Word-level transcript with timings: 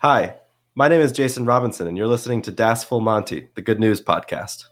Hi, 0.00 0.36
my 0.76 0.86
name 0.86 1.00
is 1.00 1.10
Jason 1.10 1.44
Robinson, 1.44 1.88
and 1.88 1.98
you're 1.98 2.06
listening 2.06 2.40
to 2.42 2.52
Das 2.52 2.84
Full 2.84 3.00
Monty, 3.00 3.48
the 3.56 3.62
Good 3.62 3.80
News 3.80 4.00
Podcast. 4.00 4.66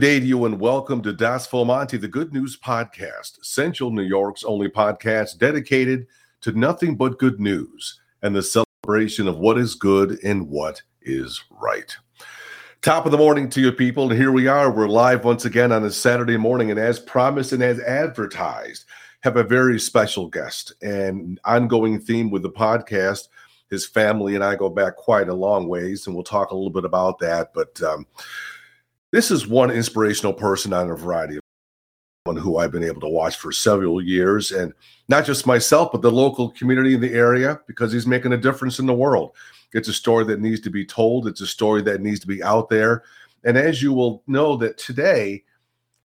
Good 0.00 0.06
day 0.06 0.20
to 0.20 0.26
you 0.26 0.46
and 0.46 0.58
welcome 0.58 1.02
to 1.02 1.12
Das 1.12 1.46
Full 1.46 1.66
Monty, 1.66 1.98
the 1.98 2.08
Good 2.08 2.32
News 2.32 2.58
Podcast, 2.58 3.44
Central 3.44 3.90
New 3.90 4.00
York's 4.00 4.44
only 4.44 4.66
podcast 4.66 5.36
dedicated 5.36 6.06
to 6.40 6.52
nothing 6.52 6.96
but 6.96 7.18
good 7.18 7.38
news 7.38 8.00
and 8.22 8.34
the 8.34 8.42
celebration 8.42 9.28
of 9.28 9.36
what 9.36 9.58
is 9.58 9.74
good 9.74 10.18
and 10.24 10.48
what 10.48 10.80
is 11.02 11.44
right. 11.50 11.94
Top 12.80 13.04
of 13.04 13.12
the 13.12 13.18
morning 13.18 13.50
to 13.50 13.60
you 13.60 13.72
people, 13.72 14.10
and 14.10 14.18
here 14.18 14.32
we 14.32 14.46
are. 14.46 14.72
We're 14.72 14.88
live 14.88 15.26
once 15.26 15.44
again 15.44 15.70
on 15.70 15.84
a 15.84 15.90
Saturday 15.90 16.38
morning, 16.38 16.70
and 16.70 16.80
as 16.80 16.98
promised 16.98 17.52
and 17.52 17.62
as 17.62 17.78
advertised, 17.80 18.86
have 19.20 19.36
a 19.36 19.44
very 19.44 19.78
special 19.78 20.28
guest 20.28 20.72
and 20.80 21.38
ongoing 21.44 22.00
theme 22.00 22.30
with 22.30 22.40
the 22.40 22.50
podcast. 22.50 23.28
His 23.68 23.86
family 23.86 24.34
and 24.34 24.42
I 24.42 24.56
go 24.56 24.70
back 24.70 24.96
quite 24.96 25.28
a 25.28 25.34
long 25.34 25.68
ways, 25.68 26.06
and 26.06 26.16
we'll 26.16 26.24
talk 26.24 26.52
a 26.52 26.56
little 26.56 26.70
bit 26.70 26.86
about 26.86 27.18
that. 27.18 27.52
But 27.52 27.82
um, 27.82 28.06
this 29.12 29.30
is 29.30 29.46
one 29.46 29.70
inspirational 29.70 30.32
person 30.32 30.72
on 30.72 30.90
a 30.90 30.96
variety 30.96 31.36
of 31.36 31.42
one 32.24 32.36
who 32.36 32.58
I've 32.58 32.72
been 32.72 32.84
able 32.84 33.00
to 33.00 33.08
watch 33.08 33.36
for 33.36 33.50
several 33.50 34.02
years, 34.02 34.52
and 34.52 34.74
not 35.08 35.24
just 35.24 35.46
myself, 35.46 35.90
but 35.90 36.02
the 36.02 36.12
local 36.12 36.50
community 36.50 36.94
in 36.94 37.00
the 37.00 37.14
area 37.14 37.60
because 37.66 37.92
he's 37.92 38.06
making 38.06 38.32
a 38.32 38.36
difference 38.36 38.78
in 38.78 38.86
the 38.86 38.94
world. 38.94 39.32
It's 39.72 39.88
a 39.88 39.92
story 39.92 40.24
that 40.26 40.40
needs 40.40 40.60
to 40.60 40.70
be 40.70 40.84
told. 40.84 41.26
It's 41.26 41.40
a 41.40 41.46
story 41.46 41.80
that 41.82 42.02
needs 42.02 42.20
to 42.20 42.26
be 42.26 42.42
out 42.42 42.68
there. 42.68 43.04
And 43.44 43.56
as 43.56 43.82
you 43.82 43.92
will 43.92 44.22
know, 44.26 44.56
that 44.56 44.76
today 44.76 45.44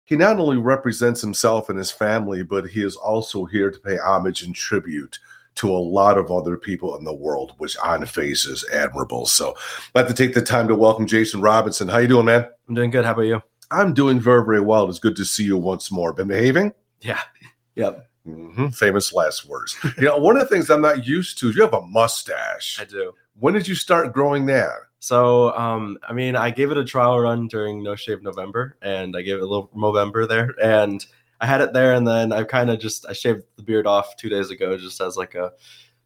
he 0.04 0.16
not 0.16 0.38
only 0.38 0.58
represents 0.58 1.22
himself 1.22 1.70
and 1.70 1.78
his 1.78 1.90
family, 1.90 2.42
but 2.42 2.66
he 2.66 2.84
is 2.84 2.96
also 2.96 3.46
here 3.46 3.70
to 3.70 3.78
pay 3.78 3.96
homage 3.96 4.42
and 4.42 4.54
tribute 4.54 5.18
to 5.56 5.70
a 5.70 5.76
lot 5.78 6.18
of 6.18 6.30
other 6.30 6.56
people 6.56 6.96
in 6.96 7.04
the 7.04 7.12
world, 7.14 7.54
which 7.58 7.76
on 7.78 8.04
face 8.06 8.44
is 8.46 8.64
admirable. 8.72 9.26
So 9.26 9.54
I'd 9.94 10.00
like 10.00 10.08
to 10.08 10.14
take 10.14 10.34
the 10.34 10.42
time 10.42 10.68
to 10.68 10.74
welcome 10.74 11.06
Jason 11.06 11.40
Robinson. 11.40 11.88
How 11.88 11.98
you 11.98 12.08
doing, 12.08 12.26
man? 12.26 12.46
I'm 12.68 12.74
doing 12.74 12.90
good. 12.90 13.04
How 13.04 13.12
about 13.12 13.22
you? 13.22 13.42
I'm 13.70 13.94
doing 13.94 14.20
very, 14.20 14.44
very 14.44 14.60
well. 14.60 14.88
It's 14.88 14.98
good 14.98 15.16
to 15.16 15.24
see 15.24 15.44
you 15.44 15.56
once 15.56 15.90
more. 15.90 16.12
Been 16.12 16.28
behaving? 16.28 16.72
Yeah. 17.00 17.20
Yep. 17.74 18.06
hmm 18.26 18.68
Famous 18.68 19.14
last 19.14 19.46
words. 19.46 19.74
you 19.96 20.02
know, 20.04 20.18
one 20.18 20.36
of 20.36 20.42
the 20.42 20.48
things 20.54 20.68
I'm 20.68 20.82
not 20.82 21.06
used 21.06 21.38
to 21.38 21.50
you 21.52 21.62
have 21.62 21.72
a 21.72 21.80
mustache. 21.80 22.78
I 22.78 22.84
do. 22.84 23.14
When 23.40 23.54
did 23.54 23.66
you 23.66 23.74
start 23.74 24.12
growing 24.12 24.44
that? 24.46 24.72
So, 24.98 25.56
um, 25.56 25.96
I 26.06 26.12
mean, 26.12 26.36
I 26.36 26.50
gave 26.50 26.70
it 26.70 26.76
a 26.76 26.84
trial 26.84 27.18
run 27.18 27.48
during 27.48 27.82
No 27.82 27.96
Shave 27.96 28.22
November, 28.22 28.76
and 28.82 29.16
I 29.16 29.22
gave 29.22 29.36
it 29.36 29.42
a 29.42 29.46
little 29.46 29.70
November 29.74 30.26
there, 30.26 30.54
and 30.62 31.04
I 31.42 31.46
had 31.46 31.60
it 31.60 31.72
there, 31.72 31.92
and 31.92 32.06
then 32.06 32.32
I 32.32 32.44
kind 32.44 32.70
of 32.70 32.78
just 32.78 33.04
I 33.08 33.12
shaved 33.12 33.42
the 33.56 33.64
beard 33.64 33.86
off 33.86 34.16
two 34.16 34.28
days 34.28 34.50
ago, 34.50 34.78
just 34.78 35.00
as 35.00 35.16
like 35.16 35.34
a 35.34 35.52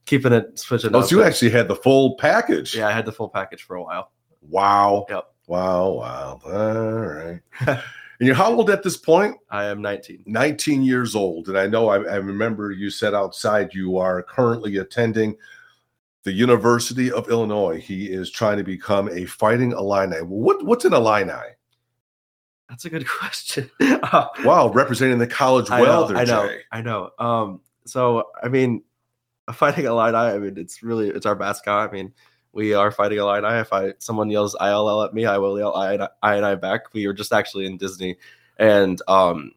keeping 0.06 0.32
it 0.32 0.58
switching. 0.58 0.94
Oh, 0.94 1.00
up. 1.00 1.04
so 1.04 1.16
you 1.16 1.22
actually 1.22 1.50
had 1.50 1.68
the 1.68 1.76
full 1.76 2.16
package. 2.16 2.74
yeah, 2.74 2.88
I 2.88 2.92
had 2.92 3.04
the 3.04 3.12
full 3.12 3.28
package 3.28 3.62
for 3.62 3.76
a 3.76 3.82
while. 3.82 4.12
Wow. 4.40 5.04
Yep. 5.10 5.24
Wow. 5.46 5.90
Wow. 5.90 6.40
All 6.46 7.06
right. 7.06 7.40
and 7.66 7.80
you're 8.20 8.34
how 8.34 8.52
old 8.52 8.70
at 8.70 8.82
this 8.82 8.96
point? 8.96 9.36
I 9.50 9.66
am 9.66 9.82
19. 9.82 10.24
19 10.26 10.82
years 10.82 11.14
old. 11.14 11.48
And 11.48 11.58
I 11.58 11.66
know 11.66 11.88
I, 11.88 11.96
I 11.96 12.16
remember 12.16 12.70
you 12.70 12.90
said 12.90 13.14
outside 13.14 13.74
you 13.74 13.98
are 13.98 14.22
currently 14.22 14.78
attending 14.78 15.36
the 16.22 16.32
University 16.32 17.12
of 17.12 17.28
Illinois. 17.28 17.80
He 17.80 18.06
is 18.06 18.30
trying 18.30 18.56
to 18.56 18.64
become 18.64 19.08
a 19.10 19.26
fighting 19.26 19.72
Illini. 19.72 20.18
What, 20.18 20.64
what's 20.64 20.84
an 20.84 20.94
Illini? 20.94 21.32
That's 22.68 22.84
a 22.84 22.90
good 22.90 23.06
question. 23.18 23.70
Uh, 23.80 24.26
Wow, 24.44 24.70
representing 24.70 25.18
the 25.18 25.26
college 25.26 25.70
I 25.70 25.80
well 25.82 26.02
know, 26.02 26.08
there, 26.08 26.16
I 26.16 26.24
know, 26.24 26.48
Jay. 26.48 26.60
I 26.72 26.82
know. 26.82 27.10
Um, 27.18 27.60
so 27.84 28.24
I 28.42 28.48
mean, 28.48 28.82
a 29.48 29.52
fighting 29.52 29.84
Illini. 29.84 30.16
I 30.16 30.38
mean, 30.38 30.56
it's 30.56 30.82
really 30.82 31.08
it's 31.08 31.26
our 31.26 31.36
mascot. 31.36 31.88
I 31.88 31.92
mean, 31.92 32.12
we 32.52 32.74
are 32.74 32.90
fighting 32.90 33.18
Illini. 33.18 33.60
If 33.60 33.72
I 33.72 33.94
someone 33.98 34.30
yells 34.30 34.56
ILL 34.60 35.02
at 35.04 35.14
me, 35.14 35.26
I 35.26 35.38
will 35.38 35.58
yell 35.58 35.74
I 35.74 35.94
and 35.94 36.08
I, 36.22 36.36
and 36.36 36.44
I 36.44 36.54
back. 36.56 36.92
We 36.92 37.06
were 37.06 37.12
just 37.12 37.32
actually 37.32 37.66
in 37.66 37.76
Disney, 37.76 38.16
and 38.58 39.00
um, 39.08 39.52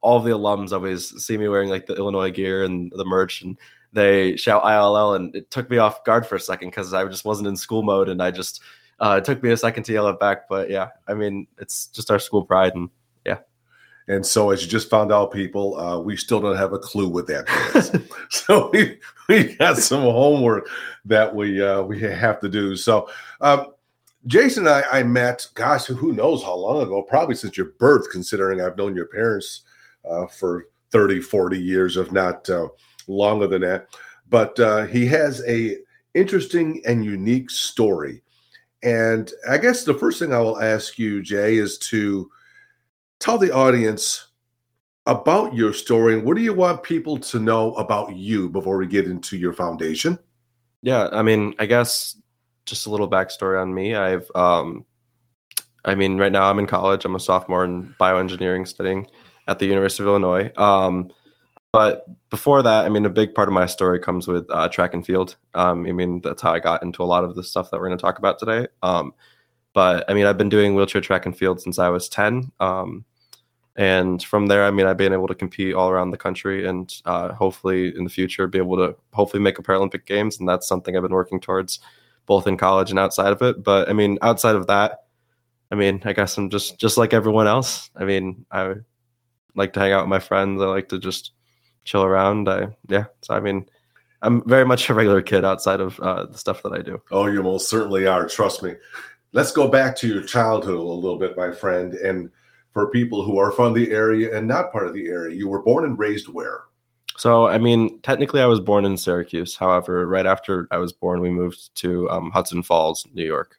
all 0.00 0.20
the 0.20 0.30
alums 0.30 0.72
always 0.72 1.08
see 1.24 1.36
me 1.36 1.48
wearing 1.48 1.68
like 1.68 1.86
the 1.86 1.96
Illinois 1.96 2.30
gear 2.30 2.64
and 2.64 2.92
the 2.94 3.04
merch, 3.04 3.42
and 3.42 3.58
they 3.92 4.36
shout 4.36 4.62
ILL, 4.64 5.14
and 5.14 5.34
it 5.34 5.50
took 5.50 5.68
me 5.70 5.78
off 5.78 6.04
guard 6.04 6.26
for 6.26 6.36
a 6.36 6.40
second 6.40 6.68
because 6.68 6.94
I 6.94 7.04
just 7.06 7.24
wasn't 7.24 7.48
in 7.48 7.56
school 7.56 7.82
mode, 7.82 8.08
and 8.08 8.22
I 8.22 8.30
just 8.30 8.62
uh, 9.00 9.16
it 9.18 9.24
took 9.24 9.42
me 9.42 9.50
a 9.50 9.56
second 9.56 9.84
to 9.84 9.92
yell 9.92 10.08
it 10.08 10.20
back. 10.20 10.48
But 10.48 10.70
yeah, 10.70 10.88
I 11.08 11.14
mean, 11.14 11.46
it's 11.58 11.86
just 11.86 12.10
our 12.10 12.18
school 12.18 12.44
pride, 12.44 12.74
and 12.74 12.90
yeah. 13.24 13.38
And 14.08 14.24
so, 14.24 14.50
as 14.50 14.62
you 14.62 14.68
just 14.68 14.90
found 14.90 15.12
out, 15.12 15.32
people, 15.32 15.78
uh, 15.78 15.98
we 15.98 16.16
still 16.16 16.40
don't 16.40 16.56
have 16.56 16.72
a 16.72 16.78
clue 16.78 17.08
what 17.08 17.26
that 17.28 17.48
is. 17.74 17.90
so 18.30 18.70
we 18.72 18.98
we 19.28 19.54
got 19.56 19.78
some 19.78 20.02
homework 20.02 20.68
that 21.04 21.34
we 21.34 21.62
uh, 21.62 21.82
we 21.82 22.00
have 22.00 22.40
to 22.40 22.48
do. 22.48 22.76
So, 22.76 23.08
um, 23.40 23.68
Jason 24.26 24.66
and 24.66 24.84
I, 24.84 25.00
I 25.00 25.02
met, 25.02 25.48
gosh, 25.54 25.86
who 25.86 26.12
knows 26.12 26.42
how 26.42 26.54
long 26.54 26.82
ago? 26.82 27.02
Probably 27.02 27.34
since 27.34 27.56
your 27.56 27.72
birth, 27.78 28.10
considering 28.10 28.60
I've 28.60 28.76
known 28.76 28.94
your 28.94 29.06
parents 29.06 29.62
uh, 30.08 30.26
for 30.26 30.66
30, 30.90 31.20
40 31.20 31.58
years, 31.58 31.96
if 31.96 32.12
not 32.12 32.48
uh, 32.50 32.68
longer 33.06 33.46
than 33.46 33.62
that. 33.62 33.88
But 34.28 34.58
uh, 34.60 34.84
he 34.86 35.06
has 35.06 35.42
a 35.48 35.78
interesting 36.14 36.82
and 36.86 37.04
unique 37.04 37.50
story. 37.50 38.22
And 38.82 39.30
I 39.48 39.58
guess 39.58 39.84
the 39.84 39.94
first 39.94 40.18
thing 40.18 40.32
I 40.32 40.40
will 40.40 40.60
ask 40.60 40.98
you, 40.98 41.22
Jay, 41.22 41.56
is 41.56 41.78
to 41.78 42.30
tell 43.18 43.38
the 43.38 43.52
audience 43.52 44.28
about 45.06 45.54
your 45.54 45.72
story 45.72 46.14
and 46.14 46.24
what 46.24 46.36
do 46.36 46.42
you 46.42 46.54
want 46.54 46.82
people 46.82 47.18
to 47.18 47.38
know 47.38 47.74
about 47.74 48.14
you 48.14 48.48
before 48.48 48.76
we 48.78 48.86
get 48.86 49.06
into 49.06 49.36
your 49.36 49.52
foundation? 49.52 50.18
Yeah, 50.82 51.08
I 51.12 51.22
mean, 51.22 51.54
I 51.58 51.66
guess 51.66 52.16
just 52.64 52.86
a 52.86 52.90
little 52.90 53.10
backstory 53.10 53.60
on 53.60 53.74
me. 53.74 53.94
I've, 53.94 54.30
um, 54.34 54.86
I 55.84 55.94
mean, 55.94 56.18
right 56.18 56.32
now 56.32 56.48
I'm 56.48 56.58
in 56.58 56.66
college. 56.66 57.04
I'm 57.04 57.16
a 57.16 57.20
sophomore 57.20 57.64
in 57.64 57.94
bioengineering 57.98 58.66
studying 58.66 59.06
at 59.48 59.58
the 59.58 59.66
University 59.66 60.04
of 60.04 60.08
Illinois. 60.08 60.52
Um, 60.56 61.10
but 61.72 62.06
before 62.30 62.62
that, 62.62 62.84
I 62.84 62.88
mean, 62.88 63.06
a 63.06 63.10
big 63.10 63.34
part 63.34 63.48
of 63.48 63.54
my 63.54 63.66
story 63.66 64.00
comes 64.00 64.26
with 64.26 64.46
uh, 64.50 64.68
track 64.68 64.94
and 64.94 65.04
field. 65.04 65.36
Um, 65.54 65.86
I 65.86 65.92
mean, 65.92 66.20
that's 66.20 66.42
how 66.42 66.52
I 66.52 66.58
got 66.58 66.82
into 66.82 67.02
a 67.02 67.04
lot 67.04 67.24
of 67.24 67.34
the 67.34 67.44
stuff 67.44 67.70
that 67.70 67.80
we're 67.80 67.86
going 67.86 67.98
to 67.98 68.02
talk 68.02 68.18
about 68.18 68.38
today. 68.38 68.68
Um, 68.82 69.14
but 69.72 70.04
I 70.08 70.14
mean, 70.14 70.26
I've 70.26 70.38
been 70.38 70.48
doing 70.48 70.74
wheelchair 70.74 71.00
track 71.00 71.26
and 71.26 71.36
field 71.36 71.60
since 71.60 71.78
I 71.78 71.88
was 71.88 72.08
10. 72.08 72.50
Um, 72.58 73.04
and 73.76 74.22
from 74.22 74.48
there, 74.48 74.64
I 74.64 74.70
mean, 74.72 74.86
I've 74.86 74.96
been 74.96 75.12
able 75.12 75.28
to 75.28 75.34
compete 75.34 75.74
all 75.74 75.90
around 75.90 76.10
the 76.10 76.16
country 76.16 76.66
and 76.66 76.92
uh, 77.04 77.32
hopefully 77.34 77.96
in 77.96 78.04
the 78.04 78.10
future 78.10 78.46
be 78.48 78.58
able 78.58 78.76
to 78.76 78.96
hopefully 79.12 79.42
make 79.42 79.58
a 79.58 79.62
Paralympic 79.62 80.06
Games. 80.06 80.38
And 80.38 80.48
that's 80.48 80.66
something 80.66 80.96
I've 80.96 81.02
been 81.02 81.12
working 81.12 81.40
towards 81.40 81.78
both 82.26 82.46
in 82.46 82.56
college 82.56 82.90
and 82.90 82.98
outside 82.98 83.32
of 83.32 83.42
it. 83.42 83.62
But 83.62 83.88
I 83.88 83.92
mean, 83.92 84.18
outside 84.22 84.56
of 84.56 84.66
that, 84.66 85.04
I 85.70 85.76
mean, 85.76 86.02
I 86.04 86.12
guess 86.12 86.36
I'm 86.36 86.50
just 86.50 86.78
just 86.78 86.98
like 86.98 87.14
everyone 87.14 87.46
else. 87.46 87.90
I 87.94 88.04
mean, 88.04 88.44
I 88.50 88.74
like 89.54 89.72
to 89.74 89.80
hang 89.80 89.92
out 89.92 90.02
with 90.02 90.10
my 90.10 90.18
friends. 90.18 90.60
I 90.60 90.66
like 90.66 90.88
to 90.88 90.98
just 90.98 91.32
chill 91.84 92.04
around. 92.04 92.48
I 92.48 92.68
yeah. 92.88 93.04
So 93.22 93.34
I 93.34 93.40
mean, 93.40 93.66
I'm 94.22 94.46
very 94.48 94.64
much 94.64 94.88
a 94.88 94.94
regular 94.94 95.22
kid 95.22 95.44
outside 95.44 95.80
of 95.80 95.98
uh, 96.00 96.26
the 96.26 96.38
stuff 96.38 96.62
that 96.62 96.72
I 96.72 96.82
do. 96.82 97.00
Oh, 97.10 97.26
you 97.26 97.42
most 97.42 97.68
certainly 97.68 98.06
are. 98.06 98.26
Trust 98.26 98.62
me. 98.62 98.74
Let's 99.32 99.52
go 99.52 99.68
back 99.68 99.96
to 99.96 100.08
your 100.08 100.22
childhood 100.22 100.76
a 100.76 100.82
little 100.82 101.18
bit, 101.18 101.36
my 101.36 101.52
friend. 101.52 101.94
And 101.94 102.30
for 102.72 102.90
people 102.90 103.24
who 103.24 103.38
are 103.38 103.52
from 103.52 103.72
the 103.72 103.90
area 103.90 104.36
and 104.36 104.46
not 104.46 104.72
part 104.72 104.86
of 104.86 104.94
the 104.94 105.06
area, 105.06 105.36
you 105.36 105.48
were 105.48 105.62
born 105.62 105.84
and 105.84 105.98
raised 105.98 106.28
where? 106.28 106.62
So, 107.16 107.46
I 107.46 107.58
mean, 107.58 108.00
technically, 108.00 108.40
I 108.40 108.46
was 108.46 108.60
born 108.60 108.84
in 108.84 108.96
Syracuse. 108.96 109.56
However, 109.56 110.06
right 110.06 110.26
after 110.26 110.66
I 110.70 110.78
was 110.78 110.92
born, 110.92 111.20
we 111.20 111.30
moved 111.30 111.74
to 111.76 112.08
um, 112.10 112.30
Hudson 112.30 112.62
Falls, 112.62 113.06
New 113.12 113.24
York. 113.24 113.56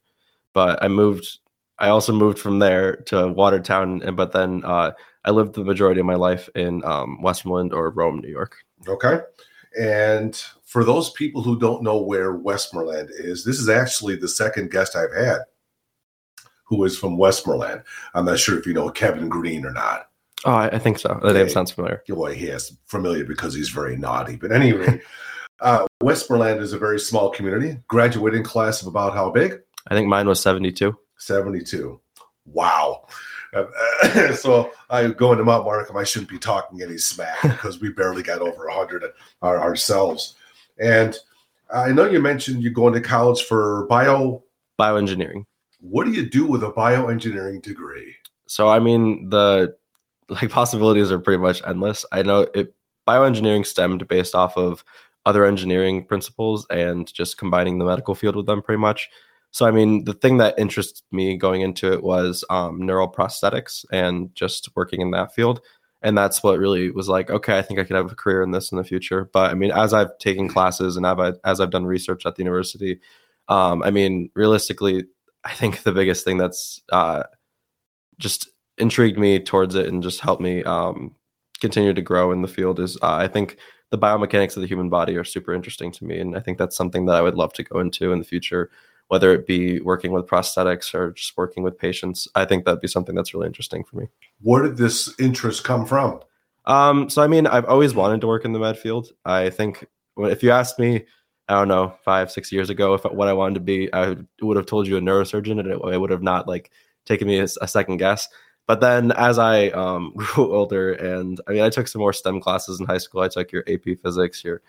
But 0.54 0.84
I 0.84 0.88
moved. 0.88 1.40
I 1.80 1.90
also 1.90 2.14
moved 2.14 2.38
from 2.38 2.60
there 2.60 2.98
to 3.08 3.30
Watertown, 3.30 4.02
and 4.04 4.16
but 4.16 4.34
then 4.34 4.64
uh, 4.66 4.92
I 5.26 5.32
lived 5.32 5.54
the 5.56 5.64
majority 5.64 6.00
of 6.00 6.06
my 6.06 6.16
life 6.16 6.50
in 6.56 6.84
um, 6.84 7.22
Westmoreland 7.22 7.74
or 7.74 7.90
Rome, 7.92 8.20
New 8.20 8.30
York. 8.30 8.56
Okay. 8.88 9.20
And 9.80 10.36
for 10.66 10.84
those 10.84 11.12
people 11.12 11.42
who 11.44 11.58
don't 11.60 11.84
know 11.84 12.02
where 12.02 12.34
Westmoreland 12.34 13.10
is, 13.18 13.46
this 13.46 13.60
is 13.60 13.70
actually 13.70 14.16
the 14.16 14.28
second 14.28 14.72
guest 14.72 14.96
I've 14.96 15.14
had 15.14 15.40
who 16.66 16.84
is 16.86 16.98
from 16.98 17.18
Westmoreland. 17.18 17.84
I'm 18.14 18.26
not 18.26 18.40
sure 18.40 18.58
if 18.58 18.66
you 18.66 18.74
know 18.74 18.90
Kevin 18.90 19.28
Green 19.30 19.66
or 19.66 19.72
not. 19.72 20.08
Oh, 20.46 20.52
I, 20.52 20.68
I 20.70 20.80
think 20.80 20.98
so. 21.00 21.20
The 21.22 21.34
name 21.34 21.44
Okay. 21.44 21.52
sounds 21.52 21.70
familiar. 21.72 22.02
Well, 22.10 22.32
he 22.32 22.48
is 22.48 22.76
familiar 22.88 23.26
because 23.26 23.54
he's 23.54 23.70
very 23.70 23.96
naughty. 23.98 24.38
But 24.38 24.52
anyway, 24.52 25.02
uh, 25.60 25.86
Westmoreland 26.02 26.62
is 26.62 26.74
a 26.74 26.80
very 26.80 27.00
small 27.00 27.30
community. 27.30 27.78
Graduating 27.88 28.44
class 28.44 28.82
of 28.82 28.88
about 28.88 29.14
how 29.14 29.30
big? 29.30 29.60
I 29.90 29.96
think 29.96 30.08
mine 30.08 30.28
was 30.28 30.40
72. 30.40 30.98
72. 31.18 32.00
Wow. 32.46 33.06
Uh, 33.54 34.34
so 34.36 34.72
I 34.90 35.08
go 35.08 35.32
into 35.32 35.44
Mount 35.44 35.66
Markham. 35.66 35.98
I 35.98 36.04
shouldn't 36.04 36.30
be 36.30 36.40
talking 36.40 36.82
any 36.82 36.98
smack 36.98 37.38
because 37.42 37.80
we 37.80 37.90
barely 37.90 38.24
got 38.24 38.42
over 38.42 38.68
100 38.68 39.04
our, 39.42 39.60
ourselves. 39.60 40.36
And 40.80 41.18
I 41.74 41.92
know 41.92 42.06
you 42.06 42.20
mentioned 42.20 42.64
you're 42.64 42.74
going 42.74 42.94
to 42.94 43.02
college 43.02 43.44
for 43.44 43.86
bio 43.88 44.44
bioengineering. 44.80 45.46
What 45.80 46.06
do 46.06 46.12
you 46.12 46.30
do 46.30 46.46
with 46.46 46.64
a 46.64 46.72
bioengineering 46.72 47.62
degree? 47.62 48.16
So 48.48 48.68
I 48.68 48.80
mean 48.80 49.30
the 49.30 49.76
like 50.30 50.50
possibilities 50.50 51.12
are 51.12 51.20
pretty 51.20 51.42
much 51.42 51.62
endless. 51.66 52.06
I 52.12 52.24
know 52.24 52.48
it 52.54 52.74
bioengineering 53.08 53.66
stemmed 53.66 54.08
based 54.08 54.36
off 54.36 54.58
of 54.58 54.84
other 55.26 55.46
engineering 55.46 56.04
principles 56.06 56.66
and 56.70 57.12
just 57.14 57.38
combining 57.38 57.78
the 57.78 57.86
medical 57.86 58.16
field 58.16 58.36
with 58.36 58.46
them 58.46 58.62
pretty 58.62 58.80
much. 58.80 59.10
So, 59.52 59.66
I 59.66 59.72
mean, 59.72 60.06
the 60.06 60.14
thing 60.14 60.38
that 60.38 60.58
interested 60.58 61.04
me 61.12 61.36
going 61.38 61.62
into 61.62 61.92
it 61.92 62.04
was 62.04 62.44
um, 62.50 62.86
neural 62.86 63.12
prosthetics 63.12 63.86
and 63.92 64.34
just 64.34 64.70
working 64.76 65.02
in 65.02 65.12
that 65.12 65.36
field. 65.36 65.62
And 66.02 66.18
that's 66.18 66.42
what 66.42 66.58
really 66.58 66.90
was 66.90 67.10
like, 67.10 67.30
okay, 67.30 67.58
I 67.58 67.62
think 67.62 67.80
I 67.80 67.84
could 67.84 67.96
have 67.96 68.12
a 68.12 68.16
career 68.16 68.42
in 68.42 68.52
this 68.52 68.72
in 68.72 68.78
the 68.78 68.84
future. 68.84 69.30
But 69.32 69.52
I 69.52 69.54
mean, 69.54 69.72
as 69.72 69.94
I've 69.94 70.18
taken 70.18 70.48
classes 70.48 70.98
and 70.98 71.06
I've, 71.06 71.38
as 71.44 71.60
I've 71.60 71.70
done 71.70 71.86
research 71.86 72.26
at 72.26 72.36
the 72.36 72.44
university, 72.44 73.00
um, 73.50 73.84
I 73.84 73.92
mean, 73.92 74.30
realistically, 74.34 75.06
I 75.44 75.54
think 75.54 75.84
the 75.84 75.92
biggest 75.92 76.24
thing 76.24 76.38
that's 76.38 76.82
uh, 76.92 77.24
just 78.18 78.50
intrigued 78.78 79.20
me 79.20 79.40
towards 79.40 79.76
it 79.76 79.88
and 79.88 80.02
just 80.02 80.22
helped 80.22 80.42
me 80.42 80.64
um, 80.64 81.14
continue 81.60 81.94
to 81.94 82.02
grow 82.02 82.32
in 82.32 82.42
the 82.42 82.48
field 82.48 82.80
is 82.80 82.98
uh, 83.02 83.16
I 83.16 83.28
think 83.28 83.58
the 83.90 83.98
biomechanics 83.98 84.56
of 84.56 84.62
the 84.62 84.68
human 84.68 84.90
body 84.90 85.18
are 85.18 85.24
super 85.24 85.54
interesting 85.54 85.92
to 85.92 86.06
me. 86.06 86.20
And 86.20 86.36
I 86.36 86.40
think 86.40 86.58
that's 86.58 86.78
something 86.78 87.06
that 87.06 87.16
I 87.16 87.22
would 87.22 87.36
love 87.36 87.54
to 87.54 87.64
go 87.64 87.80
into 87.80 88.12
in 88.14 88.20
the 88.20 88.26
future 88.26 88.72
whether 89.12 89.34
it 89.34 89.46
be 89.46 89.82
working 89.82 90.14
with 90.14 90.26
prosthetics 90.26 90.94
or 90.94 91.12
just 91.12 91.36
working 91.36 91.64
with 91.64 91.78
patients. 91.78 92.30
I 92.34 92.46
think 92.46 92.64
that'd 92.64 92.80
be 92.80 92.88
something 92.88 93.14
that's 93.14 93.34
really 93.34 93.46
interesting 93.46 93.84
for 93.84 93.98
me. 93.98 94.08
Where 94.40 94.64
did 94.64 94.78
this 94.78 95.14
interest 95.20 95.66
come 95.66 95.86
from? 95.86 96.22
Um, 96.64 97.10
so 97.10 97.22
I 97.22 97.28
mean, 97.28 97.46
I've 97.46 97.66
always 97.66 97.94
wanted 97.94 98.22
to 98.22 98.28
work 98.28 98.46
in 98.46 98.54
the 98.54 98.60
med 98.60 98.80
field. 98.80 99.12
I 99.26 99.50
think 99.50 99.86
if 100.18 100.42
you 100.42 100.52
asked 100.52 100.80
me, 100.80 101.04
I 101.50 101.56
don't 101.56 101.68
know, 101.68 101.94
five, 102.06 102.32
six 102.32 102.54
years 102.54 102.70
ago, 102.70 102.94
if 102.94 103.04
what 103.04 103.28
I 103.28 103.34
wanted 103.34 103.56
to 103.56 103.60
be, 103.60 103.94
I 103.94 104.16
would 104.42 104.56
have 104.56 104.66
told 104.66 104.88
you 104.88 104.96
a 104.96 105.02
neurosurgeon, 105.02 105.60
and 105.60 105.68
it, 105.68 105.94
it 105.94 106.00
would 106.00 106.10
have 106.10 106.24
not 106.24 106.48
like 106.48 106.72
taken 107.06 107.28
me 107.28 107.40
a, 107.40 107.48
a, 107.62 107.68
second 107.68 107.98
guess. 107.98 108.30
But 108.66 108.80
then 108.80 109.12
as 109.12 109.38
I 109.38 109.72
um, 109.72 110.14
grew 110.16 110.56
older, 110.56 110.94
and 110.94 111.42
I 111.50 111.52
mean, 111.52 111.64
I 111.64 111.70
took 111.70 111.90
some 111.90 112.00
more 112.00 112.14
STEM 112.14 112.40
classes 112.40 112.80
in 112.80 112.86
high 112.86 112.98
school. 112.98 113.20
I 113.20 113.28
took 113.28 113.52
your 113.52 113.66
AP 113.68 113.98
Physics, 114.02 114.42
your 114.42 114.62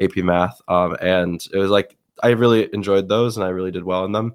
AP 0.00 0.16
Math, 0.16 0.58
um, 0.68 0.96
and 1.02 1.46
it 1.52 1.58
was 1.58 1.68
like 1.68 1.98
I 2.22 2.28
really 2.28 2.72
enjoyed 2.72 3.08
those 3.08 3.36
and 3.36 3.44
I 3.44 3.48
really 3.48 3.70
did 3.70 3.84
well 3.84 4.04
in 4.04 4.12
them. 4.12 4.34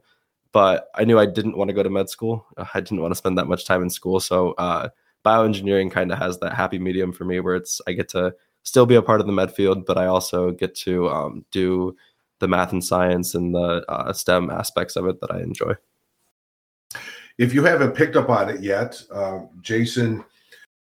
But 0.51 0.89
I 0.95 1.03
knew 1.03 1.19
I 1.19 1.25
didn't 1.25 1.57
want 1.57 1.67
to 1.69 1.73
go 1.73 1.83
to 1.83 1.89
med 1.89 2.09
school. 2.09 2.45
I 2.73 2.79
didn't 2.79 3.01
want 3.01 3.11
to 3.11 3.17
spend 3.17 3.37
that 3.37 3.47
much 3.47 3.65
time 3.65 3.83
in 3.83 3.89
school. 3.89 4.19
So 4.19 4.51
uh, 4.53 4.89
bioengineering 5.25 5.91
kind 5.91 6.11
of 6.11 6.17
has 6.17 6.39
that 6.39 6.53
happy 6.53 6.79
medium 6.79 7.11
for 7.11 7.25
me 7.25 7.39
where 7.39 7.55
it's 7.55 7.81
I 7.87 7.91
get 7.91 8.07
to 8.09 8.33
still 8.63 8.85
be 8.85 8.95
a 8.95 9.01
part 9.01 9.19
of 9.19 9.27
the 9.27 9.33
med 9.33 9.53
field, 9.53 9.85
but 9.85 9.97
I 9.97 10.05
also 10.05 10.51
get 10.51 10.73
to 10.75 11.09
um, 11.09 11.45
do 11.51 11.95
the 12.39 12.47
math 12.47 12.71
and 12.71 12.83
science 12.83 13.35
and 13.35 13.53
the 13.53 13.83
uh, 13.89 14.13
STEM 14.13 14.49
aspects 14.49 14.95
of 14.95 15.07
it 15.07 15.19
that 15.21 15.31
I 15.31 15.41
enjoy. 15.41 15.73
If 17.37 17.53
you 17.53 17.63
haven't 17.63 17.93
picked 17.93 18.15
up 18.15 18.29
on 18.29 18.49
it 18.49 18.61
yet, 18.61 19.01
um, 19.11 19.49
Jason 19.61 20.23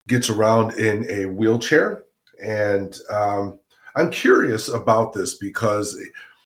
gets 0.07 0.29
around 0.29 0.73
in 0.79 1.09
a 1.09 1.25
wheelchair. 1.27 2.05
And 2.43 2.97
um, 3.09 3.59
I'm 3.95 4.09
curious 4.09 4.69
about 4.69 5.13
this 5.13 5.35
because 5.35 5.99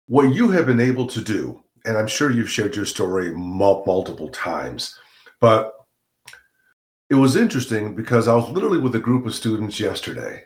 what 0.07 0.33
you 0.33 0.49
have 0.51 0.65
been 0.65 0.79
able 0.79 1.07
to 1.07 1.21
do, 1.21 1.63
and 1.85 1.97
I'm 1.97 2.07
sure 2.07 2.31
you've 2.31 2.51
shared 2.51 2.75
your 2.75 2.85
story 2.85 3.31
mul- 3.31 3.83
multiple 3.85 4.29
times, 4.29 4.97
but 5.39 5.73
it 7.09 7.15
was 7.15 7.35
interesting 7.35 7.95
because 7.95 8.27
I 8.27 8.35
was 8.35 8.49
literally 8.49 8.79
with 8.79 8.95
a 8.95 8.99
group 8.99 9.25
of 9.25 9.35
students 9.35 9.79
yesterday, 9.79 10.43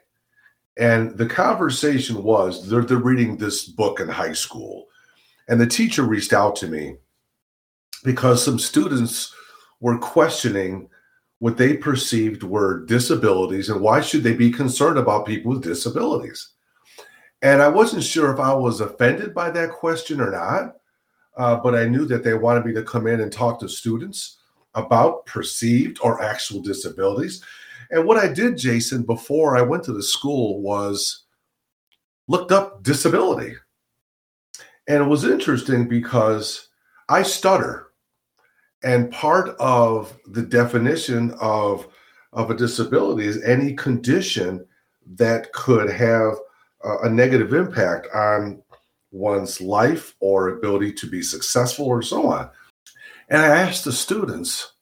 and 0.78 1.18
the 1.18 1.26
conversation 1.26 2.24
was 2.24 2.70
they're, 2.70 2.84
they're 2.84 2.98
reading 2.98 3.38
this 3.38 3.66
book 3.66 4.00
in 4.00 4.08
high 4.08 4.34
school, 4.34 4.88
and 5.48 5.60
the 5.60 5.68
teacher 5.68 6.04
reached 6.04 6.34
out 6.34 6.56
to 6.58 6.68
me 6.68 6.96
because 8.04 8.44
some 8.44 8.60
students 8.60 9.34
were 9.80 9.98
questioning 9.98 10.90
what 11.40 11.58
they 11.58 11.78
perceived 11.78 12.44
were 12.44 12.86
disabilities 12.86 13.70
and 13.70 13.80
why 13.80 14.02
should 14.02 14.24
they 14.24 14.34
be 14.34 14.52
concerned 14.52 14.98
about 14.98 15.26
people 15.26 15.52
with 15.52 15.64
disabilities 15.64 16.54
and 17.42 17.62
I 17.62 17.68
wasn't 17.68 18.04
sure 18.04 18.34
if 18.34 18.40
I 18.40 18.54
was 18.54 18.82
offended 18.82 19.34
by 19.34 19.52
that 19.52 19.72
question 19.72 20.20
or 20.20 20.32
not, 20.32 20.76
uh, 21.38 21.58
but 21.58 21.76
I 21.76 21.86
knew 21.88 22.06
that 22.06 22.24
they 22.24 22.34
wanted 22.34 22.66
me 22.66 22.74
to 22.74 22.84
come 22.84 23.06
in 23.06 23.22
and 23.22 23.32
talk 23.32 23.60
to 23.60 23.70
students 23.70 24.38
about 24.74 25.26
perceived 25.26 26.00
or 26.02 26.22
actual 26.22 26.62
disabilities. 26.62 27.44
And 27.92 28.06
what 28.06 28.18
I 28.18 28.28
did, 28.28 28.58
Jason, 28.58 29.04
before 29.04 29.56
I 29.56 29.62
went 29.62 29.84
to 29.84 29.94
the 29.94 30.04
school 30.04 30.62
was 30.62 31.24
looked 32.28 32.52
up 32.52 32.84
disability. 32.84 33.56
And 34.88 35.04
it 35.04 35.08
was 35.08 35.24
interesting 35.24 35.88
because 35.88 36.70
I 37.10 37.24
stutter. 37.24 37.88
And 38.84 39.12
part 39.12 39.50
of 39.60 40.18
the 40.28 40.44
definition 40.44 41.32
of, 41.40 41.88
of 42.34 42.52
a 42.52 42.56
disability 42.56 43.26
is 43.26 43.44
any 43.44 43.74
condition 43.74 44.66
that 45.16 45.52
could 45.54 45.90
have 45.90 46.34
a 46.84 47.10
negative 47.10 47.54
impact 47.54 48.08
on 48.14 48.62
one's 49.12 49.62
life 49.62 50.16
or 50.20 50.50
ability 50.50 50.94
to 50.94 51.08
be 51.08 51.22
successful 51.22 51.86
or 51.86 52.02
so 52.02 52.28
on. 52.28 52.50
And 53.30 53.42
I 53.42 53.48
asked 53.48 53.86
the 53.86 53.92
students, 53.92 54.74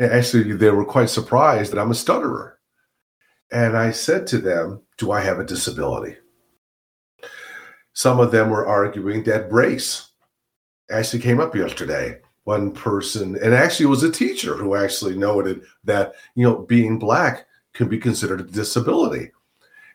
actually, 0.00 0.52
they 0.54 0.70
were 0.70 0.84
quite 0.84 1.10
surprised 1.10 1.72
that 1.72 1.80
I'm 1.80 1.90
a 1.90 1.94
stutterer. 1.94 2.58
And 3.52 3.76
I 3.76 3.90
said 3.90 4.26
to 4.28 4.38
them, 4.38 4.82
Do 4.96 5.12
I 5.12 5.20
have 5.20 5.38
a 5.38 5.44
disability? 5.44 6.16
Some 7.92 8.20
of 8.20 8.30
them 8.30 8.50
were 8.50 8.66
arguing 8.66 9.24
that 9.24 9.52
race 9.52 10.10
actually 10.90 11.22
came 11.22 11.40
up 11.40 11.54
yesterday. 11.54 12.18
One 12.44 12.72
person, 12.72 13.36
and 13.42 13.54
actually 13.54 13.86
it 13.86 13.90
was 13.90 14.02
a 14.02 14.10
teacher 14.10 14.56
who 14.56 14.74
actually 14.74 15.16
noted 15.16 15.62
that, 15.84 16.14
you 16.34 16.42
know, 16.44 16.58
being 16.62 16.98
black 16.98 17.46
can 17.74 17.88
be 17.88 17.98
considered 17.98 18.40
a 18.40 18.44
disability. 18.44 19.30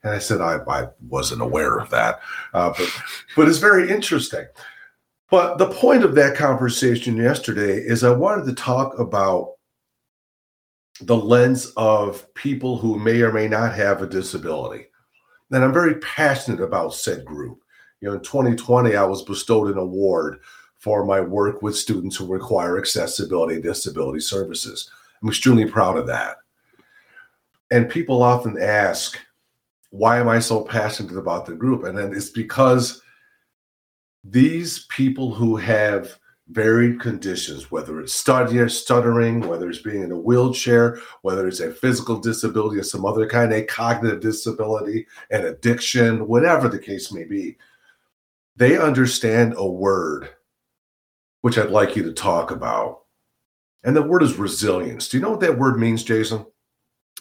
And 0.06 0.14
I 0.14 0.20
said, 0.20 0.40
I, 0.40 0.60
I 0.68 0.88
wasn't 1.10 1.42
aware 1.42 1.80
of 1.80 1.90
that. 1.90 2.20
Uh, 2.54 2.72
but, 2.78 2.90
but 3.36 3.48
it's 3.48 3.58
very 3.58 3.90
interesting. 3.90 4.46
But 5.32 5.58
the 5.58 5.72
point 5.72 6.04
of 6.04 6.14
that 6.14 6.38
conversation 6.38 7.18
yesterday 7.18 7.80
is 7.80 8.04
I 8.04 8.12
wanted 8.12 8.46
to 8.46 8.54
talk 8.54 9.00
about 9.00 9.54
the 11.02 11.18
lens 11.18 11.74
of 11.76 12.32
people 12.36 12.78
who 12.78 13.00
may 13.00 13.20
or 13.22 13.34
may 13.34 13.48
not 13.48 13.74
have 13.74 14.04
a 14.04 14.08
disability. 14.08 14.86
And 15.50 15.64
I'm 15.64 15.74
very 15.74 15.96
passionate 15.96 16.62
about 16.62 16.94
said 16.94 17.26
group. 17.26 17.60
You 18.00 18.10
know, 18.10 18.14
in 18.14 18.22
2020, 18.22 18.96
I 18.96 19.04
was 19.06 19.24
bestowed 19.24 19.72
an 19.72 19.80
award 19.80 20.38
for 20.78 21.04
my 21.04 21.20
work 21.20 21.64
with 21.64 21.76
students 21.76 22.16
who 22.16 22.28
require 22.28 22.78
accessibility 22.78 23.56
and 23.56 23.64
disability 23.64 24.20
services. 24.20 24.88
I'm 25.24 25.30
extremely 25.30 25.66
proud 25.66 25.98
of 25.98 26.06
that. 26.06 26.38
And 27.72 27.90
people 27.90 28.22
often 28.22 28.62
ask, 28.62 29.18
why 29.98 30.20
am 30.20 30.28
I 30.28 30.40
so 30.40 30.64
passionate 30.64 31.18
about 31.18 31.46
the 31.46 31.56
group? 31.56 31.84
And 31.84 31.98
then 31.98 32.14
it's 32.14 32.30
because 32.30 33.02
these 34.24 34.86
people 34.88 35.34
who 35.34 35.56
have 35.56 36.20
varied 36.50 37.00
conditions, 37.00 37.72
whether 37.72 38.00
it's 38.00 38.14
stuttering, 38.14 39.40
whether 39.42 39.70
it's 39.70 39.82
being 39.82 40.04
in 40.04 40.12
a 40.12 40.18
wheelchair, 40.18 41.00
whether 41.22 41.48
it's 41.48 41.60
a 41.60 41.72
physical 41.72 42.20
disability 42.20 42.80
or 42.80 42.84
some 42.84 43.06
other 43.06 43.28
kind 43.28 43.52
of 43.54 43.66
cognitive 43.68 44.20
disability, 44.20 45.08
an 45.32 45.46
addiction, 45.46 46.28
whatever 46.28 46.68
the 46.68 46.80
case 46.80 47.12
may 47.12 47.24
be, 47.24 47.58
they 48.56 48.78
understand 48.78 49.56
a 49.58 49.66
word 49.66 50.30
which 51.42 51.58
I'd 51.58 51.70
like 51.70 51.96
you 51.96 52.04
to 52.04 52.14
talk 52.14 52.52
about. 52.52 53.02
And 53.84 53.96
the 53.96 54.02
word 54.02 54.24
is 54.24 54.36
resilience. 54.36 55.08
Do 55.08 55.18
you 55.18 55.24
know 55.24 55.32
what 55.32 55.42
that 55.42 55.60
word 55.60 55.80
means, 55.80 56.04
Jason? 56.04 56.46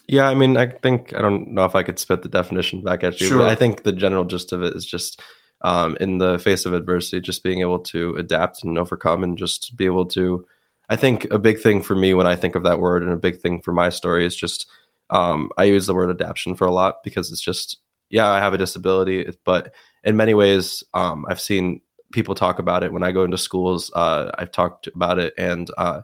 Yeah, 0.07 0.29
I 0.29 0.35
mean, 0.35 0.57
I 0.57 0.67
think 0.67 1.15
I 1.15 1.21
don't 1.21 1.49
know 1.49 1.65
if 1.65 1.75
I 1.75 1.83
could 1.83 1.97
spit 1.97 2.21
the 2.21 2.29
definition 2.29 2.81
back 2.81 3.03
at 3.03 3.19
you, 3.19 3.27
sure. 3.27 3.39
but 3.39 3.49
I 3.49 3.55
think 3.55 3.83
the 3.83 3.91
general 3.91 4.23
gist 4.23 4.53
of 4.53 4.61
it 4.61 4.75
is 4.75 4.85
just 4.85 5.21
um, 5.61 5.97
in 5.99 6.19
the 6.19 6.37
face 6.39 6.65
of 6.65 6.73
adversity, 6.73 7.19
just 7.21 7.43
being 7.43 7.61
able 7.61 7.79
to 7.79 8.15
adapt 8.15 8.63
and 8.63 8.77
overcome, 8.77 9.23
and 9.23 9.37
just 9.37 9.75
be 9.75 9.85
able 9.85 10.05
to. 10.07 10.45
I 10.89 10.95
think 10.95 11.25
a 11.31 11.39
big 11.39 11.59
thing 11.59 11.81
for 11.81 11.95
me 11.95 12.13
when 12.13 12.27
I 12.27 12.35
think 12.35 12.53
of 12.53 12.63
that 12.63 12.79
word, 12.79 13.01
and 13.01 13.11
a 13.11 13.17
big 13.17 13.39
thing 13.39 13.61
for 13.61 13.73
my 13.73 13.89
story 13.89 14.25
is 14.25 14.35
just 14.35 14.67
um, 15.09 15.49
I 15.57 15.63
use 15.63 15.87
the 15.87 15.95
word 15.95 16.11
adaptation 16.11 16.55
for 16.55 16.67
a 16.67 16.71
lot 16.71 17.03
because 17.03 17.31
it's 17.31 17.41
just 17.41 17.79
yeah, 18.09 18.29
I 18.29 18.39
have 18.39 18.53
a 18.53 18.57
disability, 18.59 19.27
but 19.43 19.73
in 20.03 20.15
many 20.15 20.35
ways, 20.35 20.83
um, 20.93 21.25
I've 21.27 21.41
seen 21.41 21.81
people 22.11 22.35
talk 22.35 22.59
about 22.59 22.83
it 22.83 22.93
when 22.93 23.03
I 23.03 23.11
go 23.11 23.23
into 23.23 23.37
schools. 23.37 23.91
Uh, 23.95 24.29
I've 24.37 24.51
talked 24.51 24.87
about 24.87 25.17
it, 25.17 25.33
and 25.37 25.69
uh, 25.77 26.01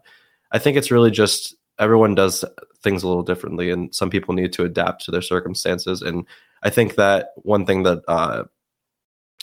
I 0.51 0.57
think 0.57 0.77
it's 0.77 0.91
really 0.91 1.12
just 1.12 1.55
everyone 1.77 2.15
does 2.15 2.43
things 2.83 3.03
a 3.03 3.07
little 3.07 3.23
differently 3.23 3.69
and 3.69 3.93
some 3.93 4.09
people 4.09 4.33
need 4.33 4.51
to 4.53 4.63
adapt 4.63 5.03
to 5.05 5.11
their 5.11 5.21
circumstances 5.21 6.01
and 6.01 6.25
i 6.63 6.69
think 6.69 6.95
that 6.95 7.29
one 7.38 7.65
thing 7.65 7.83
that 7.83 8.01
uh, 8.07 8.43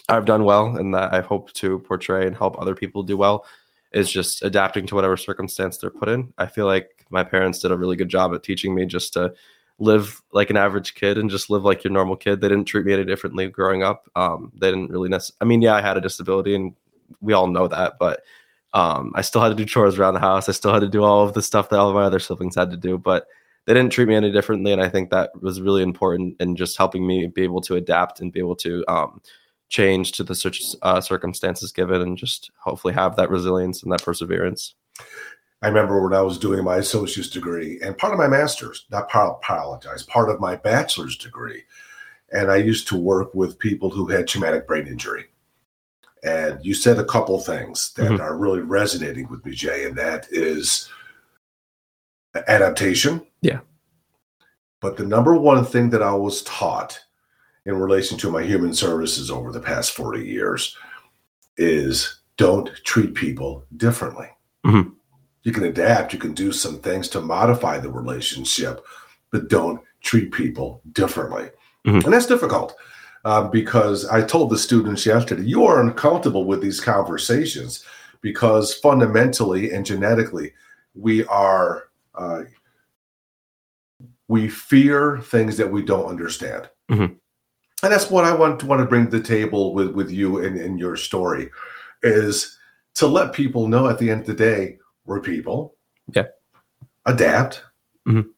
i've 0.08 0.24
done 0.24 0.44
well 0.44 0.76
and 0.76 0.94
that 0.94 1.12
i 1.12 1.20
hope 1.20 1.52
to 1.52 1.78
portray 1.80 2.26
and 2.26 2.36
help 2.36 2.60
other 2.60 2.74
people 2.74 3.02
do 3.02 3.16
well 3.16 3.44
is 3.92 4.10
just 4.10 4.42
adapting 4.42 4.86
to 4.86 4.94
whatever 4.94 5.16
circumstance 5.16 5.78
they're 5.78 5.90
put 5.90 6.08
in. 6.08 6.32
I 6.38 6.46
feel 6.46 6.66
like 6.66 7.06
my 7.10 7.24
parents 7.24 7.60
did 7.60 7.72
a 7.72 7.76
really 7.76 7.96
good 7.96 8.08
job 8.08 8.34
at 8.34 8.42
teaching 8.42 8.74
me 8.74 8.84
just 8.86 9.12
to 9.14 9.32
live 9.78 10.20
like 10.32 10.50
an 10.50 10.56
average 10.56 10.94
kid 10.94 11.18
and 11.18 11.30
just 11.30 11.50
live 11.50 11.64
like 11.64 11.84
your 11.84 11.92
normal 11.92 12.16
kid. 12.16 12.40
They 12.40 12.48
didn't 12.48 12.66
treat 12.66 12.84
me 12.84 12.92
any 12.92 13.04
differently 13.04 13.48
growing 13.48 13.82
up. 13.82 14.08
Um, 14.14 14.52
they 14.58 14.70
didn't 14.70 14.90
really 14.90 15.08
necessarily. 15.08 15.38
I 15.40 15.44
mean, 15.44 15.62
yeah, 15.62 15.74
I 15.74 15.80
had 15.80 15.96
a 15.96 16.02
disability, 16.02 16.54
and 16.54 16.74
we 17.20 17.32
all 17.32 17.46
know 17.46 17.68
that, 17.68 17.94
but 17.98 18.22
um, 18.72 19.12
I 19.14 19.22
still 19.22 19.40
had 19.40 19.48
to 19.48 19.54
do 19.54 19.64
chores 19.64 19.98
around 19.98 20.14
the 20.14 20.20
house. 20.20 20.48
I 20.48 20.52
still 20.52 20.72
had 20.72 20.80
to 20.80 20.88
do 20.88 21.02
all 21.02 21.26
of 21.26 21.34
the 21.34 21.42
stuff 21.42 21.70
that 21.70 21.78
all 21.78 21.92
my 21.92 22.02
other 22.02 22.18
siblings 22.18 22.54
had 22.54 22.70
to 22.70 22.76
do, 22.76 22.98
but 22.98 23.26
they 23.66 23.74
didn't 23.74 23.92
treat 23.92 24.08
me 24.08 24.14
any 24.14 24.30
differently. 24.30 24.72
And 24.72 24.82
I 24.82 24.88
think 24.88 25.10
that 25.10 25.30
was 25.40 25.60
really 25.60 25.82
important 25.82 26.36
in 26.40 26.56
just 26.56 26.76
helping 26.76 27.06
me 27.06 27.26
be 27.26 27.42
able 27.42 27.60
to 27.62 27.76
adapt 27.76 28.20
and 28.20 28.32
be 28.32 28.40
able 28.40 28.56
to 28.56 28.84
um, 28.88 29.20
change 29.68 30.12
to 30.12 30.24
the 30.24 30.76
uh, 30.82 31.00
circumstances 31.00 31.72
given 31.72 32.00
and 32.00 32.16
just 32.16 32.50
hopefully 32.58 32.94
have 32.94 33.16
that 33.16 33.30
resilience 33.30 33.82
and 33.82 33.92
that 33.92 34.02
perseverance. 34.02 34.74
I 35.60 35.68
remember 35.68 36.02
when 36.02 36.14
I 36.14 36.22
was 36.22 36.38
doing 36.38 36.62
my 36.62 36.76
associate's 36.76 37.30
degree 37.30 37.80
and 37.82 37.98
part 37.98 38.12
of 38.12 38.18
my 38.18 38.28
master's, 38.28 38.86
not 38.90 39.08
part, 39.08 39.38
apologize, 39.42 40.04
part 40.04 40.30
of 40.30 40.40
my 40.40 40.56
bachelor's 40.56 41.16
degree. 41.16 41.64
And 42.30 42.50
I 42.50 42.56
used 42.56 42.86
to 42.88 42.96
work 42.96 43.34
with 43.34 43.58
people 43.58 43.90
who 43.90 44.06
had 44.06 44.28
traumatic 44.28 44.66
brain 44.66 44.86
injury. 44.86 45.26
And 46.24 46.64
you 46.64 46.74
said 46.74 46.98
a 46.98 47.04
couple 47.04 47.38
things 47.40 47.92
that 47.94 48.10
mm-hmm. 48.10 48.20
are 48.20 48.36
really 48.36 48.60
resonating 48.60 49.28
with 49.28 49.44
me, 49.44 49.52
Jay, 49.52 49.84
and 49.84 49.96
that 49.96 50.26
is 50.30 50.88
adaptation. 52.48 53.24
Yeah. 53.40 53.60
But 54.80 54.96
the 54.96 55.06
number 55.06 55.36
one 55.36 55.64
thing 55.64 55.90
that 55.90 56.02
I 56.02 56.12
was 56.12 56.42
taught 56.42 56.98
in 57.66 57.76
relation 57.76 58.16
to 58.18 58.30
my 58.30 58.42
human 58.42 58.72
services 58.72 59.30
over 59.30 59.52
the 59.52 59.60
past 59.60 59.92
40 59.92 60.24
years 60.24 60.76
is 61.56 62.20
don't 62.36 62.70
treat 62.84 63.14
people 63.14 63.64
differently. 63.76 64.28
Mm-hmm. 64.64 64.90
You 65.42 65.52
can 65.52 65.64
adapt, 65.64 66.12
you 66.12 66.18
can 66.18 66.34
do 66.34 66.52
some 66.52 66.78
things 66.78 67.08
to 67.10 67.20
modify 67.20 67.78
the 67.78 67.90
relationship, 67.90 68.84
but 69.30 69.48
don't 69.48 69.80
treat 70.00 70.32
people 70.32 70.82
differently. 70.92 71.50
Mm-hmm. 71.86 72.04
And 72.04 72.12
that's 72.12 72.26
difficult 72.26 72.76
uh, 73.24 73.48
because 73.48 74.06
I 74.06 74.22
told 74.22 74.50
the 74.50 74.58
students 74.58 75.04
yesterday, 75.06 75.42
you 75.42 75.64
are 75.64 75.82
uncomfortable 75.82 76.44
with 76.44 76.62
these 76.62 76.80
conversations 76.80 77.84
because 78.20 78.74
fundamentally 78.74 79.72
and 79.72 79.84
genetically, 79.84 80.52
we 80.94 81.24
are, 81.26 81.88
uh, 82.14 82.42
we 84.28 84.48
fear 84.48 85.18
things 85.18 85.56
that 85.56 85.70
we 85.70 85.82
don't 85.82 86.06
understand. 86.06 86.68
Mm-hmm. 86.90 87.14
And 87.82 87.92
that's 87.92 88.10
what 88.10 88.24
I 88.24 88.34
want 88.34 88.60
to 88.60 88.66
want 88.66 88.80
to 88.80 88.86
bring 88.86 89.04
to 89.04 89.18
the 89.18 89.22
table 89.22 89.72
with, 89.72 89.90
with 89.92 90.10
you 90.10 90.44
and, 90.44 90.58
and 90.60 90.78
your 90.78 90.96
story 90.96 91.50
is 92.02 92.58
to 92.94 93.06
let 93.06 93.32
people 93.32 93.68
know 93.68 93.88
at 93.88 93.98
the 93.98 94.10
end 94.10 94.22
of 94.22 94.26
the 94.26 94.34
day, 94.34 94.78
we're 95.04 95.20
people. 95.20 95.76
Yeah. 96.12 96.24
Adapt. 97.06 97.62
Mm-hmm. 98.06 98.28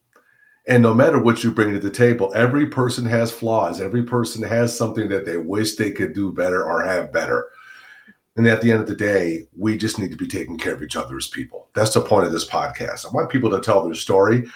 And 0.70 0.84
no 0.84 0.94
matter 0.94 1.20
what 1.20 1.42
you 1.42 1.50
bring 1.50 1.72
to 1.72 1.80
the 1.80 1.90
table, 1.90 2.32
every 2.32 2.64
person 2.64 3.04
has 3.06 3.32
flaws. 3.32 3.80
Every 3.80 4.04
person 4.04 4.40
has 4.44 4.76
something 4.76 5.08
that 5.08 5.26
they 5.26 5.36
wish 5.36 5.74
they 5.74 5.90
could 5.90 6.12
do 6.12 6.32
better 6.32 6.62
or 6.64 6.80
have 6.84 7.12
better. 7.12 7.48
And 8.36 8.46
at 8.46 8.62
the 8.62 8.70
end 8.70 8.80
of 8.80 8.86
the 8.86 8.94
day, 8.94 9.48
we 9.56 9.76
just 9.76 9.98
need 9.98 10.12
to 10.12 10.16
be 10.16 10.28
taking 10.28 10.56
care 10.56 10.72
of 10.72 10.82
each 10.84 10.94
other 10.94 11.16
as 11.16 11.26
people. 11.26 11.68
That's 11.74 11.92
the 11.92 12.00
point 12.00 12.24
of 12.24 12.30
this 12.30 12.48
podcast. 12.48 13.04
I 13.04 13.10
want 13.10 13.30
people 13.30 13.50
to 13.50 13.60
tell 13.60 13.84
their 13.84 13.94
story, 13.94 14.46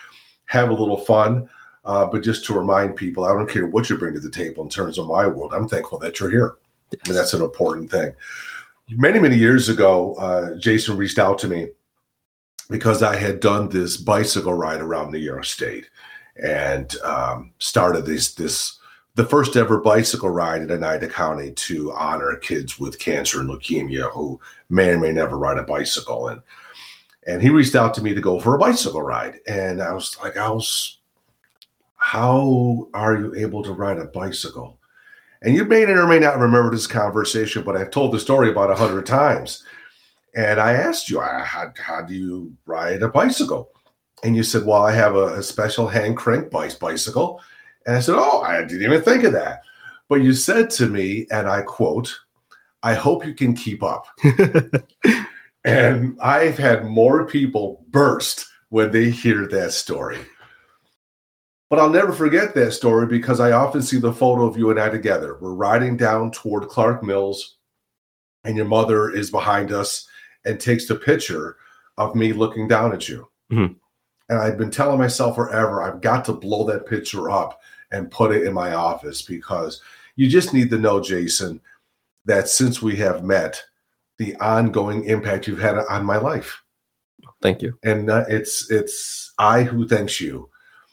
have 0.47 0.71
a 0.71 0.75
little 0.75 0.99
fun, 0.99 1.49
uh, 1.85 2.07
but 2.07 2.23
just 2.23 2.45
to 2.45 2.55
remind 2.55 2.95
people, 2.95 3.25
I 3.25 3.33
don't 3.33 3.51
care 3.51 3.67
what 3.67 3.91
you 3.91 3.99
bring 3.99 4.15
to 4.15 4.21
the 4.21 4.31
table 4.31 4.63
in 4.63 4.71
terms 4.71 4.99
of 4.99 5.09
my 5.09 5.27
world. 5.27 5.53
I'm 5.53 5.69
thankful 5.69 5.99
that 5.99 6.21
you're 6.21 6.31
here. 6.31 6.55
And 7.09 7.17
that's 7.17 7.35
an 7.35 7.43
important 7.43 7.91
thing. 7.91 8.15
Many, 8.89 9.19
many 9.19 9.37
years 9.37 9.69
ago, 9.69 10.15
uh, 10.15 10.55
Jason 10.59 10.97
reached 10.97 11.19
out 11.19 11.41
to 11.41 11.49
me 11.49 11.71
because 12.71 13.03
I 13.03 13.17
had 13.17 13.41
done 13.41 13.69
this 13.69 13.97
bicycle 13.97 14.55
ride 14.55 14.81
around 14.81 15.13
New 15.13 15.19
York 15.19 15.45
State 15.45 15.89
and 16.43 16.95
um, 17.01 17.53
started 17.59 18.07
this 18.07 18.35
this 18.35 18.79
the 19.17 19.25
first 19.25 19.55
ever 19.55 19.81
bicycle 19.81 20.31
ride 20.31 20.63
in 20.63 20.73
Oneida 20.73 21.09
County 21.09 21.53
to 21.53 21.93
honor 21.93 22.37
kids 22.37 22.81
with 22.81 22.99
cancer 22.99 23.41
and 23.41 23.49
leukemia 23.49 24.11
who 24.11 24.41
may 24.69 24.91
or 24.91 24.99
may 24.99 25.13
never 25.13 25.39
ride 25.39 25.59
a 25.59 25.63
bicycle. 25.63 26.29
And 26.29 26.43
and 27.27 27.41
he 27.41 27.51
reached 27.51 27.75
out 27.75 27.95
to 27.95 28.03
me 28.03 28.15
to 28.15 28.21
go 28.21 28.39
for 28.39 28.55
a 28.55 28.59
bicycle 28.59 29.03
ride. 29.03 29.41
And 29.47 29.81
I 29.81 29.93
was 29.93 30.17
like, 30.23 30.37
I 30.37 30.51
was, 30.51 30.99
how 31.97 32.89
are 32.93 33.17
you 33.17 33.35
able 33.35 33.63
to 33.63 33.73
ride 33.73 33.99
a 33.99 34.05
bicycle? 34.05 34.79
And 35.43 35.55
you 35.55 35.65
may 35.65 35.85
or 35.85 36.07
may 36.07 36.19
not 36.19 36.39
remember 36.39 36.71
this 36.71 36.87
conversation, 36.87 37.63
but 37.63 37.77
I've 37.77 37.91
told 37.91 38.13
the 38.13 38.21
story 38.21 38.51
about 38.51 38.71
a 38.71 38.75
hundred 38.75 39.07
times. 39.07 39.63
And 40.35 40.61
I 40.61 40.73
asked 40.73 41.09
you, 41.09 41.21
how, 41.21 41.73
how 41.77 42.03
do 42.03 42.15
you 42.15 42.53
ride 42.67 43.03
a 43.03 43.09
bicycle? 43.09 43.71
And 44.25 44.35
you 44.35 44.43
said, 44.43 44.65
well, 44.65 44.83
I 44.83 44.93
have 44.93 45.15
a, 45.15 45.35
a 45.35 45.43
special 45.43 45.87
hand 45.87 46.17
crank 46.17 46.51
bicycle. 46.51 47.41
And 47.87 47.97
I 47.97 48.01
said, 48.01 48.17
oh, 48.19 48.41
I 48.41 48.65
didn't 48.65 48.83
even 48.83 49.03
think 49.03 49.25
of 49.25 49.33
that. 49.33 49.63
But 50.09 50.23
you 50.23 50.33
said 50.33 50.71
to 50.71 50.87
me, 50.87 51.27
and 51.31 51.49
I 51.49 51.63
quote, 51.63 52.19
I 52.83 52.95
hope 52.95 53.25
you 53.25 53.35
can 53.35 53.55
keep 53.55 53.83
up. 53.83 54.07
and 55.65 56.19
I've 56.21 56.59
had 56.59 56.85
more 56.85 57.27
people 57.27 57.85
burst 57.91 58.47
when 58.71 58.91
they 58.91 59.11
hear 59.11 59.47
that 59.49 59.73
story. 59.73 60.19
But 61.71 61.79
I'll 61.79 61.91
never 61.91 62.13
forget 62.13 62.55
that 62.55 62.73
story 62.73 63.07
because 63.07 63.41
I 63.41 63.53
often 63.53 63.83
see 63.83 63.99
the 63.99 64.13
photo 64.13 64.47
of 64.47 64.59
you 64.59 64.71
and 64.71 64.79
I 64.79 64.91
together. 64.91 65.39
We're 65.41 65.55
riding 65.55 65.97
down 65.97 66.31
toward 66.31 66.69
Clark 66.69 67.03
Mills, 67.03 67.57
and 68.45 68.57
your 68.57 68.67
mother 68.67 69.11
is 69.11 69.31
behind 69.31 69.73
us 69.73 70.07
and 70.45 70.61
takes 70.61 70.87
the 70.87 70.95
picture 70.95 71.57
of 71.99 72.15
me 72.15 72.33
looking 72.33 72.69
down 72.69 72.93
at 72.93 73.09
you. 73.09 73.29
Mm-hmm. 73.53 73.75
And 74.29 74.39
I've 74.39 74.59
been 74.59 74.71
telling 74.71 74.99
myself 74.99 75.37
forever, 75.37 75.83
I've 75.83 76.01
got 76.01 76.25
to 76.27 76.33
blow 76.33 76.65
that 76.67 76.87
picture 76.87 77.31
up 77.31 77.61
and 77.93 78.11
put 78.11 78.35
it 78.35 78.47
in 78.47 78.55
my 78.55 78.75
office 78.75 79.23
because 79.23 79.83
you 80.17 80.29
just 80.29 80.55
need 80.55 80.71
to 80.71 80.79
know, 80.79 81.01
Jason, 81.01 81.61
that 82.25 82.49
since 82.49 82.81
we 82.81 82.97
have 82.97 83.25
met, 83.25 83.63
the 84.19 84.35
ongoing 84.37 85.05
impact 85.05 85.47
you've 85.47 85.61
had 85.61 85.77
on 85.77 86.05
my 86.05 86.17
life. 86.17 86.63
Thank 87.43 87.63
you. 87.63 87.79
And 87.83 88.11
uh, 88.11 88.25
it's 88.29 88.71
it's 88.71 89.33
I 89.39 89.65
who 89.65 89.87
thanks 89.87 90.21
you 90.21 90.49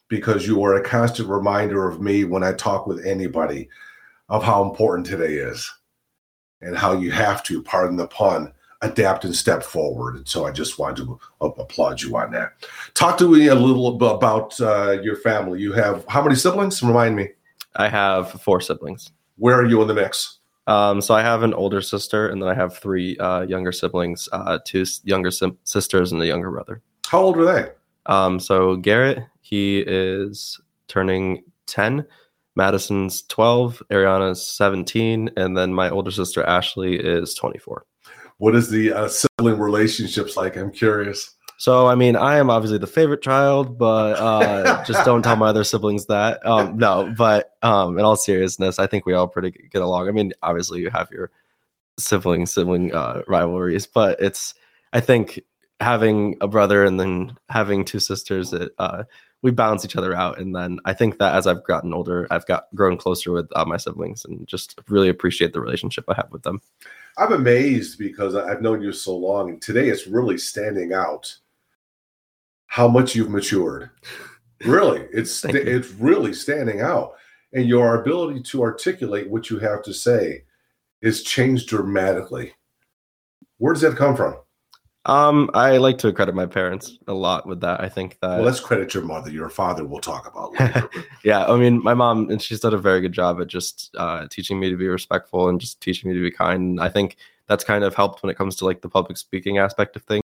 because 0.09 0.45
you 0.45 0.61
are 0.63 0.75
a 0.75 0.83
constant 0.83 1.29
reminder 1.29 1.87
of 1.87 2.01
me 2.01 2.25
when 2.25 2.43
I 2.43 2.51
talk 2.51 2.87
with 2.87 3.05
anybody 3.05 3.69
of 4.27 4.43
how 4.43 4.63
important 4.63 5.05
today 5.05 5.35
is 5.35 5.71
and 6.61 6.77
how 6.77 6.93
you 6.93 7.11
have 7.11 7.43
to, 7.43 7.63
pardon 7.63 7.95
the 7.95 8.07
pun, 8.07 8.51
adapt 8.81 9.25
and 9.25 9.35
step 9.35 9.63
forward. 9.63 10.15
And 10.15 10.27
so 10.27 10.45
I 10.45 10.51
just 10.51 10.79
wanted 10.79 11.05
to 11.05 11.19
applaud 11.41 12.01
you 12.01 12.15
on 12.17 12.31
that. 12.31 12.53
Talk 12.93 13.17
to 13.19 13.29
me 13.31 13.47
a 13.47 13.55
little 13.55 13.87
about 13.87 14.59
uh, 14.59 14.99
your 15.01 15.15
family. 15.17 15.61
You 15.61 15.73
have 15.73 16.03
how 16.07 16.23
many 16.23 16.35
siblings? 16.35 16.81
Remind 16.81 17.15
me. 17.15 17.29
I 17.75 17.87
have 17.89 18.31
four 18.41 18.59
siblings. 18.59 19.11
Where 19.37 19.55
are 19.59 19.65
you 19.65 19.81
in 19.81 19.87
the 19.87 19.93
mix? 19.93 20.39
Um, 20.67 21.01
so 21.01 21.15
I 21.15 21.21
have 21.21 21.41
an 21.43 21.53
older 21.53 21.81
sister, 21.81 22.29
and 22.29 22.41
then 22.41 22.47
I 22.49 22.53
have 22.53 22.77
three 22.77 23.17
uh, 23.17 23.41
younger 23.41 23.71
siblings, 23.71 24.29
uh, 24.31 24.59
two 24.65 24.85
younger 25.03 25.31
sim- 25.31 25.57
sisters, 25.63 26.11
and 26.11 26.21
a 26.21 26.27
younger 26.27 26.51
brother. 26.51 26.81
How 27.07 27.21
old 27.21 27.37
are 27.37 27.45
they? 27.45 27.69
Um, 28.05 28.39
so 28.39 28.75
Garrett, 28.75 29.19
he 29.41 29.79
is 29.79 30.59
turning 30.87 31.43
ten. 31.65 32.05
Madison's 32.55 33.23
twelve. 33.23 33.81
Ariana's 33.89 34.45
seventeen, 34.45 35.29
and 35.37 35.57
then 35.57 35.73
my 35.73 35.89
older 35.89 36.11
sister 36.11 36.43
Ashley 36.43 36.95
is 36.95 37.33
twenty-four. 37.33 37.85
What 38.41 38.55
is 38.55 38.71
the 38.71 38.91
uh, 38.91 39.07
sibling 39.07 39.59
relationships 39.59 40.35
like? 40.35 40.57
I'm 40.57 40.71
curious. 40.71 41.35
So, 41.57 41.85
I 41.85 41.93
mean, 41.93 42.15
I 42.15 42.39
am 42.39 42.49
obviously 42.49 42.79
the 42.79 42.87
favorite 42.87 43.21
child, 43.21 43.77
but 43.77 44.17
uh, 44.17 44.83
just 44.87 45.05
don't 45.05 45.21
tell 45.21 45.35
my 45.35 45.49
other 45.49 45.63
siblings 45.63 46.07
that. 46.07 46.43
Um, 46.43 46.75
no, 46.75 47.13
but 47.15 47.51
um, 47.61 47.99
in 47.99 48.03
all 48.03 48.15
seriousness, 48.15 48.79
I 48.79 48.87
think 48.87 49.05
we 49.05 49.13
all 49.13 49.27
pretty 49.27 49.51
get 49.51 49.83
along. 49.83 50.07
I 50.07 50.11
mean, 50.11 50.33
obviously, 50.41 50.81
you 50.81 50.89
have 50.89 51.07
your 51.11 51.29
sibling 51.99 52.47
sibling 52.47 52.95
uh, 52.95 53.21
rivalries, 53.27 53.85
but 53.85 54.19
it's 54.19 54.55
I 54.91 55.01
think 55.01 55.39
having 55.79 56.35
a 56.41 56.47
brother 56.47 56.83
and 56.83 56.99
then 56.99 57.37
having 57.49 57.85
two 57.85 57.99
sisters, 57.99 58.53
it, 58.53 58.71
uh, 58.79 59.03
we 59.43 59.51
balance 59.51 59.85
each 59.85 59.95
other 59.95 60.15
out. 60.15 60.39
And 60.39 60.55
then 60.55 60.79
I 60.85 60.93
think 60.93 61.19
that 61.19 61.35
as 61.35 61.45
I've 61.45 61.63
gotten 61.63 61.93
older, 61.93 62.25
I've 62.31 62.47
got 62.47 62.73
grown 62.73 62.97
closer 62.97 63.31
with 63.31 63.49
uh, 63.55 63.65
my 63.65 63.77
siblings 63.77 64.25
and 64.25 64.47
just 64.47 64.79
really 64.87 65.09
appreciate 65.09 65.53
the 65.53 65.61
relationship 65.61 66.05
I 66.07 66.15
have 66.15 66.31
with 66.31 66.41
them. 66.41 66.59
I'm 67.17 67.33
amazed 67.33 67.99
because 67.99 68.35
I've 68.35 68.61
known 68.61 68.81
you 68.81 68.91
so 68.91 69.15
long, 69.15 69.49
and 69.49 69.61
today 69.61 69.89
it's 69.89 70.07
really 70.07 70.37
standing 70.37 70.93
out 70.93 71.35
how 72.67 72.87
much 72.87 73.15
you've 73.15 73.29
matured. 73.29 73.89
Really, 74.65 75.07
it's 75.11 75.43
it's 75.45 75.91
really 75.91 76.33
standing 76.33 76.81
out, 76.81 77.13
and 77.53 77.67
your 77.67 78.01
ability 78.01 78.41
to 78.43 78.63
articulate 78.63 79.29
what 79.29 79.49
you 79.49 79.59
have 79.59 79.83
to 79.83 79.93
say 79.93 80.43
is 81.01 81.23
changed 81.23 81.67
dramatically. 81.67 82.53
Where 83.57 83.73
does 83.73 83.81
that 83.81 83.97
come 83.97 84.15
from? 84.15 84.35
Um, 85.05 85.49
I 85.55 85.77
like 85.77 85.97
to 85.99 86.13
credit 86.13 86.35
my 86.35 86.45
parents 86.45 86.99
a 87.07 87.13
lot 87.13 87.47
with 87.47 87.61
that. 87.61 87.81
I 87.81 87.89
think 87.89 88.19
that 88.21 88.37
well, 88.37 88.43
let's 88.43 88.59
credit 88.59 88.93
your 88.93 89.03
mother. 89.03 89.31
Your 89.31 89.49
father 89.49 89.83
we'll 89.83 89.99
talk 89.99 90.27
about 90.27 90.53
later. 90.59 90.89
yeah, 91.23 91.45
I 91.45 91.57
mean, 91.57 91.81
my 91.83 91.95
mom 91.95 92.29
and 92.29 92.39
she's 92.41 92.59
done 92.59 92.73
a 92.73 92.77
very 92.77 93.01
good 93.01 93.13
job 93.13 93.41
at 93.41 93.47
just 93.47 93.95
uh, 93.97 94.27
teaching 94.29 94.59
me 94.59 94.69
to 94.69 94.77
be 94.77 94.87
respectful 94.87 95.49
and 95.49 95.59
just 95.59 95.81
teaching 95.81 96.09
me 96.09 96.15
to 96.15 96.21
be 96.21 96.29
kind. 96.29 96.61
And 96.61 96.79
I 96.79 96.89
think 96.89 97.17
that's 97.47 97.63
kind 97.63 97.83
of 97.83 97.95
helped 97.95 98.21
when 98.21 98.29
it 98.29 98.37
comes 98.37 98.55
to 98.57 98.65
like 98.65 98.81
the 98.81 98.89
public 98.89 99.17
speaking 99.17 99.57
aspect 99.57 99.95
of 99.95 100.03
things. 100.03 100.23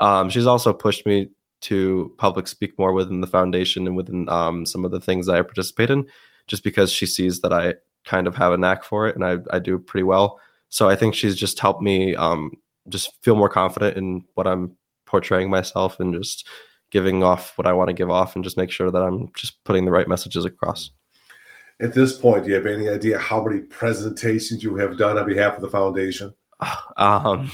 Um, 0.00 0.30
she's 0.30 0.46
also 0.46 0.72
pushed 0.72 1.06
me 1.06 1.30
to 1.62 2.12
public 2.18 2.48
speak 2.48 2.76
more 2.80 2.92
within 2.92 3.20
the 3.20 3.28
foundation 3.28 3.86
and 3.86 3.96
within 3.96 4.28
um, 4.28 4.66
some 4.66 4.84
of 4.84 4.90
the 4.90 5.00
things 5.00 5.26
that 5.26 5.36
I 5.36 5.42
participate 5.42 5.90
in, 5.90 6.06
just 6.48 6.64
because 6.64 6.90
she 6.90 7.06
sees 7.06 7.40
that 7.42 7.52
I 7.52 7.74
kind 8.04 8.26
of 8.26 8.34
have 8.34 8.52
a 8.52 8.58
knack 8.58 8.82
for 8.82 9.06
it 9.06 9.14
and 9.14 9.24
I, 9.24 9.38
I 9.54 9.60
do 9.60 9.78
pretty 9.78 10.02
well. 10.02 10.40
So 10.70 10.88
I 10.88 10.96
think 10.96 11.14
she's 11.14 11.36
just 11.36 11.60
helped 11.60 11.82
me 11.82 12.16
um, 12.16 12.50
just 12.88 13.10
feel 13.22 13.36
more 13.36 13.48
confident 13.48 13.96
in 13.96 14.24
what 14.34 14.46
I'm 14.46 14.76
portraying 15.06 15.50
myself 15.50 16.00
and 16.00 16.14
just 16.14 16.46
giving 16.90 17.22
off 17.22 17.56
what 17.56 17.66
I 17.66 17.72
want 17.72 17.88
to 17.88 17.94
give 17.94 18.10
off 18.10 18.34
and 18.34 18.44
just 18.44 18.56
make 18.56 18.70
sure 18.70 18.90
that 18.90 19.02
I'm 19.02 19.30
just 19.34 19.62
putting 19.64 19.84
the 19.84 19.90
right 19.90 20.08
messages 20.08 20.44
across. 20.44 20.90
At 21.80 21.94
this 21.94 22.16
point, 22.16 22.44
do 22.44 22.50
you 22.50 22.56
have 22.56 22.66
any 22.66 22.88
idea 22.88 23.18
how 23.18 23.42
many 23.42 23.60
presentations 23.60 24.62
you 24.62 24.76
have 24.76 24.98
done 24.98 25.18
on 25.18 25.26
behalf 25.26 25.56
of 25.56 25.62
the 25.62 25.70
foundation? 25.70 26.34
Um, 26.96 27.50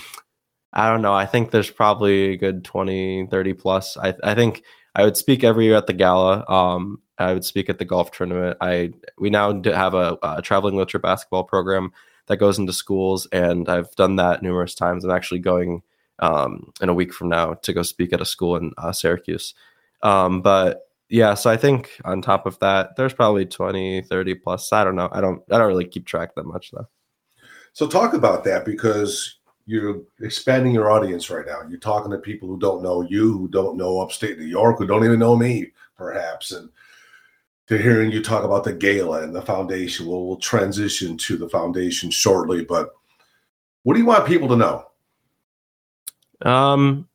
I 0.72 0.90
don't 0.90 1.00
know. 1.00 1.14
I 1.14 1.24
think 1.24 1.50
there's 1.50 1.70
probably 1.70 2.34
a 2.34 2.36
good 2.36 2.64
20, 2.64 3.28
30 3.30 3.52
plus. 3.54 3.96
I, 3.96 4.14
I 4.22 4.34
think 4.34 4.62
I 4.94 5.04
would 5.04 5.16
speak 5.16 5.44
every 5.44 5.64
year 5.64 5.76
at 5.76 5.86
the 5.86 5.94
gala. 5.94 6.44
Um, 6.46 7.00
I 7.16 7.32
would 7.32 7.44
speak 7.44 7.70
at 7.70 7.78
the 7.78 7.84
golf 7.84 8.10
tournament. 8.12 8.58
I 8.60 8.92
we 9.18 9.30
now 9.30 9.60
have 9.64 9.94
a, 9.94 10.18
a 10.22 10.42
traveling 10.42 10.76
wheelchair 10.76 11.00
basketball 11.00 11.44
program 11.44 11.92
that 12.28 12.38
goes 12.38 12.58
into 12.58 12.72
schools, 12.72 13.26
and 13.32 13.68
I've 13.68 13.94
done 13.96 14.16
that 14.16 14.42
numerous 14.42 14.74
times. 14.74 15.04
I'm 15.04 15.10
actually 15.10 15.40
going 15.40 15.82
um, 16.20 16.72
in 16.80 16.88
a 16.88 16.94
week 16.94 17.12
from 17.12 17.28
now 17.28 17.54
to 17.54 17.72
go 17.72 17.82
speak 17.82 18.12
at 18.12 18.20
a 18.20 18.26
school 18.26 18.56
in 18.56 18.72
uh, 18.78 18.92
Syracuse. 18.92 19.54
Um, 20.02 20.42
but 20.42 20.88
yeah, 21.08 21.34
so 21.34 21.50
I 21.50 21.56
think 21.56 21.98
on 22.04 22.22
top 22.22 22.46
of 22.46 22.58
that, 22.58 22.96
there's 22.96 23.14
probably 23.14 23.46
20, 23.46 24.02
30 24.02 24.34
plus. 24.36 24.72
I 24.72 24.84
don't 24.84 24.96
know. 24.96 25.08
I 25.10 25.20
don't 25.20 25.42
I 25.50 25.58
don't 25.58 25.68
really 25.68 25.86
keep 25.86 26.06
track 26.06 26.34
that 26.34 26.46
much 26.46 26.70
though. 26.70 26.86
So 27.72 27.86
talk 27.86 28.14
about 28.14 28.44
that 28.44 28.64
because 28.64 29.38
you're 29.66 30.00
expanding 30.20 30.72
your 30.72 30.90
audience 30.90 31.30
right 31.30 31.46
now. 31.46 31.60
You're 31.68 31.78
talking 31.78 32.10
to 32.10 32.18
people 32.18 32.48
who 32.48 32.58
don't 32.58 32.82
know 32.82 33.02
you, 33.02 33.36
who 33.36 33.48
don't 33.48 33.76
know 33.76 34.00
upstate 34.00 34.38
New 34.38 34.46
York, 34.46 34.78
who 34.78 34.86
don't 34.86 35.04
even 35.04 35.18
know 35.18 35.36
me, 35.36 35.72
perhaps. 35.96 36.52
And 36.52 36.70
to 37.68 37.78
hearing 37.78 38.10
you 38.10 38.22
talk 38.22 38.44
about 38.44 38.64
the 38.64 38.72
gala 38.72 39.22
and 39.22 39.34
the 39.34 39.42
foundation, 39.42 40.06
we'll, 40.06 40.26
we'll 40.26 40.36
transition 40.36 41.16
to 41.18 41.36
the 41.36 41.48
foundation 41.48 42.10
shortly. 42.10 42.64
But 42.64 42.90
what 43.82 43.94
do 43.94 44.00
you 44.00 44.06
want 44.06 44.26
people 44.26 44.48
to 44.48 44.56
know? 44.56 44.86
Um, 46.42 47.08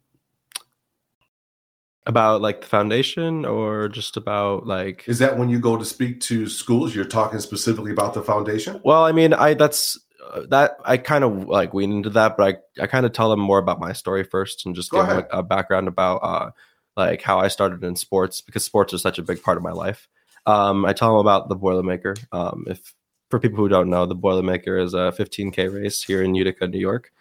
about 2.05 2.41
like 2.41 2.61
the 2.61 2.67
foundation 2.67 3.45
or 3.45 3.87
just 3.87 4.17
about 4.17 4.67
like 4.67 5.05
is 5.07 5.19
that 5.19 5.37
when 5.37 5.49
you 5.49 5.59
go 5.59 5.77
to 5.77 5.85
speak 5.85 6.19
to 6.19 6.47
schools 6.47 6.93
you're 6.93 7.05
talking 7.05 7.39
specifically 7.39 7.91
about 7.91 8.13
the 8.13 8.21
foundation 8.21 8.79
well 8.83 9.05
i 9.05 9.11
mean 9.13 9.33
i 9.33 9.53
that's 9.53 9.97
uh, 10.33 10.41
that 10.49 10.75
i 10.83 10.97
kind 10.97 11.23
of 11.23 11.47
like 11.47 11.73
wean 11.73 11.93
into 11.93 12.09
that 12.09 12.35
but 12.35 12.57
i 12.77 12.83
i 12.83 12.87
kind 12.87 13.05
of 13.05 13.13
tell 13.13 13.29
them 13.29 13.39
more 13.39 13.57
about 13.57 13.79
my 13.79 13.93
story 13.93 14.23
first 14.23 14.65
and 14.65 14.75
just 14.75 14.91
go 14.91 14.97
give 14.97 15.15
them 15.15 15.25
a, 15.31 15.37
a, 15.37 15.43
background 15.43 15.87
about 15.87 16.17
uh 16.17 16.51
like 16.97 17.21
how 17.21 17.39
i 17.39 17.47
started 17.47 17.81
in 17.85 17.95
sports 17.95 18.41
because 18.41 18.65
sports 18.65 18.93
are 18.93 18.97
such 18.97 19.17
a 19.17 19.23
big 19.23 19.41
part 19.41 19.55
of 19.55 19.63
my 19.63 19.71
life 19.71 20.09
um 20.45 20.85
i 20.85 20.93
tell 20.93 21.09
them 21.09 21.19
about 21.19 21.49
the 21.49 21.55
boilermaker 21.55 22.17
um 22.31 22.65
if 22.67 22.93
for 23.29 23.39
people 23.39 23.57
who 23.57 23.69
don't 23.69 23.89
know 23.89 24.05
the 24.05 24.15
boilermaker 24.15 24.81
is 24.81 24.93
a 24.93 25.13
15k 25.17 25.73
race 25.73 26.03
here 26.03 26.21
in 26.21 26.35
utica 26.35 26.67
new 26.67 26.79
york 26.79 27.11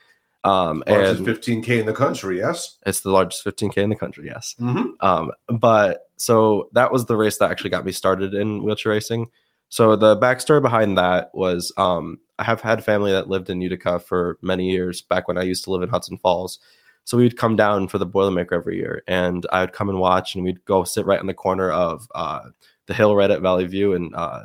um, 0.45 0.83
largest 0.89 1.21
and 1.21 1.29
15k 1.29 1.81
in 1.81 1.87
the 1.87 1.93
country, 1.93 2.39
yes. 2.39 2.77
It's 2.85 3.01
the 3.01 3.11
largest 3.11 3.45
15k 3.45 3.79
in 3.79 3.91
the 3.91 3.97
country, 3.97 4.27
yes. 4.27 4.57
Mm-hmm. 4.61 4.91
Um, 5.01 5.31
but 5.49 6.11
so 6.17 6.69
that 6.73 6.91
was 6.91 7.07
the 7.07 7.17
race 7.17 7.39
that 7.39 7.51
actually 7.51 7.71
got 7.71 7.85
me 7.85 7.93
started 7.93 8.35
in 8.35 8.63
wheelchair 8.63 8.93
racing. 8.93 9.29
So 9.69 9.97
the 9.97 10.17
backstory 10.17 10.61
behind 10.61 10.99
that 10.99 11.31
was 11.33 11.73
um, 11.77 12.19
I 12.39 12.45
have 12.45 12.61
had 12.61 12.85
family 12.85 13.13
that 13.13 13.29
lived 13.29 13.51
in 13.51 13.61
Utica 13.61 14.01
for 14.01 14.39
many 14.43 14.71
years 14.71 15.01
back 15.01 15.29
when 15.29 15.39
I 15.39 15.43
used 15.43 15.65
to 15.65 15.71
live 15.71 15.83
in 15.83 15.89
Hudson 15.89 16.19
Falls. 16.19 16.59
So 17.05 17.17
we'd 17.17 17.37
come 17.37 17.57
down 17.57 17.89
for 17.89 17.99
the 17.99 18.07
Boilermaker 18.07 18.53
every 18.53 18.77
year, 18.77 19.03
and 19.09 19.47
I 19.51 19.61
would 19.61 19.73
come 19.73 19.89
and 19.89 19.99
watch, 19.99 20.35
and 20.35 20.45
we'd 20.45 20.65
go 20.67 20.85
sit 20.85 21.07
right 21.07 21.21
in 21.21 21.27
the 21.27 21.35
corner 21.35 21.71
of 21.71 22.07
uh, 22.15 22.51
the 22.87 22.95
hill 22.95 23.15
right 23.15 23.31
at 23.31 23.41
Valley 23.41 23.67
View 23.67 23.95
and 23.95 24.15
uh, 24.15 24.45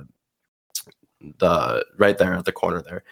the 1.39 1.85
right 1.97 2.17
there 2.17 2.33
at 2.33 2.45
the 2.45 2.51
corner 2.51 2.81
there. 2.81 3.03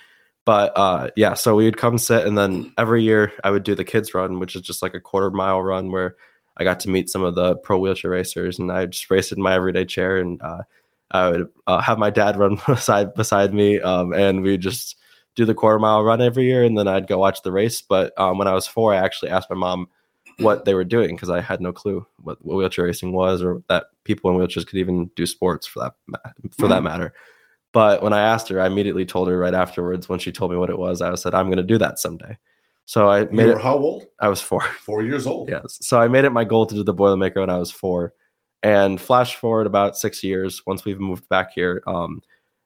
But 0.45 0.73
uh, 0.77 1.09
yeah, 1.15 1.33
so 1.33 1.55
we 1.55 1.65
would 1.65 1.77
come 1.77 1.97
sit, 1.97 2.27
and 2.27 2.37
then 2.37 2.71
every 2.77 3.03
year 3.03 3.33
I 3.43 3.49
would 3.49 3.63
do 3.63 3.73
the 3.73 3.83
kids 3.83 4.13
run, 4.13 4.39
which 4.39 4.55
is 4.55 4.61
just 4.61 4.83
like 4.83 4.93
a 4.93 4.99
quarter 4.99 5.31
mile 5.31 5.61
run 5.61 5.91
where 5.91 6.15
I 6.57 6.63
got 6.63 6.79
to 6.81 6.89
meet 6.89 7.09
some 7.09 7.23
of 7.23 7.35
the 7.35 7.55
pro 7.57 7.79
wheelchair 7.79 8.11
racers, 8.11 8.59
and 8.59 8.71
I 8.71 8.85
just 8.85 9.09
raced 9.09 9.31
in 9.31 9.41
my 9.41 9.55
everyday 9.55 9.85
chair, 9.85 10.17
and 10.17 10.39
uh, 10.43 10.61
I 11.11 11.29
would 11.29 11.47
uh, 11.65 11.81
have 11.81 11.97
my 11.97 12.11
dad 12.11 12.37
run 12.37 12.59
beside 12.67 13.15
beside 13.15 13.53
me, 13.55 13.81
um, 13.81 14.13
and 14.13 14.43
we 14.43 14.57
just 14.57 14.97
do 15.33 15.45
the 15.45 15.55
quarter 15.55 15.79
mile 15.79 16.03
run 16.03 16.21
every 16.21 16.45
year, 16.45 16.63
and 16.63 16.77
then 16.77 16.87
I'd 16.87 17.07
go 17.07 17.17
watch 17.17 17.41
the 17.41 17.51
race. 17.51 17.81
But 17.81 18.13
um, 18.19 18.37
when 18.37 18.47
I 18.47 18.53
was 18.53 18.67
four, 18.67 18.93
I 18.93 18.97
actually 18.97 19.31
asked 19.31 19.49
my 19.49 19.55
mom 19.55 19.87
what 20.37 20.65
they 20.65 20.73
were 20.73 20.83
doing 20.83 21.15
because 21.15 21.29
I 21.29 21.41
had 21.41 21.61
no 21.61 21.71
clue 21.71 22.05
what, 22.21 22.43
what, 22.43 22.57
wheelchair 22.57 22.85
racing 22.85 23.11
was, 23.11 23.41
or 23.41 23.63
that 23.69 23.85
people 24.03 24.31
in 24.31 24.37
wheelchairs 24.37 24.67
could 24.67 24.79
even 24.79 25.09
do 25.15 25.25
sports 25.25 25.65
for 25.67 25.79
that 25.79 25.93
for 26.51 26.67
that 26.67 26.75
mm-hmm. 26.75 26.83
matter. 26.83 27.13
But 27.71 28.01
when 28.01 28.13
I 28.13 28.21
asked 28.21 28.47
her, 28.49 28.61
I 28.61 28.67
immediately 28.67 29.05
told 29.05 29.27
her 29.27 29.37
right 29.37 29.53
afterwards 29.53 30.07
when 30.07 30.19
she 30.19 30.31
told 30.31 30.51
me 30.51 30.57
what 30.57 30.69
it 30.69 30.77
was. 30.77 31.01
I 31.01 31.13
said, 31.15 31.33
I'm 31.33 31.47
going 31.47 31.57
to 31.57 31.63
do 31.63 31.77
that 31.79 31.99
someday. 31.99 32.37
So 32.85 33.09
I 33.09 33.25
made 33.25 33.49
it. 33.49 33.59
How 33.59 33.77
old? 33.77 34.05
I 34.19 34.27
was 34.27 34.41
four. 34.41 34.61
Four 34.79 35.03
years 35.03 35.27
old. 35.27 35.49
Yes. 35.49 35.79
So 35.81 35.99
I 35.99 36.07
made 36.07 36.23
it 36.23 36.29
my 36.29 36.43
goal 36.43 36.65
to 36.67 36.75
do 36.75 36.83
the 36.83 36.93
Boilermaker 36.93 37.37
when 37.37 37.49
I 37.49 37.57
was 37.57 37.71
four, 37.71 38.13
and 38.63 39.01
flash 39.01 39.35
forward 39.35 39.67
about 39.67 39.97
six 39.97 40.23
years 40.23 40.61
once 40.65 40.85
we've 40.85 40.99
moved 40.99 41.27
back 41.27 41.51
here, 41.53 41.81
um, 41.87 42.21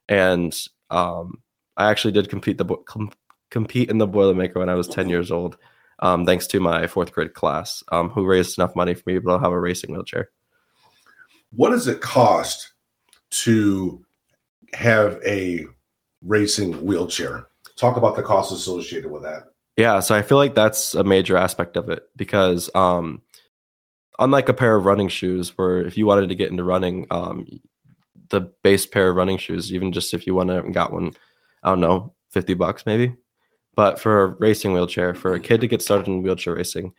and 0.08 0.56
um, 0.90 1.42
I 1.76 1.90
actually 1.90 2.12
did 2.12 2.28
compete 2.28 2.58
the 2.58 2.66
com- 2.86 3.12
compete 3.50 3.90
in 3.90 3.98
the 3.98 4.06
Boilermaker 4.06 4.56
when 4.56 4.68
I 4.68 4.74
was 4.74 4.88
ten 4.88 5.08
years 5.08 5.30
old, 5.30 5.56
um, 6.00 6.26
thanks 6.26 6.46
to 6.48 6.60
my 6.60 6.86
fourth 6.86 7.12
grade 7.12 7.34
class, 7.34 7.82
um, 7.92 8.10
who 8.10 8.26
raised 8.26 8.58
enough 8.58 8.74
money 8.74 8.94
for 8.94 9.02
me 9.06 9.20
to 9.20 9.38
have 9.38 9.52
a 9.52 9.60
racing 9.60 9.92
wheelchair. 9.92 10.30
What 11.52 11.70
does 11.70 11.88
it 11.88 12.00
cost 12.00 12.72
to 13.30 14.04
have 14.72 15.20
a 15.26 15.66
racing 16.22 16.84
wheelchair. 16.84 17.46
Talk 17.76 17.96
about 17.96 18.16
the 18.16 18.22
costs 18.22 18.52
associated 18.52 19.10
with 19.10 19.22
that. 19.22 19.44
Yeah, 19.76 20.00
so 20.00 20.14
I 20.14 20.22
feel 20.22 20.36
like 20.36 20.54
that's 20.54 20.94
a 20.94 21.04
major 21.04 21.36
aspect 21.36 21.76
of 21.76 21.88
it 21.88 22.04
because 22.16 22.68
um, 22.74 23.22
unlike 24.18 24.48
a 24.48 24.54
pair 24.54 24.76
of 24.76 24.84
running 24.84 25.08
shoes, 25.08 25.56
where 25.56 25.80
if 25.80 25.96
you 25.96 26.06
wanted 26.06 26.28
to 26.28 26.34
get 26.34 26.50
into 26.50 26.64
running, 26.64 27.06
um, 27.10 27.46
the 28.28 28.40
base 28.62 28.84
pair 28.84 29.10
of 29.10 29.16
running 29.16 29.38
shoes, 29.38 29.72
even 29.72 29.92
just 29.92 30.12
if 30.12 30.26
you 30.26 30.34
went 30.34 30.50
out 30.50 30.64
and 30.64 30.74
got 30.74 30.92
one, 30.92 31.12
I 31.62 31.70
don't 31.70 31.80
know, 31.80 32.14
50 32.30 32.54
bucks 32.54 32.84
maybe. 32.84 33.14
But 33.76 34.00
for 34.00 34.22
a 34.22 34.26
racing 34.26 34.72
wheelchair, 34.72 35.14
for 35.14 35.34
a 35.34 35.40
kid 35.40 35.60
to 35.60 35.68
get 35.68 35.82
started 35.82 36.08
in 36.08 36.22
wheelchair 36.22 36.54
racing, 36.54 36.92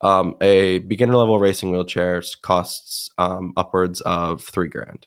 um, 0.00 0.36
a 0.40 0.78
beginner 0.80 1.16
level 1.16 1.38
racing 1.38 1.72
wheelchair 1.72 2.22
costs 2.42 3.10
um, 3.18 3.52
upwards 3.56 4.00
of 4.02 4.42
three 4.42 4.68
grand. 4.68 5.06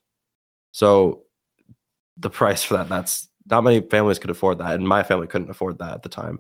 So 0.71 1.23
the 2.17 2.29
price 2.29 2.63
for 2.63 2.77
that. 2.77 2.89
That's 2.89 3.29
not 3.49 3.63
many 3.63 3.81
families 3.81 4.19
could 4.19 4.29
afford 4.29 4.59
that, 4.59 4.75
and 4.75 4.87
my 4.87 5.03
family 5.03 5.27
couldn't 5.27 5.49
afford 5.49 5.79
that 5.79 5.93
at 5.93 6.03
the 6.03 6.09
time. 6.09 6.39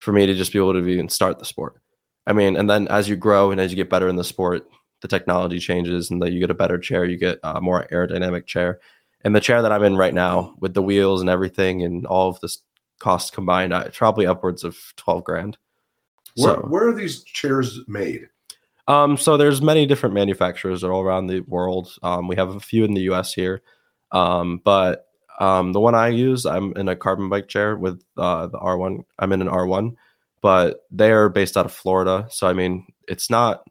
For 0.00 0.12
me 0.12 0.26
to 0.26 0.34
just 0.34 0.52
be 0.52 0.58
able 0.58 0.74
to 0.74 0.86
even 0.86 1.08
start 1.08 1.38
the 1.38 1.44
sport, 1.44 1.80
I 2.26 2.32
mean, 2.32 2.56
and 2.56 2.68
then 2.68 2.88
as 2.88 3.08
you 3.08 3.16
grow 3.16 3.50
and 3.50 3.60
as 3.60 3.70
you 3.70 3.76
get 3.76 3.88
better 3.88 4.08
in 4.08 4.16
the 4.16 4.24
sport, 4.24 4.66
the 5.00 5.08
technology 5.08 5.58
changes, 5.58 6.10
and 6.10 6.20
that 6.22 6.32
you 6.32 6.40
get 6.40 6.50
a 6.50 6.54
better 6.54 6.78
chair, 6.78 7.04
you 7.04 7.16
get 7.16 7.38
a 7.42 7.60
more 7.60 7.86
aerodynamic 7.90 8.46
chair. 8.46 8.80
And 9.22 9.34
the 9.34 9.40
chair 9.40 9.62
that 9.62 9.72
I'm 9.72 9.82
in 9.82 9.96
right 9.96 10.12
now, 10.12 10.54
with 10.58 10.74
the 10.74 10.82
wheels 10.82 11.20
and 11.20 11.30
everything, 11.30 11.82
and 11.82 12.06
all 12.06 12.28
of 12.28 12.40
this 12.40 12.58
costs 12.98 13.30
combined, 13.30 13.72
it's 13.72 13.98
probably 13.98 14.26
upwards 14.26 14.64
of 14.64 14.76
twelve 14.96 15.24
grand. 15.24 15.58
Where, 16.36 16.54
so, 16.54 16.60
where 16.62 16.88
are 16.88 16.94
these 16.94 17.22
chairs 17.22 17.80
made? 17.86 18.28
Um, 18.86 19.16
so 19.16 19.36
there's 19.36 19.62
many 19.62 19.86
different 19.86 20.14
manufacturers 20.14 20.84
all 20.84 21.00
around 21.00 21.28
the 21.28 21.40
world. 21.40 21.96
Um, 22.02 22.28
we 22.28 22.36
have 22.36 22.54
a 22.54 22.60
few 22.60 22.84
in 22.84 22.94
the 22.94 23.02
U.S. 23.02 23.32
here. 23.32 23.62
Um, 24.12 24.60
but 24.62 25.06
um, 25.40 25.72
the 25.72 25.80
one 25.80 25.94
I 25.94 26.08
use, 26.08 26.44
I'm 26.46 26.72
in 26.76 26.88
a 26.88 26.96
carbon 26.96 27.28
bike 27.28 27.48
chair 27.48 27.76
with 27.76 28.02
uh, 28.16 28.46
the 28.48 28.58
R1. 28.58 29.04
I'm 29.18 29.32
in 29.32 29.42
an 29.42 29.48
R1, 29.48 29.96
but 30.42 30.84
they 30.90 31.10
are 31.12 31.28
based 31.28 31.56
out 31.56 31.66
of 31.66 31.72
Florida. 31.72 32.26
So 32.30 32.46
I 32.46 32.52
mean, 32.52 32.86
it's 33.08 33.30
not 33.30 33.64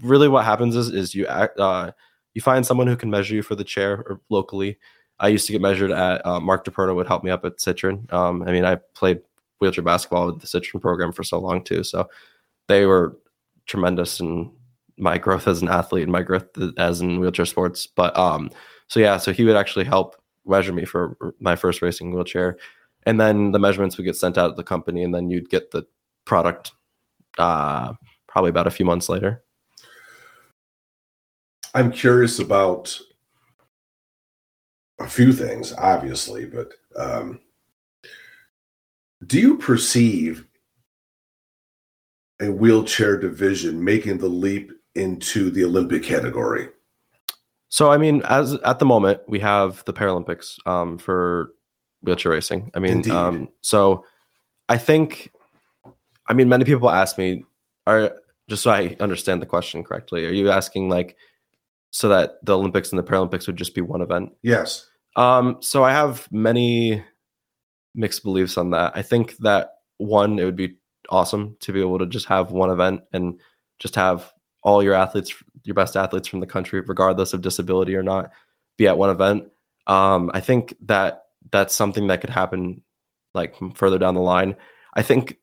really 0.00 0.28
what 0.28 0.44
happens 0.44 0.74
is 0.74 0.88
is 0.88 1.14
you 1.14 1.26
act, 1.26 1.58
uh, 1.58 1.92
you 2.34 2.40
find 2.40 2.66
someone 2.66 2.86
who 2.86 2.96
can 2.96 3.10
measure 3.10 3.34
you 3.34 3.42
for 3.42 3.54
the 3.54 3.64
chair 3.64 4.02
or 4.08 4.20
locally. 4.30 4.78
I 5.22 5.28
used 5.28 5.46
to 5.46 5.52
get 5.52 5.62
measured 5.62 5.92
at 5.92 6.26
uh, 6.26 6.40
Mark 6.40 6.64
DePerno 6.64 6.96
would 6.96 7.06
help 7.06 7.22
me 7.22 7.30
up 7.30 7.44
at 7.44 7.58
Sitrin. 7.58 8.12
Um, 8.12 8.42
I 8.42 8.50
mean, 8.50 8.64
I 8.64 8.74
played 8.94 9.20
wheelchair 9.60 9.84
basketball 9.84 10.26
with 10.26 10.40
the 10.40 10.48
Sitrin 10.48 10.80
program 10.80 11.12
for 11.12 11.22
so 11.22 11.38
long 11.38 11.62
too, 11.62 11.84
so 11.84 12.08
they 12.66 12.84
were 12.84 13.16
tremendous 13.66 14.18
in 14.18 14.50
my 14.98 15.18
growth 15.18 15.46
as 15.46 15.62
an 15.62 15.68
athlete 15.68 16.02
and 16.02 16.12
my 16.12 16.22
growth 16.22 16.46
as 16.76 17.00
in 17.00 17.20
wheelchair 17.20 17.46
sports. 17.46 17.86
But 17.86 18.16
um, 18.18 18.50
so 18.88 18.98
yeah, 18.98 19.16
so 19.16 19.32
he 19.32 19.44
would 19.44 19.56
actually 19.56 19.84
help 19.84 20.16
measure 20.44 20.72
me 20.72 20.84
for 20.84 21.16
my 21.38 21.54
first 21.54 21.82
racing 21.82 22.12
wheelchair, 22.12 22.58
and 23.04 23.20
then 23.20 23.52
the 23.52 23.60
measurements 23.60 23.96
would 23.96 24.04
get 24.04 24.16
sent 24.16 24.36
out 24.36 24.48
to 24.48 24.54
the 24.54 24.64
company, 24.64 25.04
and 25.04 25.14
then 25.14 25.30
you'd 25.30 25.48
get 25.48 25.70
the 25.70 25.86
product 26.24 26.72
uh, 27.38 27.92
probably 28.26 28.50
about 28.50 28.66
a 28.66 28.72
few 28.72 28.84
months 28.84 29.08
later. 29.08 29.44
I'm 31.74 31.92
curious 31.92 32.40
about 32.40 33.00
a 35.02 35.08
few 35.08 35.32
things, 35.32 35.72
obviously, 35.72 36.46
but 36.46 36.72
um, 36.96 37.40
Do 39.26 39.40
you 39.40 39.56
perceive 39.56 40.46
a 42.40 42.50
wheelchair 42.50 43.16
division 43.18 43.82
making 43.82 44.18
the 44.18 44.28
leap 44.28 44.72
into 44.94 45.50
the 45.50 45.64
Olympic 45.64 46.02
category? 46.02 46.68
So, 47.68 47.90
I 47.90 47.98
mean, 47.98 48.22
as 48.28 48.54
at 48.64 48.78
the 48.78 48.84
moment, 48.84 49.20
we 49.28 49.38
have 49.40 49.84
the 49.84 49.92
Paralympics 49.92 50.58
um, 50.66 50.98
for 50.98 51.52
wheelchair 52.02 52.32
racing. 52.32 52.70
I 52.74 52.80
mean, 52.80 53.08
um, 53.10 53.48
so 53.62 54.04
I 54.68 54.76
think, 54.76 55.30
I 56.26 56.34
mean, 56.34 56.48
many 56.48 56.64
people 56.64 56.90
ask 56.90 57.16
me, 57.16 57.44
are 57.86 58.16
just 58.48 58.64
so 58.64 58.70
I 58.72 58.96
understand 58.98 59.40
the 59.40 59.46
question 59.46 59.84
correctly, 59.84 60.26
are 60.26 60.32
you 60.32 60.50
asking 60.50 60.88
like 60.88 61.16
so 61.90 62.08
that 62.08 62.44
the 62.44 62.58
Olympics 62.58 62.90
and 62.90 62.98
the 62.98 63.04
Paralympics 63.04 63.46
would 63.46 63.56
just 63.56 63.74
be 63.74 63.80
one 63.80 64.02
event? 64.02 64.32
Yes. 64.42 64.88
Um, 65.16 65.58
so 65.60 65.84
I 65.84 65.92
have 65.92 66.28
many 66.30 67.04
mixed 67.94 68.22
beliefs 68.22 68.56
on 68.56 68.70
that. 68.70 68.92
I 68.94 69.02
think 69.02 69.36
that 69.38 69.74
one, 69.98 70.38
it 70.38 70.44
would 70.44 70.56
be 70.56 70.76
awesome 71.10 71.56
to 71.60 71.72
be 71.72 71.80
able 71.80 71.98
to 71.98 72.06
just 72.06 72.26
have 72.26 72.52
one 72.52 72.70
event 72.70 73.02
and 73.12 73.40
just 73.78 73.94
have 73.94 74.32
all 74.62 74.82
your 74.82 74.94
athletes, 74.94 75.34
your 75.64 75.74
best 75.74 75.96
athletes 75.96 76.28
from 76.28 76.40
the 76.40 76.46
country, 76.46 76.80
regardless 76.80 77.32
of 77.32 77.42
disability 77.42 77.94
or 77.94 78.02
not, 78.02 78.30
be 78.78 78.86
at 78.86 78.96
one 78.96 79.10
event. 79.10 79.48
Um, 79.86 80.30
I 80.32 80.40
think 80.40 80.74
that 80.82 81.24
that's 81.50 81.74
something 81.74 82.06
that 82.06 82.20
could 82.20 82.30
happen 82.30 82.82
like 83.34 83.54
further 83.74 83.98
down 83.98 84.14
the 84.14 84.20
line. 84.20 84.56
I 84.94 85.02
think 85.02 85.38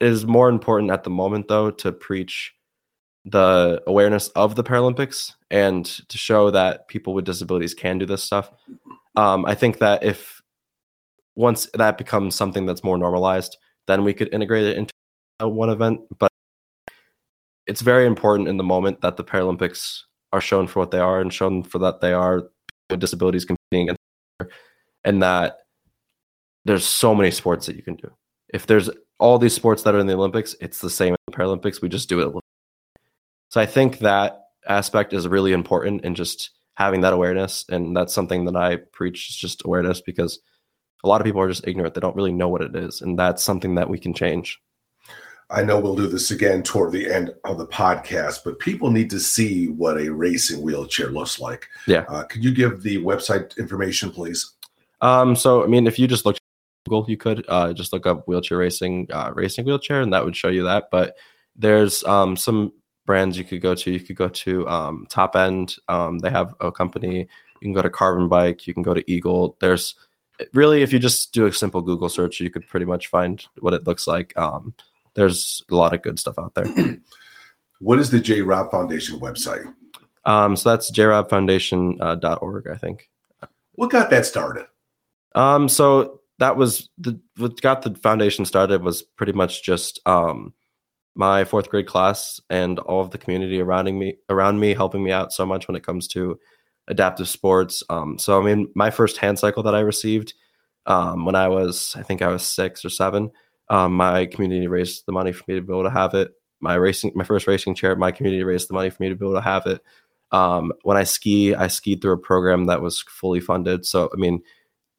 it 0.00 0.08
is 0.08 0.24
more 0.24 0.48
important 0.48 0.90
at 0.90 1.04
the 1.04 1.10
moment 1.10 1.48
though 1.48 1.70
to 1.70 1.92
preach 1.92 2.54
the 3.24 3.82
awareness 3.86 4.28
of 4.28 4.56
the 4.56 4.64
Paralympics 4.64 5.32
and 5.50 5.84
to 6.08 6.18
show 6.18 6.50
that 6.50 6.88
people 6.88 7.14
with 7.14 7.24
disabilities 7.24 7.74
can 7.74 7.98
do 7.98 8.06
this 8.06 8.22
stuff. 8.22 8.50
Um, 9.16 9.44
I 9.46 9.54
think 9.54 9.78
that 9.78 10.02
if 10.02 10.42
once 11.36 11.68
that 11.74 11.98
becomes 11.98 12.34
something 12.34 12.66
that's 12.66 12.84
more 12.84 12.98
normalized, 12.98 13.56
then 13.86 14.04
we 14.04 14.12
could 14.12 14.32
integrate 14.32 14.64
it 14.64 14.76
into 14.76 14.92
one 15.40 15.70
event. 15.70 16.00
But 16.18 16.30
it's 17.66 17.80
very 17.80 18.06
important 18.06 18.48
in 18.48 18.56
the 18.56 18.64
moment 18.64 19.00
that 19.02 19.16
the 19.16 19.24
Paralympics 19.24 20.00
are 20.32 20.40
shown 20.40 20.66
for 20.66 20.80
what 20.80 20.90
they 20.90 20.98
are 20.98 21.20
and 21.20 21.32
shown 21.32 21.62
for 21.62 21.78
that 21.78 22.00
they 22.00 22.12
are 22.12 22.44
with 22.90 23.00
disabilities 23.00 23.44
competing 23.44 23.88
against, 23.88 24.00
each 24.00 24.46
other, 24.46 24.50
and 25.04 25.22
that 25.22 25.58
there's 26.64 26.84
so 26.84 27.14
many 27.14 27.30
sports 27.30 27.66
that 27.66 27.76
you 27.76 27.82
can 27.82 27.96
do. 27.96 28.10
If 28.52 28.66
there's 28.66 28.90
all 29.18 29.38
these 29.38 29.54
sports 29.54 29.82
that 29.82 29.94
are 29.94 29.98
in 29.98 30.06
the 30.06 30.14
Olympics, 30.14 30.54
it's 30.60 30.80
the 30.80 30.90
same 30.90 31.14
in 31.14 31.16
the 31.26 31.36
Paralympics. 31.36 31.80
We 31.80 31.88
just 31.88 32.08
do 32.08 32.20
it. 32.20 32.41
So 33.52 33.60
I 33.60 33.66
think 33.66 33.98
that 33.98 34.46
aspect 34.66 35.12
is 35.12 35.28
really 35.28 35.52
important 35.52 36.06
in 36.06 36.14
just 36.14 36.52
having 36.72 37.02
that 37.02 37.12
awareness. 37.12 37.66
And 37.68 37.94
that's 37.94 38.14
something 38.14 38.46
that 38.46 38.56
I 38.56 38.76
preach 38.76 39.28
is 39.28 39.36
just 39.36 39.66
awareness 39.66 40.00
because 40.00 40.38
a 41.04 41.08
lot 41.08 41.20
of 41.20 41.26
people 41.26 41.42
are 41.42 41.50
just 41.50 41.66
ignorant. 41.68 41.92
They 41.92 42.00
don't 42.00 42.16
really 42.16 42.32
know 42.32 42.48
what 42.48 42.62
it 42.62 42.74
is. 42.74 43.02
And 43.02 43.18
that's 43.18 43.42
something 43.42 43.74
that 43.74 43.90
we 43.90 43.98
can 43.98 44.14
change. 44.14 44.58
I 45.50 45.62
know 45.62 45.78
we'll 45.78 45.94
do 45.94 46.06
this 46.06 46.30
again 46.30 46.62
toward 46.62 46.92
the 46.92 47.12
end 47.12 47.34
of 47.44 47.58
the 47.58 47.66
podcast, 47.66 48.38
but 48.42 48.58
people 48.58 48.90
need 48.90 49.10
to 49.10 49.20
see 49.20 49.68
what 49.68 50.00
a 50.00 50.10
racing 50.10 50.62
wheelchair 50.62 51.10
looks 51.10 51.38
like. 51.38 51.68
Yeah. 51.86 52.06
Uh, 52.08 52.22
could 52.22 52.42
you 52.42 52.54
give 52.54 52.82
the 52.82 53.02
website 53.04 53.58
information, 53.58 54.10
please? 54.10 54.50
Um, 55.02 55.36
so, 55.36 55.62
I 55.62 55.66
mean, 55.66 55.86
if 55.86 55.98
you 55.98 56.06
just 56.06 56.24
look 56.24 56.38
Google, 56.86 57.04
you 57.06 57.18
could 57.18 57.44
uh, 57.48 57.74
just 57.74 57.92
look 57.92 58.06
up 58.06 58.26
wheelchair 58.26 58.56
racing, 58.56 59.08
uh, 59.12 59.30
racing 59.34 59.66
wheelchair, 59.66 60.00
and 60.00 60.10
that 60.14 60.24
would 60.24 60.36
show 60.36 60.48
you 60.48 60.62
that. 60.62 60.84
But 60.90 61.18
there's 61.54 62.02
um, 62.04 62.34
some 62.34 62.72
brands 63.06 63.36
you 63.36 63.44
could 63.44 63.60
go 63.60 63.74
to. 63.74 63.90
You 63.90 64.00
could 64.00 64.16
go 64.16 64.28
to 64.28 64.68
um, 64.68 65.06
Top 65.08 65.36
End. 65.36 65.76
Um, 65.88 66.18
they 66.18 66.30
have 66.30 66.54
a 66.60 66.70
company. 66.70 67.18
You 67.18 67.60
can 67.60 67.72
go 67.72 67.82
to 67.82 67.90
Carbon 67.90 68.28
Bike. 68.28 68.66
You 68.66 68.74
can 68.74 68.82
go 68.82 68.94
to 68.94 69.10
Eagle. 69.10 69.56
There's 69.60 69.94
really, 70.52 70.82
if 70.82 70.92
you 70.92 70.98
just 70.98 71.32
do 71.32 71.46
a 71.46 71.52
simple 71.52 71.82
Google 71.82 72.08
search, 72.08 72.40
you 72.40 72.50
could 72.50 72.66
pretty 72.66 72.86
much 72.86 73.08
find 73.08 73.44
what 73.60 73.74
it 73.74 73.86
looks 73.86 74.06
like. 74.06 74.36
Um, 74.36 74.74
there's 75.14 75.62
a 75.70 75.74
lot 75.74 75.94
of 75.94 76.02
good 76.02 76.18
stuff 76.18 76.38
out 76.38 76.54
there. 76.54 76.66
what 77.80 77.98
is 77.98 78.10
the 78.10 78.20
J 78.20 78.42
Rob 78.42 78.70
Foundation 78.70 79.20
website? 79.20 79.72
Um, 80.24 80.56
so 80.56 80.70
that's 80.70 80.90
jrobfoundation.org, 80.90 82.66
uh, 82.66 82.72
I 82.72 82.76
think. 82.76 83.10
What 83.72 83.90
got 83.90 84.10
that 84.10 84.26
started? 84.26 84.66
Um, 85.34 85.68
so 85.68 86.20
that 86.38 86.56
was 86.56 86.88
the 86.98 87.18
what 87.36 87.60
got 87.60 87.82
the 87.82 87.94
foundation 87.94 88.44
started 88.44 88.82
was 88.82 89.02
pretty 89.02 89.32
much 89.32 89.62
just 89.62 90.00
um 90.06 90.52
my 91.14 91.44
fourth 91.44 91.68
grade 91.68 91.86
class 91.86 92.40
and 92.48 92.78
all 92.80 93.00
of 93.00 93.10
the 93.10 93.18
community 93.18 93.60
around 93.60 93.86
me 93.98 94.16
around 94.28 94.60
me 94.60 94.74
helping 94.74 95.02
me 95.02 95.12
out 95.12 95.32
so 95.32 95.44
much 95.44 95.68
when 95.68 95.76
it 95.76 95.84
comes 95.84 96.08
to 96.08 96.38
adaptive 96.88 97.28
sports. 97.28 97.82
Um, 97.90 98.18
so 98.18 98.40
I 98.40 98.44
mean, 98.44 98.68
my 98.74 98.90
first 98.90 99.18
hand 99.18 99.38
cycle 99.38 99.62
that 99.64 99.74
I 99.74 99.80
received 99.80 100.34
um, 100.86 101.24
when 101.24 101.34
I 101.34 101.48
was, 101.48 101.94
I 101.96 102.02
think 102.02 102.22
I 102.22 102.28
was 102.28 102.42
six 102.42 102.84
or 102.84 102.90
seven, 102.90 103.30
um, 103.68 103.94
my 103.94 104.26
community 104.26 104.66
raised 104.66 105.06
the 105.06 105.12
money 105.12 105.32
for 105.32 105.44
me 105.46 105.54
to 105.54 105.60
be 105.62 105.72
able 105.72 105.84
to 105.84 105.90
have 105.90 106.14
it. 106.14 106.32
My 106.60 106.74
racing, 106.74 107.12
my 107.14 107.24
first 107.24 107.46
racing 107.46 107.74
chair, 107.74 107.94
my 107.96 108.12
community 108.12 108.42
raised 108.42 108.68
the 108.68 108.74
money 108.74 108.90
for 108.90 109.02
me 109.02 109.08
to 109.08 109.14
be 109.14 109.24
able 109.24 109.34
to 109.34 109.40
have 109.40 109.66
it. 109.66 109.82
Um, 110.30 110.72
when 110.82 110.96
I 110.96 111.04
ski, 111.04 111.54
I 111.54 111.68
skied 111.68 112.00
through 112.00 112.12
a 112.12 112.18
program 112.18 112.64
that 112.66 112.80
was 112.80 113.02
fully 113.02 113.40
funded. 113.40 113.84
So 113.84 114.10
I 114.12 114.16
mean, 114.16 114.42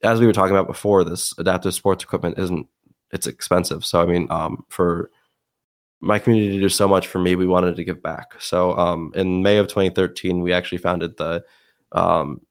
as 0.04 0.20
we 0.20 0.28
were 0.28 0.34
talking 0.34 0.56
about 0.56 0.68
before, 0.68 1.04
this 1.04 1.34
adaptive 1.38 1.74
sports 1.74 2.04
equipment 2.04 2.38
isn't 2.38 2.68
it's 3.12 3.28
expensive. 3.28 3.86
So 3.86 4.02
I 4.02 4.06
mean, 4.06 4.28
um, 4.30 4.66
for 4.70 5.12
my 6.04 6.20
community 6.20 6.60
do 6.60 6.70
so 6.70 6.88
much 6.88 7.08
for 7.08 7.20
me, 7.20 7.36
we 7.36 7.48
wanted 7.48 7.76
to 7.76 7.84
give 7.84 8.04
back. 8.04 8.34
So 8.40 8.78
um, 8.78 9.12
in 9.16 9.42
May 9.42 9.58
of 9.58 9.68
2013, 9.68 10.42
we 10.42 10.52
actually 10.52 10.80
founded 10.80 11.18
the 11.18 11.44
um, 11.94 12.42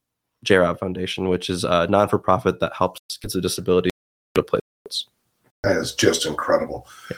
JROB 0.45 0.79
Foundation, 0.79 1.29
which 1.29 1.51
is 1.51 1.65
a 1.65 1.87
non 1.89 2.09
for 2.09 2.19
profit 2.19 2.61
that 2.61 2.73
helps 2.75 3.01
kids 3.21 3.35
with 3.35 3.43
disabilities 3.43 3.93
to 4.35 4.43
play 4.43 4.61
sports. 4.81 5.07
That 5.63 5.77
is 5.77 5.95
just 5.95 6.27
incredible. 6.27 6.89
Yeah 7.11 7.17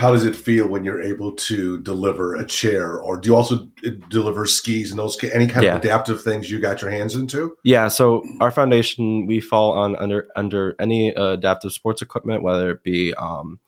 how 0.00 0.12
does 0.12 0.24
it 0.24 0.34
feel 0.34 0.66
when 0.66 0.82
you're 0.82 1.02
able 1.02 1.30
to 1.32 1.78
deliver 1.82 2.36
a 2.36 2.46
chair 2.46 3.00
or 3.00 3.18
do 3.18 3.28
you 3.28 3.36
also 3.36 3.68
uh, 3.86 3.90
deliver 4.08 4.46
skis 4.46 4.90
and 4.90 4.98
those 4.98 5.22
any 5.24 5.46
kind 5.46 5.62
yeah. 5.62 5.74
of 5.74 5.84
adaptive 5.84 6.22
things 6.22 6.50
you 6.50 6.58
got 6.58 6.80
your 6.80 6.90
hands 6.90 7.14
into 7.16 7.54
yeah 7.64 7.86
so 7.86 8.24
our 8.40 8.50
foundation 8.50 9.26
we 9.26 9.40
fall 9.40 9.72
on 9.72 9.94
under 9.96 10.28
under 10.36 10.74
any 10.80 11.14
uh, 11.16 11.32
adaptive 11.32 11.70
sports 11.70 12.00
equipment 12.00 12.42
whether 12.42 12.70
it 12.70 12.82
be 12.82 13.12
um, 13.14 13.60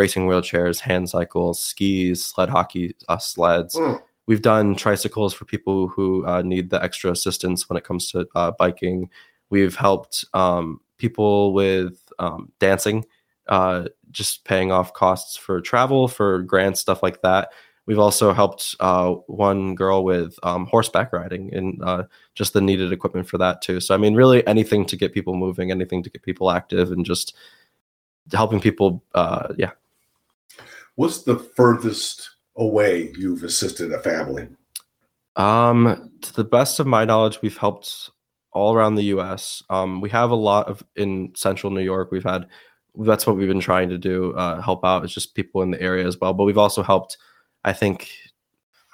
racing 0.00 0.26
wheelchairs 0.26 0.80
hand 0.80 1.08
cycles 1.08 1.60
skis 1.62 2.24
sled 2.24 2.48
hockey 2.48 2.94
uh, 3.08 3.18
sleds 3.18 3.76
mm. 3.76 4.00
we've 4.26 4.42
done 4.42 4.74
tricycles 4.74 5.34
for 5.34 5.44
people 5.44 5.88
who 5.88 6.26
uh, 6.26 6.42
need 6.42 6.70
the 6.70 6.82
extra 6.82 7.10
assistance 7.10 7.68
when 7.68 7.76
it 7.76 7.84
comes 7.84 8.10
to 8.10 8.26
uh, 8.34 8.50
biking 8.58 9.08
we've 9.50 9.76
helped 9.76 10.24
um, 10.34 10.80
people 10.98 11.52
with 11.52 12.12
um, 12.18 12.50
dancing 12.58 13.04
uh, 13.50 13.84
just 14.10 14.44
paying 14.44 14.72
off 14.72 14.94
costs 14.94 15.36
for 15.36 15.60
travel, 15.60 16.08
for 16.08 16.42
grants, 16.42 16.80
stuff 16.80 17.02
like 17.02 17.20
that. 17.22 17.52
We've 17.86 17.98
also 17.98 18.32
helped 18.32 18.76
uh, 18.78 19.14
one 19.26 19.74
girl 19.74 20.04
with 20.04 20.38
um, 20.44 20.66
horseback 20.66 21.12
riding 21.12 21.52
and 21.52 21.82
uh, 21.82 22.04
just 22.34 22.52
the 22.52 22.60
needed 22.60 22.92
equipment 22.92 23.28
for 23.28 23.38
that 23.38 23.62
too. 23.62 23.80
So 23.80 23.94
I 23.94 23.98
mean, 23.98 24.14
really 24.14 24.46
anything 24.46 24.86
to 24.86 24.96
get 24.96 25.12
people 25.12 25.34
moving, 25.34 25.70
anything 25.70 26.02
to 26.04 26.10
get 26.10 26.22
people 26.22 26.50
active, 26.50 26.92
and 26.92 27.04
just 27.04 27.34
helping 28.32 28.60
people. 28.60 29.02
Uh, 29.14 29.48
yeah. 29.56 29.72
What's 31.00 31.22
the 31.22 31.38
furthest 31.38 32.28
away 32.56 33.10
you've 33.16 33.42
assisted 33.42 33.90
a 33.90 34.00
family? 34.00 34.48
Um, 35.34 36.10
to 36.20 36.34
the 36.34 36.44
best 36.44 36.78
of 36.78 36.86
my 36.86 37.06
knowledge, 37.06 37.40
we've 37.40 37.56
helped 37.56 38.10
all 38.52 38.74
around 38.74 38.96
the 38.96 39.04
U.S. 39.04 39.62
Um, 39.70 40.02
we 40.02 40.10
have 40.10 40.30
a 40.30 40.34
lot 40.34 40.68
of 40.68 40.84
in 40.96 41.32
Central 41.34 41.72
New 41.72 41.80
York. 41.80 42.10
We've 42.12 42.22
had 42.22 42.48
that's 42.98 43.26
what 43.26 43.38
we've 43.38 43.48
been 43.48 43.60
trying 43.60 43.88
to 43.88 43.96
do 43.96 44.34
uh, 44.34 44.60
help 44.60 44.84
out 44.84 45.02
it's 45.02 45.14
just 45.14 45.34
people 45.34 45.62
in 45.62 45.70
the 45.70 45.80
area 45.80 46.06
as 46.06 46.18
well 46.20 46.34
but 46.34 46.42
we've 46.42 46.58
also 46.58 46.82
helped 46.82 47.16
i 47.64 47.72
think 47.72 48.10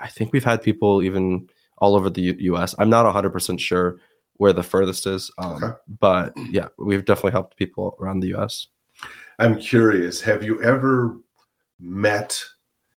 i 0.01 0.07
think 0.07 0.35
we've 0.35 0.45
had 0.45 0.62
people 0.62 1.03
even 1.03 1.49
all 1.79 1.97
over 1.97 2.11
the 2.11 2.37
U- 2.38 2.57
us 2.57 2.75
i'm 2.79 2.90
not 2.90 3.07
100% 3.07 3.59
sure 3.59 3.99
where 4.35 4.53
the 4.53 4.62
furthest 4.62 5.07
is 5.07 5.31
um, 5.38 5.64
okay. 5.64 5.73
but 5.99 6.35
yeah 6.51 6.69
we've 6.79 7.07
definitely 7.07 7.33
helped 7.33 7.57
people 7.57 7.97
around 7.99 8.21
the 8.21 8.35
us 8.35 8.69
i'm 9.38 9.59
curious 9.59 10.21
have 10.21 10.45
you 10.45 10.62
ever 10.62 11.19
met 11.79 12.43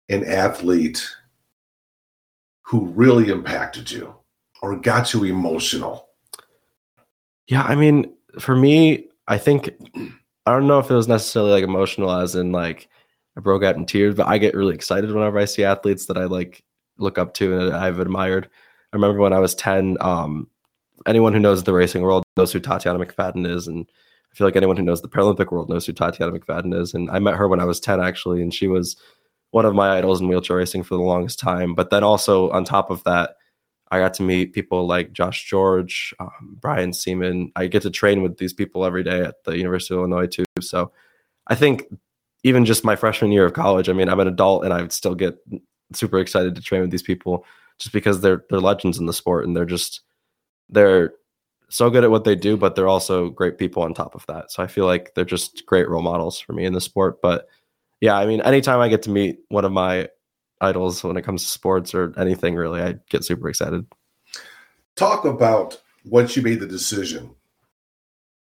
an 0.10 0.24
athlete 0.26 1.08
who 2.62 2.86
really 2.88 3.30
impacted 3.30 3.90
you 3.90 4.14
or 4.62 4.76
got 4.76 5.14
you 5.14 5.24
emotional 5.24 6.10
yeah 7.48 7.64
i 7.64 7.76
mean 7.76 8.14
for 8.40 8.56
me 8.56 9.08
i 9.28 9.38
think 9.38 9.70
I 10.48 10.52
don't 10.52 10.68
know 10.68 10.80
if 10.80 10.90
it 10.90 10.96
was 10.96 11.10
necessarily 11.10 11.52
like 11.52 11.66
emotional 11.66 12.10
as 12.10 12.34
in 12.34 12.54
like 12.54 12.88
I 13.36 13.42
broke 13.42 13.64
out 13.64 13.76
in 13.76 13.86
tears, 13.86 14.16
but 14.16 14.28
I 14.28 14.38
get 14.38 14.56
really 14.56 14.74
excited 14.74 15.12
whenever 15.12 15.38
I 15.38 15.44
see 15.44 15.66
athletes 15.66 16.06
that 16.06 16.18
I 16.18 16.24
like 16.24 16.64
look 16.98 17.18
up 17.18 17.34
to 17.36 17.60
and 17.60 17.76
I've 17.76 18.00
admired. 18.00 18.48
I 18.94 18.96
remember 18.96 19.20
when 19.20 19.34
I 19.34 19.40
was 19.40 19.54
10, 19.56 19.98
um, 20.00 20.50
anyone 21.06 21.34
who 21.34 21.40
knows 21.42 21.66
the 21.66 21.74
racing 21.74 22.02
world 22.02 22.24
knows 22.38 22.54
who 22.54 22.62
Tatiana 22.62 22.98
McFadden 22.98 23.46
is. 23.46 23.68
And 23.68 23.90
Feel 24.38 24.46
like 24.46 24.56
anyone 24.56 24.78
who 24.78 24.84
knows 24.84 25.02
the 25.02 25.10
Paralympic 25.10 25.52
world 25.52 25.68
knows 25.68 25.88
who 25.88 25.94
Tatiana 25.94 26.32
McFadden 26.32 26.80
is. 26.80 26.94
And 26.94 27.10
I 27.10 27.18
met 27.18 27.38
her 27.38 27.48
when 27.48 27.60
I 27.60 27.66
was 27.66 27.80
10, 27.80 28.00
actually, 28.00 28.44
and 28.44 28.54
she 28.54 28.68
was 28.68 28.96
one 29.50 29.66
of 29.66 29.74
my 29.74 29.98
idols 29.98 30.22
in 30.22 30.28
wheelchair 30.28 30.58
racing 30.58 30.84
for 30.84 30.94
the 30.94 31.02
longest 31.02 31.40
time. 31.40 31.74
But 31.74 31.90
then 31.90 32.04
also 32.04 32.52
on 32.52 32.64
top 32.64 32.92
of 32.92 33.04
that, 33.06 33.38
I 33.90 33.98
got 33.98 34.14
to 34.16 34.24
meet 34.24 34.54
people 34.54 34.86
like 34.86 35.12
Josh 35.12 35.50
George, 35.50 36.14
um, 36.20 36.56
Brian 36.62 36.92
Siemann. 36.92 37.52
I 37.56 37.66
get 37.66 37.82
to 37.82 37.90
train 37.90 38.22
with 38.22 38.38
these 38.38 38.54
people 38.54 38.86
every 38.86 39.02
day 39.02 39.22
at 39.22 39.44
the 39.44 39.58
University 39.58 39.96
of 39.96 40.02
Illinois 40.02 40.28
too. 40.28 40.46
So 40.62 40.92
I 41.48 41.56
think 41.56 41.86
even 42.44 42.64
just 42.64 42.86
my 42.86 42.96
freshman 42.96 43.32
year 43.32 43.46
of 43.46 43.54
college, 43.54 43.90
I 43.90 43.94
mean, 43.94 44.08
I'm 44.08 44.20
an 44.20 44.28
adult 44.28 44.66
and 44.66 44.72
I 44.72 44.82
would 44.82 44.92
still 44.92 45.16
get 45.16 45.36
super 45.94 46.20
excited 46.20 46.54
to 46.56 46.62
train 46.62 46.82
with 46.82 46.92
these 46.92 47.02
people 47.02 47.44
just 47.80 47.92
because 47.92 48.22
they're 48.22 48.44
they're 48.52 48.60
legends 48.60 49.00
in 49.00 49.08
the 49.08 49.14
sport 49.14 49.48
and 49.48 49.56
they're 49.56 49.66
just 49.66 50.02
they're 50.70 51.14
so 51.70 51.90
good 51.90 52.04
at 52.04 52.12
what 52.12 52.24
they 52.24 52.36
do, 52.36 52.56
but 52.58 52.76
they're 52.76 52.88
also 52.88 53.30
great 53.30 53.58
people 53.58 53.84
on 53.84 53.94
top 53.94 54.16
of 54.16 54.26
that. 54.28 54.52
So 54.52 54.64
I 54.64 54.68
feel 54.68 54.86
like 54.86 55.14
they're 55.14 55.26
just 55.26 55.66
great 55.66 55.90
role 55.90 56.02
models 56.02 56.40
for 56.40 56.54
me 56.54 56.66
in 56.66 56.74
the 56.74 56.82
sport. 56.82 57.22
But 57.22 57.48
yeah, 58.00 58.18
I 58.18 58.26
mean, 58.26 58.42
anytime 58.42 58.80
I 58.80 58.88
get 58.88 59.02
to 59.04 59.10
meet 59.10 59.40
one 59.50 59.66
of 59.66 59.72
my 59.72 60.08
idols 60.62 61.04
when 61.04 61.18
it 61.18 61.24
comes 61.24 61.44
to 61.44 61.50
sports 61.50 61.94
or 61.94 62.14
anything 62.18 62.56
really, 62.56 62.82
I 62.82 62.96
get 63.10 63.24
super 63.24 63.50
excited. 63.50 63.86
Talk 64.96 65.26
about 65.26 65.82
once 66.06 66.36
you 66.36 66.42
made 66.42 66.60
the 66.60 66.68
decision 66.68 67.36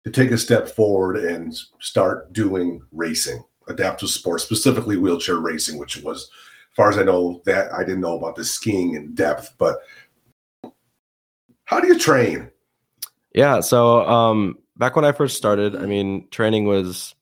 to 0.04 0.10
take 0.10 0.30
a 0.30 0.38
step 0.38 0.68
forward 0.68 1.16
and 1.16 1.56
start 1.80 2.32
doing 2.32 2.80
racing, 2.92 3.42
adaptive 3.68 4.10
sports, 4.10 4.44
specifically 4.44 4.96
wheelchair 4.96 5.36
racing, 5.36 5.78
which 5.78 5.96
was, 6.02 6.24
as 6.24 6.76
far 6.76 6.90
as 6.90 6.98
I 6.98 7.02
know, 7.02 7.42
that 7.46 7.72
I 7.72 7.80
didn't 7.80 8.02
know 8.02 8.16
about 8.16 8.36
the 8.36 8.44
skiing 8.44 8.94
in 8.94 9.14
depth, 9.14 9.54
but 9.58 9.78
how 11.64 11.80
do 11.80 11.88
you 11.88 11.98
train? 11.98 12.50
Yeah, 13.34 13.60
so 13.60 14.06
um, 14.06 14.58
back 14.76 14.96
when 14.96 15.04
I 15.04 15.12
first 15.12 15.36
started, 15.36 15.76
I 15.76 15.86
mean, 15.86 16.28
training 16.30 16.64
was 16.64 17.14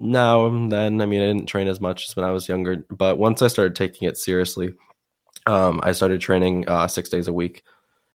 now 0.00 0.46
and 0.46 0.70
then. 0.70 1.00
I 1.00 1.06
mean, 1.06 1.22
I 1.22 1.26
didn't 1.26 1.46
train 1.46 1.68
as 1.68 1.80
much 1.80 2.08
as 2.08 2.16
when 2.16 2.24
I 2.24 2.30
was 2.30 2.48
younger, 2.48 2.84
but 2.90 3.18
once 3.18 3.42
I 3.42 3.48
started 3.48 3.76
taking 3.76 4.08
it 4.08 4.16
seriously, 4.18 4.74
um, 5.46 5.80
I 5.82 5.92
started 5.92 6.20
training 6.20 6.68
uh, 6.68 6.88
six 6.88 7.08
days 7.08 7.28
a 7.28 7.32
week, 7.32 7.62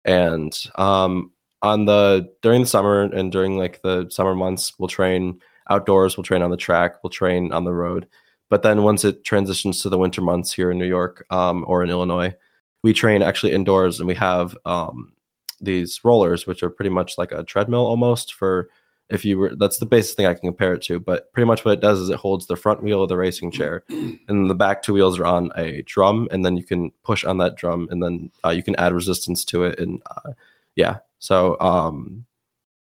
and 0.05 0.57
um, 0.75 1.31
on 1.61 1.85
the 1.85 2.31
during 2.41 2.61
the 2.61 2.67
summer 2.67 3.01
and 3.03 3.31
during 3.31 3.57
like 3.57 3.81
the 3.81 4.07
summer 4.09 4.35
months, 4.35 4.73
we'll 4.79 4.87
train 4.87 5.39
outdoors, 5.69 6.17
we'll 6.17 6.23
train 6.23 6.43
on 6.43 6.51
the 6.51 6.57
track, 6.57 7.03
we'll 7.03 7.09
train 7.11 7.51
on 7.51 7.65
the 7.65 7.73
road. 7.73 8.07
But 8.49 8.61
then 8.61 8.83
once 8.83 9.03
it 9.03 9.23
transitions 9.23 9.81
to 9.81 9.89
the 9.89 9.97
winter 9.97 10.21
months 10.21 10.53
here 10.53 10.71
in 10.71 10.77
New 10.77 10.85
York 10.85 11.25
um, 11.31 11.65
or 11.67 11.83
in 11.83 11.89
Illinois, 11.89 12.35
we 12.83 12.93
train 12.93 13.23
actually 13.23 13.53
indoors, 13.53 13.99
and 13.99 14.07
we 14.07 14.15
have 14.15 14.55
um, 14.65 15.11
these 15.61 16.01
rollers, 16.03 16.45
which 16.47 16.63
are 16.63 16.69
pretty 16.69 16.89
much 16.89 17.17
like 17.17 17.31
a 17.31 17.43
treadmill 17.43 17.85
almost 17.85 18.33
for 18.33 18.69
if 19.09 19.23
you 19.23 19.37
were 19.37 19.55
that's 19.55 19.77
the 19.77 19.85
basic 19.85 20.17
thing 20.17 20.25
I 20.25 20.33
can 20.33 20.49
compare 20.49 20.73
it 20.73 20.81
to. 20.83 20.99
But 20.99 21.31
pretty 21.33 21.47
much 21.47 21.63
what 21.63 21.73
it 21.73 21.81
does 21.81 21.99
is 21.99 22.09
it 22.09 22.17
holds 22.17 22.47
the 22.47 22.55
front 22.55 22.83
wheel 22.83 23.03
of 23.03 23.09
the 23.09 23.17
racing 23.17 23.51
chair, 23.51 23.83
and 23.89 24.49
the 24.49 24.55
back 24.55 24.81
two 24.81 24.93
wheels 24.93 25.19
are 25.19 25.25
on 25.25 25.51
a 25.55 25.81
drum, 25.83 26.27
and 26.31 26.45
then 26.45 26.57
you 26.57 26.63
can 26.63 26.91
push 27.03 27.23
on 27.23 27.37
that 27.37 27.55
drum, 27.55 27.87
and 27.91 28.01
then 28.01 28.31
uh, 28.43 28.49
you 28.49 28.63
can 28.63 28.75
add 28.77 28.93
resistance 28.93 29.45
to 29.45 29.63
it, 29.63 29.79
and 29.79 30.01
uh, 30.09 30.31
yeah. 30.75 30.97
So 31.19 31.59
um, 31.59 32.25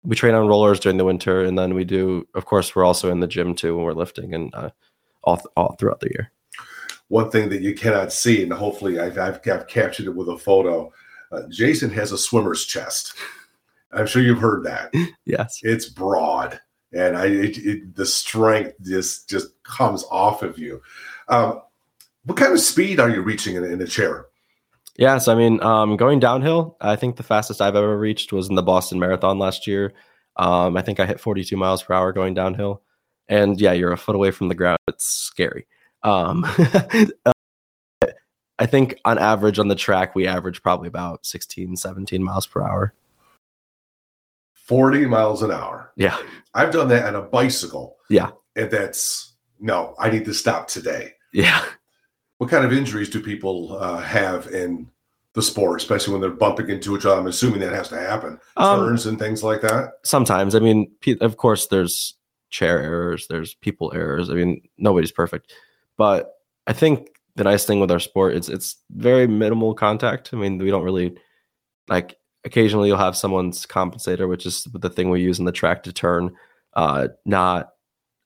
we 0.02 0.16
train 0.16 0.34
on 0.34 0.46
rollers 0.46 0.80
during 0.80 0.98
the 0.98 1.04
winter, 1.04 1.44
and 1.44 1.58
then 1.58 1.74
we 1.74 1.84
do. 1.84 2.26
Of 2.34 2.44
course, 2.44 2.74
we're 2.74 2.84
also 2.84 3.10
in 3.10 3.20
the 3.20 3.26
gym 3.26 3.54
too 3.54 3.76
when 3.76 3.84
we're 3.84 3.92
lifting, 3.92 4.34
and 4.34 4.54
uh, 4.54 4.70
all 5.22 5.36
th- 5.36 5.46
all 5.56 5.76
throughout 5.78 6.00
the 6.00 6.10
year. 6.10 6.30
One 7.08 7.30
thing 7.30 7.48
that 7.50 7.60
you 7.60 7.74
cannot 7.74 8.12
see, 8.12 8.42
and 8.42 8.52
hopefully 8.52 8.98
I've, 8.98 9.18
I've, 9.18 9.40
I've 9.46 9.66
captured 9.66 10.06
it 10.06 10.14
with 10.14 10.28
a 10.28 10.38
photo. 10.38 10.90
Uh, 11.32 11.42
Jason 11.48 11.90
has 11.90 12.12
a 12.12 12.18
swimmer's 12.18 12.64
chest. 12.64 13.14
I'm 13.92 14.06
sure 14.06 14.22
you've 14.22 14.40
heard 14.40 14.64
that. 14.64 14.92
yes, 15.24 15.60
it's 15.62 15.88
broad, 15.88 16.60
and 16.92 17.16
I 17.16 17.26
it, 17.26 17.58
it, 17.58 17.96
the 17.96 18.06
strength 18.06 18.74
just 18.82 19.28
just 19.28 19.62
comes 19.62 20.04
off 20.10 20.42
of 20.42 20.58
you. 20.58 20.82
Um, 21.28 21.60
what 22.24 22.38
kind 22.38 22.52
of 22.52 22.60
speed 22.60 23.00
are 23.00 23.10
you 23.10 23.22
reaching 23.22 23.56
in, 23.56 23.64
in 23.64 23.80
a 23.80 23.86
chair? 23.86 24.26
Yes, 24.96 25.26
I 25.26 25.34
mean, 25.34 25.60
um, 25.62 25.96
going 25.96 26.20
downhill, 26.20 26.76
I 26.80 26.94
think 26.96 27.16
the 27.16 27.24
fastest 27.24 27.60
I've 27.60 27.74
ever 27.74 27.98
reached 27.98 28.32
was 28.32 28.48
in 28.48 28.54
the 28.54 28.62
Boston 28.62 29.00
Marathon 29.00 29.38
last 29.38 29.66
year. 29.66 29.92
Um, 30.36 30.76
I 30.76 30.82
think 30.82 31.00
I 31.00 31.06
hit 31.06 31.20
42 31.20 31.56
miles 31.56 31.82
per 31.82 31.94
hour 31.94 32.12
going 32.12 32.34
downhill, 32.34 32.82
and 33.28 33.60
yeah, 33.60 33.72
you're 33.72 33.92
a 33.92 33.96
foot 33.96 34.14
away 34.14 34.30
from 34.30 34.48
the 34.48 34.54
ground. 34.54 34.78
It's 34.88 35.06
scary. 35.06 35.66
Um, 36.02 36.46
I 38.58 38.66
think 38.66 38.98
on 39.04 39.18
average 39.18 39.58
on 39.58 39.68
the 39.68 39.74
track, 39.74 40.14
we 40.14 40.26
average 40.26 40.62
probably 40.62 40.88
about 40.88 41.26
16, 41.26 41.76
17 41.76 42.22
miles 42.22 42.46
per 42.46 42.62
hour. 42.62 42.94
40 44.54 45.06
miles 45.06 45.42
an 45.42 45.50
hour. 45.50 45.92
Yeah. 45.96 46.16
I've 46.54 46.72
done 46.72 46.88
that 46.88 47.06
on 47.06 47.16
a 47.16 47.22
bicycle. 47.22 47.96
Yeah. 48.08 48.30
And 48.56 48.70
that's 48.70 49.34
no, 49.60 49.94
I 49.98 50.10
need 50.10 50.24
to 50.26 50.34
stop 50.34 50.68
today. 50.68 51.12
Yeah. 51.32 51.64
What 52.38 52.50
kind 52.50 52.64
of 52.64 52.72
injuries 52.72 53.10
do 53.10 53.20
people 53.20 53.76
uh, 53.78 53.98
have 53.98 54.46
in 54.48 54.90
the 55.34 55.42
sport, 55.42 55.80
especially 55.80 56.12
when 56.12 56.20
they're 56.20 56.30
bumping 56.30 56.70
into 56.70 56.96
each 56.96 57.04
other? 57.04 57.20
I'm 57.20 57.26
assuming 57.26 57.60
that 57.60 57.72
has 57.72 57.88
to 57.88 57.98
happen. 57.98 58.38
Um, 58.56 58.80
Turns 58.80 59.06
and 59.06 59.18
things 59.18 59.42
like 59.42 59.60
that. 59.62 59.94
Sometimes. 60.04 60.54
I 60.54 60.60
mean, 60.60 60.90
of 61.20 61.36
course, 61.36 61.66
there's 61.66 62.14
chair 62.50 62.80
errors, 62.80 63.26
there's 63.28 63.54
people 63.54 63.92
errors. 63.94 64.30
I 64.30 64.34
mean, 64.34 64.62
nobody's 64.78 65.12
perfect. 65.12 65.52
But 65.96 66.34
I 66.66 66.72
think 66.72 67.08
the 67.36 67.44
nice 67.44 67.64
thing 67.64 67.80
with 67.80 67.90
our 67.90 67.98
sport 67.98 68.34
is 68.34 68.48
it's 68.48 68.76
very 68.90 69.26
minimal 69.26 69.74
contact. 69.74 70.30
I 70.32 70.36
mean, 70.36 70.58
we 70.58 70.70
don't 70.70 70.84
really 70.84 71.16
like 71.88 72.16
occasionally 72.44 72.88
you'll 72.88 72.98
have 72.98 73.16
someone's 73.16 73.66
compensator, 73.66 74.28
which 74.28 74.46
is 74.46 74.64
the 74.72 74.90
thing 74.90 75.10
we 75.10 75.20
use 75.20 75.38
in 75.38 75.44
the 75.44 75.52
track 75.52 75.82
to 75.84 75.92
turn, 75.92 76.34
uh, 76.74 77.08
not 77.24 77.70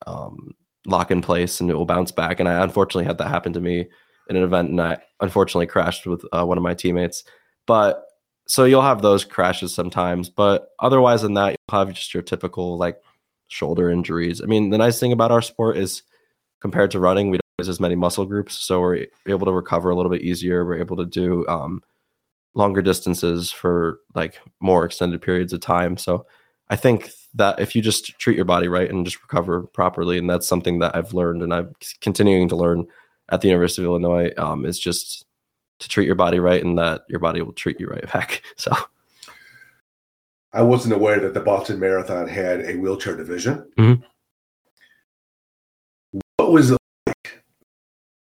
um, 0.07 0.55
lock 0.87 1.11
in 1.11 1.23
place 1.23 1.61
and 1.61 1.71
it 1.71 1.75
will 1.75 1.87
bounce 1.87 2.13
back. 2.13 2.41
And 2.41 2.49
I 2.49 2.63
unfortunately 2.63 3.07
had 3.07 3.19
that 3.19 3.29
happen 3.29 3.53
to 3.55 3.61
me 3.61 3.89
in 4.29 4.37
an 4.37 4.43
event, 4.43 4.69
and 4.71 4.81
I 4.81 4.99
unfortunately 5.21 5.67
crashed 5.67 6.07
with 6.07 6.23
uh, 6.33 6.45
one 6.45 6.59
of 6.59 6.63
my 6.63 6.75
teammates. 6.75 7.25
But 7.67 8.05
so 8.47 8.65
you'll 8.65 8.83
have 8.83 9.03
those 9.03 9.25
crashes 9.25 9.75
sometimes, 9.75 10.29
but 10.29 10.69
otherwise 10.81 11.23
than 11.23 11.35
that, 11.35 11.51
you'll 11.51 11.79
have 11.79 11.93
just 11.93 12.13
your 12.13 12.23
typical 12.23 12.77
like 12.77 13.01
shoulder 13.49 13.91
injuries. 13.91 14.43
I 14.43 14.47
mean, 14.47 14.71
the 14.71 14.79
nice 14.79 15.01
thing 15.01 15.13
about 15.13 15.31
our 15.31 15.43
sport 15.43 15.79
is 15.79 16.03
compared 16.61 16.91
to 16.91 17.01
running, 17.01 17.31
we 17.31 17.39
as 17.67 17.81
many 17.81 17.97
muscle 17.97 18.25
groups, 18.25 18.57
so 18.57 18.81
we're 18.81 19.07
able 19.27 19.47
to 19.47 19.53
recover 19.53 19.91
a 19.91 19.97
little 19.97 20.13
bit 20.13 20.23
easier. 20.23 20.65
We're 20.65 20.79
able 20.79 20.97
to 20.99 21.05
do 21.05 21.45
um, 21.49 21.83
longer 22.55 22.83
distances 22.83 23.51
for 23.51 23.99
like 24.15 24.39
more 24.61 24.85
extended 24.85 25.21
periods 25.21 25.53
of 25.53 25.61
time. 25.61 25.97
So 25.97 26.27
I 26.69 26.77
think 26.77 27.11
that 27.35 27.59
if 27.59 27.75
you 27.75 27.83
just 27.83 28.17
treat 28.19 28.37
your 28.37 28.45
body 28.45 28.69
right 28.69 28.89
and 28.89 29.05
just 29.05 29.21
recover 29.21 29.63
properly, 29.63 30.19
and 30.19 30.31
that's 30.31 30.47
something 30.47 30.79
that 30.79 30.95
I've 30.95 31.15
learned 31.15 31.43
and 31.43 31.53
I'm 31.53 31.73
continuing 32.01 32.49
to 32.51 32.57
learn 32.57 32.87
at 33.31 33.41
the 33.41 33.49
University 33.49 33.83
of 33.83 33.87
Illinois, 33.87 34.31
um, 34.37 34.65
is 34.65 34.79
just 34.79 35.25
to 35.81 35.89
treat 35.89 36.07
your 36.07 36.15
body 36.15 36.39
right 36.39 36.65
and 36.65 36.79
that 36.79 37.03
your 37.09 37.21
body 37.21 37.43
will 37.43 37.53
treat 37.53 37.81
you 37.81 37.89
right 37.89 38.07
back. 38.13 38.43
So 38.57 38.73
I 40.53 40.63
wasn't 40.63 40.95
aware 40.95 41.19
that 41.21 41.35
the 41.35 41.41
Boston 41.41 41.81
Marathon 41.81 42.29
had 42.29 42.61
a 42.61 42.77
wheelchair 42.77 43.17
division. 43.17 43.69
Mm-hmm. 43.77 44.03
What 46.37 46.53
was 46.53 46.77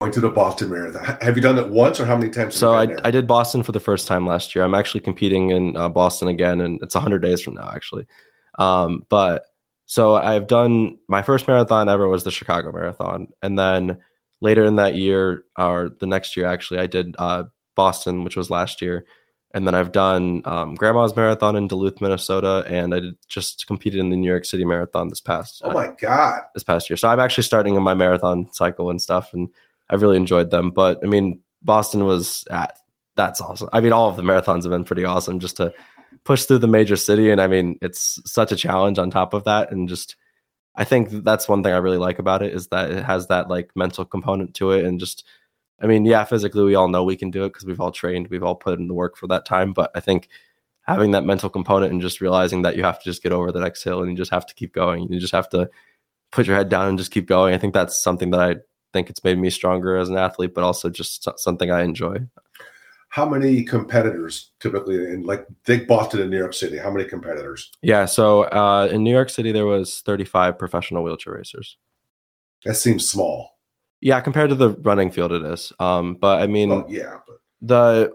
going 0.07 0.14
to 0.14 0.21
the 0.21 0.31
Boston 0.31 0.71
Marathon. 0.71 1.19
Have 1.21 1.37
you 1.37 1.42
done 1.42 1.59
it 1.59 1.69
once, 1.69 1.99
or 1.99 2.07
how 2.07 2.16
many 2.16 2.31
times? 2.31 2.55
So 2.55 2.75
I, 2.75 2.88
I 3.05 3.11
did 3.11 3.27
Boston 3.27 3.62
for 3.62 3.73
the 3.73 3.81
first 3.81 4.07
time 4.07 4.27
last 4.27 4.55
year. 4.55 4.64
I'm 4.64 4.75
actually 4.75 5.01
competing 5.01 5.51
in 5.51 5.77
uh, 5.77 5.88
Boston 5.88 6.29
again, 6.29 6.61
and 6.61 6.81
it's 6.83 6.95
100 6.95 7.21
days 7.21 7.42
from 7.42 7.55
now, 7.55 7.71
actually. 7.75 8.07
Um, 8.59 9.05
but 9.09 9.47
so 9.87 10.14
I've 10.14 10.47
done 10.47 10.99
my 11.09 11.23
first 11.23 11.49
marathon 11.49 11.88
ever 11.88 12.09
was 12.09 12.25
the 12.25 12.31
Chicago 12.31 12.73
Marathon, 12.73 13.29
and 13.42 13.59
then 13.59 13.99
later 14.40 14.64
in 14.64 14.77
that 14.77 14.95
year, 14.95 15.45
or 15.59 15.90
the 15.99 16.07
next 16.07 16.37
year, 16.37 16.47
actually, 16.47 16.81
I 16.81 16.87
did 16.87 17.16
uh, 17.19 17.45
Boston, 17.75 18.25
which 18.25 18.37
was 18.37 18.51
last 18.51 18.81
year. 18.81 19.07
And 19.55 19.66
then 19.66 19.75
I've 19.75 19.92
done 19.92 20.42
um, 20.45 20.75
Grandma's 20.75 21.16
Marathon 21.16 21.57
in 21.57 21.66
Duluth, 21.66 22.03
Minnesota, 22.03 22.64
and 22.69 22.95
I 22.95 23.01
just 23.27 23.66
competed 23.66 24.01
in 24.01 24.11
the 24.11 24.16
New 24.16 24.29
York 24.29 24.45
City 24.45 24.66
Marathon 24.66 25.09
this 25.09 25.21
past. 25.21 25.62
Oh 25.64 25.71
my 25.71 25.92
god! 25.99 26.42
this 26.53 26.64
past 26.64 26.90
year, 26.90 26.99
so 26.99 27.09
I'm 27.09 27.21
actually 27.21 27.45
starting 27.45 27.75
in 27.75 27.83
my 27.83 27.95
marathon 27.95 28.53
cycle 28.53 28.90
and 28.90 29.01
stuff, 29.01 29.33
and 29.33 29.49
I've 29.90 30.03
really 30.03 30.16
enjoyed 30.16 30.51
them. 30.51 30.70
But 30.70 31.01
I 31.03 31.07
mean, 31.07 31.40
Boston 31.62 32.05
was 32.05 32.44
at 32.51 32.79
that's 33.16 33.40
awesome. 33.40 33.68
I 33.72 33.81
mean, 33.81 33.92
all 33.92 34.09
of 34.09 34.16
the 34.16 34.22
marathons 34.22 34.62
have 34.62 34.70
been 34.70 34.85
pretty 34.85 35.05
awesome 35.05 35.40
just 35.40 35.57
to 35.57 35.72
push 36.25 36.44
through 36.44 36.59
the 36.59 36.68
major 36.68 36.96
city. 36.96 37.31
And 37.31 37.40
I 37.40 37.46
mean, 37.46 37.79
it's 37.83 38.20
such 38.31 38.53
a 38.53 38.57
challenge 38.57 38.99
on 38.99 39.11
top 39.11 39.35
of 39.35 39.44
that. 39.44 39.72
And 39.72 39.88
just, 39.88 40.16
I 40.75 40.85
think 40.85 41.11
that's 41.25 41.49
one 41.49 41.62
thing 41.62 41.72
I 41.72 41.79
really 41.79 41.96
like 41.96 42.18
about 42.18 42.42
it 42.42 42.53
is 42.53 42.68
that 42.68 42.90
it 42.90 43.05
has 43.05 43.29
that 43.29 43.49
like 43.49 43.70
mental 43.75 44.05
component 44.05 44.55
to 44.55 44.72
it. 44.72 44.85
And 44.85 45.01
just, 45.01 45.25
I 45.81 45.87
mean, 45.87 46.05
yeah, 46.05 46.25
physically, 46.25 46.64
we 46.64 46.75
all 46.75 46.88
know 46.88 47.05
we 47.05 47.16
can 47.16 47.31
do 47.31 47.44
it 47.44 47.51
because 47.51 47.64
we've 47.64 47.81
all 47.81 47.92
trained, 47.92 48.29
we've 48.29 48.42
all 48.42 48.55
put 48.55 48.79
in 48.79 48.88
the 48.88 48.94
work 48.94 49.16
for 49.16 49.27
that 49.29 49.46
time. 49.46 49.72
But 49.72 49.90
I 49.94 50.01
think 50.01 50.29
having 50.83 51.12
that 51.12 51.25
mental 51.25 51.49
component 51.49 51.92
and 51.92 52.03
just 52.03 52.20
realizing 52.20 52.62
that 52.62 52.77
you 52.77 52.85
have 52.85 52.99
to 52.99 53.05
just 53.05 53.22
get 53.22 53.33
over 53.33 53.51
the 53.51 53.61
next 53.61 53.83
hill 53.83 54.03
and 54.03 54.11
you 54.11 54.16
just 54.16 54.31
have 54.31 54.46
to 54.46 54.55
keep 54.55 54.75
going, 54.75 55.11
you 55.11 55.18
just 55.18 55.33
have 55.33 55.49
to 55.51 55.70
put 56.33 56.46
your 56.46 56.57
head 56.57 56.68
down 56.68 56.88
and 56.88 56.99
just 56.99 57.11
keep 57.11 57.27
going. 57.27 57.55
I 57.55 57.59
think 57.59 57.72
that's 57.72 58.01
something 58.01 58.31
that 58.31 58.40
I 58.40 58.57
think 58.97 59.11
it's 59.11 59.23
made 59.23 59.39
me 59.39 59.51
stronger 59.51 59.97
as 59.97 60.09
an 60.09 60.17
athlete, 60.17 60.55
but 60.55 60.65
also 60.65 60.89
just 60.89 61.29
something 61.39 61.71
I 61.71 61.83
enjoy. 61.83 62.17
How 63.11 63.29
many 63.29 63.63
competitors 63.63 64.53
typically 64.59 64.97
in 64.97 65.23
like 65.23 65.47
think 65.65 65.87
Boston 65.87 66.23
and 66.23 66.31
New 66.31 66.39
York 66.39 66.55
City? 66.55 66.79
How 66.79 66.91
many 66.91 67.05
competitors? 67.09 67.71
Yeah, 67.83 68.07
so 68.07 68.45
uh, 68.45 68.89
in 68.91 69.05
New 69.05 69.13
York 69.13 69.31
City 69.31 69.53
there 69.53 69.67
was 69.67 70.01
35 70.01 70.59
professional 70.59 71.05
wheelchair 71.05 71.35
racers. 71.35 71.77
That 72.65 72.75
seems 72.75 73.09
small. 73.09 73.59
Yeah, 74.01 74.21
compared 74.21 74.51
to 74.51 74.57
the 74.57 74.71
running 74.71 75.11
field, 75.11 75.33
it 75.33 75.43
is. 75.43 75.73
Um, 75.79 76.15
but 76.15 76.43
I 76.43 76.47
mean, 76.47 76.85
yeah, 76.89 77.19
but. 77.27 77.37
the 77.63 78.13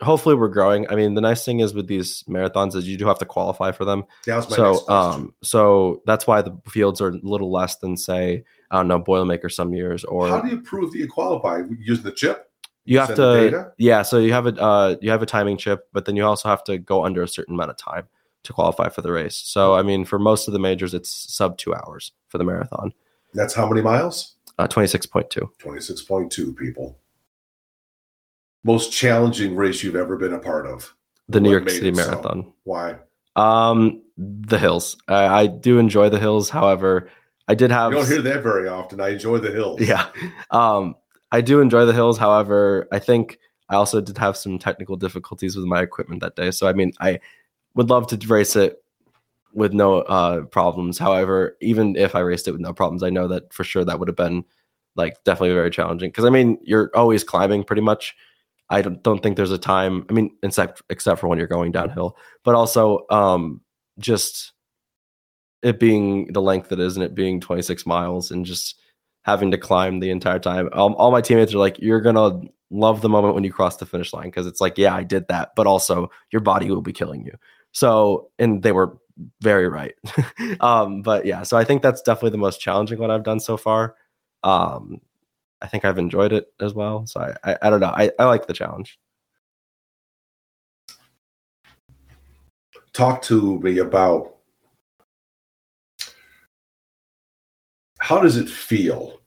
hopefully 0.00 0.34
we're 0.34 0.48
growing. 0.48 0.88
I 0.90 0.94
mean, 0.94 1.14
the 1.14 1.20
nice 1.20 1.44
thing 1.44 1.60
is 1.60 1.74
with 1.74 1.86
these 1.88 2.22
marathons 2.24 2.74
is 2.76 2.86
you 2.86 2.96
do 2.96 3.06
have 3.06 3.18
to 3.18 3.24
qualify 3.24 3.72
for 3.72 3.84
them. 3.84 4.04
That 4.26 4.36
was 4.36 4.50
my 4.50 4.56
next 4.68 4.86
So 4.86 4.88
um 4.92 5.34
so 5.42 6.02
that's 6.06 6.26
why 6.26 6.42
the 6.42 6.56
fields 6.68 7.00
are 7.00 7.08
a 7.08 7.18
little 7.22 7.50
less 7.50 7.76
than 7.76 7.96
say 7.96 8.44
I 8.70 8.76
don't 8.76 8.88
know 8.88 9.00
Boilermaker 9.00 9.50
some 9.50 9.72
years 9.74 10.04
or 10.04 10.28
How 10.28 10.40
do 10.40 10.50
you 10.50 10.60
prove 10.60 10.92
that 10.92 10.98
you 10.98 11.08
qualify 11.08 11.62
using 11.78 12.04
the 12.04 12.12
chip? 12.12 12.44
you 12.84 12.98
have 12.98 13.14
to 13.16 13.50
data? 13.50 13.72
yeah 13.76 14.00
so 14.00 14.18
you 14.18 14.32
have 14.32 14.46
a 14.46 14.54
uh, 14.62 14.96
you 15.02 15.10
have 15.10 15.20
a 15.20 15.26
timing 15.26 15.58
chip 15.58 15.86
but 15.92 16.06
then 16.06 16.16
you 16.16 16.24
also 16.24 16.48
have 16.48 16.64
to 16.64 16.78
go 16.78 17.04
under 17.04 17.22
a 17.22 17.28
certain 17.28 17.52
amount 17.54 17.70
of 17.70 17.76
time 17.76 18.08
to 18.44 18.52
qualify 18.54 18.88
for 18.88 19.02
the 19.02 19.12
race 19.12 19.36
so 19.36 19.74
i 19.74 19.82
mean 19.82 20.06
for 20.06 20.18
most 20.18 20.48
of 20.48 20.52
the 20.54 20.58
majors 20.58 20.94
it's 20.94 21.10
sub 21.10 21.58
two 21.58 21.74
hours 21.74 22.12
for 22.28 22.38
the 22.38 22.44
marathon 22.44 22.90
That's 23.34 23.52
how 23.52 23.68
many 23.68 23.82
miles? 23.82 24.36
uh, 24.58 24.66
26.2 24.66 25.50
Twenty-six 25.58 26.00
point 26.02 26.32
two 26.32 26.54
people. 26.54 26.96
Most 28.64 28.92
challenging 28.92 29.54
race 29.56 29.82
you've 29.82 29.96
ever 29.96 30.16
been 30.16 30.34
a 30.34 30.38
part 30.38 30.66
of. 30.66 30.94
the 31.28 31.40
new 31.40 31.50
What 31.50 31.52
york 31.54 31.70
city 31.70 31.88
it 31.88 31.96
so? 31.96 32.10
marathon 32.10 32.52
Why? 32.64 32.96
um 33.36 34.02
the 34.16 34.58
hills 34.58 34.96
I, 35.06 35.26
I 35.42 35.46
do 35.46 35.78
enjoy 35.78 36.08
the 36.08 36.18
hills 36.18 36.48
however 36.50 37.10
i 37.48 37.54
did 37.54 37.70
have 37.70 37.92
You 37.92 37.98
don't 37.98 38.08
hear 38.08 38.22
that 38.22 38.42
very 38.42 38.66
often. 38.68 39.00
I 39.00 39.10
enjoy 39.10 39.38
the 39.38 39.50
hills. 39.52 39.80
yeah 39.80 40.06
um 40.50 40.94
i 41.30 41.40
do 41.42 41.60
enjoy 41.60 41.84
the 41.84 41.92
hills 41.92 42.16
however 42.18 42.88
i 42.90 42.98
think 42.98 43.38
i 43.68 43.74
also 43.76 44.00
did 44.00 44.16
have 44.18 44.36
some 44.36 44.58
technical 44.58 44.96
difficulties 44.96 45.54
with 45.54 45.66
my 45.66 45.82
equipment 45.82 46.20
that 46.22 46.34
day 46.34 46.50
so 46.50 46.66
i 46.66 46.72
mean 46.72 46.92
i 47.00 47.20
would 47.74 47.90
love 47.90 48.06
to 48.08 48.16
race 48.26 48.56
it 48.56 48.82
with 49.52 49.72
no 49.74 49.98
uh 50.02 50.40
problems 50.46 50.98
however 50.98 51.56
even 51.60 51.94
if 51.96 52.14
i 52.14 52.20
raced 52.20 52.48
it 52.48 52.52
with 52.52 52.60
no 52.62 52.72
problems 52.72 53.02
i 53.02 53.10
know 53.10 53.28
that 53.28 53.52
for 53.52 53.64
sure 53.64 53.84
that 53.84 53.98
would 53.98 54.08
have 54.08 54.16
been 54.16 54.42
like 54.96 55.22
definitely 55.24 55.54
very 55.54 55.70
challenging 55.70 56.08
because 56.10 56.24
i 56.24 56.30
mean 56.30 56.58
you're 56.62 56.90
always 56.94 57.22
climbing 57.22 57.62
pretty 57.62 57.82
much 57.82 58.16
i 58.70 58.82
don't, 58.82 59.02
don't 59.02 59.22
think 59.22 59.36
there's 59.36 59.52
a 59.52 59.58
time 59.58 60.04
i 60.10 60.12
mean 60.12 60.30
except 60.42 60.82
except 60.90 61.20
for 61.20 61.28
when 61.28 61.38
you're 61.38 61.46
going 61.48 61.72
downhill 61.72 62.16
but 62.44 62.54
also 62.54 63.00
um 63.10 63.60
just 63.98 64.52
it 65.62 65.80
being 65.80 66.32
the 66.32 66.42
length 66.42 66.70
it 66.72 66.80
is 66.80 66.96
and 66.96 67.04
it 67.04 67.14
being 67.14 67.40
26 67.40 67.84
miles 67.86 68.30
and 68.30 68.46
just 68.46 68.80
having 69.28 69.50
to 69.50 69.58
climb 69.58 70.00
the 70.00 70.10
entire 70.10 70.38
time. 70.38 70.70
All 70.72 71.10
my 71.10 71.20
teammates 71.20 71.54
are 71.54 71.58
like, 71.58 71.78
"You're 71.78 72.00
gonna 72.00 72.40
love 72.70 73.02
the 73.02 73.08
moment 73.08 73.34
when 73.34 73.44
you 73.44 73.52
cross 73.52 73.76
the 73.76 73.86
finish 73.86 74.12
line," 74.12 74.26
because 74.26 74.46
it's 74.46 74.60
like, 74.60 74.78
yeah, 74.78 74.94
I 74.94 75.02
did 75.02 75.28
that, 75.28 75.50
but 75.54 75.66
also 75.66 76.10
your 76.32 76.40
body 76.40 76.70
will 76.70 76.82
be 76.82 76.92
killing 76.92 77.24
you. 77.24 77.32
So, 77.72 78.30
and 78.38 78.62
they 78.62 78.72
were 78.72 78.98
very 79.42 79.68
right. 79.68 79.94
um, 80.60 81.02
but 81.02 81.26
yeah, 81.26 81.42
so 81.42 81.56
I 81.56 81.64
think 81.64 81.82
that's 81.82 82.02
definitely 82.02 82.30
the 82.30 82.38
most 82.38 82.60
challenging 82.60 82.98
one 82.98 83.10
I've 83.10 83.24
done 83.24 83.40
so 83.40 83.56
far. 83.56 83.96
Um, 84.44 85.00
I 85.60 85.66
think 85.66 85.84
I've 85.84 85.98
enjoyed 85.98 86.32
it 86.32 86.52
as 86.60 86.74
well. 86.74 87.06
So 87.06 87.20
I, 87.20 87.34
I, 87.52 87.56
I 87.62 87.70
don't 87.70 87.80
know. 87.80 87.92
I, 87.94 88.10
I 88.18 88.24
like 88.24 88.46
the 88.46 88.52
challenge. 88.52 88.98
Talk 92.92 93.22
to 93.22 93.58
me 93.60 93.78
about 93.78 94.36
how 97.98 98.20
does 98.20 98.36
it 98.36 98.48
feel 98.48 99.20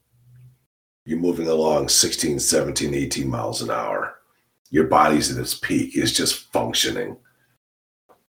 you're 1.06 1.20
moving 1.20 1.48
along 1.48 1.90
16 1.90 2.40
17 2.40 2.94
18 2.94 3.28
miles 3.30 3.62
an 3.62 3.70
hour 3.70 4.16
your 4.70 4.86
body's 4.86 5.32
at 5.32 5.42
its 5.42 5.56
peak 5.56 5.92
it's 5.96 6.12
just 6.12 6.52
functioning 6.54 7.18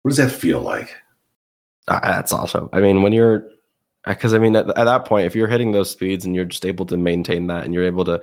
what 0.03 0.11
does 0.11 0.17
that 0.19 0.31
feel 0.31 0.61
like 0.61 0.95
Uh, 1.89 2.01
That's 2.01 2.33
awesome. 2.33 2.69
I 2.73 2.81
mean, 2.81 3.03
when 3.03 3.13
you're, 3.15 3.49
Uh, 4.05 4.15
because 4.15 4.35
I 4.35 4.39
mean, 4.39 4.57
at, 4.57 4.69
at 4.69 4.85
that 4.85 5.05
point, 5.05 5.27
if 5.27 5.35
you're 5.35 5.49
hitting 5.49 5.73
those 5.73 5.91
speeds 5.91 6.25
and 6.25 6.35
you're 6.35 6.45
just 6.45 6.65
able 6.67 6.87
to 6.87 6.97
maintain 6.97 7.47
that 7.49 7.65
and 7.65 7.75
you're 7.75 7.85
able 7.85 8.05
to, 8.05 8.21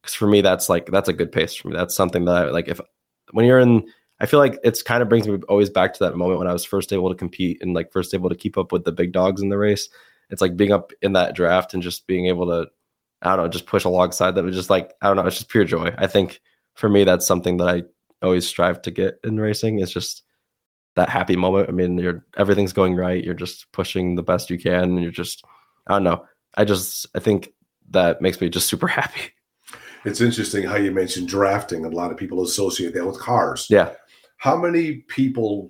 because 0.00 0.14
for 0.14 0.26
me, 0.26 0.40
that's 0.40 0.68
like, 0.68 0.86
that's 0.86 1.08
a 1.08 1.12
good 1.12 1.32
pace 1.32 1.54
for 1.54 1.68
me. 1.68 1.76
That's 1.76 1.94
something 1.94 2.24
that 2.24 2.36
I 2.36 2.50
like. 2.50 2.68
If, 2.68 2.80
when 3.32 3.44
you're 3.44 3.58
in, 3.58 3.86
I 4.20 4.26
feel 4.26 4.40
like 4.40 4.58
it's 4.64 4.82
kind 4.82 5.02
of 5.02 5.08
brings 5.08 5.28
me 5.28 5.38
always 5.48 5.70
back 5.70 5.92
to 5.94 6.04
that 6.04 6.16
moment 6.16 6.38
when 6.38 6.48
I 6.48 6.52
was 6.52 6.64
first 6.64 6.92
able 6.92 7.08
to 7.08 7.14
compete 7.14 7.58
and 7.60 7.74
like 7.74 7.92
first 7.92 8.14
able 8.14 8.30
to 8.30 8.36
keep 8.36 8.56
up 8.56 8.72
with 8.72 8.84
the 8.84 8.92
big 8.92 9.12
dogs 9.12 9.42
in 9.42 9.48
the 9.48 9.58
race. 9.58 9.88
It's 10.30 10.40
like 10.40 10.56
being 10.56 10.72
up 10.72 10.92
in 11.02 11.12
that 11.12 11.34
draft 11.34 11.74
and 11.74 11.82
just 11.82 12.06
being 12.06 12.26
able 12.26 12.46
to, 12.46 12.68
I 13.22 13.36
don't 13.36 13.44
know, 13.44 13.50
just 13.50 13.66
push 13.66 13.84
alongside 13.84 14.32
that. 14.32 14.40
It 14.40 14.46
was 14.46 14.56
just 14.56 14.70
like, 14.70 14.92
I 15.02 15.06
don't 15.06 15.16
know, 15.16 15.26
it's 15.26 15.36
just 15.38 15.50
pure 15.50 15.64
joy. 15.64 15.94
I 15.98 16.06
think 16.06 16.40
for 16.74 16.88
me, 16.88 17.04
that's 17.04 17.26
something 17.26 17.56
that 17.58 17.68
I 17.68 17.82
always 18.22 18.46
strive 18.46 18.82
to 18.82 18.90
get 18.90 19.18
in 19.24 19.38
racing. 19.38 19.80
It's 19.80 19.92
just, 19.92 20.22
that 20.98 21.08
happy 21.08 21.36
moment. 21.36 21.68
I 21.68 21.72
mean, 21.72 21.96
you're 21.98 22.24
everything's 22.36 22.72
going 22.72 22.94
right. 22.94 23.24
You're 23.24 23.34
just 23.34 23.70
pushing 23.72 24.14
the 24.14 24.22
best 24.22 24.50
you 24.50 24.58
can, 24.58 24.82
and 24.84 25.02
you're 25.02 25.10
just 25.10 25.44
I 25.86 25.94
don't 25.94 26.04
know. 26.04 26.24
I 26.56 26.64
just 26.64 27.06
I 27.14 27.20
think 27.20 27.52
that 27.90 28.20
makes 28.20 28.40
me 28.40 28.48
just 28.50 28.68
super 28.68 28.86
happy. 29.00 29.32
it's 30.04 30.20
interesting 30.20 30.64
how 30.64 30.76
you 30.76 30.92
mentioned 30.92 31.28
drafting 31.28 31.84
a 31.84 31.88
lot 31.88 32.10
of 32.12 32.16
people 32.18 32.42
associate 32.42 32.94
that 32.94 33.06
with 33.06 33.18
cars 33.18 33.66
Yeah. 33.68 33.90
how 34.36 34.56
many 34.56 34.98
people 35.08 35.68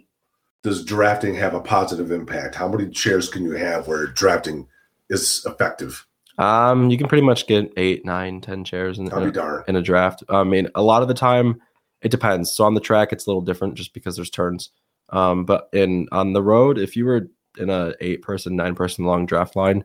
does 0.62 0.84
drafting 0.84 1.34
have 1.36 1.54
a 1.54 1.60
positive 1.60 2.10
impact 2.10 2.54
how 2.54 2.68
many 2.68 2.90
chairs 2.90 3.28
can 3.30 3.42
you 3.44 3.52
have 3.52 3.88
where 3.88 4.06
drafting 4.06 4.66
is 5.08 5.42
effective 5.46 6.06
Um, 6.38 6.90
you 6.90 6.98
can 6.98 7.08
pretty 7.08 7.24
much 7.26 7.46
get 7.46 7.72
eight, 7.76 8.04
nine, 8.04 8.40
ten 8.40 8.64
chairs 8.64 8.98
in, 8.98 9.06
in, 9.06 9.12
a, 9.36 9.64
in 9.68 9.76
a 9.76 9.82
draft. 9.82 10.22
I 10.28 10.44
mean, 10.44 10.68
a 10.74 10.82
lot 10.82 11.02
of 11.02 11.08
the 11.08 11.14
time 11.14 11.60
it 12.02 12.10
depends. 12.10 12.52
So 12.52 12.64
on 12.64 12.74
the 12.74 12.80
track, 12.80 13.12
it's 13.12 13.26
a 13.26 13.30
little 13.30 13.42
different 13.42 13.74
just 13.74 13.92
because 13.94 14.14
there's 14.16 14.30
turns. 14.30 14.70
Um, 15.10 15.44
but 15.44 15.68
in 15.72 16.08
on 16.12 16.32
the 16.32 16.42
road, 16.42 16.78
if 16.78 16.96
you 16.96 17.04
were 17.04 17.28
in 17.58 17.70
a 17.70 17.94
eight 18.00 18.22
person, 18.22 18.56
nine 18.56 18.74
person 18.74 19.04
long 19.04 19.26
draft 19.26 19.56
line, 19.56 19.84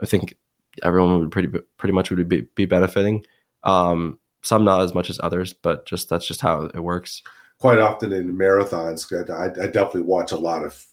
I 0.00 0.06
think 0.06 0.36
everyone 0.82 1.20
would 1.20 1.30
pretty 1.30 1.48
pretty 1.76 1.92
much 1.92 2.10
would 2.10 2.28
be 2.28 2.42
be 2.54 2.66
benefiting. 2.66 3.24
Um, 3.64 4.18
some 4.42 4.64
not 4.64 4.80
as 4.80 4.94
much 4.94 5.10
as 5.10 5.20
others, 5.22 5.52
but 5.52 5.86
just 5.86 6.08
that's 6.08 6.26
just 6.26 6.40
how 6.40 6.62
it 6.62 6.80
works. 6.80 7.22
quite 7.60 7.78
often 7.78 8.12
in 8.12 8.36
marathons 8.36 9.12
I, 9.30 9.46
I 9.62 9.66
definitely 9.66 10.02
watch 10.02 10.32
a 10.32 10.36
lot 10.36 10.64
of 10.64 10.84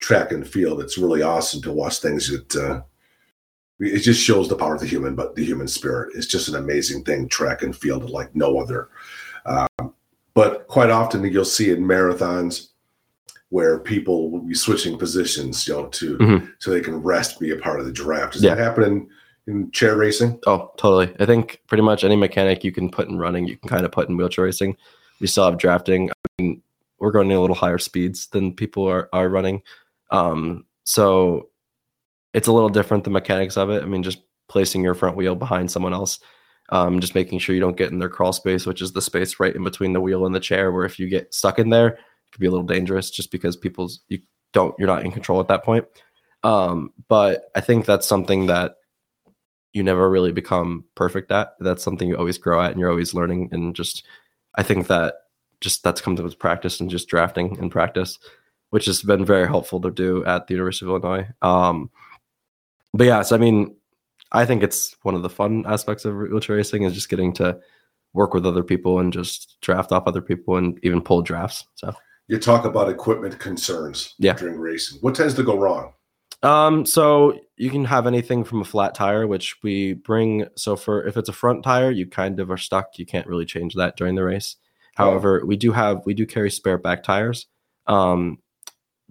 track 0.00 0.32
and 0.32 0.46
field 0.48 0.80
it's 0.80 0.98
really 0.98 1.22
awesome 1.22 1.60
to 1.62 1.72
watch 1.72 1.98
things 1.98 2.28
that 2.30 2.56
uh, 2.56 2.82
it 3.78 4.00
just 4.00 4.22
shows 4.22 4.48
the 4.48 4.56
power 4.56 4.74
of 4.74 4.80
the 4.80 4.86
human 4.86 5.14
but 5.14 5.34
the 5.34 5.44
human 5.44 5.68
spirit 5.68 6.12
it's 6.16 6.26
just 6.26 6.48
an 6.48 6.56
amazing 6.56 7.04
thing 7.04 7.28
track 7.28 7.62
and 7.62 7.76
field 7.76 8.08
like 8.08 8.34
no 8.34 8.58
other 8.58 8.88
um, 9.44 9.94
but 10.32 10.66
quite 10.68 10.90
often 10.90 11.22
you'll 11.24 11.44
see 11.44 11.70
in 11.70 11.84
marathons 11.84 12.69
where 13.50 13.78
people 13.80 14.30
will 14.30 14.40
be 14.42 14.54
switching 14.54 14.96
positions 14.98 15.66
you 15.68 15.74
know 15.74 15.86
to 15.88 16.16
Mhm. 16.18 16.52
so 16.60 16.70
they 16.70 16.80
can 16.80 17.02
rest 17.02 17.38
be 17.38 17.50
a 17.50 17.56
part 17.56 17.78
of 17.80 17.86
the 17.86 17.92
draft 17.92 18.32
does 18.34 18.42
Yeah. 18.42 18.54
that 18.54 18.62
happen 18.62 18.84
in, 18.84 19.08
in 19.46 19.70
chair 19.72 19.96
racing 19.96 20.38
Oh, 20.46 20.70
totally. 20.76 21.14
I 21.20 21.26
think 21.26 21.60
pretty 21.66 21.82
much 21.82 22.04
any 22.04 22.16
mechanic 22.16 22.62
you 22.64 22.72
can 22.72 22.90
put 22.90 23.08
in 23.08 23.18
running, 23.18 23.46
you 23.46 23.56
can 23.56 23.68
kind 23.68 23.84
of 23.84 23.90
put 23.92 24.08
in 24.08 24.16
wheelchair 24.16 24.44
racing. 24.44 24.76
We 25.20 25.26
still 25.26 25.44
have 25.44 25.58
drafting. 25.58 26.10
I 26.10 26.42
mean, 26.42 26.62
we're 27.00 27.10
going 27.10 27.30
at 27.32 27.36
a 27.36 27.40
little 27.40 27.56
higher 27.56 27.78
speeds 27.78 28.28
than 28.28 28.54
people 28.54 28.86
are, 28.88 29.08
are 29.12 29.28
running. 29.28 29.62
Um, 30.10 30.64
so 30.84 31.48
it's 32.34 32.46
a 32.48 32.52
little 32.52 32.68
different, 32.68 33.04
the 33.04 33.10
mechanics 33.10 33.56
of 33.56 33.70
it. 33.70 33.82
I 33.82 33.86
mean, 33.86 34.02
just 34.02 34.18
placing 34.48 34.82
your 34.84 34.94
front 34.94 35.16
wheel 35.16 35.34
behind 35.34 35.70
someone 35.70 35.92
else, 35.94 36.20
um, 36.68 37.00
just 37.00 37.14
making 37.14 37.38
sure 37.40 37.54
you 37.54 37.60
don't 37.60 37.76
get 37.76 37.90
in 37.90 37.98
their 37.98 38.08
crawl 38.08 38.32
space, 38.32 38.66
which 38.66 38.80
is 38.82 38.92
the 38.92 39.02
space 39.02 39.40
right 39.40 39.54
in 39.56 39.64
between 39.64 39.92
the 39.92 40.00
wheel 40.00 40.26
and 40.26 40.34
the 40.34 40.40
chair, 40.40 40.70
where 40.70 40.84
if 40.84 40.98
you 40.98 41.08
get 41.08 41.34
stuck 41.34 41.58
in 41.58 41.70
there, 41.70 41.98
could 42.32 42.40
be 42.40 42.46
a 42.46 42.50
little 42.50 42.66
dangerous 42.66 43.10
just 43.10 43.30
because 43.30 43.56
people's, 43.56 44.00
you 44.08 44.20
don't, 44.52 44.74
you're 44.78 44.88
not 44.88 45.04
in 45.04 45.12
control 45.12 45.40
at 45.40 45.48
that 45.48 45.64
point. 45.64 45.84
Um, 46.42 46.92
but 47.08 47.50
I 47.54 47.60
think 47.60 47.84
that's 47.84 48.06
something 48.06 48.46
that 48.46 48.76
you 49.72 49.82
never 49.82 50.10
really 50.10 50.32
become 50.32 50.84
perfect 50.94 51.30
at. 51.30 51.54
That's 51.60 51.82
something 51.82 52.08
you 52.08 52.16
always 52.16 52.38
grow 52.38 52.60
at 52.60 52.70
and 52.72 52.80
you're 52.80 52.90
always 52.90 53.14
learning. 53.14 53.50
And 53.52 53.74
just, 53.74 54.04
I 54.56 54.62
think 54.62 54.86
that 54.88 55.14
just 55.60 55.84
that's 55.84 56.00
comes 56.00 56.20
with 56.20 56.38
practice 56.38 56.80
and 56.80 56.90
just 56.90 57.08
drafting 57.08 57.58
and 57.58 57.70
practice, 57.70 58.18
which 58.70 58.86
has 58.86 59.02
been 59.02 59.24
very 59.24 59.46
helpful 59.46 59.80
to 59.82 59.90
do 59.90 60.24
at 60.24 60.46
the 60.46 60.54
University 60.54 60.86
of 60.86 60.90
Illinois. 60.90 61.28
Um, 61.42 61.90
but 62.94 63.06
yeah, 63.06 63.22
so 63.22 63.36
I 63.36 63.38
mean, 63.38 63.76
I 64.32 64.44
think 64.44 64.62
it's 64.62 64.96
one 65.02 65.14
of 65.14 65.22
the 65.22 65.28
fun 65.28 65.64
aspects 65.66 66.04
of 66.04 66.16
wheelchair 66.16 66.56
racing 66.56 66.84
is 66.84 66.94
just 66.94 67.08
getting 67.08 67.32
to 67.34 67.60
work 68.12 68.34
with 68.34 68.46
other 68.46 68.64
people 68.64 68.98
and 68.98 69.12
just 69.12 69.60
draft 69.60 69.92
off 69.92 70.04
other 70.06 70.22
people 70.22 70.56
and 70.56 70.78
even 70.82 71.00
pull 71.00 71.22
drafts. 71.22 71.66
So 71.74 71.94
you 72.30 72.38
talk 72.38 72.64
about 72.64 72.88
equipment 72.88 73.38
concerns 73.38 74.14
Yeah. 74.18 74.34
during 74.34 74.58
racing 74.58 74.98
what 75.02 75.14
tends 75.14 75.34
to 75.34 75.42
go 75.42 75.56
wrong 75.58 75.92
Um, 76.42 76.86
so 76.86 77.38
you 77.56 77.68
can 77.70 77.84
have 77.84 78.06
anything 78.06 78.44
from 78.44 78.62
a 78.62 78.64
flat 78.64 78.94
tire, 78.94 79.26
which 79.26 79.56
we 79.62 79.92
bring. 79.94 80.46
So 80.56 80.74
for 80.74 81.06
if 81.06 81.18
it's 81.18 81.28
a 81.28 81.34
front 81.34 81.62
tire, 81.64 81.90
you 81.90 82.06
kind 82.06 82.40
of 82.40 82.50
are 82.50 82.56
stuck. 82.56 82.98
You 82.98 83.04
can't 83.04 83.26
really 83.26 83.44
change 83.44 83.74
that 83.74 83.96
during 83.98 84.14
the 84.14 84.24
race. 84.24 84.56
However, 84.94 85.42
we 85.44 85.56
do 85.56 85.70
have 85.72 86.00
we 86.06 86.14
do 86.14 86.24
carry 86.24 86.50
spare 86.50 86.78
back 86.78 87.02
tires, 87.02 87.46
um, 87.86 88.38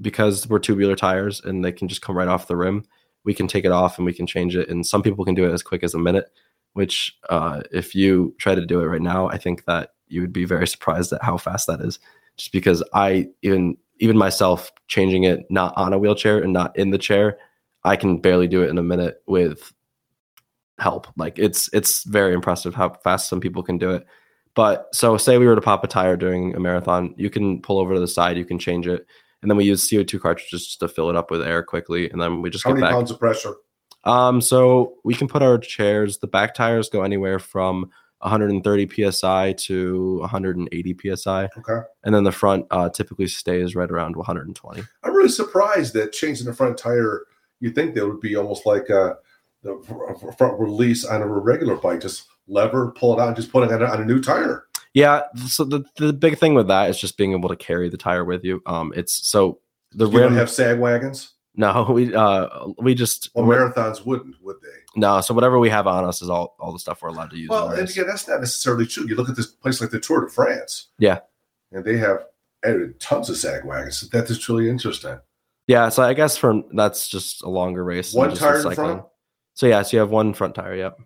because 0.02 0.48
we're 0.50 0.60
tubular 0.60 0.96
tires 0.96 1.39
and 1.43 1.64
they 1.64 1.72
can 1.72 1.88
just 1.88 2.02
come 2.02 2.18
right 2.18 2.28
off 2.28 2.48
the 2.48 2.56
rim. 2.58 2.84
We 3.26 3.34
can 3.36 3.48
take 3.48 3.66
it 3.66 3.72
off 3.72 3.98
and 4.00 4.06
we 4.08 4.14
can 4.14 4.26
change 4.26 4.56
it, 4.56 4.70
and 4.70 4.86
some 4.86 5.04
people 5.04 5.24
can 5.26 5.36
do 5.36 5.46
it 5.48 5.54
as 5.54 5.62
quick 5.62 5.84
as 5.84 5.93
a 5.93 6.00
minute. 6.00 6.32
Which, 6.74 7.16
uh, 7.30 7.62
if 7.72 7.93
you 7.93 8.34
try 8.39 8.56
to 8.56 8.66
do 8.66 8.80
it 8.82 8.86
right 8.86 9.02
now, 9.02 9.28
I 9.28 9.38
think 9.38 9.66
that 9.66 9.91
you 10.08 10.22
would 10.22 10.34
be 10.34 10.46
very 10.46 10.68
surprised 10.76 11.14
at 11.14 11.22
how 11.24 11.38
fast 11.38 11.68
that 11.68 11.82
is. 11.82 12.00
Just 12.40 12.52
because 12.52 12.84
I 12.94 13.28
even 13.42 13.78
even 14.00 14.18
myself 14.18 14.72
changing 14.88 15.24
it 15.24 15.46
not 15.50 15.74
on 15.78 15.94
a 15.94 16.00
wheelchair 16.00 16.40
and 16.40 16.54
not 16.54 16.76
in 16.78 16.90
the 16.90 16.98
chair, 16.98 17.38
I 17.84 17.96
can 17.96 18.20
barely 18.20 18.48
do 18.48 18.64
it 18.64 18.70
in 18.70 18.78
a 18.78 18.84
minute 18.84 19.22
with 19.28 19.72
help. 20.80 21.08
Like 21.18 21.38
it's 21.38 21.70
it's 21.74 22.04
very 22.06 22.34
impressive 22.34 22.74
how 22.74 22.90
fast 23.04 23.30
some 23.30 23.42
people 23.42 23.62
can 23.62 23.78
do 23.78 23.92
it. 23.92 24.06
But 24.56 24.88
so 24.94 25.18
say 25.18 25.38
we 25.38 25.46
were 25.46 25.56
to 25.56 25.62
pop 25.62 25.84
a 25.84 25.88
tire 25.88 26.18
during 26.18 26.56
a 26.56 26.60
marathon, 26.60 27.14
you 27.18 27.30
can 27.30 27.62
pull 27.62 27.78
over 27.78 27.94
to 27.94 28.00
the 28.00 28.08
side, 28.08 28.38
you 28.38 28.46
can 28.46 28.58
change 28.58 28.88
it, 28.88 29.06
and 29.42 29.52
then 29.52 29.58
we 29.58 29.66
use 29.66 29.88
CO2 29.90 30.20
cartridges 30.20 30.66
just 30.66 30.80
to 30.80 30.88
fill 30.88 31.10
it 31.10 31.16
up 31.16 31.30
with 31.30 31.42
air 31.42 31.62
quickly, 31.62 32.10
and 32.10 32.22
then 32.22 32.42
we 32.42 32.50
just 32.50 32.64
How 32.64 32.72
many 32.72 32.82
back. 32.82 32.92
pounds 32.92 33.12
of 33.12 33.20
pressure? 33.20 33.56
Um, 34.06 34.42
so 34.42 34.96
we 35.04 35.14
can 35.14 35.28
put 35.28 35.44
our 35.44 35.58
chairs. 35.58 36.18
The 36.18 36.28
back 36.28 36.56
tires 36.56 36.90
go 36.90 37.04
anywhere 37.04 37.38
from 37.38 37.92
130 38.22 39.11
psi 39.11 39.53
to 39.53 40.20
180 40.20 41.15
psi, 41.15 41.49
Okay. 41.57 41.80
and 42.03 42.13
then 42.15 42.24
the 42.24 42.32
front 42.32 42.65
uh, 42.72 42.89
typically 42.89 43.28
stays 43.28 43.76
right 43.76 43.89
around 43.89 44.15
120. 44.15 44.82
I'm 45.03 45.13
really 45.15 45.30
surprised 45.30 45.93
that 45.93 46.11
changing 46.13 46.45
the 46.45 46.53
front 46.53 46.78
tire, 46.78 47.24
you 47.59 47.72
think 47.72 47.95
that 47.95 48.07
would 48.07 48.20
be 48.22 48.36
almost 48.36 48.65
like 48.65 48.89
a, 48.89 49.17
the 49.63 49.82
fr- 50.20 50.32
front 50.34 50.59
release 50.59 51.05
on 51.05 51.22
a 51.22 51.28
regular 51.28 51.76
bike, 51.76 52.01
just 52.01 52.28
lever, 52.47 52.91
pull 52.91 53.17
it 53.17 53.22
out, 53.22 53.28
and 53.28 53.36
just 53.36 53.51
put 53.51 53.63
it 53.63 53.72
on 53.72 53.82
a, 53.82 53.86
on 53.86 54.01
a 54.01 54.05
new 54.05 54.22
tire. 54.22 54.65
Yeah. 54.93 55.24
So 55.47 55.63
the 55.65 55.84
the 55.97 56.11
big 56.13 56.39
thing 56.39 56.55
with 56.55 56.67
that 56.67 56.89
is 56.89 56.99
just 56.99 57.15
being 57.17 57.34
able 57.34 57.49
to 57.49 57.55
carry 57.55 57.89
the 57.89 57.97
tire 57.97 58.26
with 58.26 58.43
you. 58.43 58.61
Um, 58.65 58.91
it's 58.95 59.28
so 59.28 59.59
the 59.91 60.09
You 60.09 60.20
rim. 60.20 60.34
have 60.34 60.49
sag 60.49 60.80
wagons. 60.80 61.34
No, 61.60 61.88
we 61.93 62.16
uh 62.16 62.47
we 62.80 62.95
just 62.95 63.30
Well, 63.36 63.45
marathons 63.45 64.05
wouldn't, 64.05 64.36
would 64.41 64.55
they? 64.62 64.99
no. 64.99 65.20
So 65.22 65.34
whatever 65.34 65.60
we 65.60 65.70
have 65.70 65.86
on 65.88 66.05
us 66.05 66.22
is 66.22 66.30
all 66.30 66.55
all 66.60 66.72
the 66.72 66.80
stuff 66.80 67.01
we're 67.01 67.10
allowed 67.10 67.32
to 67.32 67.38
use. 67.38 67.49
Well, 67.49 67.72
and 67.72 67.88
again, 67.88 68.07
that's 68.07 68.28
not 68.28 68.39
necessarily 68.39 68.88
true. 68.88 69.05
You 69.07 69.16
look 69.16 69.30
at 69.30 69.36
this 69.36 69.47
place 69.47 69.82
like 69.82 69.91
the 69.91 69.99
Tour 69.99 70.22
de 70.26 70.32
France. 70.32 70.88
Yeah. 70.97 71.20
And 71.72 71.84
they 71.84 71.97
have 71.97 72.24
added 72.64 72.99
tons 72.99 73.30
of 73.30 73.38
sag 73.38 73.66
wagons. 73.66 74.10
That 74.10 74.30
is 74.30 74.39
truly 74.39 74.70
interesting. 74.70 75.20
Yeah, 75.68 75.89
so 75.89 76.01
I 76.01 76.14
guess 76.14 76.36
from 76.38 76.64
that's 76.74 77.07
just 77.10 77.43
a 77.43 77.49
longer 77.49 77.84
race. 77.84 78.14
One 78.14 78.34
tire 78.34 78.66
in 78.66 78.74
front? 78.74 79.03
So 79.53 79.68
yeah, 79.68 79.82
so 79.84 79.97
you 79.97 79.99
have 79.99 80.10
one 80.10 80.34
front 80.34 80.55
tire. 80.55 80.76
Yep. 80.76 80.97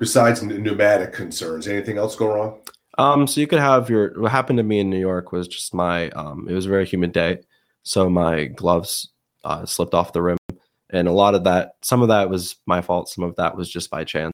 Besides 0.00 0.42
pneumatic 0.42 1.12
concerns, 1.12 1.68
anything 1.68 1.98
else 1.98 2.16
go 2.16 2.34
wrong? 2.34 2.60
Um, 2.98 3.26
so 3.26 3.40
you 3.40 3.46
could 3.46 3.60
have 3.60 3.88
your. 3.88 4.20
What 4.20 4.32
happened 4.32 4.56
to 4.58 4.62
me 4.62 4.80
in 4.80 4.90
New 4.90 4.98
York 4.98 5.30
was 5.30 5.46
just 5.46 5.72
my. 5.72 6.10
Um, 6.10 6.48
it 6.48 6.52
was 6.52 6.66
a 6.66 6.68
very 6.68 6.84
humid 6.84 7.12
day, 7.12 7.38
so 7.84 8.10
my 8.10 8.46
gloves 8.46 9.10
uh, 9.44 9.66
slipped 9.66 9.94
off 9.94 10.12
the 10.12 10.22
rim, 10.22 10.38
and 10.90 11.08
a 11.08 11.12
lot 11.12 11.34
of 11.34 11.44
that. 11.44 11.72
Some 11.82 12.02
of 12.02 12.08
that 12.08 12.30
was 12.30 12.56
my 12.66 12.80
fault. 12.80 13.08
Some 13.08 13.24
of 13.24 13.36
that 13.36 13.56
was 13.56 13.70
just 13.70 13.90
by 13.90 14.04
chance. 14.04 14.32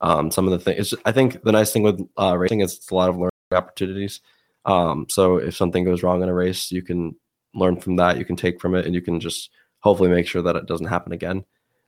Um, 0.00 0.30
some 0.30 0.46
of 0.46 0.52
the 0.52 0.58
things. 0.58 0.94
I 1.04 1.12
think 1.12 1.42
the 1.42 1.52
nice 1.52 1.72
thing 1.72 1.82
with 1.82 2.00
uh, 2.18 2.36
racing 2.36 2.60
is 2.60 2.76
it's 2.76 2.90
a 2.90 2.94
lot 2.94 3.08
of 3.08 3.16
learning 3.16 3.30
opportunities. 3.52 4.20
Um, 4.64 5.06
so 5.08 5.36
if 5.36 5.56
something 5.56 5.84
goes 5.84 6.02
wrong 6.02 6.22
in 6.22 6.28
a 6.28 6.34
race, 6.34 6.70
you 6.70 6.82
can 6.82 7.16
learn 7.54 7.80
from 7.80 7.96
that. 7.96 8.18
You 8.18 8.24
can 8.24 8.36
take 8.36 8.60
from 8.60 8.74
it, 8.74 8.86
and 8.86 8.94
you 8.94 9.02
can 9.02 9.20
just 9.20 9.50
hopefully 9.80 10.10
make 10.10 10.26
sure 10.26 10.42
that 10.42 10.56
it 10.56 10.66
doesn't 10.66 10.86
happen 10.86 11.12
again. 11.12 11.44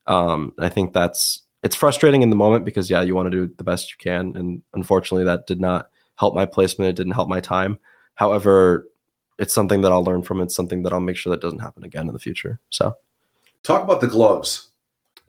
Um, 0.06 0.54
I 0.58 0.68
think 0.68 0.92
that's 0.92 1.42
it's 1.62 1.76
frustrating 1.76 2.22
in 2.22 2.30
the 2.30 2.36
moment 2.36 2.64
because 2.64 2.90
yeah, 2.90 3.02
you 3.02 3.14
want 3.14 3.30
to 3.30 3.46
do 3.46 3.52
the 3.56 3.64
best 3.64 3.90
you 3.90 3.96
can, 3.98 4.36
and 4.36 4.62
unfortunately, 4.74 5.24
that 5.24 5.46
did 5.46 5.60
not 5.60 5.90
help 6.16 6.34
my 6.34 6.46
placement. 6.46 6.90
It 6.90 6.96
didn't 6.96 7.12
help 7.12 7.28
my 7.28 7.40
time. 7.40 7.78
However, 8.14 8.86
it's 9.40 9.52
something 9.54 9.80
that 9.80 9.90
I'll 9.90 10.04
learn 10.04 10.22
from. 10.22 10.40
It's 10.40 10.54
something 10.54 10.82
that 10.84 10.92
I'll 10.92 11.00
make 11.00 11.16
sure 11.16 11.30
that 11.30 11.40
doesn't 11.40 11.58
happen 11.58 11.82
again 11.82 12.06
in 12.06 12.12
the 12.12 12.20
future. 12.20 12.60
So 12.70 12.94
Talk 13.62 13.82
about 13.82 14.00
the 14.00 14.06
gloves. 14.06 14.68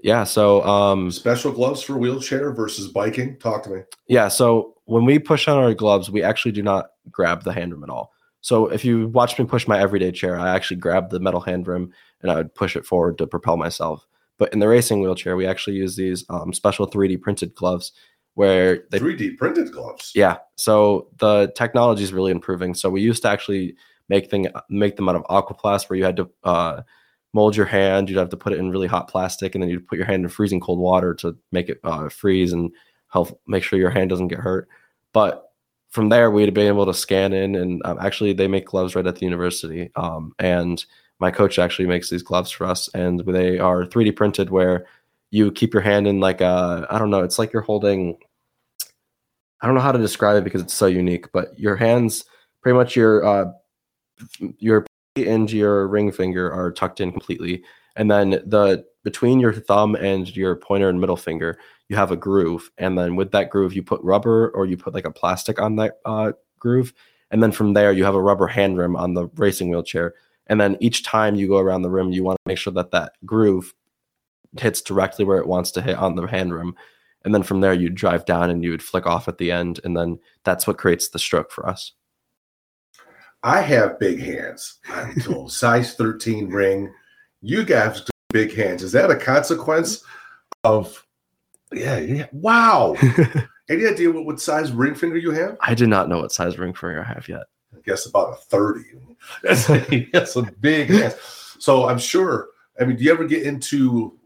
yeah, 0.03 0.24
so 0.24 0.64
um, 0.64 1.12
Special 1.12 1.51
gloves 1.51 1.82
for 1.82 1.97
wheelchair 1.97 2.51
versus 2.51 2.88
biking. 2.88 3.38
Talk 3.39 3.64
to 3.64 3.70
me. 3.70 3.82
Yeah, 4.07 4.28
so 4.28 4.76
when 4.86 5.05
we 5.05 5.18
push 5.20 5.47
on 5.47 5.57
our 5.57 5.74
gloves, 5.74 6.09
we 6.12 6.22
actually 6.24 6.51
do 6.51 6.62
not 6.62 6.91
grab 7.09 7.43
the 7.43 7.53
hand 7.53 7.74
rim 7.74 7.84
at 7.84 7.89
all. 7.89 8.14
So 8.41 8.68
if 8.68 8.84
you 8.84 9.07
watch 9.09 9.38
me 9.38 9.45
push 9.45 9.68
my 9.68 9.80
everyday 9.80 10.12
chair, 10.12 10.38
I 10.39 10.55
actually 10.55 10.78
grab 10.78 11.09
the 11.09 11.20
metal 11.20 11.41
hand 11.41 11.68
rim 11.68 11.91
and 12.22 12.32
I 12.32 12.36
would 12.36 12.53
push 12.55 12.76
it 12.76 12.86
forward 12.86 13.18
to 13.20 13.28
propel 13.28 13.57
myself. 13.57 14.05
But 14.38 14.51
in 14.53 14.59
the 14.59 14.68
racing 14.68 15.01
wheelchair, 15.01 15.36
we 15.36 15.45
actually 15.45 15.76
use 15.76 15.95
these 15.95 16.26
um, 16.30 16.51
special 16.51 16.88
3D 16.89 17.22
printed 17.22 17.53
gloves 17.53 17.91
where 18.34 18.86
they 18.89 18.99
3D 18.99 19.38
printed 19.38 19.72
gloves. 19.72 20.12
yeah. 20.16 20.38
So 20.55 21.09
the 21.18 21.51
technology 21.55 22.03
is 22.03 22.14
really 22.14 22.32
improving. 22.32 22.74
So 22.74 22.89
we 22.89 23.01
used 23.01 23.22
to 23.24 23.30
actually 23.30 23.76
make 24.12 24.30
thing 24.30 24.47
make 24.70 24.97
them 24.97 25.09
out 25.09 25.16
of 25.16 25.24
aquaplast, 25.24 25.89
where 25.89 25.97
you 25.97 26.03
had 26.03 26.18
to 26.18 26.30
uh, 26.43 26.82
mold 27.34 27.55
your 27.55 27.66
hand. 27.66 28.09
You'd 28.09 28.20
have 28.20 28.30
to 28.30 28.38
put 28.38 28.53
it 28.53 28.59
in 28.59 28.70
really 28.70 28.88
hot 28.88 29.07
plastic, 29.07 29.55
and 29.55 29.64
then 29.64 29.70
you'd 29.70 29.88
put 29.88 29.97
your 29.97 30.05
hand 30.05 30.24
in 30.24 30.30
freezing 30.30 30.59
cold 30.59 30.80
water 30.80 31.14
to 31.16 31.36
make 31.51 31.70
it 31.70 31.80
uh, 31.86 32.09
freeze 32.09 32.51
and 32.51 32.72
help 33.07 33.39
make 33.47 33.64
sure 33.64 33.80
your 33.80 33.89
hand 33.89 34.09
doesn't 34.09 34.28
get 34.28 34.39
hurt. 34.39 34.68
But 35.14 35.49
from 35.89 36.09
there, 36.09 36.30
we'd 36.30 36.53
been 36.53 36.68
able 36.68 36.86
to 36.86 36.93
scan 36.93 37.32
in, 37.32 37.55
and 37.55 37.82
um, 37.86 37.97
actually, 37.99 38.34
they 38.34 38.49
make 38.49 38.66
gloves 38.68 38.95
right 38.95 39.07
at 39.07 39.16
the 39.16 39.26
university. 39.26 39.89
Um, 39.95 40.34
and 40.39 40.86
my 41.20 41.32
coach 41.32 41.57
actually 41.57 41.88
makes 41.88 42.09
these 42.09 42.24
gloves 42.24 42.51
for 42.51 42.68
us, 42.68 42.89
and 42.93 43.22
they 43.22 43.59
are 43.59 43.86
3D 43.86 44.16
printed, 44.16 44.49
where 44.49 44.86
you 45.32 45.51
keep 45.53 45.74
your 45.74 45.84
hand 45.84 46.05
in 46.05 46.20
like 46.20 46.41
a 46.41 46.86
I 46.89 46.99
don't 46.99 47.09
know, 47.09 47.24
it's 47.24 47.39
like 47.39 47.53
you're 47.53 47.62
holding. 47.62 48.18
I 49.62 49.68
don't 49.68 49.76
know 49.76 49.82
how 49.82 49.91
to 49.93 49.99
describe 49.99 50.38
it 50.38 50.43
because 50.43 50.62
it's 50.62 50.74
so 50.74 50.88
unique, 50.88 51.32
but 51.32 51.57
your 51.57 51.76
hands, 51.76 52.26
pretty 52.64 52.76
much 52.76 52.95
your 52.95 53.24
uh, 53.24 53.45
your 54.57 54.86
and 55.15 55.51
your 55.51 55.88
ring 55.88 56.11
finger 56.11 56.51
are 56.51 56.72
tucked 56.72 57.01
in 57.01 57.11
completely, 57.11 57.63
and 57.95 58.09
then 58.09 58.32
the 58.45 58.86
between 59.03 59.39
your 59.39 59.53
thumb 59.53 59.95
and 59.95 60.36
your 60.36 60.55
pointer 60.55 60.89
and 60.89 61.01
middle 61.01 61.17
finger, 61.17 61.57
you 61.89 61.95
have 61.95 62.11
a 62.11 62.17
groove, 62.17 62.72
and 62.78 62.97
then 62.97 63.15
with 63.15 63.32
that 63.32 63.49
groove, 63.49 63.74
you 63.74 63.84
put 63.84 64.01
rubber 64.03 64.49
or 64.49 64.65
you 64.65 64.78
put 64.78 64.93
like 64.93 65.05
a 65.05 65.11
plastic 65.11 65.59
on 65.59 65.76
that 65.78 65.99
uh, 66.05 66.32
groove, 66.59 66.93
and 67.32 67.41
then 67.41 67.51
from 67.51 67.74
there, 67.74 67.91
you 67.91 68.05
have 68.05 68.15
a 68.15 68.22
rubber 68.22 68.47
hand 68.47 68.78
rim 68.78 68.95
on 68.95 69.13
the 69.13 69.28
racing 69.36 69.69
wheelchair, 69.69 70.13
and 70.47 70.59
then 70.61 70.78
each 70.80 71.03
time 71.03 71.36
you 71.36 71.47
go 71.47 71.57
around 71.57 71.82
the 71.82 71.89
rim, 71.89 72.11
you 72.11 72.24
want 72.24 72.38
to 72.38 72.49
make 72.49 72.57
sure 72.57 72.74
that 72.74 72.91
that 72.91 73.13
groove 73.26 73.74
hits 74.59 74.82
directly 74.82 75.26
where 75.26 75.38
it 75.38 75.47
wants 75.47 75.72
to 75.72 75.82
hit 75.82 75.95
on 75.95 76.15
the 76.15 76.28
hand 76.28 76.53
rim 76.53 76.76
and 77.24 77.34
then 77.34 77.43
from 77.43 77.61
there 77.61 77.74
you'd 77.74 77.95
drive 77.95 78.26
down 78.26 78.49
and 78.49 78.63
you 78.63 78.72
would 78.72 78.84
flick 78.84 79.05
off 79.05 79.28
at 79.28 79.38
the 79.38 79.51
end 79.51 79.80
and 79.84 79.95
then 79.95 80.19
that's 80.43 80.67
what 80.67 80.78
creates 80.78 81.09
the 81.09 81.19
stroke 81.19 81.51
for 81.51 81.67
us 81.67 81.93
I 83.44 83.62
have 83.62 84.00
big 84.00 84.20
hands. 84.20 84.80
I'm 84.89 85.16
told 85.22 85.52
size 85.52 85.96
13 85.96 86.50
ring. 86.50 86.94
You 87.42 87.64
guys 87.64 88.02
do 88.02 88.12
big 88.30 88.54
hands. 88.54 88.84
Is 88.84 88.92
that 88.92 89.12
a 89.12 89.16
consequence 89.16 90.04
of 90.64 91.06
yeah, 91.74 92.00
yeah. 92.00 92.28
Wow. 92.34 92.96
Any 93.70 93.88
idea 93.88 94.12
what, 94.12 94.26
what 94.26 94.42
size 94.42 94.72
ring 94.72 94.96
finger 94.96 95.18
you 95.18 95.32
have? 95.32 95.58
i 95.62 95.74
did 95.74 95.88
not 95.88 96.10
know 96.10 96.20
what 96.20 96.34
size 96.34 96.58
ring 96.58 96.74
finger 96.74 97.02
i 97.02 97.14
have 97.14 97.30
yet 97.30 97.44
I 97.74 97.80
guess 97.86 98.06
about 98.06 98.34
a 98.34 98.36
30. 98.36 98.82
That's, 99.44 99.68
that's 100.14 100.36
a 100.36 100.44
big 100.60 100.89
hands. 100.89 101.16
So 101.60 101.88
I'm 101.88 102.00
sure. 102.00 102.50
I 102.80 102.86
mean, 102.86 102.98
do 102.98 103.04
you 103.04 103.12
ever 103.12 103.26
get 103.26 103.44
into 103.44 104.18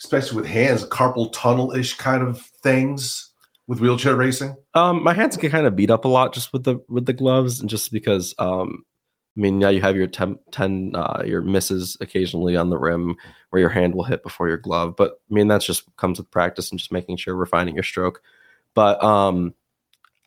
especially 0.00 0.36
with 0.36 0.46
hands, 0.46 0.84
carpal 0.86 1.32
tunnel-ish 1.32 1.94
kind 1.94 2.22
of 2.22 2.40
things 2.40 3.30
with 3.66 3.80
wheelchair 3.80 4.16
racing? 4.16 4.56
um 4.74 5.02
my 5.02 5.12
hands 5.12 5.36
get 5.36 5.52
kind 5.52 5.66
of 5.66 5.76
beat 5.76 5.90
up 5.90 6.04
a 6.04 6.08
lot 6.08 6.34
just 6.34 6.52
with 6.52 6.64
the 6.64 6.78
with 6.88 7.06
the 7.06 7.12
gloves 7.12 7.60
and 7.60 7.70
just 7.70 7.92
because 7.92 8.34
um 8.38 8.84
i 9.36 9.40
mean 9.40 9.60
yeah 9.60 9.70
you 9.70 9.80
have 9.80 9.96
your 9.96 10.06
10, 10.06 10.38
10 10.50 10.92
uh 10.94 11.22
your 11.24 11.42
misses 11.42 11.96
occasionally 12.00 12.56
on 12.56 12.70
the 12.70 12.78
rim 12.78 13.16
where 13.50 13.60
your 13.60 13.70
hand 13.70 13.94
will 13.94 14.04
hit 14.04 14.22
before 14.22 14.48
your 14.48 14.58
glove 14.58 14.94
but 14.96 15.20
i 15.30 15.34
mean 15.34 15.48
that's 15.48 15.66
just 15.66 15.84
comes 15.96 16.18
with 16.18 16.30
practice 16.30 16.70
and 16.70 16.78
just 16.78 16.92
making 16.92 17.16
sure 17.16 17.34
refining 17.34 17.74
your 17.74 17.84
stroke 17.84 18.22
but 18.74 19.02
um 19.02 19.54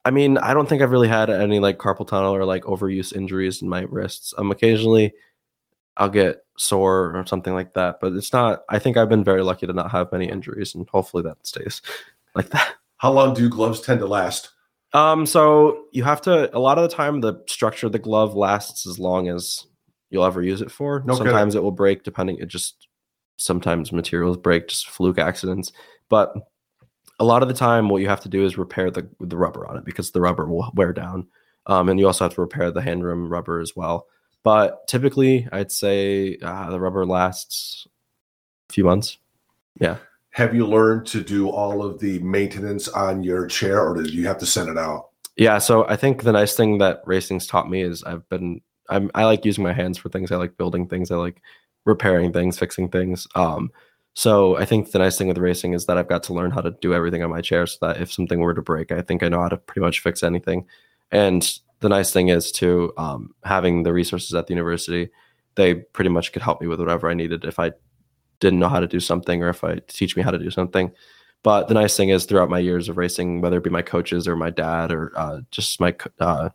I 0.05 0.09
mean, 0.09 0.37
I 0.37 0.53
don't 0.53 0.69
think 0.69 0.81
I've 0.81 0.91
really 0.91 1.09
had 1.09 1.29
any 1.29 1.59
like 1.59 1.79
carpal 1.79 2.07
tunnel 2.07 2.33
or 2.33 2.45
like 2.45 2.63
overuse 2.63 3.13
injuries 3.13 3.61
in 3.61 3.67
my 3.67 3.81
wrists. 3.81 4.33
Um, 4.37 4.51
occasionally 4.51 5.13
I'll 5.97 6.09
get 6.09 6.45
sore 6.57 7.17
or 7.17 7.25
something 7.25 7.53
like 7.53 7.73
that, 7.73 7.99
but 7.99 8.13
it's 8.13 8.31
not. 8.31 8.63
I 8.69 8.79
think 8.79 8.95
I've 8.95 9.09
been 9.09 9.23
very 9.23 9.43
lucky 9.43 9.67
to 9.67 9.73
not 9.73 9.91
have 9.91 10.11
many 10.11 10.29
injuries, 10.29 10.75
and 10.75 10.87
hopefully 10.89 11.23
that 11.23 11.45
stays 11.45 11.81
like 12.35 12.49
that. 12.51 12.75
How 12.97 13.11
long 13.11 13.33
do 13.33 13.49
gloves 13.49 13.81
tend 13.81 13.99
to 13.99 14.07
last? 14.07 14.49
Um, 14.93 15.25
so 15.25 15.85
you 15.91 16.03
have 16.03 16.21
to. 16.21 16.55
A 16.55 16.59
lot 16.59 16.77
of 16.77 16.89
the 16.89 16.95
time, 16.95 17.21
the 17.21 17.43
structure 17.47 17.87
of 17.87 17.91
the 17.91 17.99
glove 17.99 18.35
lasts 18.35 18.87
as 18.87 18.99
long 18.99 19.27
as 19.27 19.65
you'll 20.09 20.25
ever 20.25 20.41
use 20.41 20.61
it 20.61 20.71
for. 20.71 21.01
No 21.05 21.13
kidding. 21.13 21.27
sometimes 21.27 21.55
it 21.55 21.63
will 21.63 21.71
break, 21.71 22.03
depending. 22.03 22.37
It 22.39 22.47
just 22.47 22.87
sometimes 23.37 23.91
materials 23.91 24.37
break, 24.37 24.67
just 24.67 24.89
fluke 24.89 25.19
accidents. 25.19 25.71
But 26.09 26.33
a 27.19 27.25
lot 27.25 27.41
of 27.41 27.47
the 27.47 27.53
time, 27.53 27.89
what 27.89 28.01
you 28.01 28.09
have 28.09 28.21
to 28.21 28.29
do 28.29 28.45
is 28.45 28.57
repair 28.57 28.89
the 28.89 29.09
the 29.19 29.37
rubber 29.37 29.67
on 29.67 29.77
it 29.77 29.85
because 29.85 30.11
the 30.11 30.21
rubber 30.21 30.47
will 30.47 30.71
wear 30.73 30.93
down. 30.93 31.27
Um, 31.65 31.89
and 31.89 31.99
you 31.99 32.07
also 32.07 32.25
have 32.25 32.33
to 32.35 32.41
repair 32.41 32.71
the 32.71 32.81
hand 32.81 33.03
rim 33.03 33.29
rubber 33.29 33.59
as 33.59 33.75
well. 33.75 34.07
But 34.43 34.87
typically, 34.87 35.47
I'd 35.51 35.71
say 35.71 36.37
uh, 36.41 36.69
the 36.69 36.79
rubber 36.79 37.05
lasts 37.05 37.85
a 38.69 38.73
few 38.73 38.85
months. 38.85 39.17
Have 40.37 40.53
you 40.53 40.67
learned 40.67 41.07
to 41.07 41.23
do 41.23 41.49
all 41.49 41.83
of 41.83 41.97
the 41.99 42.19
maintenance 42.19 42.87
on 42.89 43.23
your 43.23 43.47
chair 43.47 43.83
or 43.83 43.95
did 43.95 44.13
you 44.13 44.27
have 44.27 44.37
to 44.37 44.45
send 44.45 44.69
it 44.69 44.77
out? 44.77 45.09
Yeah, 45.35 45.57
so 45.57 45.87
I 45.87 45.95
think 45.95 46.21
the 46.21 46.31
nice 46.31 46.55
thing 46.55 46.77
that 46.77 47.01
racing's 47.07 47.47
taught 47.47 47.67
me 47.67 47.81
is 47.81 48.03
I've 48.03 48.29
been 48.29 48.61
I'm 48.87 49.09
I 49.15 49.25
like 49.25 49.45
using 49.45 49.63
my 49.63 49.73
hands 49.73 49.97
for 49.97 50.09
things. 50.09 50.31
I 50.31 50.35
like 50.35 50.55
building 50.55 50.87
things. 50.87 51.09
I 51.09 51.15
like 51.15 51.41
repairing 51.87 52.33
things, 52.33 52.59
fixing 52.59 52.87
things. 52.87 53.25
Um, 53.33 53.71
so 54.13 54.55
I 54.57 54.65
think 54.65 54.91
the 54.91 54.99
nice 54.99 55.17
thing 55.17 55.27
with 55.27 55.39
racing 55.39 55.73
is 55.73 55.87
that 55.87 55.97
I've 55.97 56.07
got 56.07 56.21
to 56.23 56.35
learn 56.35 56.51
how 56.51 56.61
to 56.61 56.75
do 56.81 56.93
everything 56.93 57.23
on 57.23 57.31
my 57.31 57.41
chair, 57.41 57.65
so 57.65 57.77
that 57.81 57.99
if 57.99 58.13
something 58.13 58.39
were 58.39 58.53
to 58.53 58.61
break, 58.61 58.91
I 58.91 59.01
think 59.01 59.23
I 59.23 59.29
know 59.29 59.41
how 59.41 59.49
to 59.49 59.57
pretty 59.57 59.81
much 59.81 60.01
fix 60.01 60.21
anything. 60.21 60.67
And 61.09 61.51
the 61.79 61.89
nice 61.89 62.13
thing 62.13 62.27
is 62.27 62.51
too, 62.51 62.93
um, 62.99 63.33
having 63.43 63.81
the 63.81 63.93
resources 63.93 64.35
at 64.35 64.45
the 64.45 64.53
university, 64.53 65.09
they 65.55 65.73
pretty 65.73 66.11
much 66.11 66.31
could 66.31 66.43
help 66.43 66.61
me 66.61 66.67
with 66.67 66.79
whatever 66.79 67.09
I 67.09 67.15
needed 67.15 67.43
if 67.43 67.57
I 67.57 67.71
didn't 68.39 68.59
know 68.59 68.69
how 68.69 68.79
to 68.79 68.87
do 68.87 68.99
something 68.99 69.43
or 69.43 69.49
if 69.49 69.63
I 69.63 69.79
teach 69.87 70.15
me 70.15 70.23
how 70.23 70.31
to 70.31 70.39
do 70.39 70.51
something. 70.51 70.91
But 71.43 71.67
the 71.67 71.73
nice 71.73 71.95
thing 71.95 72.09
is, 72.09 72.25
throughout 72.25 72.49
my 72.49 72.59
years 72.59 72.89
of 72.89 72.97
racing, 72.97 73.41
whether 73.41 73.57
it 73.57 73.63
be 73.63 73.69
my 73.69 73.81
coaches 73.81 74.27
or 74.27 74.35
my 74.35 74.49
dad 74.49 74.91
or 74.91 75.11
uh, 75.15 75.41
just 75.51 75.79
my 75.79 75.95
uh, 76.19 76.49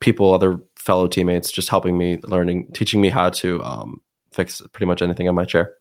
people, 0.00 0.32
other 0.34 0.60
fellow 0.76 1.06
teammates, 1.06 1.52
just 1.52 1.68
helping 1.68 1.96
me, 1.96 2.18
learning, 2.24 2.72
teaching 2.72 3.00
me 3.00 3.08
how 3.08 3.30
to 3.30 3.62
um, 3.62 4.00
fix 4.32 4.60
pretty 4.72 4.86
much 4.86 5.02
anything 5.02 5.28
on 5.28 5.34
my 5.34 5.44
chair. 5.44 5.74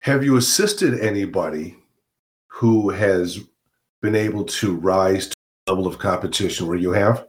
Have 0.00 0.24
you 0.24 0.36
assisted 0.36 0.98
anybody 0.98 1.76
who 2.48 2.90
has 2.90 3.40
been 4.00 4.16
able 4.16 4.44
to 4.44 4.74
rise 4.74 5.28
to 5.28 5.36
the 5.66 5.72
level 5.72 5.86
of 5.86 5.98
competition 5.98 6.66
where 6.66 6.76
you 6.76 6.90
have? 6.90 7.26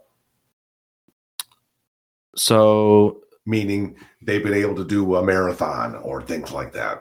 So, 2.36 3.22
meaning 3.46 3.96
they've 4.22 4.44
been 4.44 4.54
able 4.54 4.76
to 4.76 4.86
do 4.86 5.16
a 5.16 5.24
marathon 5.24 5.96
or 5.96 6.22
things 6.22 6.52
like 6.52 6.74
that. 6.74 7.00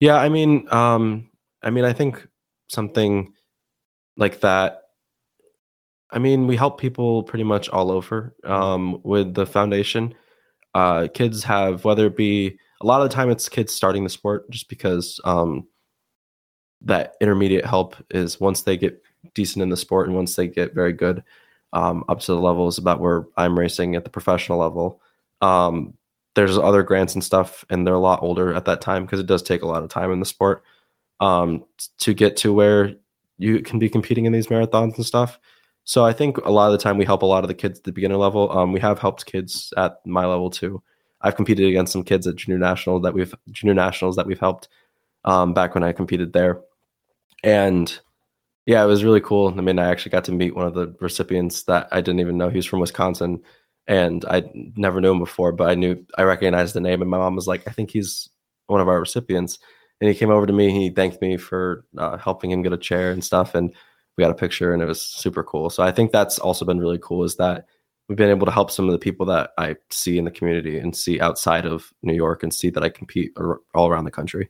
Yeah, 0.00 0.16
I 0.16 0.28
mean, 0.28 0.70
um, 0.72 1.30
I 1.62 1.70
mean, 1.70 1.84
I 1.84 1.92
think 1.92 2.26
something 2.68 3.32
like 4.16 4.40
that. 4.40 4.82
I 6.10 6.18
mean, 6.18 6.46
we 6.46 6.56
help 6.56 6.80
people 6.80 7.22
pretty 7.22 7.44
much 7.44 7.68
all 7.68 7.90
over 7.90 8.34
um, 8.44 9.00
with 9.02 9.34
the 9.34 9.46
foundation. 9.46 10.14
Uh, 10.74 11.08
kids 11.12 11.42
have 11.42 11.84
whether 11.84 12.06
it 12.06 12.16
be 12.16 12.58
a 12.82 12.86
lot 12.86 13.00
of 13.00 13.08
the 13.08 13.14
time 13.14 13.30
it's 13.30 13.48
kids 13.48 13.72
starting 13.72 14.04
the 14.04 14.10
sport 14.10 14.48
just 14.50 14.68
because 14.68 15.18
um, 15.24 15.66
that 16.82 17.14
intermediate 17.20 17.64
help 17.64 17.96
is 18.10 18.40
once 18.40 18.62
they 18.62 18.76
get 18.76 19.02
decent 19.34 19.62
in 19.62 19.70
the 19.70 19.76
sport 19.76 20.06
and 20.06 20.14
once 20.14 20.36
they 20.36 20.46
get 20.46 20.74
very 20.74 20.92
good 20.92 21.22
um, 21.72 22.04
up 22.08 22.20
to 22.20 22.32
the 22.32 22.40
levels 22.40 22.78
about 22.78 23.00
where 23.00 23.24
I'm 23.36 23.58
racing 23.58 23.96
at 23.96 24.04
the 24.04 24.10
professional 24.10 24.58
level. 24.58 25.00
Um, 25.40 25.94
there's 26.34 26.58
other 26.58 26.82
grants 26.82 27.14
and 27.14 27.24
stuff, 27.24 27.64
and 27.70 27.86
they're 27.86 27.94
a 27.94 27.98
lot 27.98 28.22
older 28.22 28.52
at 28.54 28.66
that 28.66 28.80
time 28.80 29.04
because 29.04 29.20
it 29.20 29.26
does 29.26 29.42
take 29.42 29.62
a 29.62 29.66
lot 29.66 29.82
of 29.82 29.88
time 29.88 30.12
in 30.12 30.20
the 30.20 30.26
sport 30.26 30.62
um, 31.20 31.64
to 31.98 32.14
get 32.14 32.36
to 32.38 32.52
where 32.52 32.94
you 33.38 33.60
can 33.60 33.78
be 33.78 33.88
competing 33.88 34.26
in 34.26 34.32
these 34.32 34.48
marathons 34.48 34.96
and 34.96 35.06
stuff. 35.06 35.38
So 35.84 36.04
I 36.04 36.12
think 36.12 36.38
a 36.38 36.50
lot 36.50 36.66
of 36.66 36.72
the 36.72 36.82
time 36.82 36.98
we 36.98 37.04
help 37.04 37.22
a 37.22 37.26
lot 37.26 37.44
of 37.44 37.48
the 37.48 37.54
kids 37.54 37.78
at 37.78 37.84
the 37.84 37.92
beginner 37.92 38.16
level. 38.16 38.50
Um, 38.50 38.72
we 38.72 38.80
have 38.80 38.98
helped 38.98 39.26
kids 39.26 39.72
at 39.76 40.04
my 40.04 40.26
level 40.26 40.50
too. 40.50 40.82
I've 41.20 41.36
competed 41.36 41.68
against 41.68 41.92
some 41.92 42.02
kids 42.02 42.26
at 42.26 42.36
junior 42.36 42.58
national 42.58 43.00
that 43.00 43.14
we've 43.14 43.34
junior 43.50 43.74
nationals 43.74 44.16
that 44.16 44.26
we've 44.26 44.38
helped 44.38 44.68
um, 45.24 45.54
back 45.54 45.74
when 45.74 45.84
I 45.84 45.92
competed 45.92 46.32
there, 46.32 46.60
and 47.42 47.98
yeah, 48.66 48.82
it 48.82 48.86
was 48.86 49.04
really 49.04 49.20
cool. 49.20 49.54
I 49.56 49.60
mean, 49.60 49.78
I 49.78 49.88
actually 49.90 50.10
got 50.10 50.24
to 50.24 50.32
meet 50.32 50.54
one 50.54 50.66
of 50.66 50.74
the 50.74 50.94
recipients 51.00 51.62
that 51.64 51.88
I 51.92 52.00
didn't 52.00 52.20
even 52.20 52.36
know 52.36 52.48
he 52.48 52.56
was 52.56 52.66
from 52.66 52.80
Wisconsin, 52.80 53.42
and 53.88 54.24
I 54.24 54.44
never 54.76 55.00
knew 55.00 55.12
him 55.12 55.18
before, 55.18 55.52
but 55.52 55.68
I 55.68 55.74
knew 55.74 56.04
I 56.16 56.22
recognized 56.22 56.74
the 56.74 56.80
name, 56.80 57.02
and 57.02 57.10
my 57.10 57.18
mom 57.18 57.36
was 57.36 57.46
like, 57.46 57.66
"I 57.68 57.72
think 57.72 57.90
he's 57.90 58.28
one 58.66 58.80
of 58.80 58.88
our 58.88 59.00
recipients." 59.00 59.58
And 60.00 60.08
he 60.08 60.14
came 60.14 60.30
over 60.30 60.46
to 60.46 60.52
me. 60.52 60.70
He 60.70 60.90
thanked 60.90 61.22
me 61.22 61.36
for 61.36 61.84
uh, 61.96 62.18
helping 62.18 62.50
him 62.50 62.62
get 62.62 62.72
a 62.72 62.78
chair 62.78 63.12
and 63.12 63.24
stuff, 63.24 63.54
and 63.54 63.74
we 64.16 64.22
got 64.22 64.30
a 64.30 64.34
picture, 64.34 64.72
and 64.72 64.82
it 64.82 64.86
was 64.86 65.00
super 65.00 65.42
cool. 65.42 65.70
So 65.70 65.82
I 65.82 65.92
think 65.92 66.12
that's 66.12 66.38
also 66.38 66.64
been 66.64 66.80
really 66.80 66.98
cool 67.00 67.24
is 67.24 67.36
that 67.36 67.66
we've 68.08 68.18
been 68.18 68.30
able 68.30 68.46
to 68.46 68.52
help 68.52 68.70
some 68.70 68.86
of 68.86 68.92
the 68.92 68.98
people 68.98 69.26
that 69.26 69.50
I 69.58 69.76
see 69.90 70.18
in 70.18 70.24
the 70.24 70.30
community 70.30 70.78
and 70.78 70.94
see 70.94 71.20
outside 71.20 71.66
of 71.66 71.92
New 72.02 72.14
York 72.14 72.42
and 72.42 72.52
see 72.52 72.70
that 72.70 72.82
I 72.82 72.88
compete 72.88 73.32
all 73.74 73.88
around 73.88 74.04
the 74.04 74.10
country. 74.10 74.48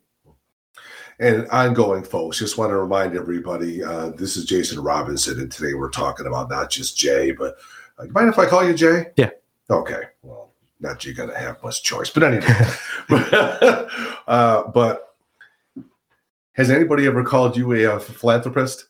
And 1.18 1.48
ongoing, 1.48 2.02
folks, 2.02 2.38
just 2.38 2.58
want 2.58 2.70
to 2.70 2.76
remind 2.76 3.16
everybody 3.16 3.82
uh, 3.82 4.10
this 4.10 4.36
is 4.36 4.44
Jason 4.44 4.80
Robinson, 4.80 5.40
and 5.40 5.50
today 5.50 5.72
we're 5.72 5.88
talking 5.88 6.26
about 6.26 6.50
not 6.50 6.68
just 6.68 6.98
Jay, 6.98 7.32
but 7.32 7.56
uh, 7.98 8.06
mind 8.06 8.28
if 8.28 8.38
I 8.38 8.46
call 8.46 8.66
you 8.66 8.74
Jay? 8.74 9.06
Yeah. 9.16 9.30
Okay. 9.70 10.02
Well, 10.22 10.52
not 10.80 11.04
you're 11.04 11.14
to 11.14 11.36
have 11.36 11.62
much 11.62 11.82
choice, 11.82 12.10
but 12.10 12.22
anyway. 12.22 12.46
uh, 14.26 14.64
but 14.68 15.14
has 16.52 16.70
anybody 16.70 17.06
ever 17.06 17.24
called 17.24 17.56
you 17.56 17.72
a, 17.72 17.96
a 17.96 18.00
philanthropist? 18.00 18.86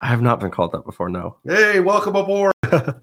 I 0.00 0.08
have 0.08 0.22
not 0.22 0.40
been 0.40 0.50
called 0.50 0.72
that 0.72 0.84
before. 0.84 1.08
No. 1.08 1.36
Hey, 1.44 1.80
welcome 1.80 2.16
aboard. 2.16 2.52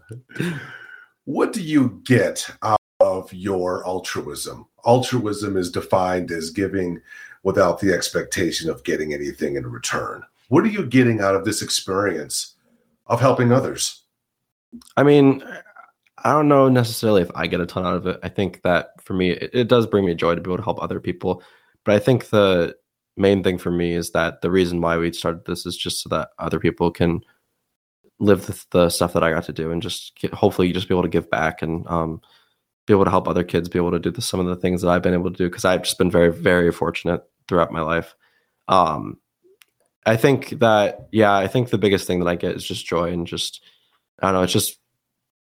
what 1.25 1.53
do 1.53 1.61
you 1.61 2.01
get 2.05 2.47
out 2.61 2.79
of 2.99 3.33
your 3.33 3.85
altruism? 3.87 4.67
Altruism 4.85 5.57
is 5.57 5.71
defined 5.71 6.31
as 6.31 6.51
giving 6.51 7.01
without 7.43 7.79
the 7.79 7.93
expectation 7.93 8.69
of 8.69 8.83
getting 8.83 9.13
anything 9.13 9.55
in 9.55 9.65
return. 9.65 10.23
What 10.49 10.63
are 10.63 10.67
you 10.67 10.85
getting 10.85 11.21
out 11.21 11.35
of 11.35 11.45
this 11.45 11.61
experience 11.61 12.55
of 13.07 13.19
helping 13.19 13.51
others? 13.51 14.00
I 14.95 15.03
mean, 15.03 15.43
I 16.23 16.31
don't 16.31 16.47
know 16.47 16.69
necessarily 16.69 17.21
if 17.21 17.31
I 17.35 17.47
get 17.47 17.61
a 17.61 17.65
ton 17.65 17.85
out 17.85 17.95
of 17.95 18.07
it. 18.07 18.19
I 18.23 18.29
think 18.29 18.61
that 18.61 19.01
for 19.01 19.13
me, 19.13 19.31
it, 19.31 19.51
it, 19.53 19.67
does 19.67 19.87
bring 19.87 20.05
me 20.05 20.15
joy 20.15 20.35
to 20.35 20.41
be 20.41 20.49
able 20.49 20.57
to 20.57 20.63
help 20.63 20.81
other 20.81 20.99
people. 20.99 21.43
But 21.83 21.95
I 21.95 21.99
think 21.99 22.29
the 22.29 22.75
main 23.17 23.43
thing 23.43 23.57
for 23.57 23.71
me 23.71 23.93
is 23.93 24.11
that 24.11 24.41
the 24.41 24.51
reason 24.51 24.81
why 24.81 24.97
we 24.97 25.11
started 25.13 25.45
this 25.45 25.65
is 25.65 25.75
just 25.75 26.01
so 26.01 26.09
that 26.09 26.29
other 26.39 26.59
people 26.59 26.91
can 26.91 27.21
live 28.19 28.45
the, 28.45 28.65
the 28.71 28.89
stuff 28.89 29.13
that 29.13 29.23
I 29.23 29.31
got 29.31 29.45
to 29.45 29.53
do 29.53 29.71
and 29.71 29.81
just 29.81 30.15
get, 30.15 30.33
hopefully 30.33 30.71
just 30.71 30.87
be 30.87 30.93
able 30.93 31.03
to 31.03 31.09
give 31.09 31.29
back 31.29 31.61
and 31.61 31.87
um, 31.87 32.21
be 32.85 32.93
able 32.93 33.05
to 33.05 33.11
help 33.11 33.27
other 33.27 33.43
kids 33.43 33.67
be 33.67 33.79
able 33.79 33.91
to 33.91 33.99
do 33.99 34.11
the, 34.11 34.21
some 34.21 34.39
of 34.39 34.45
the 34.45 34.55
things 34.55 34.81
that 34.81 34.89
I've 34.89 35.01
been 35.01 35.15
able 35.15 35.31
to 35.31 35.37
do 35.37 35.49
because 35.49 35.65
I've 35.65 35.83
just 35.83 35.97
been 35.97 36.11
very, 36.11 36.31
very 36.31 36.71
fortunate 36.71 37.23
throughout 37.47 37.71
my 37.71 37.81
life. 37.81 38.13
Um, 38.67 39.17
I 40.05 40.17
think 40.17 40.49
that, 40.59 41.07
yeah, 41.11 41.33
I 41.33 41.47
think 41.47 41.69
the 41.69 41.77
biggest 41.77 42.05
thing 42.05 42.19
that 42.19 42.27
I 42.27 42.35
get 42.35 42.55
is 42.55 42.63
just 42.63 42.85
joy 42.85 43.11
and 43.11 43.25
just, 43.25 43.63
I 44.21 44.27
don't 44.27 44.33
know, 44.35 44.43
it's 44.43 44.53
just, 44.53 44.77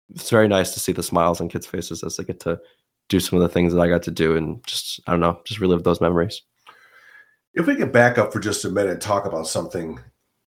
it's 0.10 0.30
very 0.30 0.48
nice 0.48 0.74
to 0.74 0.80
see 0.80 0.92
the 0.92 1.04
smiles 1.04 1.42
on 1.42 1.50
kids' 1.50 1.68
faces 1.68 2.04
as 2.04 2.18
they 2.18 2.24
get 2.24 2.40
to 2.42 2.60
do 3.10 3.20
some 3.20 3.38
of 3.38 3.44
the 3.44 3.54
things 3.54 3.74
that 3.74 3.82
I 3.82 3.88
got 3.88 4.04
to 4.04 4.12
do 4.12 4.36
and 4.36 4.66
just, 4.66 5.00
I 5.08 5.12
don't 5.12 5.20
know, 5.20 5.42
just 5.46 5.60
relive 5.60 5.84
those 5.84 6.02
memories. 6.02 6.42
If 7.54 7.68
we 7.68 7.76
can 7.76 7.92
back 7.92 8.18
up 8.18 8.32
for 8.32 8.40
just 8.40 8.64
a 8.64 8.70
minute 8.70 8.92
and 8.92 9.02
talk 9.02 9.26
about 9.26 9.48
something 9.48 10.00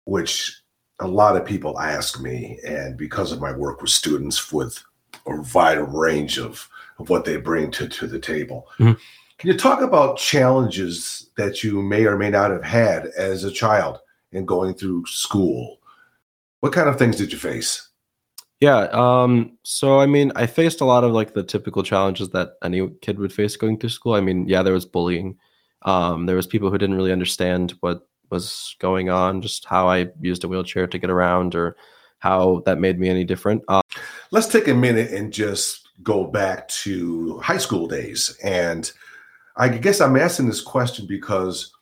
which 0.04 0.62
a 1.00 1.06
lot 1.06 1.36
of 1.36 1.44
people 1.44 1.78
ask 1.78 2.20
me, 2.20 2.58
and 2.66 2.96
because 2.96 3.32
of 3.32 3.40
my 3.40 3.52
work 3.52 3.82
with 3.82 3.90
students 3.90 4.50
with 4.50 4.82
a 5.26 5.44
wide 5.54 5.78
range 5.92 6.38
of, 6.38 6.68
of 6.98 7.10
what 7.10 7.24
they 7.24 7.36
bring 7.36 7.70
to, 7.72 7.88
to 7.88 8.06
the 8.06 8.18
table. 8.18 8.66
Mm-hmm. 8.78 8.94
Can 9.38 9.50
you 9.50 9.58
talk 9.58 9.82
about 9.82 10.16
challenges 10.16 11.30
that 11.36 11.62
you 11.62 11.82
may 11.82 12.06
or 12.06 12.16
may 12.16 12.30
not 12.30 12.50
have 12.50 12.64
had 12.64 13.06
as 13.18 13.44
a 13.44 13.50
child 13.50 13.98
in 14.32 14.46
going 14.46 14.74
through 14.74 15.04
school? 15.06 15.78
What 16.60 16.72
kind 16.72 16.88
of 16.88 16.98
things 16.98 17.16
did 17.16 17.32
you 17.32 17.38
face? 17.38 17.90
Yeah. 18.60 18.88
Um, 18.92 19.58
so, 19.62 20.00
I 20.00 20.06
mean, 20.06 20.32
I 20.34 20.46
faced 20.46 20.80
a 20.80 20.84
lot 20.84 21.04
of 21.04 21.12
like 21.12 21.34
the 21.34 21.42
typical 21.42 21.82
challenges 21.82 22.30
that 22.30 22.54
any 22.62 22.88
kid 23.02 23.18
would 23.18 23.32
face 23.32 23.56
going 23.56 23.78
through 23.78 23.90
school. 23.90 24.14
I 24.14 24.20
mean, 24.20 24.48
yeah, 24.48 24.62
there 24.62 24.72
was 24.72 24.86
bullying. 24.86 25.36
Um, 25.82 26.26
there 26.26 26.36
was 26.36 26.46
people 26.46 26.70
who 26.70 26.78
didn't 26.78 26.96
really 26.96 27.12
understand 27.12 27.74
what 27.80 28.08
was 28.30 28.74
going 28.80 29.10
on, 29.10 29.42
just 29.42 29.66
how 29.66 29.88
I 29.88 30.08
used 30.20 30.44
a 30.44 30.48
wheelchair 30.48 30.86
to 30.86 30.98
get 30.98 31.10
around 31.10 31.54
or 31.54 31.76
how 32.18 32.62
that 32.66 32.80
made 32.80 32.98
me 32.98 33.08
any 33.08 33.24
different. 33.24 33.62
Um, 33.68 33.82
Let's 34.30 34.48
take 34.48 34.68
a 34.68 34.74
minute 34.74 35.12
and 35.12 35.32
just 35.32 35.88
go 36.02 36.24
back 36.24 36.66
to 36.68 37.38
high 37.38 37.58
school 37.58 37.86
days 37.86 38.36
and– 38.42 38.90
I 39.56 39.68
guess 39.68 40.00
I'm 40.00 40.16
asking 40.16 40.48
this 40.48 40.60
question 40.60 41.06
because 41.06 41.72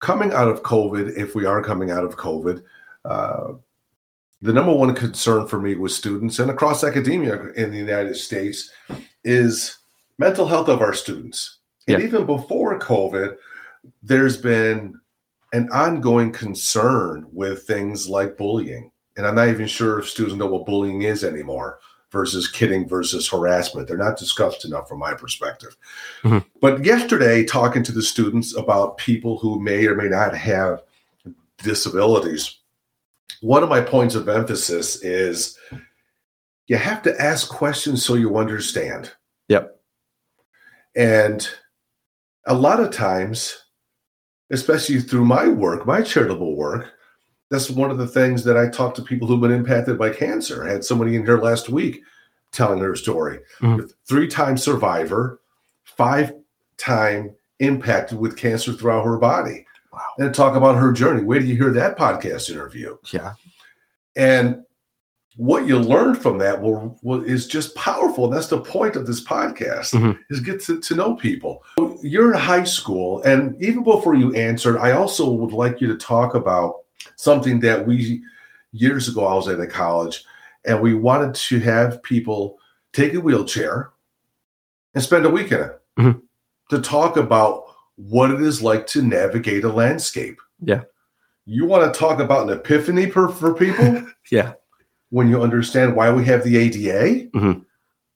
coming 0.00 0.32
out 0.32 0.48
of 0.48 0.62
COVID, 0.62 1.16
if 1.16 1.34
we 1.34 1.46
are 1.46 1.62
coming 1.62 1.90
out 1.90 2.04
of 2.04 2.16
COVID, 2.16 2.62
uh, 3.04 3.54
the 4.40 4.52
number 4.52 4.72
one 4.72 4.94
concern 4.94 5.46
for 5.46 5.60
me 5.60 5.74
with 5.74 5.92
students 5.92 6.38
and 6.38 6.50
across 6.50 6.84
academia 6.84 7.50
in 7.52 7.70
the 7.70 7.78
United 7.78 8.16
States 8.16 8.70
is 9.24 9.78
mental 10.18 10.46
health 10.46 10.68
of 10.68 10.80
our 10.80 10.94
students. 10.94 11.58
And 11.88 12.00
yeah. 12.00 12.06
even 12.06 12.26
before 12.26 12.78
COVID, 12.78 13.36
there's 14.02 14.36
been 14.36 14.98
an 15.52 15.68
ongoing 15.72 16.30
concern 16.30 17.26
with 17.32 17.62
things 17.62 18.08
like 18.08 18.36
bullying. 18.36 18.90
And 19.16 19.26
I'm 19.26 19.34
not 19.34 19.48
even 19.48 19.66
sure 19.66 19.98
if 19.98 20.08
students 20.08 20.36
know 20.36 20.46
what 20.46 20.66
bullying 20.66 21.02
is 21.02 21.24
anymore 21.24 21.80
versus 22.10 22.48
kidding 22.48 22.88
versus 22.88 23.28
harassment. 23.28 23.88
They're 23.88 23.96
not 23.96 24.18
discussed 24.18 24.64
enough 24.64 24.88
from 24.88 24.98
my 24.98 25.14
perspective. 25.14 25.76
Mm-hmm. 26.22 26.46
But 26.60 26.84
yesterday, 26.84 27.44
talking 27.44 27.82
to 27.82 27.92
the 27.92 28.02
students 28.02 28.56
about 28.56 28.98
people 28.98 29.38
who 29.38 29.60
may 29.60 29.86
or 29.86 29.94
may 29.94 30.08
not 30.08 30.36
have 30.36 30.82
disabilities, 31.62 32.57
one 33.40 33.62
of 33.62 33.68
my 33.68 33.80
points 33.80 34.14
of 34.14 34.28
emphasis 34.28 35.02
is 35.02 35.58
you 36.66 36.76
have 36.76 37.02
to 37.02 37.20
ask 37.20 37.48
questions 37.48 38.04
so 38.04 38.14
you 38.14 38.36
understand. 38.36 39.12
Yep. 39.48 39.80
And 40.96 41.48
a 42.46 42.54
lot 42.54 42.80
of 42.80 42.90
times, 42.90 43.64
especially 44.50 45.00
through 45.00 45.24
my 45.24 45.48
work, 45.48 45.86
my 45.86 46.02
charitable 46.02 46.56
work, 46.56 46.92
that's 47.50 47.70
one 47.70 47.90
of 47.90 47.98
the 47.98 48.06
things 48.06 48.44
that 48.44 48.56
I 48.56 48.68
talk 48.68 48.94
to 48.94 49.02
people 49.02 49.26
who've 49.26 49.40
been 49.40 49.52
impacted 49.52 49.98
by 49.98 50.10
cancer. 50.10 50.66
I 50.66 50.72
had 50.72 50.84
somebody 50.84 51.16
in 51.16 51.24
here 51.24 51.40
last 51.40 51.68
week 51.68 52.02
telling 52.52 52.80
her 52.80 52.94
story. 52.94 53.40
Mm-hmm. 53.60 53.86
Three 54.06 54.28
time 54.28 54.58
survivor, 54.58 55.40
five 55.84 56.32
time 56.76 57.34
impacted 57.60 58.18
with 58.18 58.36
cancer 58.36 58.72
throughout 58.72 59.04
her 59.04 59.18
body. 59.18 59.66
Wow. 59.92 60.00
And 60.18 60.34
talk 60.34 60.54
about 60.56 60.76
her 60.76 60.92
journey. 60.92 61.22
Where 61.24 61.40
do 61.40 61.46
you 61.46 61.56
hear 61.56 61.70
that 61.72 61.96
podcast 61.98 62.50
interview? 62.50 62.96
Yeah. 63.12 63.32
And 64.16 64.64
what 65.36 65.66
you 65.66 65.78
learn 65.78 66.14
from 66.16 66.38
that 66.38 66.60
will, 66.60 66.98
will 67.02 67.22
is 67.24 67.46
just 67.46 67.74
powerful. 67.76 68.24
And 68.24 68.34
that's 68.34 68.48
the 68.48 68.60
point 68.60 68.96
of 68.96 69.06
this 69.06 69.22
podcast 69.24 69.94
Mhm. 69.94 70.18
is 70.30 70.40
get 70.40 70.60
to, 70.64 70.80
to 70.80 70.94
know 70.96 71.14
people. 71.14 71.62
You're 72.02 72.32
in 72.34 72.38
high 72.38 72.64
school, 72.64 73.22
and 73.22 73.60
even 73.62 73.84
before 73.84 74.14
you 74.14 74.34
answered, 74.34 74.78
I 74.78 74.92
also 74.92 75.30
would 75.30 75.52
like 75.52 75.80
you 75.80 75.86
to 75.88 75.96
talk 75.96 76.34
about 76.34 76.80
something 77.16 77.60
that 77.60 77.86
we 77.86 78.22
years 78.72 79.08
ago 79.08 79.24
I 79.26 79.34
was 79.34 79.48
at 79.48 79.60
a 79.60 79.66
college, 79.66 80.24
and 80.66 80.80
we 80.80 80.94
wanted 80.94 81.34
to 81.34 81.60
have 81.60 82.02
people 82.02 82.58
take 82.92 83.14
a 83.14 83.20
wheelchair 83.20 83.90
and 84.94 85.02
spend 85.04 85.24
a 85.24 85.30
weekend 85.30 85.70
Mhm. 85.98 86.20
to 86.70 86.80
talk 86.80 87.16
about 87.16 87.67
what 87.98 88.30
it 88.30 88.40
is 88.40 88.62
like 88.62 88.86
to 88.86 89.02
navigate 89.02 89.64
a 89.64 89.68
landscape. 89.72 90.38
Yeah. 90.60 90.82
You 91.46 91.66
want 91.66 91.92
to 91.92 91.98
talk 91.98 92.20
about 92.20 92.48
an 92.48 92.56
epiphany 92.58 93.10
for, 93.10 93.28
for 93.28 93.54
people? 93.54 94.06
Yeah. 94.30 94.52
when 95.10 95.28
you 95.30 95.42
understand 95.42 95.96
why 95.96 96.10
we 96.12 96.22
have 96.26 96.44
the 96.44 96.58
ADA, 96.58 97.30
Mhm. 97.34 97.64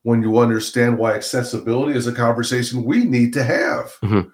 when 0.03 0.21
you 0.23 0.37
understand 0.37 0.99
why 0.99 1.15
accessibility 1.15 1.97
is 1.97 2.07
a 2.07 2.13
conversation 2.13 2.85
we 2.85 3.05
need 3.07 3.33
to 3.33 3.43
have. 3.43 3.95
Mhm. 4.03 4.31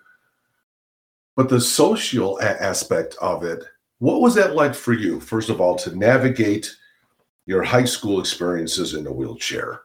But 1.36 1.48
the 1.50 1.60
social 1.60 2.36
a- 2.40 2.60
aspect 2.60 3.14
of 3.20 3.44
it, 3.44 3.64
what 4.00 4.20
was 4.20 4.34
that 4.34 4.56
like 4.56 4.74
for 4.74 4.92
you, 4.92 5.20
first 5.20 5.50
of 5.50 5.60
all, 5.60 5.76
to 5.76 5.96
navigate 5.96 6.74
your 7.46 7.62
high 7.62 7.84
school 7.84 8.18
experiences 8.18 8.92
in 8.94 9.06
a 9.06 9.12
wheelchair? 9.12 9.82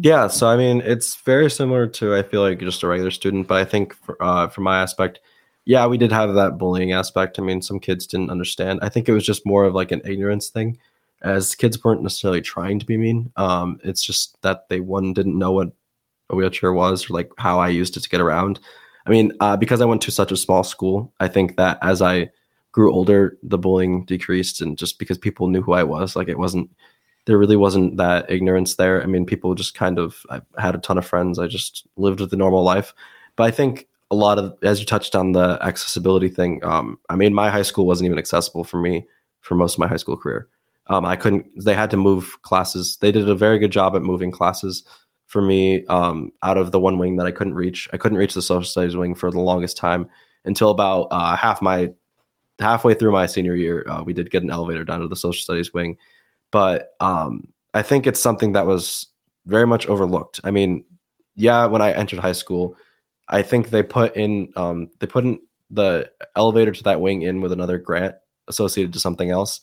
Yeah, 0.00 0.28
so 0.28 0.46
I 0.46 0.56
mean, 0.56 0.80
it's 0.84 1.16
very 1.22 1.50
similar 1.50 1.86
to 1.88 2.14
I 2.14 2.22
feel 2.22 2.42
like 2.42 2.60
just 2.60 2.82
a 2.84 2.86
regular 2.86 3.10
student, 3.10 3.48
but 3.48 3.58
I 3.58 3.64
think 3.64 3.94
for, 3.94 4.16
uh, 4.22 4.48
from 4.48 4.64
my 4.64 4.80
aspect, 4.80 5.20
yeah, 5.64 5.86
we 5.86 5.98
did 5.98 6.12
have 6.12 6.34
that 6.34 6.56
bullying 6.56 6.92
aspect. 6.92 7.38
I 7.38 7.42
mean, 7.42 7.60
some 7.62 7.80
kids 7.80 8.06
didn't 8.06 8.30
understand. 8.30 8.78
I 8.82 8.88
think 8.90 9.08
it 9.08 9.12
was 9.12 9.26
just 9.26 9.44
more 9.44 9.64
of 9.64 9.74
like 9.74 9.90
an 9.90 10.00
ignorance 10.04 10.48
thing, 10.50 10.78
as 11.22 11.54
kids 11.56 11.82
weren't 11.82 12.02
necessarily 12.02 12.40
trying 12.40 12.78
to 12.78 12.86
be 12.86 12.96
mean. 12.96 13.32
Um, 13.36 13.80
it's 13.82 14.04
just 14.04 14.40
that 14.42 14.68
they 14.68 14.80
one 14.80 15.12
didn't 15.14 15.38
know 15.38 15.52
what 15.52 15.72
a 16.30 16.36
wheelchair 16.36 16.72
was 16.72 17.10
or 17.10 17.14
like 17.14 17.30
how 17.38 17.58
I 17.58 17.68
used 17.68 17.96
it 17.96 18.00
to 18.02 18.08
get 18.08 18.20
around. 18.20 18.60
I 19.06 19.10
mean, 19.10 19.32
uh, 19.40 19.56
because 19.56 19.80
I 19.80 19.86
went 19.86 20.02
to 20.02 20.10
such 20.12 20.30
a 20.30 20.36
small 20.36 20.62
school, 20.62 21.12
I 21.18 21.26
think 21.28 21.56
that 21.56 21.78
as 21.82 22.02
I 22.02 22.30
grew 22.72 22.92
older, 22.92 23.36
the 23.42 23.58
bullying 23.58 24.04
decreased, 24.04 24.60
and 24.60 24.78
just 24.78 24.98
because 24.98 25.18
people 25.18 25.48
knew 25.48 25.62
who 25.62 25.72
I 25.72 25.82
was, 25.82 26.14
like 26.14 26.28
it 26.28 26.38
wasn't 26.38 26.70
there 27.28 27.36
really 27.36 27.56
wasn't 27.56 27.98
that 27.98 28.28
ignorance 28.30 28.76
there. 28.76 29.02
I 29.02 29.06
mean, 29.06 29.26
people 29.26 29.54
just 29.54 29.74
kind 29.74 29.98
of, 29.98 30.24
I 30.30 30.40
had 30.56 30.74
a 30.74 30.78
ton 30.78 30.96
of 30.96 31.06
friends. 31.06 31.38
I 31.38 31.46
just 31.46 31.86
lived 31.96 32.20
the 32.20 32.36
normal 32.38 32.62
life. 32.64 32.94
But 33.36 33.44
I 33.44 33.50
think 33.50 33.86
a 34.10 34.14
lot 34.14 34.38
of, 34.38 34.56
as 34.62 34.80
you 34.80 34.86
touched 34.86 35.14
on 35.14 35.32
the 35.32 35.58
accessibility 35.60 36.30
thing, 36.30 36.64
um, 36.64 36.98
I 37.10 37.16
mean, 37.16 37.34
my 37.34 37.50
high 37.50 37.62
school 37.62 37.84
wasn't 37.84 38.06
even 38.06 38.18
accessible 38.18 38.64
for 38.64 38.80
me 38.80 39.06
for 39.42 39.56
most 39.56 39.74
of 39.74 39.78
my 39.78 39.86
high 39.86 39.98
school 39.98 40.16
career. 40.16 40.48
Um, 40.86 41.04
I 41.04 41.16
couldn't, 41.16 41.44
they 41.62 41.74
had 41.74 41.90
to 41.90 41.98
move 41.98 42.40
classes. 42.40 42.96
They 43.02 43.12
did 43.12 43.28
a 43.28 43.34
very 43.34 43.58
good 43.58 43.72
job 43.72 43.94
at 43.94 44.00
moving 44.00 44.30
classes 44.30 44.84
for 45.26 45.42
me 45.42 45.84
um, 45.88 46.32
out 46.42 46.56
of 46.56 46.72
the 46.72 46.80
one 46.80 46.96
wing 46.96 47.16
that 47.16 47.26
I 47.26 47.30
couldn't 47.30 47.52
reach. 47.52 47.90
I 47.92 47.98
couldn't 47.98 48.16
reach 48.16 48.32
the 48.32 48.40
social 48.40 48.64
studies 48.64 48.96
wing 48.96 49.14
for 49.14 49.30
the 49.30 49.38
longest 49.38 49.76
time 49.76 50.08
until 50.46 50.70
about 50.70 51.08
uh, 51.10 51.36
half 51.36 51.60
my, 51.60 51.92
halfway 52.58 52.94
through 52.94 53.12
my 53.12 53.26
senior 53.26 53.54
year. 53.54 53.84
Uh, 53.86 54.02
we 54.02 54.14
did 54.14 54.30
get 54.30 54.42
an 54.42 54.50
elevator 54.50 54.82
down 54.82 55.00
to 55.00 55.08
the 55.08 55.14
social 55.14 55.42
studies 55.42 55.74
wing 55.74 55.98
but 56.50 56.90
um, 57.00 57.48
I 57.74 57.82
think 57.82 58.06
it's 58.06 58.20
something 58.20 58.52
that 58.52 58.66
was 58.66 59.06
very 59.46 59.66
much 59.66 59.86
overlooked. 59.86 60.40
I 60.44 60.50
mean, 60.50 60.84
yeah, 61.34 61.66
when 61.66 61.82
I 61.82 61.92
entered 61.92 62.18
high 62.18 62.32
school, 62.32 62.76
I 63.28 63.42
think 63.42 63.70
they 63.70 63.82
put 63.82 64.16
in 64.16 64.52
um, 64.56 64.90
they 65.00 65.06
put 65.06 65.24
in 65.24 65.38
the 65.70 66.10
elevator 66.34 66.72
to 66.72 66.82
that 66.84 67.00
wing 67.00 67.22
in 67.22 67.40
with 67.40 67.52
another 67.52 67.78
grant 67.78 68.14
associated 68.48 68.92
to 68.94 69.00
something 69.00 69.30
else. 69.30 69.60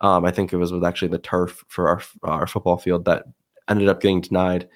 Um, 0.00 0.24
I 0.24 0.30
think 0.32 0.52
it 0.52 0.56
was 0.56 0.72
with 0.72 0.84
actually 0.84 1.08
the 1.08 1.18
turf 1.18 1.64
for 1.68 1.88
our 1.88 2.02
our 2.22 2.46
football 2.46 2.76
field 2.76 3.04
that 3.04 3.24
ended 3.68 3.88
up 3.88 4.00
getting 4.00 4.20
denied. 4.20 4.68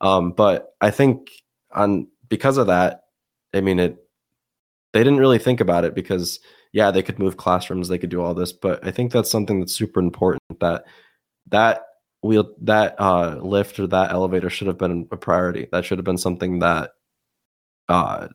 Um, 0.00 0.32
but 0.32 0.74
I 0.80 0.90
think 0.90 1.30
on 1.72 2.08
because 2.28 2.58
of 2.58 2.66
that, 2.66 3.04
I 3.54 3.60
mean 3.60 3.78
it. 3.78 3.96
They 4.92 5.00
didn't 5.00 5.18
really 5.18 5.40
think 5.40 5.60
about 5.60 5.84
it 5.84 5.92
because 5.92 6.38
yeah, 6.74 6.90
they 6.90 7.04
could 7.04 7.20
move 7.20 7.36
classrooms, 7.36 7.86
they 7.88 7.98
could 7.98 8.10
do 8.10 8.20
all 8.20 8.34
this, 8.34 8.52
but 8.52 8.84
I 8.84 8.90
think 8.90 9.12
that's 9.12 9.30
something 9.30 9.60
that's 9.60 9.72
super 9.72 10.00
important 10.00 10.42
that 10.60 10.84
that 11.50 11.82
wheel 12.20 12.52
that 12.62 12.96
uh 13.00 13.38
lift 13.42 13.78
or 13.78 13.86
that 13.86 14.10
elevator 14.10 14.50
should 14.50 14.66
have 14.66 14.78
been 14.78 15.06
a 15.12 15.16
priority. 15.16 15.68
That 15.70 15.84
should 15.84 15.98
have 15.98 16.04
been 16.04 16.18
something 16.18 16.58
that 16.58 16.90
uh 17.88 18.28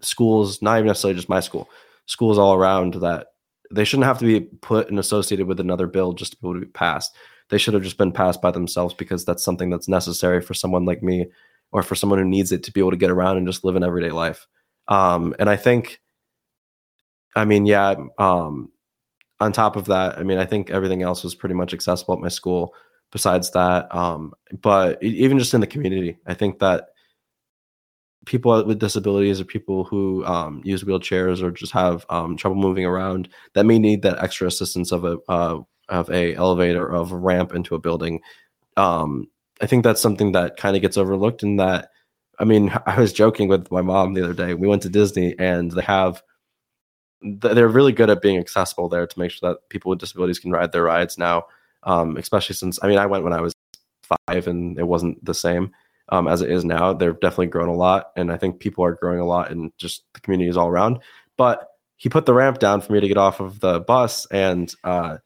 schools, 0.00 0.62
not 0.62 0.78
even 0.78 0.86
necessarily 0.86 1.16
just 1.16 1.28
my 1.28 1.40
school, 1.40 1.68
schools 2.06 2.38
all 2.38 2.54
around 2.54 2.94
that 2.94 3.26
they 3.70 3.84
shouldn't 3.84 4.06
have 4.06 4.18
to 4.20 4.24
be 4.24 4.40
put 4.40 4.88
and 4.88 4.98
associated 4.98 5.46
with 5.46 5.60
another 5.60 5.86
bill 5.86 6.14
just 6.14 6.32
to 6.32 6.38
be 6.38 6.48
able 6.48 6.54
to 6.54 6.66
be 6.66 6.72
passed. 6.72 7.14
They 7.50 7.58
should 7.58 7.74
have 7.74 7.82
just 7.82 7.98
been 7.98 8.12
passed 8.12 8.40
by 8.40 8.50
themselves 8.50 8.94
because 8.94 9.26
that's 9.26 9.44
something 9.44 9.68
that's 9.68 9.88
necessary 9.88 10.40
for 10.40 10.54
someone 10.54 10.86
like 10.86 11.02
me 11.02 11.26
or 11.70 11.82
for 11.82 11.96
someone 11.96 12.18
who 12.18 12.24
needs 12.24 12.50
it 12.50 12.62
to 12.64 12.72
be 12.72 12.80
able 12.80 12.92
to 12.92 12.96
get 12.96 13.10
around 13.10 13.36
and 13.36 13.46
just 13.46 13.62
live 13.62 13.76
an 13.76 13.84
everyday 13.84 14.10
life. 14.10 14.46
Um, 14.88 15.34
and 15.38 15.50
I 15.50 15.56
think, 15.56 16.00
I 17.34 17.44
mean, 17.44 17.66
yeah, 17.66 17.94
um, 18.18 18.70
on 19.40 19.52
top 19.52 19.76
of 19.76 19.86
that, 19.86 20.18
I 20.18 20.22
mean, 20.22 20.38
I 20.38 20.46
think 20.46 20.70
everything 20.70 21.02
else 21.02 21.24
was 21.24 21.34
pretty 21.34 21.54
much 21.54 21.74
accessible 21.74 22.14
at 22.14 22.20
my 22.20 22.28
school 22.28 22.74
besides 23.10 23.50
that. 23.52 23.94
Um, 23.94 24.32
but 24.60 25.02
even 25.02 25.38
just 25.38 25.54
in 25.54 25.60
the 25.60 25.66
community, 25.66 26.18
I 26.26 26.34
think 26.34 26.58
that 26.60 26.88
people 28.26 28.64
with 28.64 28.78
disabilities 28.78 29.40
or 29.40 29.44
people 29.44 29.84
who 29.84 30.24
um, 30.24 30.62
use 30.64 30.84
wheelchairs 30.84 31.42
or 31.42 31.50
just 31.50 31.72
have 31.72 32.06
um, 32.08 32.36
trouble 32.36 32.56
moving 32.56 32.84
around 32.84 33.28
that 33.54 33.66
may 33.66 33.78
need 33.78 34.02
that 34.02 34.22
extra 34.22 34.46
assistance 34.46 34.92
of 34.92 35.04
a 35.04 35.18
uh, 35.28 35.60
of 35.88 36.10
a 36.10 36.34
elevator 36.34 36.90
of 36.90 37.12
a 37.12 37.16
ramp 37.16 37.54
into 37.54 37.74
a 37.74 37.78
building. 37.78 38.20
Um, 38.76 39.28
I 39.60 39.66
think 39.66 39.84
that's 39.84 40.00
something 40.00 40.32
that 40.32 40.56
kind 40.56 40.74
of 40.74 40.82
gets 40.82 40.96
overlooked. 40.96 41.42
In 41.42 41.56
that, 41.56 41.90
I 42.38 42.44
mean, 42.44 42.72
I 42.86 42.98
was 43.00 43.12
joking 43.12 43.48
with 43.48 43.70
my 43.70 43.82
mom 43.82 44.14
the 44.14 44.24
other 44.24 44.34
day. 44.34 44.54
We 44.54 44.68
went 44.68 44.82
to 44.82 44.88
Disney 44.88 45.34
and 45.38 45.70
they 45.70 45.82
have 45.82 46.22
they're 47.24 47.68
really 47.68 47.92
good 47.92 48.10
at 48.10 48.22
being 48.22 48.38
accessible 48.38 48.88
there 48.88 49.06
to 49.06 49.18
make 49.18 49.30
sure 49.30 49.50
that 49.50 49.68
people 49.68 49.90
with 49.90 49.98
disabilities 49.98 50.38
can 50.38 50.52
ride 50.52 50.72
their 50.72 50.84
rides 50.84 51.18
now. 51.18 51.44
Um, 51.82 52.16
especially 52.16 52.54
since 52.54 52.78
I 52.82 52.88
mean, 52.88 52.98
I 52.98 53.06
went 53.06 53.24
when 53.24 53.32
I 53.32 53.40
was 53.40 53.54
five 54.02 54.46
and 54.46 54.78
it 54.78 54.86
wasn't 54.86 55.22
the 55.24 55.34
same 55.34 55.72
um, 56.10 56.28
as 56.28 56.42
it 56.42 56.50
is 56.50 56.64
now. 56.64 56.92
They've 56.92 57.18
definitely 57.18 57.48
grown 57.48 57.68
a 57.68 57.74
lot, 57.74 58.12
and 58.16 58.30
I 58.30 58.36
think 58.36 58.60
people 58.60 58.84
are 58.84 58.94
growing 58.94 59.20
a 59.20 59.26
lot 59.26 59.50
in 59.50 59.72
just 59.78 60.04
the 60.14 60.20
communities 60.20 60.56
all 60.56 60.68
around. 60.68 61.00
But 61.36 61.68
he 61.96 62.08
put 62.08 62.26
the 62.26 62.34
ramp 62.34 62.58
down 62.58 62.80
for 62.80 62.92
me 62.92 63.00
to 63.00 63.08
get 63.08 63.16
off 63.16 63.40
of 63.40 63.60
the 63.60 63.80
bus, 63.80 64.26
and 64.26 64.72
uh, 64.84 65.18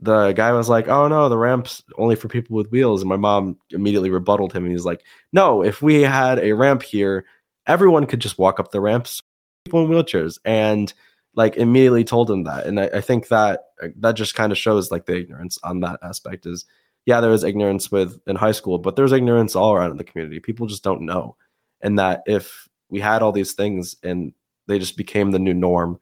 the 0.00 0.32
guy 0.32 0.52
was 0.52 0.68
like, 0.68 0.88
"Oh 0.88 1.08
no, 1.08 1.28
the 1.28 1.38
ramp's 1.38 1.82
only 1.98 2.16
for 2.16 2.28
people 2.28 2.56
with 2.56 2.70
wheels." 2.70 3.02
And 3.02 3.08
my 3.08 3.16
mom 3.16 3.58
immediately 3.70 4.10
rebutted 4.10 4.52
him, 4.52 4.64
and 4.64 4.72
he's 4.72 4.86
like, 4.86 5.02
"No, 5.32 5.62
if 5.62 5.82
we 5.82 6.02
had 6.02 6.38
a 6.38 6.52
ramp 6.52 6.82
here, 6.82 7.26
everyone 7.66 8.06
could 8.06 8.20
just 8.20 8.38
walk 8.38 8.58
up 8.60 8.70
the 8.70 8.80
ramps, 8.80 9.20
people 9.64 9.84
in 9.84 9.90
wheelchairs." 9.90 10.38
And 10.44 10.92
like 11.34 11.56
immediately 11.56 12.04
told 12.04 12.30
him 12.30 12.44
that, 12.44 12.66
and 12.66 12.80
I, 12.80 12.86
I 12.94 13.00
think 13.00 13.28
that 13.28 13.64
that 13.96 14.12
just 14.12 14.34
kind 14.34 14.52
of 14.52 14.58
shows 14.58 14.90
like 14.90 15.06
the 15.06 15.16
ignorance 15.16 15.58
on 15.62 15.80
that 15.80 16.00
aspect 16.02 16.46
is 16.46 16.64
yeah, 17.06 17.20
there 17.20 17.30
was 17.30 17.44
ignorance 17.44 17.90
with 17.90 18.20
in 18.26 18.36
high 18.36 18.52
school, 18.52 18.78
but 18.78 18.96
there's 18.96 19.12
ignorance 19.12 19.56
all 19.56 19.74
around 19.74 19.90
in 19.90 19.96
the 19.96 20.04
community. 20.04 20.38
People 20.38 20.66
just 20.66 20.84
don't 20.84 21.02
know. 21.02 21.36
And 21.80 21.98
that 21.98 22.22
if 22.26 22.68
we 22.88 23.00
had 23.00 23.22
all 23.22 23.32
these 23.32 23.52
things 23.52 23.96
and 24.02 24.32
they 24.66 24.78
just 24.78 24.96
became 24.96 25.30
the 25.30 25.38
new 25.38 25.54
norm, 25.54 25.98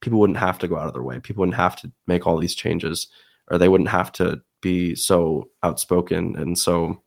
people 0.00 0.18
wouldn't 0.18 0.38
have 0.38 0.58
to 0.58 0.68
go 0.68 0.76
out 0.76 0.86
of 0.86 0.92
their 0.92 1.02
way. 1.02 1.18
People 1.20 1.40
wouldn't 1.40 1.56
have 1.56 1.76
to 1.76 1.90
make 2.06 2.26
all 2.26 2.38
these 2.38 2.54
changes, 2.54 3.08
or 3.50 3.58
they 3.58 3.68
wouldn't 3.68 3.88
have 3.88 4.12
to 4.12 4.42
be 4.60 4.94
so 4.94 5.48
outspoken 5.62 6.36
and 6.36 6.58
so 6.58 7.02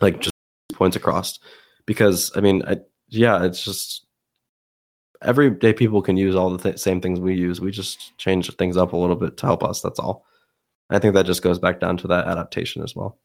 like 0.00 0.20
just 0.20 0.34
points 0.72 0.96
across. 0.96 1.38
Because 1.86 2.30
I 2.36 2.40
mean, 2.40 2.62
I, 2.66 2.78
yeah, 3.08 3.44
it's 3.44 3.62
just 3.64 4.06
everyday 5.24 5.72
people 5.72 6.02
can 6.02 6.16
use 6.16 6.34
all 6.34 6.50
the 6.50 6.62
th- 6.62 6.78
same 6.78 7.00
things 7.00 7.18
we 7.18 7.34
use. 7.34 7.60
We 7.60 7.70
just 7.70 8.16
change 8.18 8.54
things 8.56 8.76
up 8.76 8.92
a 8.92 8.96
little 8.96 9.16
bit 9.16 9.36
to 9.38 9.46
help 9.46 9.64
us. 9.64 9.80
That's 9.80 9.98
all. 9.98 10.24
I 10.90 10.98
think 10.98 11.14
that 11.14 11.26
just 11.26 11.42
goes 11.42 11.58
back 11.58 11.80
down 11.80 11.96
to 11.98 12.08
that 12.08 12.26
adaptation 12.26 12.82
as 12.82 12.94
well. 12.94 13.18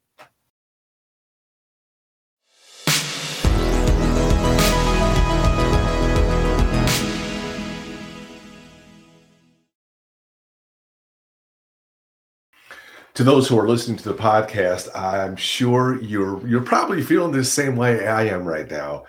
To 13.16 13.24
those 13.26 13.50
who 13.50 13.60
are 13.60 13.68
listening 13.68 13.98
to 13.98 14.08
the 14.08 14.16
podcast, 14.16 14.88
I'm 14.96 15.36
sure 15.36 16.02
you're 16.02 16.48
you're 16.48 16.62
probably 16.62 17.02
feeling 17.02 17.34
the 17.34 17.44
same 17.44 17.76
way 17.76 18.08
I 18.08 18.28
am 18.28 18.48
right 18.48 18.70
now. 18.72 19.04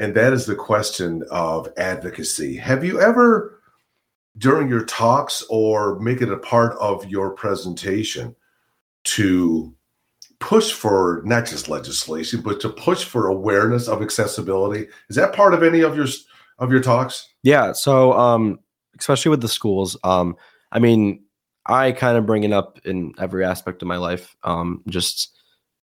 And 0.00 0.14
that 0.16 0.32
is 0.32 0.46
the 0.46 0.56
question 0.56 1.22
of 1.30 1.68
advocacy. 1.76 2.56
Have 2.56 2.84
you 2.84 3.00
ever 3.00 3.60
during 4.38 4.68
your 4.68 4.84
talks 4.84 5.44
or 5.48 5.98
make 6.00 6.22
it 6.22 6.32
a 6.32 6.38
part 6.38 6.76
of 6.78 7.08
your 7.08 7.30
presentation 7.30 8.34
to 9.04 9.74
push 10.38 10.72
for 10.72 11.20
not 11.24 11.44
just 11.44 11.68
legislation 11.68 12.40
but 12.40 12.60
to 12.60 12.70
push 12.70 13.04
for 13.04 13.26
awareness 13.26 13.88
of 13.88 14.00
accessibility 14.00 14.86
is 15.10 15.16
that 15.16 15.34
part 15.34 15.52
of 15.52 15.62
any 15.62 15.80
of 15.80 15.94
your 15.94 16.06
of 16.58 16.70
your 16.70 16.80
talks 16.80 17.30
Yeah. 17.42 17.72
So, 17.72 18.12
um, 18.14 18.58
especially 18.98 19.30
with 19.30 19.40
the 19.40 19.48
schools, 19.48 19.96
um, 20.04 20.36
I 20.72 20.78
mean, 20.78 21.24
I 21.66 21.92
kind 21.92 22.16
of 22.16 22.26
bring 22.26 22.44
it 22.44 22.52
up 22.52 22.78
in 22.84 23.14
every 23.18 23.44
aspect 23.44 23.82
of 23.82 23.88
my 23.88 23.96
life. 23.96 24.36
Um, 24.42 24.82
just 24.88 25.36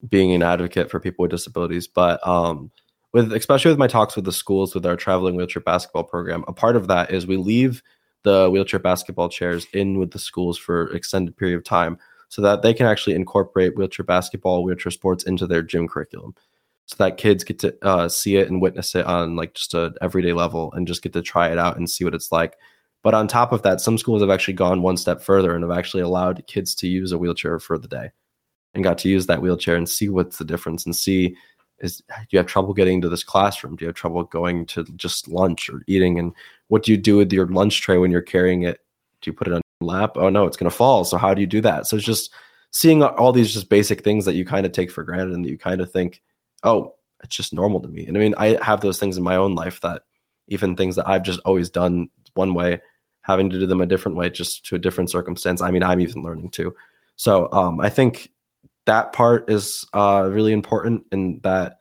being 0.09 0.33
an 0.33 0.43
advocate 0.43 0.91
for 0.91 1.01
people 1.01 1.23
with 1.23 1.31
disabilities, 1.31 1.89
but 1.89 2.25
um, 2.27 2.71
with 3.13 3.33
especially 3.33 3.71
with 3.71 3.79
my 3.79 3.87
talks 3.87 4.17
with 4.17 4.25
the 4.25 4.33
schools 4.33 4.75
with 4.75 4.85
our 4.85 4.97
traveling 4.97 5.37
wheelchair 5.37 5.63
basketball 5.63 6.05
program, 6.05 6.45
a 6.49 6.53
part 6.53 6.77
of 6.77 6.89
that 6.89 7.11
is 7.11 7.27
we 7.27 7.37
leave 7.37 7.83
the 8.25 8.51
wheelchair 8.51 8.81
basketball 8.81 9.29
chairs 9.29 9.67
in 9.73 9.99
with 9.99 10.11
the 10.11 10.19
schools 10.19 10.59
for 10.59 10.93
extended 10.95 11.37
period 11.37 11.57
of 11.57 11.65
time 11.65 11.99
so 12.29 12.43
that 12.43 12.63
they 12.63 12.75
can 12.75 12.87
actually 12.87 13.15
incorporate 13.15 13.77
wheelchair 13.77 14.05
basketball, 14.05 14.63
wheelchair 14.63 14.91
sports 14.91 15.25
into 15.25 15.47
their 15.47 15.63
gym 15.63 15.89
curriculum 15.89 16.35
so 16.89 16.97
that 16.99 17.19
kids 17.19 17.45
get 17.45 17.59
to 17.59 17.77
uh, 17.83 18.09
see 18.09 18.37
it 18.37 18.49
and 18.49 18.63
witness 18.63 18.95
it 18.95 19.05
on 19.05 19.37
like 19.37 19.55
just 19.55 19.75
a 19.75 19.93
everyday 20.01 20.33
level 20.33 20.73
and 20.73 20.87
just 20.87 21.03
get 21.03 21.13
to 21.13 21.23
try 21.23 21.49
it 21.49 21.59
out 21.59 21.77
and 21.77 21.89
see 21.89 22.03
what 22.03 22.15
it's 22.15 22.33
like. 22.33 22.57
But 23.03 23.15
on 23.15 23.29
top 23.29 23.53
of 23.53 23.63
that, 23.63 23.81
some 23.81 23.99
schools 23.99 24.23
have 24.23 24.31
actually 24.31 24.55
gone 24.55 24.83
one 24.83 24.97
step 24.97 25.23
further 25.23 25.55
and 25.55 25.63
have 25.63 25.77
actually 25.77 26.03
allowed 26.03 26.47
kids 26.47 26.75
to 26.77 26.89
use 26.89 27.13
a 27.13 27.19
wheelchair 27.19 27.59
for 27.59 27.79
the 27.79 27.89
day 27.89 28.11
and 28.75 28.83
got 28.83 28.99
to 28.99 29.09
use 29.09 29.27
that 29.27 29.43
wheelchair 29.43 29.77
and 29.77 29.89
see 29.89 30.09
what's 30.09 30.39
the 30.39 30.45
difference 30.45 30.87
and 30.87 30.97
see 30.97 31.37
is 31.81 31.99
do 31.99 32.27
you 32.31 32.39
have 32.39 32.47
trouble 32.47 32.75
getting 32.75 33.01
to 33.01 33.09
this 33.09 33.25
classroom? 33.25 33.77
Do 33.77 33.85
you 33.85 33.89
have 33.89 33.97
trouble 33.97 34.25
going 34.25 34.67
to 34.67 34.85
just 34.97 35.29
lunch 35.29 35.69
or 35.69 35.83
eating? 35.87 36.19
And 36.19 36.33
what 36.69 36.83
do 36.83 36.93
you 36.93 36.99
do 36.99 37.17
with 37.17 37.33
your 37.33 37.47
lunch 37.47 37.81
tray 37.81 37.99
when 37.99 38.11
you're 38.11 38.21
carrying 38.21 38.63
it? 38.63 38.81
Do 39.21 39.31
you 39.31 39.35
put 39.35 39.49
it 39.49 39.55
on 39.55 39.63
your 39.81 39.89
lap? 39.89 40.13
Oh 40.17 40.29
no, 40.29 40.47
it's 40.47 40.57
going 40.57 40.71
to 40.71 40.77
fall. 40.77 41.05
So 41.05 41.17
how 41.17 41.35
do 41.35 41.41
you 41.41 41.47
do 41.47 41.61
that? 41.63 41.87
So 41.87 41.97
it's 41.97 42.07
just 42.07 42.33
seeing 42.71 43.03
all 43.03 43.33
these 43.33 43.53
just 43.53 43.69
basic 43.69 44.03
things 44.03 44.25
that 44.25 44.35
you 44.35 44.45
kind 44.45 44.67
of 44.67 44.73
take 44.73 44.91
for 44.91 45.03
granted 45.05 45.35
and 45.35 45.45
that 45.45 45.51
you 45.51 45.59
kind 45.59 45.81
of 45.81 45.91
think, 45.91 46.23
oh, 46.65 46.95
it's 47.23 47.35
just 47.35 47.53
normal 47.53 47.81
to 47.81 47.89
me. 47.89 48.07
And 48.07 48.17
I 48.17 48.21
mean, 48.21 48.35
I 48.37 48.63
have 48.63 48.81
those 48.81 48.99
things 48.99 49.17
in 49.17 49.23
my 49.23 49.37
own 49.37 49.55
life 49.55 49.81
that 49.81 50.03
even 50.49 50.77
things 50.77 50.97
that 50.97 51.09
I've 51.09 51.23
just 51.23 51.41
always 51.41 51.71
done 51.71 52.09
one 52.35 52.55
way, 52.55 52.81
having 53.23 53.51
to 53.51 53.59
do 53.59 53.67
them 53.67 53.81
a 53.81 53.87
different 53.87 54.17
way, 54.17 54.31
just 54.31 54.65
to 54.67 54.77
a 54.77 54.79
different 54.79 55.11
circumstance. 55.11 55.61
I 55.61 55.71
mean, 55.71 55.83
I'm 55.83 56.01
even 56.01 56.23
learning 56.23 56.51
too. 56.51 56.75
So 57.17 57.51
um, 57.53 57.81
I 57.81 57.91
think 57.91 58.31
that 58.89 59.13
part 59.13 59.51
is 59.51 59.87
uh, 59.93 60.27
really 60.31 60.53
important 60.53 61.05
in 61.13 61.41
that 61.43 61.77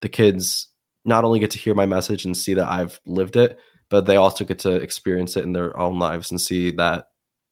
the 0.00 0.08
kids 0.08 0.68
not 1.04 1.22
only 1.22 1.38
get 1.38 1.50
to 1.50 1.58
hear 1.58 1.74
my 1.74 1.84
message 1.84 2.24
and 2.24 2.34
see 2.34 2.54
that 2.54 2.66
I've 2.66 2.98
lived 3.04 3.36
it, 3.36 3.58
but 3.90 4.06
they 4.06 4.16
also 4.16 4.44
get 4.44 4.58
to 4.60 4.72
experience 4.72 5.36
it 5.36 5.44
in 5.44 5.52
their 5.52 5.78
own 5.78 5.98
lives 5.98 6.30
and 6.30 6.40
see 6.40 6.70
that, 6.72 7.08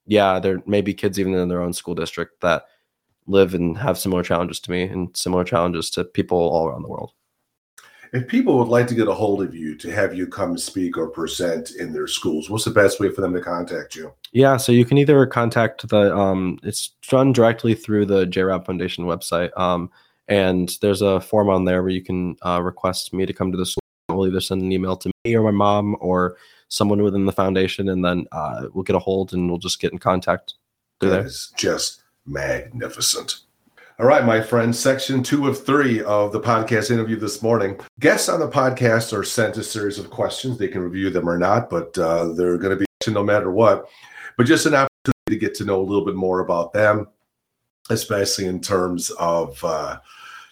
yeah, 0.07 0.39
there 0.39 0.63
may 0.67 0.81
be 0.81 0.95
kids 0.95 1.21
even 1.21 1.35
in 1.35 1.49
their 1.49 1.61
own 1.61 1.75
school 1.75 1.95
district 1.95 2.41
that 2.41 2.65
live 3.27 3.55
and 3.55 3.77
have 3.77 3.99
similar 3.99 4.23
challenges 4.23 4.59
to 4.61 4.71
me 4.71 4.85
and 4.85 5.15
similar 5.15 5.45
challenges 5.45 5.91
to 5.91 6.05
people 6.05 6.39
all 6.39 6.67
around 6.67 6.83
the 6.83 6.89
world. 6.89 7.13
If 8.15 8.29
people 8.29 8.57
would 8.59 8.69
like 8.69 8.87
to 8.87 8.95
get 8.95 9.09
a 9.09 9.13
hold 9.13 9.43
of 9.43 9.57
you 9.57 9.75
to 9.75 9.91
have 9.91 10.15
you 10.15 10.29
come 10.29 10.57
speak 10.57 10.97
or 10.97 11.09
present 11.09 11.73
in 11.73 11.93
their 11.93 12.07
schools, 12.07 12.49
what's 12.49 12.65
the 12.65 12.71
best 12.71 13.01
way 13.01 13.11
for 13.11 13.21
them 13.21 13.35
to 13.35 13.41
contact 13.41 13.97
you? 13.97 14.15
Yeah, 14.31 14.57
so 14.57 14.71
you 14.71 14.85
can 14.85 14.99
either 14.99 15.27
contact 15.27 15.89
the 15.89 16.17
um, 16.17 16.61
it's 16.63 16.91
done 17.09 17.33
directly 17.33 17.75
through 17.75 18.07
the 18.07 18.25
JRAB 18.27 18.67
Foundation 18.67 19.07
website, 19.07 19.51
um, 19.59 19.91
and 20.29 20.79
there's 20.81 21.03
a 21.03 21.21
form 21.21 21.51
on 21.51 21.65
there 21.65 21.83
where 21.83 21.91
you 21.91 22.05
can 22.05 22.37
uh, 22.43 22.63
request 22.63 23.13
me 23.13 23.27
to 23.27 23.33
come 23.33 23.51
to 23.51 23.59
the 23.59 23.67
school. 23.67 23.81
We'll 24.09 24.29
either 24.29 24.41
send 24.41 24.63
an 24.63 24.71
email 24.71 24.97
to 24.97 25.11
me 25.25 25.35
or 25.35 25.43
my 25.43 25.51
mom 25.51 25.97
or 25.99 26.37
someone 26.69 27.03
within 27.03 27.27
the 27.27 27.33
foundation, 27.33 27.89
and 27.89 28.05
then 28.05 28.27
uh, 28.31 28.69
we'll 28.73 28.85
get 28.85 28.95
a 28.95 29.01
hold 29.01 29.33
and 29.33 29.49
we'll 29.49 29.59
just 29.59 29.81
get 29.81 29.93
in 29.93 29.99
contact. 29.99 30.55
That 31.01 31.09
there. 31.09 31.27
is 31.27 31.53
just 31.57 32.05
magnificent. 32.27 33.41
All 34.01 34.07
right, 34.07 34.25
my 34.25 34.41
friends, 34.41 34.77
section 34.77 35.23
two 35.23 35.47
of 35.47 35.65
three 35.65 36.03
of 36.03 36.33
the 36.33 36.41
podcast 36.41 36.91
interview 36.91 37.15
this 37.15 37.45
morning. 37.45 37.79
Guests 38.01 38.29
on 38.29 38.41
the 38.41 38.49
podcast 38.49 39.17
are 39.17 39.23
sent 39.23 39.57
a 39.57 39.63
series 39.63 40.01
of 40.01 40.11
questions. 40.11 40.59
They 40.59 40.67
can 40.67 40.83
review 40.83 41.11
them 41.11 41.29
or 41.29 41.39
not, 41.39 41.71
but 41.71 41.97
uh, 41.97 42.33
they're 42.33 42.59
going 42.59 42.77
to 42.77 42.85
be 42.85 43.13
no 43.13 43.23
matter 43.23 43.53
what. 43.53 43.89
But 44.37 44.49
just 44.49 44.67
an 44.67 44.75
opportunity 44.75 45.29
to 45.29 45.37
get 45.37 45.55
to 45.57 45.65
know 45.65 45.81
a 45.81 45.87
little 45.87 46.05
bit 46.05 46.17
more 46.17 46.41
about 46.41 46.73
them, 46.73 47.07
especially 47.89 48.47
in 48.47 48.61
terms 48.61 49.11
of 49.13 49.63
uh, 49.63 50.01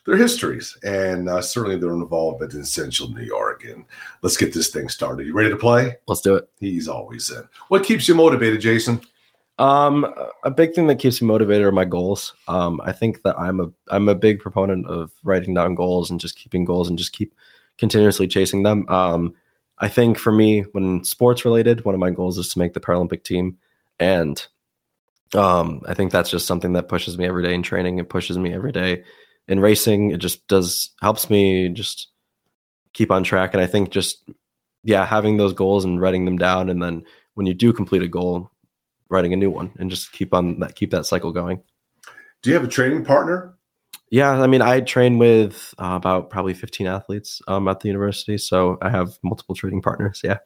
their 0.06 0.16
histories 0.16 0.78
and 0.84 1.28
uh, 1.28 1.42
certainly 1.42 1.76
their 1.76 1.94
involvement 1.94 2.54
in 2.54 2.64
Central 2.64 3.08
New 3.08 3.24
York. 3.24 3.64
And 3.64 3.84
let's 4.22 4.36
get 4.36 4.54
this 4.54 4.70
thing 4.70 4.88
started. 4.88 5.26
You 5.26 5.34
ready 5.34 5.50
to 5.50 5.56
play? 5.56 5.96
Let's 6.06 6.20
do 6.20 6.36
it. 6.36 6.48
He's 6.60 6.86
always 6.86 7.28
in. 7.32 7.42
What 7.66 7.82
keeps 7.82 8.06
you 8.06 8.14
motivated, 8.14 8.60
Jason? 8.60 9.00
Um, 9.62 10.12
a 10.42 10.50
big 10.50 10.74
thing 10.74 10.88
that 10.88 10.98
keeps 10.98 11.22
me 11.22 11.28
motivated 11.28 11.64
are 11.64 11.70
my 11.70 11.84
goals. 11.84 12.34
Um, 12.48 12.80
I 12.82 12.90
think 12.90 13.22
that 13.22 13.38
I'm 13.38 13.60
a 13.60 13.70
I'm 13.90 14.08
a 14.08 14.14
big 14.16 14.40
proponent 14.40 14.88
of 14.88 15.12
writing 15.22 15.54
down 15.54 15.76
goals 15.76 16.10
and 16.10 16.18
just 16.18 16.34
keeping 16.36 16.64
goals 16.64 16.88
and 16.88 16.98
just 16.98 17.12
keep 17.12 17.32
continuously 17.78 18.26
chasing 18.26 18.64
them. 18.64 18.88
Um, 18.88 19.34
I 19.78 19.86
think 19.86 20.18
for 20.18 20.32
me, 20.32 20.62
when 20.72 21.04
sports 21.04 21.44
related, 21.44 21.84
one 21.84 21.94
of 21.94 22.00
my 22.00 22.10
goals 22.10 22.38
is 22.38 22.48
to 22.48 22.58
make 22.58 22.72
the 22.74 22.80
Paralympic 22.80 23.22
team, 23.22 23.56
and 24.00 24.44
um, 25.32 25.80
I 25.86 25.94
think 25.94 26.10
that's 26.10 26.30
just 26.30 26.48
something 26.48 26.72
that 26.72 26.88
pushes 26.88 27.16
me 27.16 27.26
every 27.26 27.44
day 27.44 27.54
in 27.54 27.62
training. 27.62 27.98
It 27.98 28.08
pushes 28.08 28.38
me 28.38 28.52
every 28.52 28.72
day 28.72 29.04
in 29.46 29.60
racing. 29.60 30.10
It 30.10 30.18
just 30.18 30.44
does 30.48 30.90
helps 31.00 31.30
me 31.30 31.68
just 31.68 32.08
keep 32.94 33.12
on 33.12 33.22
track. 33.22 33.54
And 33.54 33.62
I 33.62 33.68
think 33.68 33.90
just 33.90 34.28
yeah, 34.82 35.06
having 35.06 35.36
those 35.36 35.52
goals 35.52 35.84
and 35.84 36.00
writing 36.00 36.24
them 36.24 36.36
down, 36.36 36.68
and 36.68 36.82
then 36.82 37.04
when 37.34 37.46
you 37.46 37.54
do 37.54 37.72
complete 37.72 38.02
a 38.02 38.08
goal, 38.08 38.50
writing 39.12 39.32
a 39.32 39.36
new 39.36 39.50
one 39.50 39.70
and 39.78 39.90
just 39.90 40.12
keep 40.12 40.34
on 40.34 40.58
that 40.60 40.74
keep 40.74 40.90
that 40.90 41.06
cycle 41.06 41.32
going. 41.32 41.62
Do 42.42 42.50
you 42.50 42.54
have 42.54 42.64
a 42.64 42.68
training 42.68 43.04
partner? 43.04 43.54
Yeah, 44.10 44.42
I 44.42 44.46
mean, 44.46 44.60
I 44.60 44.80
train 44.80 45.16
with 45.18 45.74
uh, 45.78 45.94
about 45.94 46.28
probably 46.28 46.52
15 46.52 46.86
athletes 46.86 47.40
um, 47.48 47.66
at 47.68 47.80
the 47.80 47.88
university, 47.88 48.36
so 48.36 48.76
I 48.82 48.90
have 48.90 49.18
multiple 49.22 49.54
training 49.54 49.80
partners. 49.80 50.20
Yeah. 50.22 50.38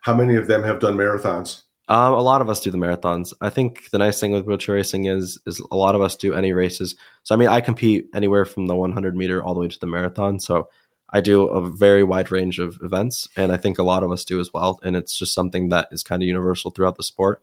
How 0.00 0.14
many 0.14 0.36
of 0.36 0.46
them 0.46 0.62
have 0.62 0.80
done 0.80 0.96
marathons? 0.96 1.64
Um, 1.88 2.12
a 2.12 2.20
lot 2.20 2.40
of 2.40 2.48
us 2.48 2.60
do 2.60 2.70
the 2.70 2.78
marathons. 2.78 3.32
I 3.40 3.50
think 3.50 3.90
the 3.90 3.98
nice 3.98 4.20
thing 4.20 4.32
with 4.32 4.44
wheelchair 4.44 4.74
racing 4.74 5.06
is 5.06 5.38
is 5.46 5.60
a 5.70 5.76
lot 5.76 5.94
of 5.94 6.02
us 6.02 6.16
do 6.16 6.34
any 6.34 6.52
races. 6.52 6.94
So 7.24 7.34
I 7.34 7.38
mean, 7.38 7.48
I 7.48 7.60
compete 7.60 8.08
anywhere 8.14 8.44
from 8.44 8.66
the 8.66 8.76
100 8.76 9.16
meter 9.16 9.42
all 9.42 9.54
the 9.54 9.60
way 9.60 9.68
to 9.68 9.78
the 9.78 9.86
marathon. 9.86 10.38
So 10.38 10.68
I 11.10 11.22
do 11.22 11.46
a 11.48 11.66
very 11.68 12.04
wide 12.04 12.30
range 12.30 12.58
of 12.58 12.78
events, 12.82 13.28
and 13.36 13.50
I 13.50 13.56
think 13.56 13.78
a 13.78 13.82
lot 13.82 14.02
of 14.02 14.12
us 14.12 14.24
do 14.24 14.38
as 14.40 14.52
well. 14.52 14.78
And 14.82 14.94
it's 14.96 15.18
just 15.18 15.32
something 15.32 15.70
that 15.70 15.88
is 15.90 16.02
kind 16.02 16.22
of 16.22 16.26
universal 16.26 16.70
throughout 16.70 16.96
the 16.96 17.02
sport. 17.02 17.42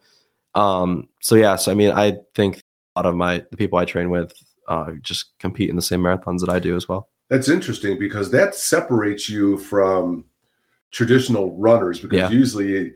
Um, 0.55 1.09
so 1.21 1.35
yeah, 1.35 1.55
so 1.55 1.71
I 1.71 1.75
mean, 1.75 1.91
I 1.91 2.17
think 2.33 2.61
a 2.95 2.99
lot 2.99 3.05
of 3.05 3.15
my 3.15 3.43
the 3.51 3.57
people 3.57 3.77
I 3.77 3.85
train 3.85 4.09
with 4.09 4.33
uh, 4.67 4.91
just 5.01 5.37
compete 5.39 5.69
in 5.69 5.75
the 5.75 5.81
same 5.81 6.01
marathons 6.01 6.39
that 6.39 6.49
I 6.49 6.59
do 6.59 6.75
as 6.75 6.87
well. 6.87 7.09
That's 7.29 7.49
interesting 7.49 7.99
because 7.99 8.31
that 8.31 8.55
separates 8.55 9.29
you 9.29 9.57
from 9.57 10.25
traditional 10.91 11.57
runners 11.57 11.99
because 11.99 12.17
yeah. 12.17 12.29
usually 12.29 12.93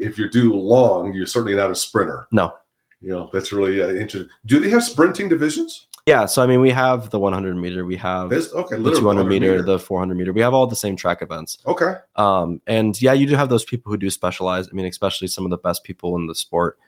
if 0.00 0.16
you 0.16 0.30
do 0.30 0.54
long, 0.54 1.12
you're 1.12 1.26
certainly 1.26 1.56
not 1.56 1.70
a 1.70 1.74
sprinter. 1.74 2.26
No. 2.32 2.54
You 3.00 3.10
know, 3.10 3.30
that's 3.32 3.52
really 3.52 3.82
uh, 3.82 3.88
interesting. 3.88 4.28
Do 4.46 4.60
they 4.60 4.70
have 4.70 4.82
sprinting 4.82 5.28
divisions? 5.28 5.87
Yeah, 6.08 6.24
so 6.24 6.42
I 6.42 6.46
mean, 6.46 6.62
we 6.62 6.70
have 6.70 7.10
the 7.10 7.18
100 7.18 7.54
meter, 7.54 7.84
we 7.84 7.96
have 7.96 8.30
There's, 8.30 8.50
okay, 8.54 8.76
the 8.76 8.94
200 8.94 9.24
meter, 9.24 9.50
meter, 9.52 9.62
the 9.62 9.78
400 9.78 10.14
meter. 10.14 10.32
We 10.32 10.40
have 10.40 10.54
all 10.54 10.66
the 10.66 10.74
same 10.74 10.96
track 10.96 11.20
events. 11.20 11.58
Okay. 11.66 11.96
Um, 12.16 12.62
and 12.66 13.00
yeah, 13.02 13.12
you 13.12 13.26
do 13.26 13.36
have 13.36 13.50
those 13.50 13.64
people 13.64 13.92
who 13.92 13.98
do 13.98 14.08
specialize. 14.08 14.68
I 14.68 14.72
mean, 14.72 14.86
especially 14.86 15.28
some 15.28 15.44
of 15.44 15.50
the 15.50 15.58
best 15.58 15.84
people 15.84 16.16
in 16.16 16.26
the 16.26 16.34
sport 16.34 16.78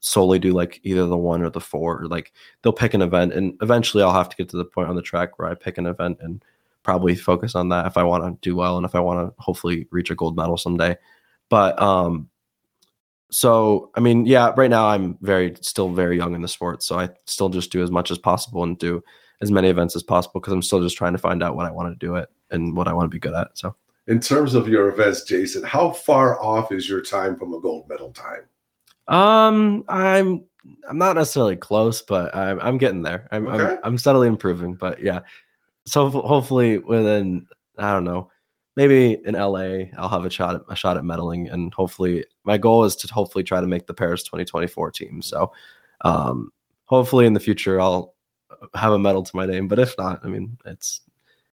solely 0.00 0.38
do 0.38 0.52
like 0.52 0.80
either 0.82 1.04
the 1.04 1.18
one 1.18 1.42
or 1.42 1.50
the 1.50 1.60
four, 1.60 2.00
or 2.00 2.06
like 2.06 2.32
they'll 2.62 2.72
pick 2.72 2.94
an 2.94 3.02
event. 3.02 3.34
And 3.34 3.54
eventually, 3.60 4.02
I'll 4.02 4.14
have 4.14 4.30
to 4.30 4.36
get 4.36 4.48
to 4.48 4.56
the 4.56 4.64
point 4.64 4.88
on 4.88 4.96
the 4.96 5.02
track 5.02 5.38
where 5.38 5.48
I 5.48 5.54
pick 5.54 5.76
an 5.76 5.84
event 5.84 6.16
and 6.22 6.42
probably 6.82 7.14
focus 7.14 7.54
on 7.54 7.68
that 7.68 7.86
if 7.86 7.98
I 7.98 8.02
want 8.02 8.24
to 8.24 8.48
do 8.48 8.56
well 8.56 8.78
and 8.78 8.86
if 8.86 8.94
I 8.94 9.00
want 9.00 9.28
to 9.28 9.42
hopefully 9.42 9.88
reach 9.90 10.10
a 10.10 10.14
gold 10.14 10.36
medal 10.36 10.56
someday. 10.56 10.96
But 11.50 11.78
um, 11.82 12.30
so 13.30 13.90
I 13.94 14.00
mean, 14.00 14.26
yeah, 14.26 14.52
right 14.56 14.70
now 14.70 14.88
I'm 14.88 15.16
very 15.20 15.56
still 15.60 15.90
very 15.90 16.16
young 16.16 16.34
in 16.34 16.42
the 16.42 16.48
sport, 16.48 16.82
so 16.82 16.98
I 16.98 17.10
still 17.26 17.48
just 17.48 17.72
do 17.72 17.82
as 17.82 17.90
much 17.90 18.10
as 18.10 18.18
possible 18.18 18.62
and 18.62 18.78
do 18.78 19.02
as 19.40 19.50
many 19.50 19.68
events 19.68 19.96
as 19.96 20.02
possible 20.02 20.40
because 20.40 20.52
I'm 20.52 20.62
still 20.62 20.82
just 20.82 20.96
trying 20.96 21.12
to 21.12 21.18
find 21.18 21.42
out 21.42 21.56
what 21.56 21.66
I 21.66 21.70
want 21.70 21.92
to 21.92 22.06
do 22.06 22.16
it 22.16 22.28
and 22.50 22.76
what 22.76 22.88
I 22.88 22.92
want 22.92 23.06
to 23.06 23.14
be 23.14 23.18
good 23.18 23.34
at. 23.34 23.56
So, 23.56 23.74
in 24.06 24.20
terms 24.20 24.54
of 24.54 24.68
your 24.68 24.88
events, 24.88 25.22
Jason, 25.22 25.62
how 25.62 25.90
far 25.90 26.40
off 26.42 26.72
is 26.72 26.88
your 26.88 27.00
time 27.00 27.38
from 27.38 27.54
a 27.54 27.60
gold 27.60 27.88
medal 27.88 28.12
time? 28.12 28.42
Um, 29.08 29.84
I'm 29.88 30.44
I'm 30.88 30.98
not 30.98 31.16
necessarily 31.16 31.56
close, 31.56 32.02
but 32.02 32.34
I'm 32.34 32.60
I'm 32.60 32.78
getting 32.78 33.02
there. 33.02 33.28
I'm 33.30 33.46
okay. 33.46 33.74
I'm, 33.74 33.78
I'm 33.84 33.98
steadily 33.98 34.28
improving, 34.28 34.74
but 34.74 35.02
yeah. 35.02 35.20
So 35.86 36.10
hopefully 36.10 36.78
within 36.78 37.46
I 37.78 37.92
don't 37.92 38.04
know 38.04 38.30
maybe 38.80 39.20
in 39.26 39.34
LA, 39.34 39.90
I'll 39.98 40.08
have 40.08 40.24
a 40.24 40.30
shot 40.30 40.54
at, 40.54 40.62
a 40.70 40.74
shot 40.74 40.96
at 40.96 41.02
medaling, 41.02 41.52
and 41.52 41.72
hopefully, 41.74 42.24
my 42.44 42.56
goal 42.56 42.84
is 42.84 42.96
to 42.96 43.12
hopefully 43.12 43.44
try 43.44 43.60
to 43.60 43.66
make 43.66 43.86
the 43.86 43.92
Paris 43.92 44.22
2024 44.22 44.90
team. 44.92 45.20
So, 45.20 45.52
um, 46.00 46.50
hopefully, 46.86 47.26
in 47.26 47.34
the 47.34 47.40
future, 47.40 47.78
I'll 47.78 48.14
have 48.74 48.92
a 48.92 48.98
medal 48.98 49.22
to 49.22 49.36
my 49.36 49.44
name. 49.44 49.68
But 49.68 49.80
if 49.80 49.94
not, 49.98 50.24
I 50.24 50.28
mean, 50.28 50.56
it's 50.64 51.02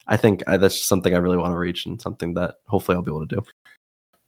I 0.06 0.18
think 0.18 0.42
I, 0.46 0.58
that's 0.58 0.84
something 0.84 1.14
I 1.14 1.18
really 1.18 1.38
want 1.38 1.52
to 1.52 1.58
reach, 1.58 1.86
and 1.86 1.98
something 1.98 2.34
that 2.34 2.56
hopefully 2.66 2.96
I'll 2.96 3.02
be 3.02 3.10
able 3.10 3.26
to 3.26 3.36
do. 3.36 3.42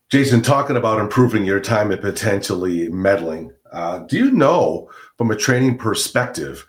Jason, 0.08 0.40
talking 0.40 0.76
about 0.76 0.98
improving 0.98 1.44
your 1.44 1.60
time 1.60 1.90
and 1.90 2.00
potentially 2.00 2.88
medaling, 2.88 3.50
uh, 3.72 3.98
do 3.98 4.16
you 4.16 4.30
know 4.30 4.88
from 5.18 5.30
a 5.32 5.36
training 5.36 5.76
perspective 5.76 6.64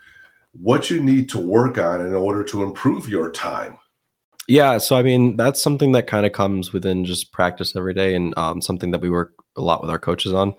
what 0.52 0.90
you 0.90 1.02
need 1.02 1.30
to 1.30 1.38
work 1.38 1.78
on 1.78 2.04
in 2.04 2.12
order 2.12 2.44
to 2.44 2.64
improve 2.64 3.08
your 3.08 3.30
time? 3.30 3.78
Yeah, 4.48 4.78
so 4.78 4.96
I 4.96 5.02
mean 5.02 5.36
that's 5.36 5.62
something 5.62 5.92
that 5.92 6.06
kind 6.06 6.26
of 6.26 6.32
comes 6.32 6.72
within 6.72 7.04
just 7.04 7.32
practice 7.32 7.76
every 7.76 7.94
day, 7.94 8.14
and 8.14 8.36
um, 8.38 8.60
something 8.62 8.90
that 8.92 9.00
we 9.00 9.10
work 9.10 9.34
a 9.56 9.60
lot 9.60 9.80
with 9.82 9.90
our 9.90 9.98
coaches 9.98 10.32
on. 10.32 10.54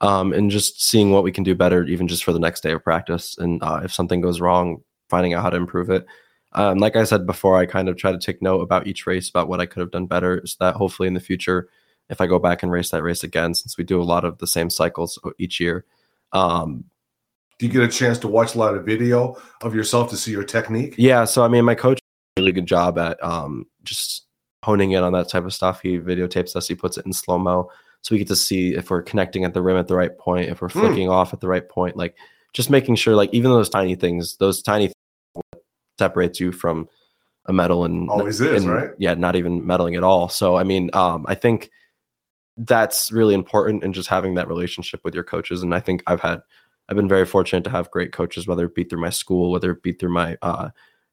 um, 0.00 0.32
and 0.32 0.50
just 0.50 0.82
seeing 0.82 1.10
what 1.10 1.24
we 1.24 1.32
can 1.32 1.44
do 1.44 1.54
better, 1.54 1.84
even 1.84 2.06
just 2.08 2.24
for 2.24 2.32
the 2.32 2.38
next 2.38 2.62
day 2.62 2.72
of 2.72 2.84
practice. 2.84 3.36
And 3.38 3.62
uh, 3.62 3.80
if 3.82 3.92
something 3.92 4.20
goes 4.20 4.40
wrong, 4.40 4.82
finding 5.08 5.34
out 5.34 5.42
how 5.42 5.50
to 5.50 5.56
improve 5.56 5.90
it. 5.90 6.06
Um, 6.52 6.78
like 6.78 6.96
I 6.96 7.04
said 7.04 7.26
before, 7.26 7.56
I 7.56 7.66
kind 7.66 7.88
of 7.88 7.96
try 7.96 8.12
to 8.12 8.18
take 8.18 8.40
note 8.40 8.60
about 8.60 8.86
each 8.86 9.06
race 9.06 9.28
about 9.28 9.48
what 9.48 9.60
I 9.60 9.66
could 9.66 9.80
have 9.80 9.90
done 9.90 10.06
better, 10.06 10.42
so 10.46 10.56
that 10.60 10.76
hopefully 10.76 11.08
in 11.08 11.14
the 11.14 11.20
future, 11.20 11.68
if 12.08 12.20
I 12.20 12.26
go 12.26 12.38
back 12.38 12.62
and 12.62 12.72
race 12.72 12.90
that 12.90 13.02
race 13.02 13.22
again, 13.22 13.54
since 13.54 13.76
we 13.76 13.84
do 13.84 14.00
a 14.00 14.04
lot 14.04 14.24
of 14.24 14.38
the 14.38 14.46
same 14.46 14.70
cycles 14.70 15.18
each 15.38 15.60
year. 15.60 15.84
Um, 16.32 16.84
do 17.58 17.66
you 17.66 17.72
get 17.72 17.82
a 17.82 17.88
chance 17.88 18.18
to 18.20 18.28
watch 18.28 18.54
a 18.54 18.58
lot 18.58 18.74
of 18.74 18.86
video 18.86 19.36
of 19.62 19.74
yourself 19.74 20.10
to 20.10 20.16
see 20.16 20.30
your 20.30 20.44
technique? 20.44 20.94
Yeah, 20.96 21.24
so 21.24 21.44
I 21.44 21.48
mean, 21.48 21.64
my 21.64 21.74
coach 21.74 21.98
really 22.38 22.52
good 22.52 22.66
job 22.66 22.98
at 22.98 23.22
um, 23.22 23.66
just 23.84 24.26
honing 24.62 24.92
in 24.92 25.02
on 25.02 25.12
that 25.12 25.28
type 25.28 25.44
of 25.44 25.52
stuff. 25.52 25.80
He 25.80 25.98
videotapes 25.98 26.56
us, 26.56 26.68
he 26.68 26.74
puts 26.74 26.98
it 26.98 27.06
in 27.06 27.12
slow 27.12 27.38
mo, 27.38 27.70
so 28.02 28.14
we 28.14 28.18
get 28.18 28.28
to 28.28 28.36
see 28.36 28.74
if 28.74 28.90
we're 28.90 29.02
connecting 29.02 29.44
at 29.44 29.54
the 29.54 29.62
rim 29.62 29.76
at 29.76 29.88
the 29.88 29.96
right 29.96 30.16
point, 30.16 30.48
if 30.48 30.60
we're 30.60 30.70
hmm. 30.70 30.80
flicking 30.80 31.08
mm. 31.08 31.12
off 31.12 31.32
at 31.32 31.40
the 31.40 31.48
right 31.48 31.68
point, 31.68 31.96
like 31.96 32.16
just 32.52 32.70
making 32.70 32.96
sure, 32.96 33.14
like 33.14 33.30
even 33.32 33.50
those 33.50 33.68
tiny 33.68 33.94
things, 33.94 34.36
those 34.36 34.62
tiny 34.62 34.86
things 34.86 35.62
separates 35.98 36.38
you 36.38 36.52
from 36.52 36.88
a 37.46 37.52
medal 37.52 37.84
and 37.84 38.08
always 38.08 38.40
is 38.40 38.64
and, 38.64 38.72
right. 38.72 38.90
Yeah, 38.98 39.14
not 39.14 39.36
even 39.36 39.62
medaling 39.62 39.96
at 39.96 40.04
all. 40.04 40.28
So 40.28 40.56
I 40.56 40.64
mean, 40.64 40.90
um, 40.92 41.24
I 41.28 41.34
think 41.34 41.70
that's 42.56 43.10
really 43.12 43.34
important 43.34 43.84
and 43.84 43.94
just 43.94 44.08
having 44.08 44.34
that 44.34 44.48
relationship 44.48 45.00
with 45.04 45.14
your 45.14 45.24
coaches. 45.24 45.62
And 45.62 45.74
I 45.74 45.80
think 45.80 46.02
I've 46.06 46.20
had 46.20 46.40
I've 46.88 46.96
been 46.96 47.08
very 47.08 47.26
fortunate 47.26 47.64
to 47.64 47.70
have 47.70 47.90
great 47.90 48.12
coaches, 48.12 48.46
whether 48.46 48.64
it 48.64 48.74
be 48.74 48.84
through 48.84 49.00
my 49.00 49.10
school, 49.10 49.50
whether 49.50 49.72
it 49.72 49.82
be 49.82 49.92
through 49.92 50.12
my 50.12 50.36
uh, 50.42 50.70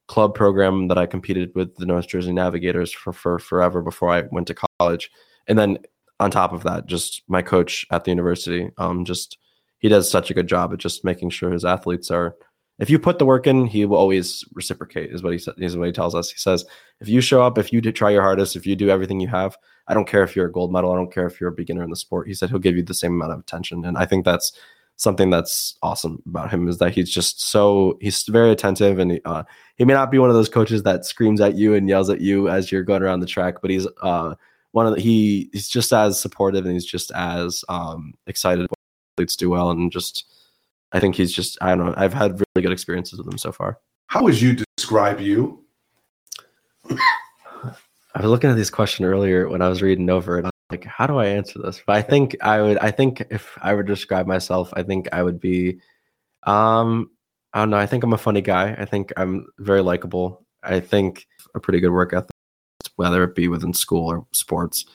club 0.07 0.35
program 0.35 0.87
that 0.87 0.97
I 0.97 1.05
competed 1.05 1.51
with 1.55 1.75
the 1.75 1.85
North 1.85 2.07
Jersey 2.07 2.33
Navigators 2.33 2.91
for, 2.91 3.11
for 3.11 3.39
forever 3.39 3.81
before 3.81 4.11
I 4.11 4.23
went 4.31 4.47
to 4.47 4.55
college. 4.79 5.09
And 5.47 5.57
then 5.57 5.79
on 6.19 6.31
top 6.31 6.53
of 6.53 6.63
that, 6.63 6.85
just 6.85 7.23
my 7.27 7.41
coach 7.41 7.85
at 7.91 8.03
the 8.03 8.11
university, 8.11 8.69
um, 8.77 9.05
just 9.05 9.37
he 9.79 9.89
does 9.89 10.09
such 10.09 10.29
a 10.29 10.33
good 10.33 10.47
job 10.47 10.73
at 10.73 10.79
just 10.79 11.03
making 11.03 11.29
sure 11.29 11.51
his 11.51 11.65
athletes 11.65 12.09
are. 12.11 12.35
If 12.77 12.89
you 12.89 12.99
put 12.99 13.19
the 13.19 13.25
work 13.25 13.47
in, 13.47 13.65
he 13.65 13.85
will 13.85 13.97
always 13.97 14.43
reciprocate. 14.53 15.11
Is 15.11 15.23
what 15.23 15.33
he 15.33 15.39
said. 15.39 15.53
Is 15.57 15.77
what 15.77 15.87
he 15.87 15.93
tells 15.93 16.13
us. 16.13 16.29
He 16.29 16.37
says, 16.37 16.65
if 16.99 17.07
you 17.07 17.21
show 17.21 17.41
up, 17.41 17.57
if 17.57 17.71
you 17.71 17.81
try 17.81 18.09
your 18.09 18.21
hardest, 18.21 18.55
if 18.55 18.65
you 18.65 18.75
do 18.75 18.89
everything 18.89 19.19
you 19.21 19.29
have, 19.29 19.57
I 19.87 19.93
don't 19.93 20.07
care 20.07 20.23
if 20.23 20.35
you're 20.35 20.47
a 20.47 20.51
gold 20.51 20.73
medal. 20.73 20.91
I 20.91 20.95
don't 20.95 21.13
care 21.13 21.25
if 21.25 21.39
you're 21.39 21.51
a 21.51 21.55
beginner 21.55 21.83
in 21.83 21.89
the 21.89 21.95
sport. 21.95 22.27
He 22.27 22.33
said 22.33 22.49
he'll 22.49 22.59
give 22.59 22.75
you 22.75 22.83
the 22.83 22.93
same 22.93 23.13
amount 23.13 23.31
of 23.31 23.39
attention, 23.39 23.85
and 23.85 23.97
I 23.97 24.05
think 24.05 24.25
that's 24.25 24.51
something 24.97 25.29
that's 25.29 25.77
awesome 25.81 26.21
about 26.25 26.51
him 26.51 26.67
is 26.67 26.77
that 26.77 26.93
he's 26.93 27.09
just 27.09 27.41
so 27.43 27.97
he's 28.01 28.23
very 28.23 28.51
attentive 28.51 28.99
and 28.99 29.11
he, 29.13 29.21
uh, 29.25 29.43
he 29.75 29.85
may 29.85 29.93
not 29.93 30.11
be 30.11 30.17
one 30.17 30.29
of 30.29 30.35
those 30.35 30.49
coaches 30.49 30.83
that 30.83 31.05
screams 31.05 31.41
at 31.41 31.55
you 31.55 31.73
and 31.73 31.89
yells 31.89 32.09
at 32.09 32.21
you 32.21 32.49
as 32.49 32.71
you're 32.71 32.83
going 32.83 33.03
around 33.03 33.19
the 33.19 33.25
track, 33.25 33.55
but 33.61 33.69
he's 33.69 33.87
uh, 34.01 34.35
one 34.71 34.87
of 34.87 34.95
the, 34.95 35.01
he 35.01 35.49
he's 35.51 35.67
just 35.67 35.91
as 35.91 36.19
supportive 36.19 36.65
and 36.65 36.73
he's 36.73 36.85
just 36.85 37.11
as 37.11 37.63
um, 37.69 38.13
excited 38.27 38.61
when 38.61 38.75
athletes 39.17 39.35
do 39.35 39.49
well 39.49 39.69
and 39.69 39.91
just 39.91 40.25
I 40.91 40.99
think 40.99 41.15
he's 41.15 41.33
just 41.33 41.57
I 41.61 41.75
don't 41.75 41.85
know 41.85 41.93
I've 41.97 42.13
had 42.13 42.33
really 42.33 42.63
good 42.63 42.71
experiences 42.71 43.19
with 43.19 43.27
him 43.27 43.37
so 43.37 43.51
far. 43.51 43.79
How 44.07 44.23
would 44.23 44.39
you 44.39 44.57
describe 44.77 45.19
you? 45.19 45.63
I 46.89 48.21
was 48.21 48.29
looking 48.29 48.49
at 48.49 48.55
this 48.55 48.69
question 48.69 49.03
earlier 49.03 49.49
when 49.49 49.61
I 49.61 49.67
was 49.67 49.81
reading 49.81 50.09
over 50.09 50.39
it 50.39 50.45
like 50.71 50.83
how 50.83 51.07
do 51.07 51.17
i 51.17 51.27
answer 51.27 51.59
this? 51.59 51.81
But 51.85 51.95
i 51.95 52.01
think 52.01 52.35
i 52.41 52.61
would 52.61 52.77
i 52.79 52.91
think 52.91 53.25
if 53.29 53.57
i 53.61 53.73
were 53.73 53.83
to 53.83 53.93
describe 53.93 54.27
myself 54.27 54.73
i 54.75 54.83
think 54.83 55.07
i 55.13 55.21
would 55.21 55.39
be 55.39 55.79
um 56.43 57.09
i 57.53 57.59
don't 57.59 57.69
know 57.69 57.77
i 57.77 57.85
think 57.85 58.03
i'm 58.03 58.13
a 58.13 58.17
funny 58.17 58.41
guy. 58.41 58.75
I 58.77 58.85
think 58.85 59.13
i'm 59.17 59.47
very 59.59 59.81
likable. 59.81 60.45
I 60.63 60.79
think 60.79 61.27
a 61.53 61.59
pretty 61.59 61.79
good 61.79 61.91
work 61.91 62.13
ethic 62.13 62.31
whether 62.95 63.23
it 63.23 63.35
be 63.35 63.47
within 63.47 63.73
school 63.73 64.07
or 64.09 64.25
sports. 64.31 64.85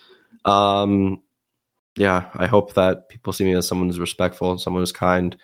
Um 0.44 1.22
yeah 1.96 2.30
i 2.34 2.46
hope 2.46 2.74
that 2.74 3.08
people 3.08 3.32
see 3.32 3.44
me 3.44 3.52
as 3.52 3.66
someone 3.66 3.88
who's 3.88 3.98
respectful 3.98 4.56
someone 4.58 4.80
who's 4.80 4.92
kind 4.92 5.36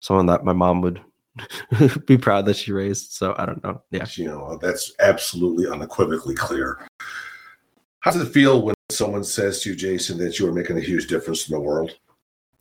someone 0.00 0.26
that 0.26 0.44
my 0.44 0.52
mom 0.52 0.80
would 0.80 1.00
be 2.06 2.18
proud 2.18 2.46
that 2.46 2.56
she 2.56 2.72
raised. 2.72 3.12
So 3.12 3.34
i 3.38 3.46
don't 3.46 3.62
know. 3.62 3.82
Yeah. 3.90 4.06
You 4.14 4.26
know 4.26 4.58
that's 4.60 4.92
absolutely 5.00 5.66
unequivocally 5.70 6.34
clear. 6.34 6.86
How 8.00 8.12
does 8.12 8.22
it 8.22 8.32
feel 8.32 8.62
when 8.62 8.74
someone 8.98 9.24
says 9.24 9.62
to 9.62 9.70
you, 9.70 9.76
Jason, 9.76 10.18
that 10.18 10.38
you 10.38 10.48
are 10.48 10.52
making 10.52 10.76
a 10.76 10.80
huge 10.80 11.06
difference 11.06 11.48
in 11.48 11.54
the 11.54 11.60
world? 11.60 11.96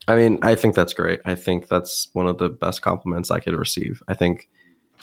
I 0.08 0.16
mean, 0.16 0.40
I 0.42 0.56
think 0.56 0.76
that's 0.76 0.94
great. 0.94 1.20
I 1.26 1.36
think 1.36 1.68
that's 1.68 2.08
one 2.14 2.28
of 2.28 2.38
the 2.38 2.50
best 2.50 2.82
compliments 2.82 3.32
I 3.32 3.42
could 3.42 3.56
receive. 3.56 4.02
I 4.08 4.14
think, 4.14 4.48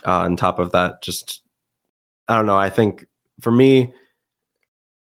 uh, 0.06 0.20
on 0.20 0.36
top 0.36 0.58
of 0.58 0.72
that, 0.72 1.02
just 1.02 1.42
I 2.28 2.36
don't 2.36 2.46
know. 2.46 2.56
I 2.56 2.70
think 2.70 3.06
for 3.40 3.50
me, 3.50 3.92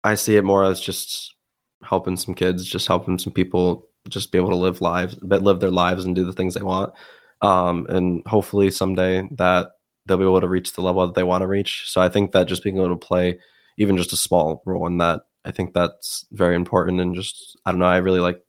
I 0.03 0.15
see 0.15 0.35
it 0.35 0.43
more 0.43 0.63
as 0.63 0.81
just 0.81 1.35
helping 1.83 2.17
some 2.17 2.33
kids, 2.33 2.65
just 2.65 2.87
helping 2.87 3.19
some 3.19 3.33
people, 3.33 3.87
just 4.09 4.31
be 4.31 4.37
able 4.37 4.49
to 4.49 4.55
live 4.55 4.81
lives, 4.81 5.15
but 5.21 5.43
live 5.43 5.59
their 5.59 5.71
lives 5.71 6.05
and 6.05 6.15
do 6.15 6.25
the 6.25 6.33
things 6.33 6.55
they 6.55 6.61
want. 6.61 6.93
Um, 7.41 7.85
and 7.89 8.25
hopefully 8.25 8.71
someday 8.71 9.27
that 9.31 9.71
they'll 10.05 10.17
be 10.17 10.23
able 10.23 10.41
to 10.41 10.47
reach 10.47 10.73
the 10.73 10.81
level 10.81 11.05
that 11.05 11.13
they 11.13 11.23
want 11.23 11.41
to 11.41 11.47
reach. 11.47 11.83
So 11.87 12.01
I 12.01 12.09
think 12.09 12.31
that 12.31 12.47
just 12.47 12.63
being 12.63 12.77
able 12.77 12.89
to 12.89 12.95
play 12.95 13.39
even 13.77 13.97
just 13.97 14.13
a 14.13 14.17
small 14.17 14.63
role 14.65 14.87
in 14.87 14.97
that 14.99 15.21
I 15.45 15.51
think 15.51 15.73
that's 15.73 16.25
very 16.31 16.55
important. 16.55 17.01
And 17.01 17.15
just, 17.15 17.57
I 17.65 17.71
don't 17.71 17.79
know, 17.79 17.85
I 17.85 17.97
really 17.97 18.19
like 18.19 18.41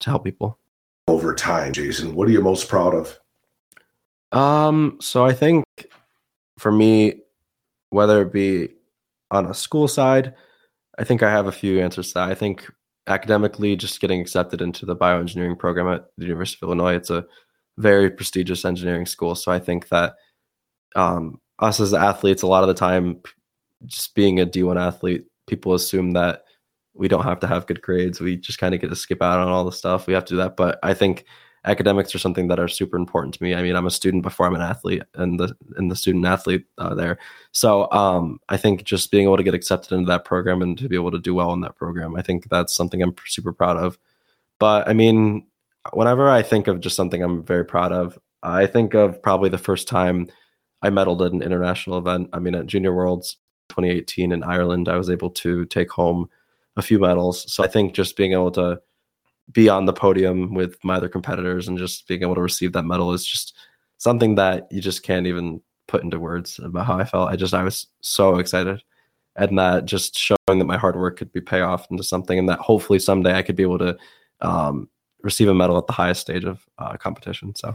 to 0.00 0.10
help 0.10 0.24
people. 0.24 0.58
Over 1.06 1.34
time, 1.34 1.72
Jason, 1.72 2.14
what 2.14 2.28
are 2.28 2.32
you 2.32 2.40
most 2.40 2.68
proud 2.68 2.94
of? 2.94 3.18
Um, 4.32 4.98
so 5.00 5.24
I 5.24 5.32
think 5.32 5.64
for 6.58 6.72
me, 6.72 7.20
whether 7.90 8.22
it 8.22 8.32
be 8.32 8.70
on 9.30 9.46
a 9.46 9.54
school 9.54 9.86
side, 9.86 10.34
I 10.98 11.04
think 11.04 11.22
I 11.22 11.30
have 11.30 11.46
a 11.46 11.52
few 11.52 11.80
answers 11.80 12.08
to 12.08 12.14
that. 12.14 12.30
I 12.30 12.34
think 12.34 12.70
academically, 13.06 13.76
just 13.76 14.00
getting 14.00 14.20
accepted 14.20 14.60
into 14.60 14.86
the 14.86 14.96
bioengineering 14.96 15.58
program 15.58 15.88
at 15.88 16.06
the 16.16 16.24
University 16.24 16.58
of 16.62 16.68
Illinois, 16.68 16.94
it's 16.94 17.10
a 17.10 17.26
very 17.78 18.10
prestigious 18.10 18.64
engineering 18.64 19.06
school. 19.06 19.34
So 19.34 19.52
I 19.52 19.58
think 19.58 19.88
that 19.88 20.14
um, 20.96 21.40
us 21.58 21.80
as 21.80 21.94
athletes, 21.94 22.42
a 22.42 22.46
lot 22.46 22.62
of 22.62 22.68
the 22.68 22.74
time, 22.74 23.20
just 23.86 24.14
being 24.14 24.40
a 24.40 24.46
D1 24.46 24.80
athlete, 24.80 25.26
people 25.46 25.74
assume 25.74 26.12
that 26.12 26.44
we 26.94 27.08
don't 27.08 27.24
have 27.24 27.40
to 27.40 27.46
have 27.46 27.66
good 27.66 27.82
grades. 27.82 28.20
We 28.20 28.36
just 28.36 28.58
kind 28.58 28.74
of 28.74 28.80
get 28.80 28.90
to 28.90 28.96
skip 28.96 29.20
out 29.22 29.40
on 29.40 29.48
all 29.48 29.64
the 29.64 29.72
stuff. 29.72 30.06
We 30.06 30.14
have 30.14 30.24
to 30.26 30.34
do 30.34 30.36
that. 30.38 30.56
But 30.56 30.78
I 30.82 30.94
think 30.94 31.24
academics 31.64 32.14
are 32.14 32.18
something 32.18 32.48
that 32.48 32.60
are 32.60 32.68
super 32.68 32.96
important 32.96 33.34
to 33.34 33.42
me. 33.42 33.54
I 33.54 33.62
mean, 33.62 33.74
I'm 33.74 33.86
a 33.86 33.90
student 33.90 34.22
before 34.22 34.46
I'm 34.46 34.54
an 34.54 34.60
athlete 34.60 35.02
and 35.14 35.40
the 35.40 35.56
and 35.76 35.90
the 35.90 35.96
student 35.96 36.24
athlete 36.24 36.64
uh, 36.78 36.94
there. 36.94 37.18
So 37.52 37.90
um, 37.90 38.38
I 38.48 38.56
think 38.56 38.84
just 38.84 39.10
being 39.10 39.24
able 39.24 39.36
to 39.36 39.42
get 39.42 39.54
accepted 39.54 39.92
into 39.92 40.08
that 40.08 40.24
program 40.24 40.62
and 40.62 40.78
to 40.78 40.88
be 40.88 40.96
able 40.96 41.10
to 41.10 41.18
do 41.18 41.34
well 41.34 41.52
in 41.52 41.60
that 41.62 41.76
program, 41.76 42.16
I 42.16 42.22
think 42.22 42.48
that's 42.48 42.74
something 42.74 43.02
I'm 43.02 43.14
super 43.26 43.52
proud 43.52 43.76
of. 43.76 43.98
But 44.60 44.88
I 44.88 44.92
mean, 44.92 45.46
whenever 45.92 46.28
I 46.28 46.42
think 46.42 46.68
of 46.68 46.80
just 46.80 46.96
something 46.96 47.22
I'm 47.22 47.44
very 47.44 47.64
proud 47.64 47.92
of, 47.92 48.18
I 48.42 48.66
think 48.66 48.94
of 48.94 49.20
probably 49.22 49.48
the 49.48 49.58
first 49.58 49.88
time 49.88 50.28
I 50.82 50.90
medaled 50.90 51.24
at 51.24 51.32
an 51.32 51.42
international 51.42 51.98
event. 51.98 52.28
I 52.32 52.38
mean, 52.38 52.54
at 52.54 52.66
Junior 52.66 52.94
Worlds, 52.94 53.38
2018 53.74 54.32
in 54.32 54.42
Ireland, 54.42 54.88
I 54.88 54.96
was 54.96 55.10
able 55.10 55.30
to 55.30 55.64
take 55.66 55.90
home 55.90 56.28
a 56.76 56.82
few 56.82 56.98
medals. 56.98 57.50
So 57.52 57.62
I 57.62 57.68
think 57.68 57.94
just 57.94 58.16
being 58.16 58.32
able 58.32 58.50
to 58.52 58.80
be 59.52 59.68
on 59.68 59.84
the 59.84 59.92
podium 59.92 60.54
with 60.54 60.82
my 60.82 60.96
other 60.96 61.08
competitors 61.08 61.68
and 61.68 61.78
just 61.78 62.08
being 62.08 62.22
able 62.22 62.34
to 62.34 62.40
receive 62.40 62.72
that 62.72 62.84
medal 62.84 63.12
is 63.12 63.26
just 63.26 63.56
something 63.98 64.34
that 64.36 64.66
you 64.70 64.80
just 64.80 65.02
can't 65.02 65.26
even 65.26 65.60
put 65.86 66.02
into 66.02 66.18
words 66.18 66.58
about 66.58 66.86
how 66.86 66.98
I 66.98 67.04
felt. 67.04 67.30
I 67.30 67.36
just 67.36 67.54
I 67.54 67.62
was 67.62 67.86
so 68.00 68.38
excited. 68.38 68.82
And 69.36 69.58
that 69.58 69.84
just 69.84 70.16
showing 70.16 70.58
that 70.58 70.64
my 70.64 70.76
hard 70.76 70.96
work 70.96 71.18
could 71.18 71.32
be 71.32 71.40
pay 71.40 71.60
off 71.60 71.90
into 71.90 72.04
something 72.04 72.38
and 72.38 72.48
that 72.48 72.60
hopefully 72.60 73.00
someday 73.00 73.34
I 73.34 73.42
could 73.42 73.56
be 73.56 73.64
able 73.64 73.78
to 73.78 73.96
um, 74.40 74.88
receive 75.22 75.48
a 75.48 75.54
medal 75.54 75.76
at 75.76 75.86
the 75.86 75.92
highest 75.92 76.20
stage 76.20 76.44
of 76.44 76.64
uh, 76.78 76.96
competition. 76.96 77.54
So 77.56 77.74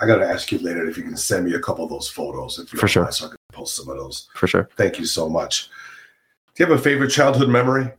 I 0.00 0.06
got 0.06 0.16
to 0.16 0.26
ask 0.26 0.50
you 0.50 0.58
later 0.58 0.88
if 0.88 0.96
you 0.96 1.02
can 1.02 1.16
send 1.16 1.44
me 1.44 1.54
a 1.54 1.60
couple 1.60 1.84
of 1.84 1.90
those 1.90 2.08
photos. 2.08 2.58
If 2.58 2.72
you 2.72 2.78
For 2.78 2.88
sure. 2.88 3.10
so 3.12 3.26
I 3.26 3.28
can 3.28 3.36
post 3.52 3.76
some 3.76 3.88
of 3.88 3.96
those. 3.96 4.28
For 4.34 4.46
sure. 4.46 4.68
Thank 4.76 4.98
you 4.98 5.06
so 5.06 5.28
much. 5.28 5.68
Do 6.54 6.64
you 6.64 6.70
have 6.70 6.78
a 6.78 6.82
favorite 6.82 7.10
childhood 7.10 7.48
memory? 7.48 7.90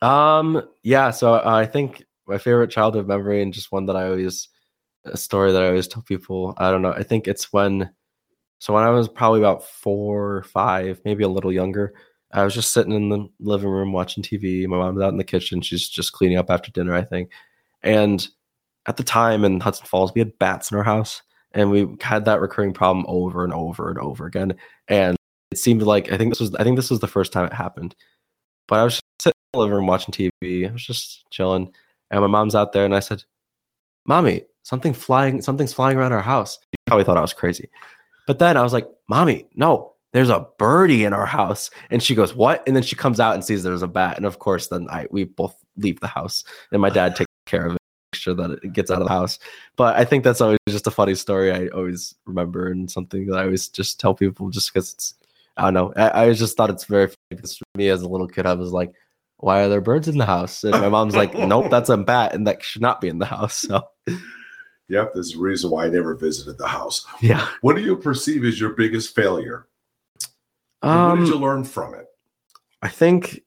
Um, 0.00 0.62
yeah. 0.82 1.10
So 1.10 1.34
uh, 1.34 1.42
I 1.44 1.66
think 1.66 2.04
my 2.26 2.38
favorite 2.38 2.70
childhood 2.70 3.08
memory 3.08 3.42
and 3.42 3.52
just 3.52 3.72
one 3.72 3.86
that 3.86 3.96
I 3.96 4.06
always, 4.06 4.48
a 5.04 5.16
story 5.16 5.52
that 5.52 5.62
I 5.62 5.68
always 5.68 5.88
tell 5.88 6.02
people, 6.02 6.54
I 6.56 6.70
don't 6.70 6.82
know. 6.82 6.92
I 6.92 7.02
think 7.02 7.26
it's 7.26 7.52
when, 7.52 7.90
so 8.58 8.72
when 8.72 8.84
I 8.84 8.90
was 8.90 9.08
probably 9.08 9.40
about 9.40 9.64
four 9.64 10.36
or 10.36 10.42
five, 10.44 11.00
maybe 11.04 11.24
a 11.24 11.28
little 11.28 11.52
younger, 11.52 11.94
I 12.32 12.42
was 12.44 12.54
just 12.54 12.72
sitting 12.72 12.92
in 12.92 13.08
the 13.10 13.28
living 13.38 13.68
room 13.68 13.92
watching 13.92 14.22
TV. 14.22 14.66
My 14.66 14.76
mom's 14.76 15.02
out 15.02 15.12
in 15.12 15.18
the 15.18 15.24
kitchen. 15.24 15.60
She's 15.60 15.88
just 15.88 16.12
cleaning 16.12 16.38
up 16.38 16.50
after 16.50 16.70
dinner, 16.70 16.94
I 16.94 17.02
think. 17.02 17.30
And 17.82 18.26
at 18.86 18.96
the 18.96 19.02
time 19.02 19.44
in 19.44 19.60
Hudson 19.60 19.86
Falls, 19.86 20.12
we 20.14 20.20
had 20.20 20.38
bats 20.38 20.70
in 20.70 20.76
our 20.76 20.82
house, 20.82 21.22
and 21.52 21.70
we 21.70 21.88
had 22.00 22.24
that 22.26 22.40
recurring 22.40 22.72
problem 22.72 23.04
over 23.08 23.44
and 23.44 23.52
over 23.52 23.88
and 23.88 23.98
over 23.98 24.26
again. 24.26 24.54
And 24.88 25.16
it 25.50 25.58
seemed 25.58 25.82
like 25.82 26.12
I 26.12 26.16
think 26.16 26.32
this 26.32 26.40
was 26.40 26.54
I 26.56 26.64
think 26.64 26.76
this 26.76 26.90
was 26.90 27.00
the 27.00 27.06
first 27.06 27.32
time 27.32 27.46
it 27.46 27.52
happened. 27.52 27.94
But 28.68 28.80
I 28.80 28.84
was 28.84 29.00
sitting 29.20 29.34
in 29.52 29.58
the 29.58 29.60
living 29.60 29.76
room 29.76 29.86
watching 29.86 30.12
TV. 30.12 30.68
I 30.68 30.72
was 30.72 30.84
just 30.84 31.24
chilling, 31.30 31.72
and 32.10 32.20
my 32.20 32.26
mom's 32.26 32.54
out 32.54 32.72
there, 32.72 32.84
and 32.84 32.94
I 32.94 33.00
said, 33.00 33.24
"Mommy, 34.06 34.42
something 34.62 34.92
flying, 34.92 35.40
something's 35.42 35.72
flying 35.72 35.96
around 35.96 36.12
our 36.12 36.22
house." 36.22 36.58
She 36.62 36.76
probably 36.86 37.04
thought 37.04 37.16
I 37.16 37.22
was 37.22 37.34
crazy, 37.34 37.70
but 38.26 38.38
then 38.38 38.56
I 38.56 38.62
was 38.62 38.72
like, 38.72 38.88
"Mommy, 39.08 39.46
no." 39.54 39.92
There's 40.12 40.30
a 40.30 40.46
birdie 40.58 41.04
in 41.04 41.12
our 41.12 41.26
house, 41.26 41.70
and 41.90 42.00
she 42.00 42.14
goes, 42.14 42.36
"What?" 42.36 42.62
And 42.68 42.76
then 42.76 42.84
she 42.84 42.94
comes 42.96 43.18
out 43.18 43.34
and 43.34 43.44
sees 43.44 43.64
there's 43.64 43.82
a 43.82 43.88
bat, 43.88 44.16
and 44.16 44.26
of 44.26 44.38
course, 44.38 44.68
then 44.68 44.86
I 44.90 45.06
we 45.10 45.24
both 45.24 45.56
leave 45.76 46.00
the 46.00 46.06
house, 46.06 46.44
and 46.70 46.80
my 46.80 46.90
dad 46.90 47.16
takes 47.16 47.30
care 47.46 47.66
of 47.66 47.74
it 47.74 47.83
sure 48.14 48.34
that 48.34 48.60
it 48.62 48.72
gets 48.72 48.90
out 48.90 49.00
of 49.02 49.08
the 49.08 49.12
house. 49.14 49.38
But 49.76 49.96
I 49.96 50.04
think 50.04 50.24
that's 50.24 50.40
always 50.40 50.58
just 50.68 50.86
a 50.86 50.90
funny 50.90 51.14
story 51.14 51.52
I 51.52 51.68
always 51.68 52.14
remember 52.26 52.68
and 52.68 52.90
something 52.90 53.26
that 53.26 53.36
I 53.38 53.44
always 53.44 53.68
just 53.68 54.00
tell 54.00 54.14
people 54.14 54.50
just 54.50 54.72
because 54.72 54.92
it's 54.92 55.14
I 55.56 55.70
don't 55.70 55.74
know. 55.74 55.92
I, 55.96 56.24
I 56.24 56.32
just 56.32 56.56
thought 56.56 56.70
it's 56.70 56.84
very 56.84 57.06
funny 57.06 57.16
because 57.30 57.56
for 57.56 57.64
me 57.76 57.88
as 57.88 58.02
a 58.02 58.08
little 58.08 58.26
kid, 58.26 58.44
I 58.44 58.54
was 58.54 58.72
like, 58.72 58.92
why 59.36 59.62
are 59.62 59.68
there 59.68 59.80
birds 59.80 60.08
in 60.08 60.18
the 60.18 60.26
house? 60.26 60.64
And 60.64 60.72
my 60.72 60.88
mom's 60.88 61.14
like, 61.14 61.32
nope, 61.38 61.70
that's 61.70 61.90
a 61.90 61.96
bat, 61.96 62.34
and 62.34 62.46
that 62.48 62.62
should 62.64 62.82
not 62.82 63.00
be 63.00 63.08
in 63.08 63.18
the 63.20 63.26
house. 63.26 63.54
So, 63.58 63.82
yep, 64.88 65.12
there's 65.14 65.36
a 65.36 65.38
reason 65.38 65.70
why 65.70 65.84
I 65.84 65.90
never 65.90 66.16
visited 66.16 66.58
the 66.58 66.66
house. 66.66 67.06
yeah. 67.20 67.46
What 67.60 67.76
do 67.76 67.82
you 67.82 67.96
perceive 67.96 68.44
as 68.44 68.58
your 68.58 68.70
biggest 68.70 69.14
failure? 69.14 69.68
And 70.82 70.90
what 70.90 71.10
Um, 71.12 71.18
did 71.20 71.28
you 71.28 71.38
learn 71.38 71.62
from 71.62 71.94
it? 71.94 72.06
I 72.82 72.88
think 72.88 73.43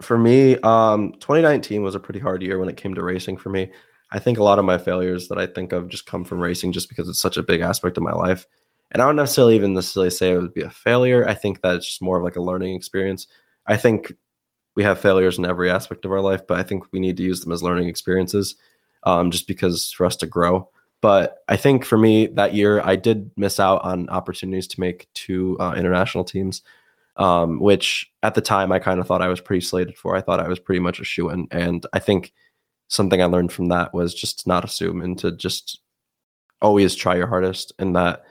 for 0.00 0.18
me, 0.18 0.56
um, 0.58 1.12
2019 1.20 1.82
was 1.82 1.94
a 1.94 2.00
pretty 2.00 2.20
hard 2.20 2.42
year 2.42 2.58
when 2.58 2.68
it 2.68 2.76
came 2.76 2.94
to 2.94 3.02
racing 3.02 3.36
for 3.36 3.50
me. 3.50 3.70
I 4.10 4.18
think 4.18 4.38
a 4.38 4.44
lot 4.44 4.58
of 4.58 4.64
my 4.64 4.78
failures 4.78 5.28
that 5.28 5.38
I 5.38 5.46
think 5.46 5.72
of 5.72 5.88
just 5.88 6.06
come 6.06 6.24
from 6.24 6.40
racing 6.40 6.72
just 6.72 6.88
because 6.88 7.08
it's 7.08 7.20
such 7.20 7.36
a 7.36 7.42
big 7.42 7.60
aspect 7.60 7.96
of 7.96 8.02
my 8.02 8.12
life. 8.12 8.46
And 8.90 9.02
I 9.02 9.06
don't 9.06 9.16
necessarily 9.16 9.54
even 9.54 9.74
necessarily 9.74 10.10
say 10.10 10.32
it 10.32 10.40
would 10.40 10.54
be 10.54 10.62
a 10.62 10.70
failure. 10.70 11.28
I 11.28 11.34
think 11.34 11.60
that 11.60 11.76
it's 11.76 11.86
just 11.86 12.02
more 12.02 12.16
of 12.16 12.24
like 12.24 12.36
a 12.36 12.42
learning 12.42 12.74
experience. 12.74 13.26
I 13.66 13.76
think 13.76 14.12
we 14.76 14.82
have 14.84 15.00
failures 15.00 15.36
in 15.36 15.44
every 15.44 15.70
aspect 15.70 16.04
of 16.04 16.12
our 16.12 16.20
life, 16.20 16.46
but 16.46 16.58
I 16.58 16.62
think 16.62 16.84
we 16.92 17.00
need 17.00 17.16
to 17.18 17.22
use 17.22 17.40
them 17.40 17.52
as 17.52 17.62
learning 17.62 17.88
experiences 17.88 18.54
um, 19.02 19.30
just 19.30 19.46
because 19.46 19.92
for 19.92 20.06
us 20.06 20.16
to 20.16 20.26
grow. 20.26 20.70
But 21.00 21.38
I 21.48 21.56
think 21.56 21.84
for 21.84 21.98
me 21.98 22.26
that 22.28 22.54
year, 22.54 22.80
I 22.80 22.96
did 22.96 23.30
miss 23.36 23.60
out 23.60 23.84
on 23.84 24.08
opportunities 24.08 24.66
to 24.68 24.80
make 24.80 25.08
two 25.14 25.56
uh, 25.60 25.74
international 25.76 26.24
teams 26.24 26.62
um, 27.18 27.58
which 27.58 28.10
at 28.22 28.34
the 28.34 28.40
time 28.40 28.70
I 28.70 28.78
kind 28.78 29.00
of 29.00 29.06
thought 29.06 29.22
I 29.22 29.28
was 29.28 29.40
pretty 29.40 29.64
slated 29.64 29.96
for. 29.96 30.16
I 30.16 30.20
thought 30.20 30.40
I 30.40 30.48
was 30.48 30.60
pretty 30.60 30.78
much 30.78 31.00
a 31.00 31.04
shoe 31.04 31.28
in. 31.30 31.48
And 31.50 31.84
I 31.92 31.98
think 31.98 32.32
something 32.86 33.20
I 33.20 33.26
learned 33.26 33.52
from 33.52 33.68
that 33.68 33.92
was 33.92 34.14
just 34.14 34.46
not 34.46 34.64
assume 34.64 35.02
and 35.02 35.18
to 35.18 35.32
just 35.32 35.80
always 36.62 36.94
try 36.94 37.16
your 37.16 37.26
hardest. 37.26 37.72
And 37.78 37.94
that, 37.96 38.24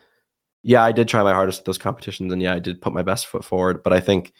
yeah, 0.64 0.84
I 0.84 0.94
did 0.94 1.08
try 1.08 1.22
my 1.22 1.34
hardest 1.34 1.60
at 1.60 1.66
those 1.66 1.78
competitions. 1.78 2.32
And 2.32 2.42
yeah, 2.42 2.54
I 2.54 2.60
did 2.60 2.82
put 2.82 2.94
my 2.94 3.04
best 3.04 3.28
foot 3.28 3.44
forward. 3.44 3.84
But 3.84 3.92
I 3.92 4.00
think 4.00 4.34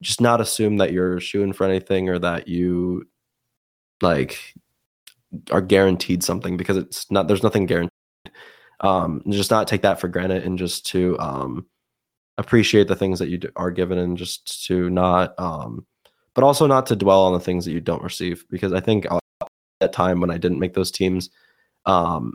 just 0.00 0.20
not 0.20 0.40
assume 0.40 0.76
that 0.76 0.92
you're 0.92 1.20
shooing 1.20 1.52
for 1.52 1.64
anything 1.64 2.08
or 2.08 2.18
that 2.20 2.46
you 2.46 3.08
like 4.00 4.54
are 5.50 5.60
guaranteed 5.60 6.22
something 6.22 6.56
because 6.56 6.76
it's 6.76 7.10
not, 7.10 7.26
there's 7.26 7.42
nothing 7.42 7.66
guaranteed. 7.66 7.90
Um, 8.80 9.22
just 9.28 9.50
not 9.50 9.66
take 9.66 9.82
that 9.82 9.98
for 9.98 10.06
granted 10.06 10.44
and 10.44 10.58
just 10.58 10.86
to, 10.86 11.18
um, 11.18 11.66
appreciate 12.38 12.88
the 12.88 12.96
things 12.96 13.18
that 13.18 13.28
you 13.28 13.40
are 13.56 13.70
given 13.70 13.98
and 13.98 14.16
just 14.16 14.66
to 14.66 14.90
not 14.90 15.38
um 15.38 15.86
but 16.34 16.44
also 16.44 16.66
not 16.66 16.86
to 16.86 16.96
dwell 16.96 17.24
on 17.24 17.32
the 17.32 17.40
things 17.40 17.64
that 17.64 17.72
you 17.72 17.80
don't 17.80 18.02
receive 18.02 18.44
because 18.50 18.72
i 18.72 18.80
think 18.80 19.06
at 19.10 19.20
that 19.80 19.92
time 19.92 20.20
when 20.20 20.30
i 20.30 20.38
didn't 20.38 20.58
make 20.58 20.74
those 20.74 20.90
teams 20.90 21.30
um 21.86 22.34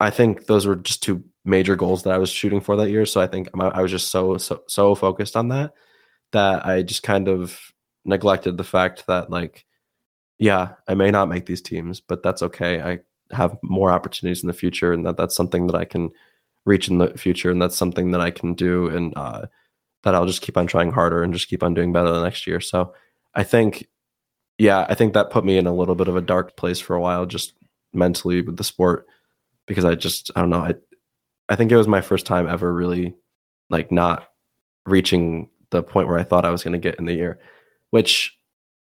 i 0.00 0.10
think 0.10 0.46
those 0.46 0.66
were 0.66 0.76
just 0.76 1.02
two 1.02 1.22
major 1.44 1.76
goals 1.76 2.02
that 2.02 2.12
i 2.12 2.18
was 2.18 2.30
shooting 2.30 2.60
for 2.60 2.76
that 2.76 2.90
year. 2.90 3.04
So 3.04 3.20
i 3.20 3.26
think 3.26 3.48
I 3.58 3.82
was 3.82 3.90
just 3.90 4.10
so 4.10 4.36
so 4.38 4.62
so 4.68 4.94
focused 4.94 5.36
on 5.36 5.48
that 5.48 5.72
that 6.32 6.64
i 6.64 6.82
just 6.82 7.02
kind 7.02 7.28
of 7.28 7.58
neglected 8.04 8.56
the 8.56 8.64
fact 8.64 9.06
that 9.08 9.30
like 9.30 9.64
yeah 10.38 10.74
i 10.88 10.94
may 10.94 11.10
not 11.10 11.28
make 11.28 11.46
these 11.46 11.62
teams 11.62 12.00
but 12.00 12.22
that's 12.22 12.42
okay. 12.42 12.80
I 12.80 13.00
have 13.34 13.56
more 13.62 13.90
opportunities 13.90 14.42
in 14.42 14.46
the 14.46 14.52
future 14.52 14.92
and 14.92 15.04
that 15.06 15.16
that's 15.16 15.34
something 15.34 15.66
that 15.66 15.76
i 15.76 15.84
can 15.84 16.10
reach 16.64 16.88
in 16.88 16.98
the 16.98 17.08
future 17.18 17.50
and 17.50 17.60
that's 17.60 17.76
something 17.76 18.12
that 18.12 18.20
i 18.20 18.30
can 18.30 18.54
do 18.54 18.88
and 18.88 19.12
uh, 19.16 19.46
that 20.02 20.14
i'll 20.14 20.26
just 20.26 20.42
keep 20.42 20.56
on 20.56 20.66
trying 20.66 20.92
harder 20.92 21.22
and 21.22 21.32
just 21.32 21.48
keep 21.48 21.62
on 21.62 21.74
doing 21.74 21.92
better 21.92 22.10
the 22.10 22.22
next 22.22 22.46
year. 22.46 22.60
So 22.60 22.94
i 23.34 23.42
think 23.42 23.88
yeah 24.58 24.86
i 24.88 24.94
think 24.94 25.14
that 25.14 25.30
put 25.30 25.44
me 25.44 25.56
in 25.56 25.66
a 25.66 25.74
little 25.74 25.94
bit 25.94 26.08
of 26.08 26.16
a 26.16 26.20
dark 26.20 26.56
place 26.56 26.78
for 26.78 26.94
a 26.94 27.00
while 27.00 27.26
just 27.26 27.54
mentally 27.92 28.42
with 28.42 28.56
the 28.56 28.64
sport 28.64 29.06
because 29.66 29.84
i 29.84 29.94
just 29.94 30.30
i 30.36 30.40
don't 30.40 30.50
know 30.50 30.58
i 30.60 30.74
i 31.48 31.56
think 31.56 31.72
it 31.72 31.76
was 31.76 31.88
my 31.88 32.00
first 32.00 32.26
time 32.26 32.48
ever 32.48 32.72
really 32.72 33.14
like 33.70 33.90
not 33.90 34.28
reaching 34.86 35.48
the 35.70 35.82
point 35.82 36.08
where 36.08 36.18
i 36.18 36.22
thought 36.22 36.44
i 36.44 36.50
was 36.50 36.62
going 36.62 36.72
to 36.72 36.78
get 36.78 36.98
in 36.98 37.06
the 37.06 37.14
year 37.14 37.38
which 37.90 38.36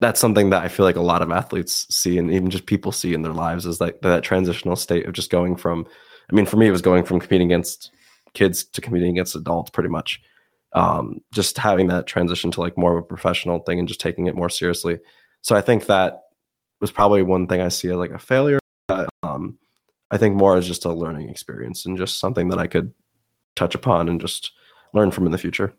that's 0.00 0.20
something 0.20 0.50
that 0.50 0.62
i 0.62 0.68
feel 0.68 0.86
like 0.86 0.96
a 0.96 1.00
lot 1.00 1.22
of 1.22 1.30
athletes 1.30 1.86
see 1.90 2.18
and 2.18 2.30
even 2.30 2.50
just 2.50 2.66
people 2.66 2.92
see 2.92 3.14
in 3.14 3.22
their 3.22 3.32
lives 3.32 3.66
is 3.66 3.80
like 3.80 4.00
that 4.02 4.22
transitional 4.22 4.76
state 4.76 5.06
of 5.06 5.12
just 5.12 5.30
going 5.30 5.56
from 5.56 5.86
I 6.30 6.34
mean, 6.34 6.46
for 6.46 6.56
me, 6.56 6.66
it 6.68 6.72
was 6.72 6.82
going 6.82 7.04
from 7.04 7.20
competing 7.20 7.48
against 7.48 7.90
kids 8.34 8.64
to 8.64 8.80
competing 8.80 9.10
against 9.10 9.36
adults, 9.36 9.70
pretty 9.70 9.88
much. 9.88 10.20
Um, 10.72 11.20
just 11.32 11.56
having 11.56 11.86
that 11.88 12.06
transition 12.06 12.50
to 12.52 12.60
like 12.60 12.76
more 12.76 12.96
of 12.96 13.04
a 13.04 13.06
professional 13.06 13.60
thing 13.60 13.78
and 13.78 13.88
just 13.88 14.00
taking 14.00 14.26
it 14.26 14.34
more 14.34 14.50
seriously. 14.50 14.98
So 15.42 15.56
I 15.56 15.60
think 15.60 15.86
that 15.86 16.24
was 16.80 16.90
probably 16.90 17.22
one 17.22 17.46
thing 17.46 17.60
I 17.60 17.68
see 17.68 17.88
as 17.88 17.96
like 17.96 18.10
a 18.10 18.18
failure. 18.18 18.58
But, 18.88 19.08
um, 19.22 19.58
I 20.10 20.18
think 20.18 20.36
more 20.36 20.56
as 20.56 20.66
just 20.66 20.84
a 20.84 20.92
learning 20.92 21.30
experience 21.30 21.86
and 21.86 21.96
just 21.96 22.20
something 22.20 22.48
that 22.48 22.58
I 22.58 22.66
could 22.66 22.92
touch 23.56 23.74
upon 23.74 24.08
and 24.08 24.20
just 24.20 24.52
learn 24.92 25.10
from 25.10 25.26
in 25.26 25.32
the 25.32 25.38
future. 25.38 25.72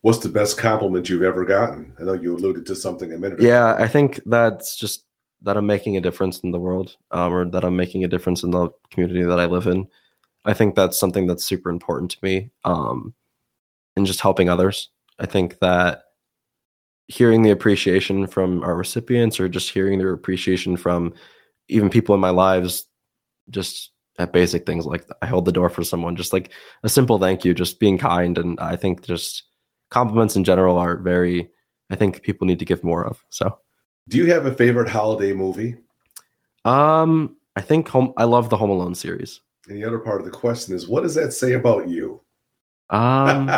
What's 0.00 0.18
the 0.18 0.28
best 0.28 0.58
compliment 0.58 1.08
you've 1.08 1.22
ever 1.22 1.44
gotten? 1.44 1.92
I 1.98 2.04
know 2.04 2.12
you 2.12 2.36
alluded 2.36 2.66
to 2.66 2.76
something 2.76 3.12
a 3.12 3.18
minute 3.18 3.40
ago. 3.40 3.48
Yeah, 3.48 3.74
I 3.74 3.88
think 3.88 4.20
that's 4.26 4.76
just 4.76 5.04
that 5.42 5.56
I'm 5.56 5.66
making 5.66 5.96
a 5.96 6.00
difference 6.00 6.40
in 6.40 6.50
the 6.50 6.58
world, 6.58 6.96
um, 7.10 7.32
or 7.32 7.44
that 7.44 7.64
I'm 7.64 7.76
making 7.76 8.04
a 8.04 8.08
difference 8.08 8.42
in 8.42 8.50
the 8.50 8.70
community 8.90 9.22
that 9.22 9.38
I 9.38 9.46
live 9.46 9.66
in. 9.66 9.86
I 10.44 10.54
think 10.54 10.74
that's 10.74 10.98
something 10.98 11.26
that's 11.26 11.44
super 11.44 11.70
important 11.70 12.10
to 12.12 12.18
me, 12.22 12.50
um, 12.64 13.14
and 13.96 14.06
just 14.06 14.20
helping 14.20 14.48
others. 14.48 14.90
I 15.18 15.26
think 15.26 15.58
that 15.60 16.04
hearing 17.08 17.42
the 17.42 17.50
appreciation 17.50 18.26
from 18.26 18.62
our 18.62 18.76
recipients, 18.76 19.40
or 19.40 19.48
just 19.48 19.70
hearing 19.70 19.98
their 19.98 20.12
appreciation 20.12 20.76
from 20.76 21.14
even 21.68 21.90
people 21.90 22.14
in 22.14 22.20
my 22.20 22.30
lives, 22.30 22.86
just 23.50 23.92
at 24.18 24.32
basic 24.32 24.66
things 24.66 24.86
like 24.86 25.06
I 25.22 25.26
hold 25.26 25.44
the 25.44 25.52
door 25.52 25.70
for 25.70 25.84
someone, 25.84 26.16
just 26.16 26.32
like 26.32 26.50
a 26.82 26.88
simple 26.88 27.18
thank 27.18 27.44
you, 27.44 27.54
just 27.54 27.78
being 27.80 27.98
kind, 27.98 28.38
and 28.38 28.58
I 28.60 28.76
think 28.76 29.04
just 29.06 29.44
compliments 29.90 30.36
in 30.36 30.44
general 30.44 30.78
are 30.78 30.96
very. 30.96 31.50
I 31.90 31.96
think 31.96 32.22
people 32.22 32.46
need 32.46 32.58
to 32.58 32.66
give 32.66 32.84
more 32.84 33.06
of. 33.06 33.24
So. 33.30 33.58
Do 34.08 34.18
you 34.18 34.32
have 34.32 34.46
a 34.46 34.54
favorite 34.54 34.88
holiday 34.88 35.32
movie? 35.32 35.76
Um, 36.64 37.36
I 37.56 37.60
think 37.60 37.88
home. 37.88 38.12
I 38.16 38.24
love 38.24 38.50
the 38.50 38.56
Home 38.56 38.70
Alone 38.70 38.94
series. 38.94 39.40
And 39.68 39.76
the 39.76 39.84
other 39.84 39.98
part 39.98 40.20
of 40.20 40.24
the 40.24 40.32
question 40.32 40.74
is, 40.74 40.88
what 40.88 41.02
does 41.02 41.14
that 41.14 41.32
say 41.32 41.52
about 41.52 41.88
you? 41.88 42.22
Um, 42.90 43.50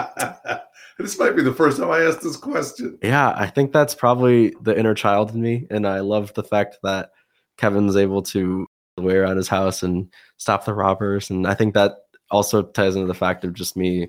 this 0.98 1.18
might 1.18 1.36
be 1.36 1.42
the 1.42 1.54
first 1.54 1.78
time 1.78 1.90
I 1.90 2.02
asked 2.02 2.22
this 2.22 2.36
question. 2.36 2.98
yeah, 3.02 3.32
I 3.36 3.46
think 3.46 3.72
that's 3.72 3.94
probably 3.94 4.54
the 4.62 4.76
inner 4.76 4.94
child 4.94 5.32
in 5.34 5.40
me, 5.40 5.66
and 5.70 5.86
I 5.86 6.00
love 6.00 6.34
the 6.34 6.42
fact 6.42 6.78
that 6.82 7.10
Kevin's 7.56 7.96
able 7.96 8.22
to 8.22 8.66
way 8.98 9.16
around 9.16 9.36
his 9.36 9.48
house 9.48 9.82
and 9.82 10.12
stop 10.36 10.64
the 10.64 10.74
robbers, 10.74 11.30
and 11.30 11.46
I 11.46 11.54
think 11.54 11.74
that 11.74 11.92
also 12.30 12.62
ties 12.62 12.96
into 12.96 13.06
the 13.06 13.14
fact 13.14 13.44
of 13.44 13.54
just 13.54 13.76
me 13.76 14.08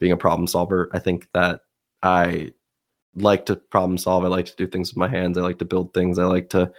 being 0.00 0.12
a 0.12 0.16
problem 0.16 0.46
solver. 0.46 0.90
I 0.92 0.98
think 0.98 1.28
that 1.32 1.60
I 2.02 2.52
like 3.14 3.46
to 3.46 3.56
problem 3.56 3.98
solve. 3.98 4.24
I 4.24 4.28
like 4.28 4.46
to 4.46 4.56
do 4.56 4.66
things 4.66 4.90
with 4.90 4.96
my 4.96 5.08
hands. 5.08 5.38
I 5.38 5.42
like 5.42 5.58
to 5.58 5.64
build 5.64 5.94
things. 5.94 6.18
I 6.18 6.24
like 6.24 6.50
to 6.50 6.72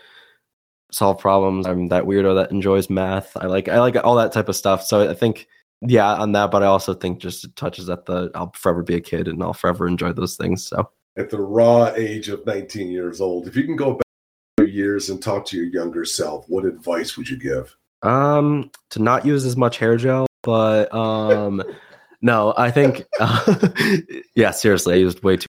solve 0.92 1.20
problems. 1.20 1.66
I'm 1.66 1.88
that 1.90 2.06
weirdo 2.06 2.36
that 2.36 2.52
enjoys 2.52 2.90
math. 2.90 3.36
I 3.38 3.46
like 3.46 3.68
I 3.68 3.80
like 3.80 3.96
all 4.04 4.16
that 4.16 4.32
type 4.32 4.50
of 4.50 4.56
stuff. 4.56 4.84
So 4.84 5.10
I 5.10 5.14
think 5.14 5.48
yeah, 5.82 6.14
on 6.16 6.34
that, 6.34 6.52
but 6.52 6.64
I 6.64 6.66
also 6.66 6.94
think 6.94 7.20
just 7.20 7.46
it 7.46 7.56
touches 7.56 7.90
at 7.90 8.06
the 8.06 8.32
I'll 8.36 8.52
forever 8.54 8.84
be 8.84 8.96
a 8.96 9.02
kid 9.02 9.28
and 9.28 9.42
I'll 9.42 9.54
forever 9.54 9.88
enjoy 9.88 10.12
those 10.14 10.36
things. 10.36 10.66
So 10.66 10.90
At 11.18 11.30
the 11.30 11.42
raw 11.42 11.94
age 11.96 12.30
of 12.30 12.46
19 12.46 12.90
years 12.90 13.22
old, 13.22 13.48
if 13.48 13.56
you 13.56 13.64
can 13.64 13.76
go 13.76 13.94
back 13.94 14.68
years 14.68 15.10
and 15.10 15.24
talk 15.24 15.46
to 15.48 15.58
your 15.58 15.68
younger 15.68 16.04
self, 16.06 16.46
what 16.50 16.66
advice 16.66 17.18
would 17.18 17.30
you 17.30 17.38
give? 17.38 17.76
um 18.02 18.72
to 18.90 19.02
not 19.02 19.26
use 19.26 19.46
as 19.46 19.58
much 19.58 19.78
hair 19.78 19.98
gel, 19.98 20.26
but 20.44 20.94
um 20.94 21.62
no, 22.22 22.54
I 22.58 22.72
think 22.72 23.06
uh, 23.20 23.58
yeah, 24.36 24.52
seriously, 24.52 24.96
I 24.96 24.98
used 24.98 25.24
way 25.24 25.38
too. 25.38 25.49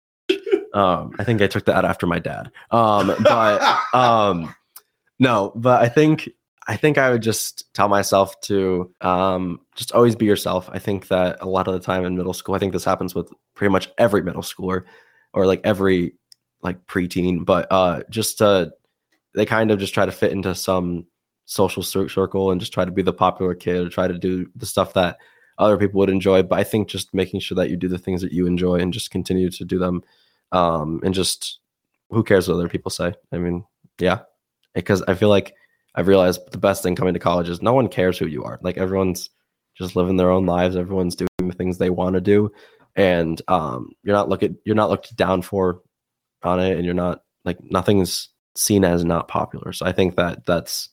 Um 0.77 1.15
I 1.19 1.25
think 1.25 1.41
I 1.43 1.47
took 1.47 1.65
that 1.67 1.85
after 1.85 2.07
my 2.07 2.19
dad. 2.19 2.51
Um 2.71 3.15
but 3.25 3.79
um 3.95 4.55
no 5.19 5.53
but 5.55 5.83
i 5.83 5.89
think 5.89 6.29
i 6.69 6.77
think 6.77 6.99
i 6.99 7.11
would 7.11 7.23
just 7.23 7.73
tell 7.75 7.89
myself 7.89 8.39
to 8.41 8.93
um 9.01 9.61
just 9.75 9.93
always 9.93 10.17
be 10.17 10.27
yourself 10.27 10.69
i 10.73 10.79
think 10.79 11.09
that 11.09 11.39
a 11.41 11.47
lot 11.47 11.69
of 11.69 11.75
the 11.75 11.81
time 11.81 12.05
in 12.05 12.17
middle 12.17 12.33
school 12.35 12.55
i 12.55 12.59
think 12.59 12.73
this 12.73 12.85
happens 12.85 13.15
with 13.15 13.33
pretty 13.55 13.71
much 13.71 13.89
every 13.99 14.23
middle 14.23 14.43
schooler 14.43 14.85
or 15.33 15.47
like 15.47 15.61
every 15.65 16.15
like 16.63 16.85
preteen 16.87 17.45
but 17.45 17.67
uh 17.71 18.03
just 18.11 18.43
uh 18.43 18.67
they 19.35 19.47
kind 19.47 19.71
of 19.71 19.79
just 19.79 19.95
try 19.95 20.07
to 20.07 20.13
fit 20.13 20.33
into 20.33 20.55
some 20.55 21.07
social 21.45 21.83
circle 21.83 22.51
and 22.51 22.61
just 22.61 22.73
try 22.73 22.85
to 22.85 22.91
be 22.91 23.03
the 23.03 23.13
popular 23.13 23.55
kid 23.55 23.87
or 23.87 23.89
try 23.89 24.09
to 24.09 24.19
do 24.19 24.51
the 24.57 24.67
stuff 24.67 24.95
that 24.95 25.17
other 25.59 25.79
people 25.79 25.99
would 25.99 26.11
enjoy 26.11 26.43
but 26.43 26.59
i 26.59 26.65
think 26.65 26.89
just 26.89 27.15
making 27.15 27.41
sure 27.41 27.55
that 27.57 27.71
you 27.71 27.77
do 27.77 27.89
the 27.89 27.99
things 27.99 28.21
that 28.21 28.33
you 28.33 28.47
enjoy 28.47 28.75
and 28.77 28.93
just 28.93 29.11
continue 29.11 29.49
to 29.49 29.65
do 29.65 29.79
them 29.79 30.03
um 30.57 31.01
and 31.05 31.15
just 31.15 31.61
who 32.11 32.23
cares 32.23 32.49
what 32.49 32.55
other 32.55 32.69
people 32.69 32.91
say 32.91 33.13
i 33.33 33.39
mean 33.39 33.65
yeah 34.01 34.21
because 34.77 35.03
I 35.09 35.15
feel 35.15 35.31
like 35.31 35.55
I've 35.97 36.07
realized 36.07 36.53
the 36.53 36.59
best 36.59 36.83
thing 36.83 36.95
coming 36.95 37.15
to 37.15 37.21
college 37.21 37.49
is 37.49 37.63
no 37.63 37.73
one 37.73 37.89
cares 37.89 38.19
who 38.19 38.27
you 38.27 38.45
are. 38.45 38.61
Like 38.63 38.77
everyone's 38.77 39.31
just 39.77 39.97
living 39.97 40.17
their 40.17 40.31
own 40.31 40.47
lives. 40.47 40.77
Everyone's 40.77 41.17
doing 41.17 41.29
the 41.41 41.55
things 41.55 41.79
they 41.79 41.91
want 41.91 42.15
to 42.15 42.21
do, 42.21 42.53
and 42.95 43.41
um, 43.49 43.91
you're 44.05 44.15
not 44.15 44.29
looking 44.29 44.57
you're 44.65 44.77
not 44.77 44.91
looked 44.91 45.17
down 45.17 45.43
for 45.43 45.81
on 46.43 46.61
it, 46.61 46.77
and 46.77 46.85
you're 46.85 46.95
not 46.95 47.23
like 47.45 47.59
nothing's 47.63 48.29
seen 48.55 48.85
as 48.85 49.05
not 49.05 49.29
popular. 49.29 49.73
So 49.73 49.87
I 49.87 49.93
think 49.93 50.17
that 50.17 50.47
that's 50.47 50.91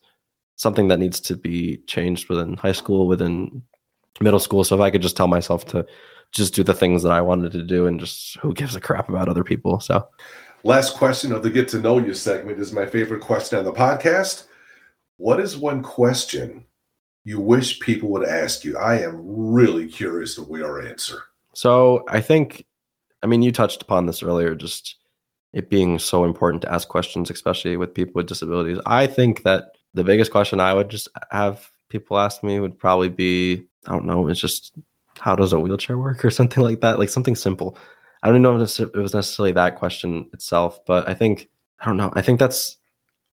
something 0.55 0.87
that 0.87 0.99
needs 0.99 1.19
to 1.19 1.35
be 1.35 1.77
changed 1.87 2.29
within 2.29 2.55
high 2.55 2.71
school, 2.71 3.07
within 3.07 3.63
middle 4.21 4.39
school. 4.39 4.63
So 4.63 4.75
if 4.75 4.81
I 4.81 4.91
could 4.91 5.01
just 5.01 5.17
tell 5.17 5.27
myself 5.27 5.65
to 5.67 5.85
just 6.33 6.53
do 6.53 6.63
the 6.63 6.73
things 6.73 7.03
that 7.03 7.11
I 7.11 7.21
wanted 7.21 7.51
to 7.53 7.63
do 7.63 7.85
and 7.87 7.99
just 7.99 8.37
who 8.37 8.53
gives 8.53 8.75
a 8.75 8.81
crap 8.81 9.07
about 9.07 9.29
other 9.29 9.43
people. 9.43 9.79
So 9.79 10.07
Last 10.65 10.95
question 10.95 11.33
of 11.33 11.43
the 11.43 11.49
Get 11.49 11.67
to 11.69 11.79
Know 11.79 11.97
You 11.97 12.13
segment 12.13 12.57
is 12.57 12.71
my 12.71 12.85
favorite 12.85 13.19
question 13.19 13.59
on 13.59 13.65
the 13.65 13.73
podcast. 13.73 14.45
What 15.17 15.41
is 15.41 15.57
one 15.57 15.83
question 15.83 16.63
you 17.25 17.41
wish 17.41 17.81
people 17.81 18.07
would 18.09 18.25
ask 18.25 18.63
you? 18.63 18.77
I 18.77 19.01
am 19.01 19.21
really 19.25 19.87
curious 19.87 20.37
of 20.37 20.49
your 20.49 20.81
answer. 20.81 21.23
So 21.53 22.05
I 22.07 22.21
think, 22.21 22.65
I 23.21 23.27
mean, 23.27 23.41
you 23.41 23.51
touched 23.51 23.81
upon 23.81 24.05
this 24.05 24.23
earlier, 24.23 24.55
just 24.55 24.95
it 25.51 25.69
being 25.69 25.99
so 25.99 26.23
important 26.23 26.61
to 26.61 26.73
ask 26.73 26.87
questions, 26.87 27.29
especially 27.29 27.75
with 27.75 27.93
people 27.93 28.13
with 28.15 28.27
disabilities. 28.27 28.79
I 28.85 29.05
think 29.05 29.43
that 29.43 29.77
the 29.93 30.05
biggest 30.05 30.31
question 30.31 30.61
I 30.61 30.73
would 30.73 30.89
just 30.89 31.09
have 31.29 31.69
people 31.89 32.17
ask 32.17 32.41
me 32.41 32.61
would 32.61 32.79
probably 32.79 33.09
be, 33.09 33.65
I 33.85 33.91
don't 33.91 34.05
know, 34.05 34.29
it's 34.29 34.39
just 34.39 34.73
how 35.19 35.35
does 35.35 35.53
a 35.53 35.59
wheelchair 35.59 35.97
work 35.97 36.23
or 36.25 36.31
something 36.31 36.63
like 36.63 36.81
that, 36.81 36.99
like 36.99 37.09
something 37.09 37.35
simple. 37.35 37.77
I 38.23 38.29
don't 38.29 38.41
know 38.41 38.59
if 38.59 38.79
it 38.79 38.95
was 38.95 39.13
necessarily 39.13 39.51
that 39.53 39.75
question 39.75 40.29
itself, 40.33 40.79
but 40.85 41.07
I 41.07 41.13
think 41.13 41.49
I 41.79 41.85
don't 41.85 41.97
know. 41.97 42.11
I 42.13 42.21
think 42.21 42.39
that's 42.39 42.77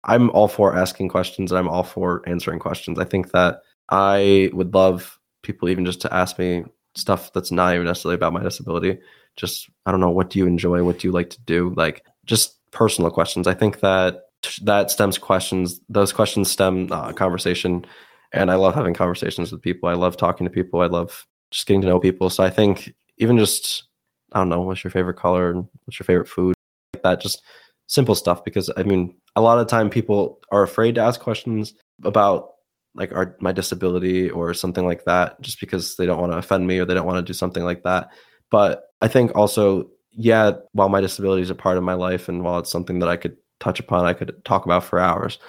I'm 0.03 0.29
all 0.31 0.47
for 0.47 0.75
asking 0.75 1.09
questions 1.09 1.51
and 1.51 1.57
I'm 1.57 1.67
all 1.67 1.83
for 1.83 2.21
answering 2.27 2.59
questions. 2.59 2.99
I 2.99 3.05
think 3.05 3.31
that 3.31 3.61
I 3.89 4.49
would 4.53 4.73
love 4.73 5.19
people 5.41 5.69
even 5.69 5.85
just 5.85 6.01
to 6.01 6.13
ask 6.13 6.37
me 6.37 6.63
stuff 6.95 7.33
that's 7.33 7.51
not 7.51 7.73
even 7.73 7.85
necessarily 7.85 8.15
about 8.15 8.33
my 8.33 8.43
disability. 8.43 8.99
Just 9.35 9.69
I 9.85 9.91
don't 9.91 9.99
know, 9.99 10.11
what 10.11 10.29
do 10.29 10.39
you 10.39 10.45
enjoy? 10.45 10.83
What 10.83 10.99
do 10.99 11.07
you 11.07 11.11
like 11.11 11.31
to 11.31 11.41
do? 11.41 11.73
Like 11.75 12.05
just 12.25 12.59
personal 12.71 13.09
questions. 13.11 13.47
I 13.47 13.53
think 13.53 13.79
that 13.79 14.21
that 14.61 14.91
stems 14.91 15.17
questions. 15.17 15.79
Those 15.89 16.13
questions 16.13 16.51
stem 16.51 16.91
uh, 16.91 17.11
conversation, 17.13 17.85
and 18.31 18.51
I 18.51 18.55
love 18.55 18.75
having 18.75 18.93
conversations 18.93 19.51
with 19.51 19.61
people. 19.61 19.89
I 19.89 19.93
love 19.93 20.17
talking 20.17 20.45
to 20.45 20.51
people. 20.51 20.81
I 20.81 20.87
love 20.87 21.25
just 21.51 21.67
getting 21.67 21.81
to 21.81 21.87
know 21.87 21.99
people. 21.99 22.29
So 22.29 22.43
I 22.43 22.49
think 22.49 22.93
even 23.17 23.37
just 23.37 23.83
I 24.31 24.39
don't 24.39 24.49
know, 24.49 24.61
what's 24.61 24.83
your 24.83 24.91
favorite 24.91 25.17
color 25.17 25.49
and 25.49 25.67
what's 25.85 25.99
your 25.99 26.05
favorite 26.05 26.27
food? 26.27 26.55
Like 26.93 27.03
that, 27.03 27.21
just 27.21 27.43
simple 27.87 28.15
stuff. 28.15 28.43
Because 28.43 28.69
I 28.75 28.83
mean, 28.83 29.15
a 29.35 29.41
lot 29.41 29.59
of 29.59 29.67
time 29.67 29.89
people 29.89 30.39
are 30.51 30.63
afraid 30.63 30.95
to 30.95 31.01
ask 31.01 31.19
questions 31.19 31.73
about 32.03 32.49
like 32.95 33.11
our 33.13 33.35
my 33.39 33.51
disability 33.51 34.29
or 34.29 34.53
something 34.53 34.85
like 34.85 35.05
that, 35.05 35.39
just 35.41 35.59
because 35.59 35.95
they 35.95 36.05
don't 36.05 36.19
want 36.19 36.31
to 36.31 36.37
offend 36.37 36.67
me 36.67 36.79
or 36.79 36.85
they 36.85 36.93
don't 36.93 37.05
want 37.05 37.17
to 37.17 37.29
do 37.29 37.33
something 37.33 37.63
like 37.63 37.83
that. 37.83 38.09
But 38.51 38.83
I 39.01 39.07
think 39.07 39.35
also, 39.35 39.89
yeah, 40.11 40.51
while 40.73 40.89
my 40.89 41.01
disability 41.01 41.41
is 41.41 41.49
a 41.49 41.55
part 41.55 41.77
of 41.77 41.83
my 41.83 41.93
life 41.93 42.29
and 42.29 42.43
while 42.43 42.59
it's 42.59 42.71
something 42.71 42.99
that 42.99 43.09
I 43.09 43.17
could 43.17 43.37
touch 43.59 43.79
upon, 43.79 44.05
I 44.05 44.13
could 44.13 44.43
talk 44.45 44.65
about 44.65 44.83
for 44.83 44.99
hours. 44.99 45.39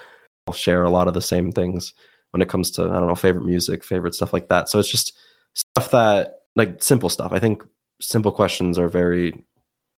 I'll 0.47 0.53
share 0.53 0.83
a 0.83 0.89
lot 0.89 1.07
of 1.07 1.13
the 1.13 1.21
same 1.21 1.51
things 1.51 1.93
when 2.31 2.41
it 2.41 2.49
comes 2.49 2.71
to 2.71 2.83
I 2.83 2.99
don't 2.99 3.07
know 3.07 3.15
favorite 3.15 3.45
music, 3.45 3.83
favorite 3.83 4.15
stuff 4.15 4.33
like 4.33 4.49
that. 4.49 4.69
So 4.69 4.79
it's 4.79 4.91
just 4.91 5.17
stuff 5.57 5.91
that 5.91 6.41
like 6.55 6.81
simple 6.81 7.09
stuff. 7.09 7.31
I 7.31 7.39
think 7.39 7.63
simple 7.99 8.31
questions 8.31 8.77
are 8.77 8.87
very 8.87 9.43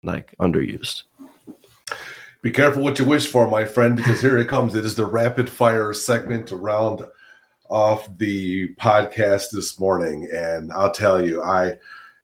like 0.02 0.34
underused. 0.40 1.02
Be 2.40 2.50
careful 2.52 2.82
what 2.82 2.98
you 2.98 3.04
wish 3.04 3.26
for, 3.26 3.50
my 3.50 3.64
friend, 3.64 3.96
because 3.96 4.20
here 4.20 4.38
it 4.38 4.48
comes. 4.48 4.76
It 4.76 4.84
is 4.84 4.94
the 4.94 5.06
rapid 5.06 5.50
fire 5.50 5.92
segment 5.92 6.46
to 6.48 6.56
round 6.56 7.04
off 7.68 8.08
the 8.16 8.74
podcast 8.76 9.50
this 9.50 9.78
morning, 9.80 10.28
and 10.32 10.72
I'll 10.72 10.92
tell 10.92 11.24
you, 11.24 11.42
I 11.42 11.74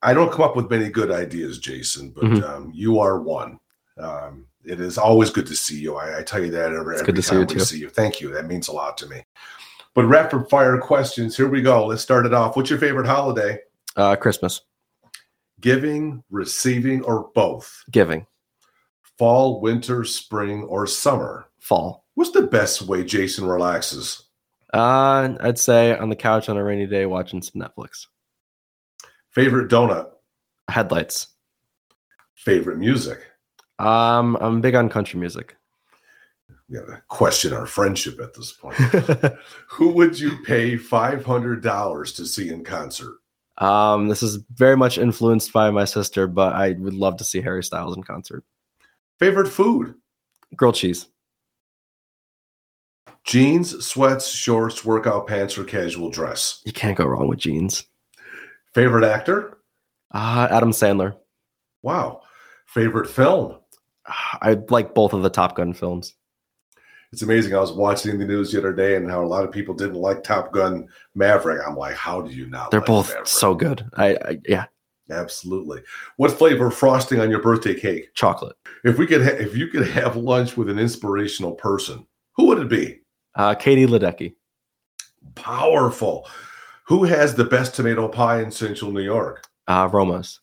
I 0.02 0.14
don't 0.14 0.30
come 0.30 0.42
up 0.42 0.54
with 0.54 0.70
many 0.70 0.88
good 0.88 1.10
ideas, 1.10 1.58
Jason, 1.58 2.10
but 2.10 2.24
mm-hmm. 2.24 2.44
um, 2.44 2.72
you 2.72 3.00
are 3.00 3.20
one. 3.20 3.58
Um, 3.98 4.46
it 4.64 4.80
is 4.80 4.98
always 4.98 5.30
good 5.30 5.46
to 5.46 5.56
see 5.56 5.78
you. 5.78 5.96
I, 5.96 6.20
I 6.20 6.22
tell 6.22 6.42
you 6.44 6.50
that 6.52 6.72
every, 6.72 6.98
every 6.98 7.22
time 7.22 7.46
we 7.46 7.58
see 7.58 7.78
you. 7.78 7.88
Thank 7.88 8.20
you. 8.20 8.32
That 8.32 8.46
means 8.46 8.68
a 8.68 8.72
lot 8.72 8.96
to 8.98 9.06
me. 9.08 9.24
But 9.94 10.06
rapid 10.06 10.48
fire 10.50 10.78
questions. 10.78 11.36
Here 11.36 11.48
we 11.48 11.62
go. 11.62 11.86
Let's 11.86 12.02
start 12.02 12.26
it 12.26 12.34
off. 12.34 12.56
What's 12.56 12.70
your 12.70 12.80
favorite 12.80 13.06
holiday? 13.06 13.58
Uh, 13.96 14.16
Christmas. 14.16 14.60
Giving, 15.60 16.22
receiving, 16.30 17.02
or 17.04 17.30
both? 17.34 17.84
Giving. 17.90 18.26
Fall, 19.18 19.60
winter, 19.60 20.04
spring, 20.04 20.64
or 20.64 20.86
summer? 20.86 21.46
Fall. 21.60 22.04
What's 22.14 22.32
the 22.32 22.42
best 22.42 22.82
way 22.82 23.04
Jason 23.04 23.46
relaxes? 23.46 24.24
Uh, 24.72 25.34
I'd 25.40 25.58
say 25.58 25.96
on 25.96 26.08
the 26.08 26.16
couch 26.16 26.48
on 26.48 26.56
a 26.56 26.64
rainy 26.64 26.86
day 26.86 27.06
watching 27.06 27.40
some 27.40 27.62
Netflix. 27.62 28.06
Favorite 29.30 29.70
donut? 29.70 30.10
Headlights. 30.68 31.28
Favorite 32.34 32.78
music? 32.78 33.20
Um, 33.78 34.36
I'm 34.40 34.60
big 34.60 34.74
on 34.74 34.88
country 34.88 35.20
music. 35.20 35.56
We 36.68 36.78
gotta 36.78 37.02
question 37.08 37.52
our 37.52 37.66
friendship 37.66 38.20
at 38.20 38.34
this 38.34 38.52
point. 38.52 38.76
Who 39.68 39.88
would 39.90 40.18
you 40.18 40.42
pay 40.44 40.76
five 40.76 41.24
hundred 41.24 41.62
dollars 41.62 42.12
to 42.14 42.26
see 42.26 42.48
in 42.48 42.64
concert? 42.64 43.18
Um, 43.58 44.08
this 44.08 44.22
is 44.22 44.36
very 44.54 44.76
much 44.76 44.98
influenced 44.98 45.52
by 45.52 45.70
my 45.70 45.84
sister, 45.84 46.26
but 46.26 46.54
I 46.54 46.72
would 46.72 46.94
love 46.94 47.16
to 47.18 47.24
see 47.24 47.40
Harry 47.40 47.62
Styles 47.62 47.96
in 47.96 48.02
concert. 48.02 48.44
Favorite 49.18 49.48
food? 49.48 49.94
Grilled 50.56 50.74
cheese. 50.74 51.06
Jeans, 53.24 53.84
sweats, 53.84 54.28
shorts, 54.28 54.84
workout 54.84 55.26
pants, 55.26 55.56
or 55.56 55.64
casual 55.64 56.10
dress? 56.10 56.60
You 56.64 56.72
can't 56.72 56.96
go 56.96 57.06
wrong 57.06 57.28
with 57.28 57.38
jeans. 57.38 57.84
Favorite 58.74 59.04
actor? 59.04 59.58
Uh, 60.12 60.48
Adam 60.50 60.72
Sandler. 60.72 61.16
Wow. 61.82 62.22
Favorite 62.66 63.08
film? 63.08 63.56
I 64.06 64.58
like 64.68 64.94
both 64.94 65.12
of 65.12 65.22
the 65.22 65.30
Top 65.30 65.56
Gun 65.56 65.72
films 65.72 66.14
it's 67.14 67.22
amazing. 67.22 67.54
I 67.54 67.60
was 67.60 67.70
watching 67.70 68.18
the 68.18 68.24
news 68.24 68.50
the 68.50 68.58
other 68.58 68.72
day 68.72 68.96
and 68.96 69.08
how 69.08 69.22
a 69.22 69.24
lot 69.24 69.44
of 69.44 69.52
people 69.52 69.72
didn't 69.72 69.94
like 69.94 70.24
Top 70.24 70.52
Gun 70.52 70.88
Maverick. 71.14 71.62
I'm 71.64 71.76
like, 71.76 71.94
how 71.94 72.20
do 72.20 72.34
you 72.34 72.48
not? 72.48 72.72
They're 72.72 72.80
like 72.80 72.88
both 72.88 73.08
Maverick? 73.10 73.28
so 73.28 73.54
good. 73.54 73.88
I, 73.94 74.16
I, 74.16 74.38
yeah, 74.48 74.64
absolutely. 75.10 75.82
What 76.16 76.32
flavor 76.32 76.72
frosting 76.72 77.20
on 77.20 77.30
your 77.30 77.40
birthday 77.40 77.78
cake? 77.78 78.12
Chocolate. 78.14 78.56
If 78.82 78.98
we 78.98 79.06
could, 79.06 79.22
ha- 79.22 79.38
if 79.38 79.56
you 79.56 79.68
could 79.68 79.86
have 79.86 80.16
lunch 80.16 80.56
with 80.56 80.68
an 80.68 80.80
inspirational 80.80 81.52
person, 81.52 82.04
who 82.32 82.46
would 82.46 82.58
it 82.58 82.68
be? 82.68 83.02
Uh, 83.36 83.54
Katie 83.54 83.86
Ledecky. 83.86 84.34
Powerful. 85.36 86.28
Who 86.88 87.04
has 87.04 87.36
the 87.36 87.44
best 87.44 87.76
tomato 87.76 88.08
pie 88.08 88.42
in 88.42 88.50
Central 88.50 88.90
New 88.90 89.02
York? 89.02 89.46
Uh, 89.68 89.88
Roma's. 89.90 90.40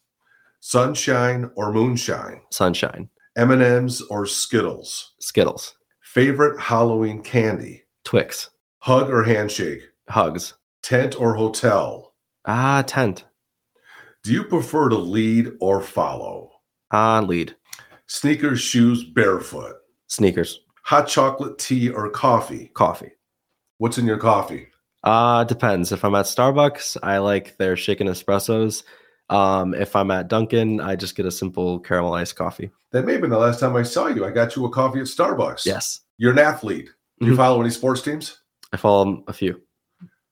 Sunshine 0.61 1.51
or 1.55 1.73
moonshine? 1.73 2.39
Sunshine. 2.49 3.09
M 3.35 3.51
and 3.51 3.61
M's 3.61 4.01
or 4.03 4.25
Skittles? 4.25 5.15
Skittles. 5.19 5.75
Favorite 6.13 6.59
Halloween 6.59 7.21
candy? 7.23 7.83
Twix. 8.03 8.49
Hug 8.79 9.09
or 9.09 9.23
handshake? 9.23 9.79
Hugs. 10.09 10.55
Tent 10.83 11.17
or 11.17 11.35
hotel? 11.35 12.13
Ah, 12.43 12.83
tent. 12.85 13.23
Do 14.21 14.33
you 14.33 14.43
prefer 14.43 14.89
to 14.89 14.97
lead 14.97 15.53
or 15.61 15.79
follow? 15.79 16.51
Ah, 16.91 17.21
lead. 17.21 17.55
Sneakers, 18.07 18.59
shoes, 18.59 19.05
barefoot. 19.05 19.77
Sneakers. 20.07 20.59
Hot 20.83 21.07
chocolate, 21.07 21.57
tea, 21.57 21.87
or 21.89 22.09
coffee? 22.09 22.71
Coffee. 22.73 23.13
What's 23.77 23.97
in 23.97 24.05
your 24.05 24.17
coffee? 24.17 24.67
Uh, 25.05 25.45
depends. 25.45 25.93
If 25.93 26.03
I'm 26.03 26.15
at 26.15 26.25
Starbucks, 26.25 26.97
I 27.01 27.19
like 27.19 27.55
their 27.55 27.77
shaken 27.77 28.07
espressos. 28.07 28.83
Um, 29.31 29.73
if 29.73 29.95
I'm 29.95 30.11
at 30.11 30.27
Dunkin', 30.27 30.81
I 30.81 30.97
just 30.97 31.15
get 31.15 31.25
a 31.25 31.31
simple 31.31 31.79
caramel 31.79 32.13
iced 32.13 32.35
coffee. 32.35 32.69
That 32.91 33.05
may 33.05 33.13
have 33.13 33.21
been 33.21 33.29
the 33.29 33.37
last 33.37 33.61
time 33.61 33.75
I 33.77 33.83
saw 33.83 34.07
you. 34.07 34.25
I 34.25 34.31
got 34.31 34.55
you 34.55 34.65
a 34.65 34.69
coffee 34.69 34.99
at 34.99 35.05
Starbucks. 35.05 35.65
Yes. 35.65 36.01
You're 36.17 36.33
an 36.33 36.39
athlete. 36.39 36.89
Do 37.19 37.25
you 37.25 37.31
mm-hmm. 37.31 37.37
follow 37.37 37.61
any 37.61 37.69
sports 37.69 38.01
teams? 38.01 38.37
I 38.73 38.77
follow 38.77 39.23
a 39.27 39.33
few. 39.33 39.61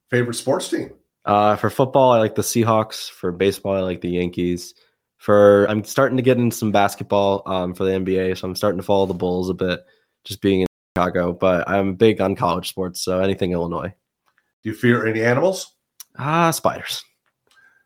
Favorite 0.10 0.34
sports 0.34 0.70
team? 0.70 0.92
Uh, 1.24 1.56
for 1.56 1.70
football, 1.70 2.12
I 2.12 2.20
like 2.20 2.36
the 2.36 2.42
Seahawks. 2.42 3.10
For 3.10 3.32
baseball, 3.32 3.76
I 3.76 3.80
like 3.80 4.02
the 4.02 4.10
Yankees. 4.10 4.74
For 5.18 5.66
I'm 5.70 5.84
starting 5.84 6.18
to 6.18 6.24
get 6.24 6.38
into 6.38 6.56
some 6.56 6.72
basketball 6.72 7.44
um, 7.46 7.74
for 7.74 7.86
the 7.86 7.92
NBA, 7.92 8.38
so 8.38 8.48
I'm 8.48 8.56
starting 8.56 8.80
to 8.80 8.86
follow 8.86 9.06
the 9.06 9.14
Bulls 9.14 9.50
a 9.50 9.54
bit, 9.54 9.82
just 10.24 10.42
being 10.42 10.62
in 10.62 10.68
Chicago. 10.98 11.34
But 11.34 11.70
I'm 11.70 11.96
big 11.96 12.20
on 12.22 12.36
college 12.36 12.70
sports, 12.70 13.02
so 13.02 13.20
anything 13.20 13.52
Illinois. 13.52 13.94
Do 14.64 14.70
you 14.70 14.76
fear 14.76 15.06
any 15.06 15.22
animals? 15.22 15.74
Ah, 16.18 16.52
spiders 16.52 17.04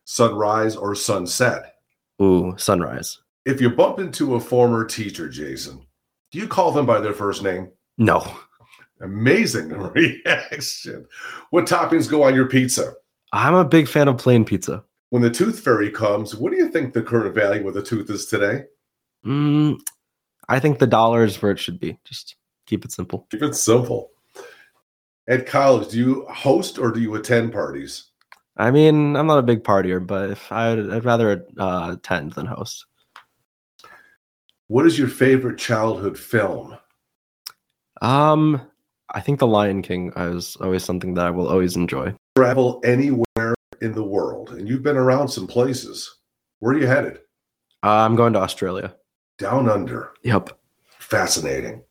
sunrise 0.06 0.76
or 0.76 0.96
sunset? 0.96 1.76
Ooh, 2.22 2.54
sunrise. 2.58 3.20
If 3.46 3.60
you 3.60 3.70
bump 3.70 4.00
into 4.00 4.36
a 4.36 4.40
former 4.40 4.86
teacher, 4.86 5.28
Jason, 5.28 5.86
do 6.32 6.40
you 6.40 6.48
call 6.48 6.72
them 6.72 6.86
by 6.86 7.00
their 7.00 7.14
first 7.14 7.44
name? 7.44 7.72
No. 7.98 8.26
Amazing 9.02 9.70
reaction. 9.94 11.06
What 11.50 11.66
toppings 11.66 12.10
go 12.10 12.24
on 12.24 12.36
your 12.36 12.48
pizza? 12.48 12.94
I'm 13.34 13.56
a 13.56 13.66
big 13.66 13.88
fan 13.88 14.08
of 14.08 14.18
plain 14.18 14.46
pizza. 14.46 14.84
When 15.10 15.22
the 15.22 15.30
tooth 15.30 15.60
fairy 15.60 15.92
comes, 15.92 16.36
what 16.36 16.52
do 16.52 16.58
you 16.58 16.70
think 16.70 16.94
the 16.94 17.04
current 17.04 17.36
value 17.36 17.68
of 17.68 17.74
the 17.74 17.84
tooth 17.84 18.10
is 18.10 18.26
today? 18.26 18.64
Mm, 19.26 19.80
I 20.50 20.60
think 20.60 20.80
the 20.80 20.88
dollar 20.88 21.24
is 21.24 21.42
where 21.42 21.52
it 21.52 21.60
should 21.60 21.80
be. 21.80 22.00
Just 22.04 22.36
keep 22.66 22.86
it 22.86 22.92
simple. 22.92 23.28
Keep 23.30 23.44
it 23.44 23.56
simple. 23.56 24.12
At 25.28 25.46
college, 25.46 25.90
do 25.90 25.98
you 25.98 26.26
host 26.26 26.78
or 26.78 26.92
do 26.92 27.00
you 27.00 27.16
attend 27.16 27.54
parties? 27.54 28.12
I 28.58 28.72
mean, 28.72 29.16
I'm 29.16 29.28
not 29.28 29.40
a 29.40 29.44
big 29.44 29.64
partier, 29.64 30.06
but 30.06 30.30
if 30.30 30.52
I'd, 30.52 30.90
I'd 30.90 31.06
rather 31.06 31.46
uh, 31.58 31.92
attend 31.94 32.34
than 32.34 32.46
host. 32.46 32.86
What 34.68 34.86
is 34.86 34.98
your 34.98 35.08
favorite 35.08 35.58
childhood 35.58 36.18
film? 36.18 36.78
Um, 38.02 38.62
I 39.14 39.22
think 39.22 39.40
The 39.40 39.48
Lion 39.48 39.82
King 39.82 40.14
is 40.16 40.56
always 40.58 40.84
something 40.84 41.14
that 41.16 41.26
I 41.26 41.30
will 41.32 41.48
always 41.48 41.76
enjoy. 41.76 42.14
Travel 42.36 42.82
anywhere 42.84 43.56
in 43.82 43.94
the 43.94 44.04
world, 44.04 44.52
and 44.52 44.68
you've 44.68 44.84
been 44.84 44.98
around 44.98 45.28
some 45.28 45.48
places. 45.48 46.20
Where 46.60 46.76
are 46.76 46.80
you 46.80 46.88
headed? 46.88 47.20
Uh, 47.84 47.90
I'm 47.90 48.16
going 48.16 48.34
to 48.34 48.40
Australia. 48.40 48.96
Down 49.38 49.68
under. 49.70 50.14
Yep. 50.24 50.58
Fascinating. 51.00 51.84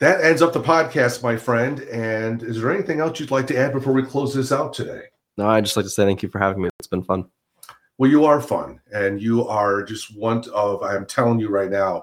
That 0.00 0.22
ends 0.22 0.40
up 0.40 0.52
the 0.52 0.62
podcast, 0.62 1.22
my 1.22 1.36
friend. 1.36 1.80
And 1.80 2.42
is 2.42 2.60
there 2.60 2.72
anything 2.72 3.00
else 3.00 3.18
you'd 3.20 3.30
like 3.30 3.46
to 3.48 3.56
add 3.56 3.72
before 3.72 3.92
we 3.92 4.02
close 4.02 4.32
this 4.32 4.52
out 4.52 4.72
today? 4.72 5.02
No, 5.38 5.48
I 5.48 5.60
just 5.60 5.76
like 5.76 5.86
to 5.86 5.90
say 5.90 6.04
thank 6.04 6.22
you 6.22 6.28
for 6.28 6.40
having 6.40 6.60
me. 6.60 6.68
It's 6.80 6.88
been 6.88 7.04
fun. 7.04 7.24
Well, 7.96 8.10
you 8.10 8.24
are 8.24 8.40
fun, 8.40 8.80
and 8.92 9.22
you 9.22 9.46
are 9.46 9.84
just 9.84 10.16
one 10.16 10.42
of. 10.52 10.82
I'm 10.82 11.06
telling 11.06 11.38
you 11.38 11.48
right 11.48 11.70
now, 11.70 12.02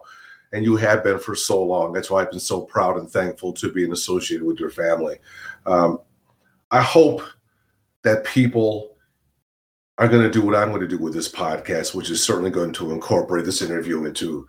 and 0.54 0.64
you 0.64 0.78
have 0.78 1.04
been 1.04 1.20
for 1.20 1.36
so 1.36 1.62
long. 1.62 1.92
That's 1.92 2.10
why 2.10 2.22
I've 2.22 2.32
been 2.32 2.40
so 2.40 2.62
proud 2.62 2.98
and 2.98 3.10
thankful 3.10 3.52
to 3.54 3.74
being 3.74 3.92
associated 3.92 4.48
with 4.48 4.58
your 4.58 4.70
family. 4.70 5.18
Um, 5.66 6.00
I 6.72 6.82
hope 6.82 7.24
that 8.04 8.24
people 8.24 8.96
are 9.98 10.08
going 10.08 10.24
to 10.24 10.32
do 10.32 10.42
what 10.42 10.56
I'm 10.56 10.70
going 10.70 10.82
to 10.82 10.88
do 10.88 10.98
with 10.98 11.14
this 11.14 11.32
podcast, 11.32 11.94
which 11.94 12.10
is 12.10 12.24
certainly 12.24 12.52
going 12.52 12.72
to 12.74 12.92
incorporate 12.92 13.44
this 13.44 13.62
interview 13.62 14.06
into 14.06 14.48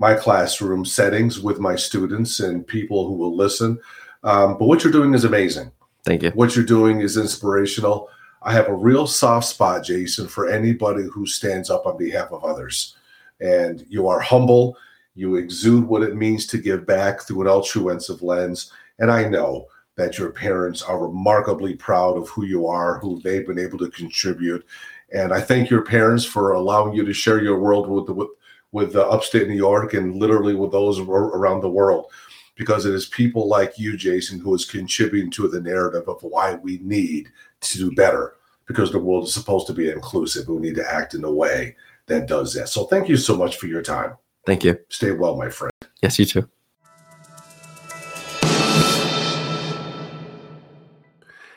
my 0.00 0.14
classroom 0.14 0.84
settings 0.84 1.40
with 1.40 1.60
my 1.60 1.76
students 1.76 2.40
and 2.40 2.66
people 2.66 3.06
who 3.06 3.14
will 3.14 3.36
listen. 3.36 3.78
Um, 4.24 4.58
but 4.58 4.66
what 4.66 4.82
you're 4.82 4.92
doing 4.92 5.14
is 5.14 5.24
amazing. 5.24 5.70
Thank 6.04 6.22
you. 6.22 6.30
What 6.30 6.56
you're 6.56 6.64
doing 6.64 7.00
is 7.00 7.16
inspirational. 7.16 8.08
I 8.44 8.52
have 8.52 8.68
a 8.68 8.74
real 8.74 9.06
soft 9.06 9.46
spot, 9.46 9.84
Jason, 9.84 10.28
for 10.28 10.48
anybody 10.48 11.04
who 11.04 11.26
stands 11.26 11.70
up 11.70 11.86
on 11.86 11.96
behalf 11.96 12.30
of 12.30 12.44
others. 12.44 12.96
And 13.40 13.84
you 13.88 14.06
are 14.06 14.20
humble. 14.20 14.76
You 15.14 15.36
exude 15.36 15.86
what 15.86 16.02
it 16.02 16.14
means 16.14 16.46
to 16.48 16.58
give 16.58 16.86
back 16.86 17.22
through 17.22 17.42
an 17.42 17.48
altruistic 17.48 18.20
lens. 18.20 18.70
And 18.98 19.10
I 19.10 19.28
know 19.28 19.66
that 19.96 20.18
your 20.18 20.30
parents 20.30 20.82
are 20.82 21.06
remarkably 21.06 21.74
proud 21.74 22.16
of 22.16 22.28
who 22.28 22.44
you 22.44 22.66
are, 22.66 22.98
who 22.98 23.20
they've 23.22 23.46
been 23.46 23.58
able 23.58 23.78
to 23.78 23.90
contribute. 23.90 24.66
And 25.12 25.32
I 25.32 25.40
thank 25.40 25.70
your 25.70 25.82
parents 25.82 26.24
for 26.24 26.52
allowing 26.52 26.94
you 26.94 27.04
to 27.04 27.12
share 27.12 27.42
your 27.42 27.58
world 27.58 27.88
with 27.88 28.08
with, 28.14 28.28
with 28.72 28.96
upstate 28.96 29.48
New 29.48 29.54
York 29.54 29.94
and 29.94 30.16
literally 30.16 30.54
with 30.54 30.72
those 30.72 30.98
around 30.98 31.60
the 31.60 31.70
world, 31.70 32.06
because 32.56 32.86
it 32.86 32.94
is 32.94 33.06
people 33.06 33.48
like 33.48 33.78
you, 33.78 33.96
Jason, 33.96 34.40
who 34.40 34.52
is 34.54 34.64
contributing 34.64 35.30
to 35.30 35.46
the 35.46 35.60
narrative 35.60 36.08
of 36.08 36.20
why 36.22 36.56
we 36.56 36.80
need 36.82 37.30
to 37.72 37.78
do 37.78 37.92
better. 37.92 38.34
Because 38.66 38.90
the 38.90 38.98
world 38.98 39.24
is 39.24 39.34
supposed 39.34 39.66
to 39.66 39.74
be 39.74 39.90
inclusive, 39.90 40.48
we 40.48 40.56
need 40.56 40.76
to 40.76 40.90
act 40.90 41.12
in 41.12 41.22
a 41.22 41.30
way 41.30 41.76
that 42.06 42.26
does 42.26 42.54
that. 42.54 42.70
So, 42.70 42.84
thank 42.84 43.08
you 43.08 43.16
so 43.18 43.36
much 43.36 43.56
for 43.56 43.66
your 43.66 43.82
time. 43.82 44.16
Thank 44.46 44.64
you. 44.64 44.78
Stay 44.88 45.12
well, 45.12 45.36
my 45.36 45.50
friend. 45.50 45.72
Yes, 46.02 46.18
you 46.18 46.24
too. 46.24 46.48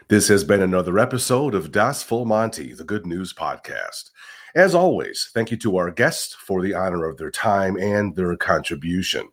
This 0.09 0.29
has 0.29 0.45
been 0.45 0.61
another 0.61 0.99
episode 0.99 1.53
of 1.53 1.73
Das 1.73 2.01
Full 2.01 2.23
Monty, 2.23 2.73
the 2.73 2.85
Good 2.85 3.05
News 3.05 3.33
Podcast. 3.33 4.11
As 4.55 4.73
always, 4.73 5.29
thank 5.33 5.51
you 5.51 5.57
to 5.57 5.75
our 5.75 5.91
guests 5.91 6.33
for 6.33 6.61
the 6.61 6.73
honor 6.73 7.03
of 7.03 7.17
their 7.17 7.29
time 7.29 7.77
and 7.77 8.15
their 8.15 8.35
contribution. 8.37 9.27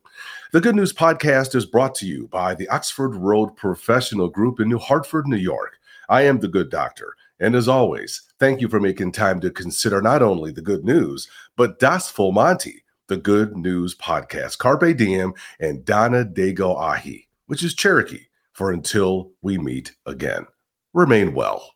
The 0.50 0.60
Good 0.60 0.74
News 0.74 0.92
Podcast 0.92 1.54
is 1.54 1.64
brought 1.64 1.94
to 1.96 2.06
you 2.06 2.26
by 2.26 2.56
the 2.56 2.68
Oxford 2.68 3.14
Road 3.14 3.56
Professional 3.56 4.28
Group 4.28 4.58
in 4.58 4.68
New 4.68 4.78
Hartford, 4.78 5.28
New 5.28 5.36
York. 5.36 5.78
I 6.08 6.22
am 6.22 6.40
the 6.40 6.48
Good 6.48 6.70
Doctor. 6.70 7.14
And 7.40 7.54
as 7.54 7.68
always, 7.68 8.22
thank 8.38 8.60
you 8.60 8.68
for 8.68 8.80
making 8.80 9.12
time 9.12 9.40
to 9.40 9.50
consider 9.50 10.00
not 10.00 10.22
only 10.22 10.52
the 10.52 10.62
good 10.62 10.84
news, 10.84 11.28
but 11.56 11.78
Das 11.78 12.10
Full 12.10 12.32
Monty, 12.32 12.84
the 13.08 13.16
Good 13.16 13.56
News 13.56 13.94
Podcast. 13.94 14.58
Carpe 14.58 14.96
Diem 14.96 15.34
and 15.60 15.84
Donna 15.84 16.24
Dago 16.24 16.76
Ahi, 16.78 17.28
which 17.46 17.62
is 17.62 17.74
Cherokee 17.74 18.26
for 18.52 18.72
until 18.72 19.32
we 19.42 19.58
meet 19.58 19.94
again. 20.06 20.46
Remain 20.92 21.34
well. 21.34 21.73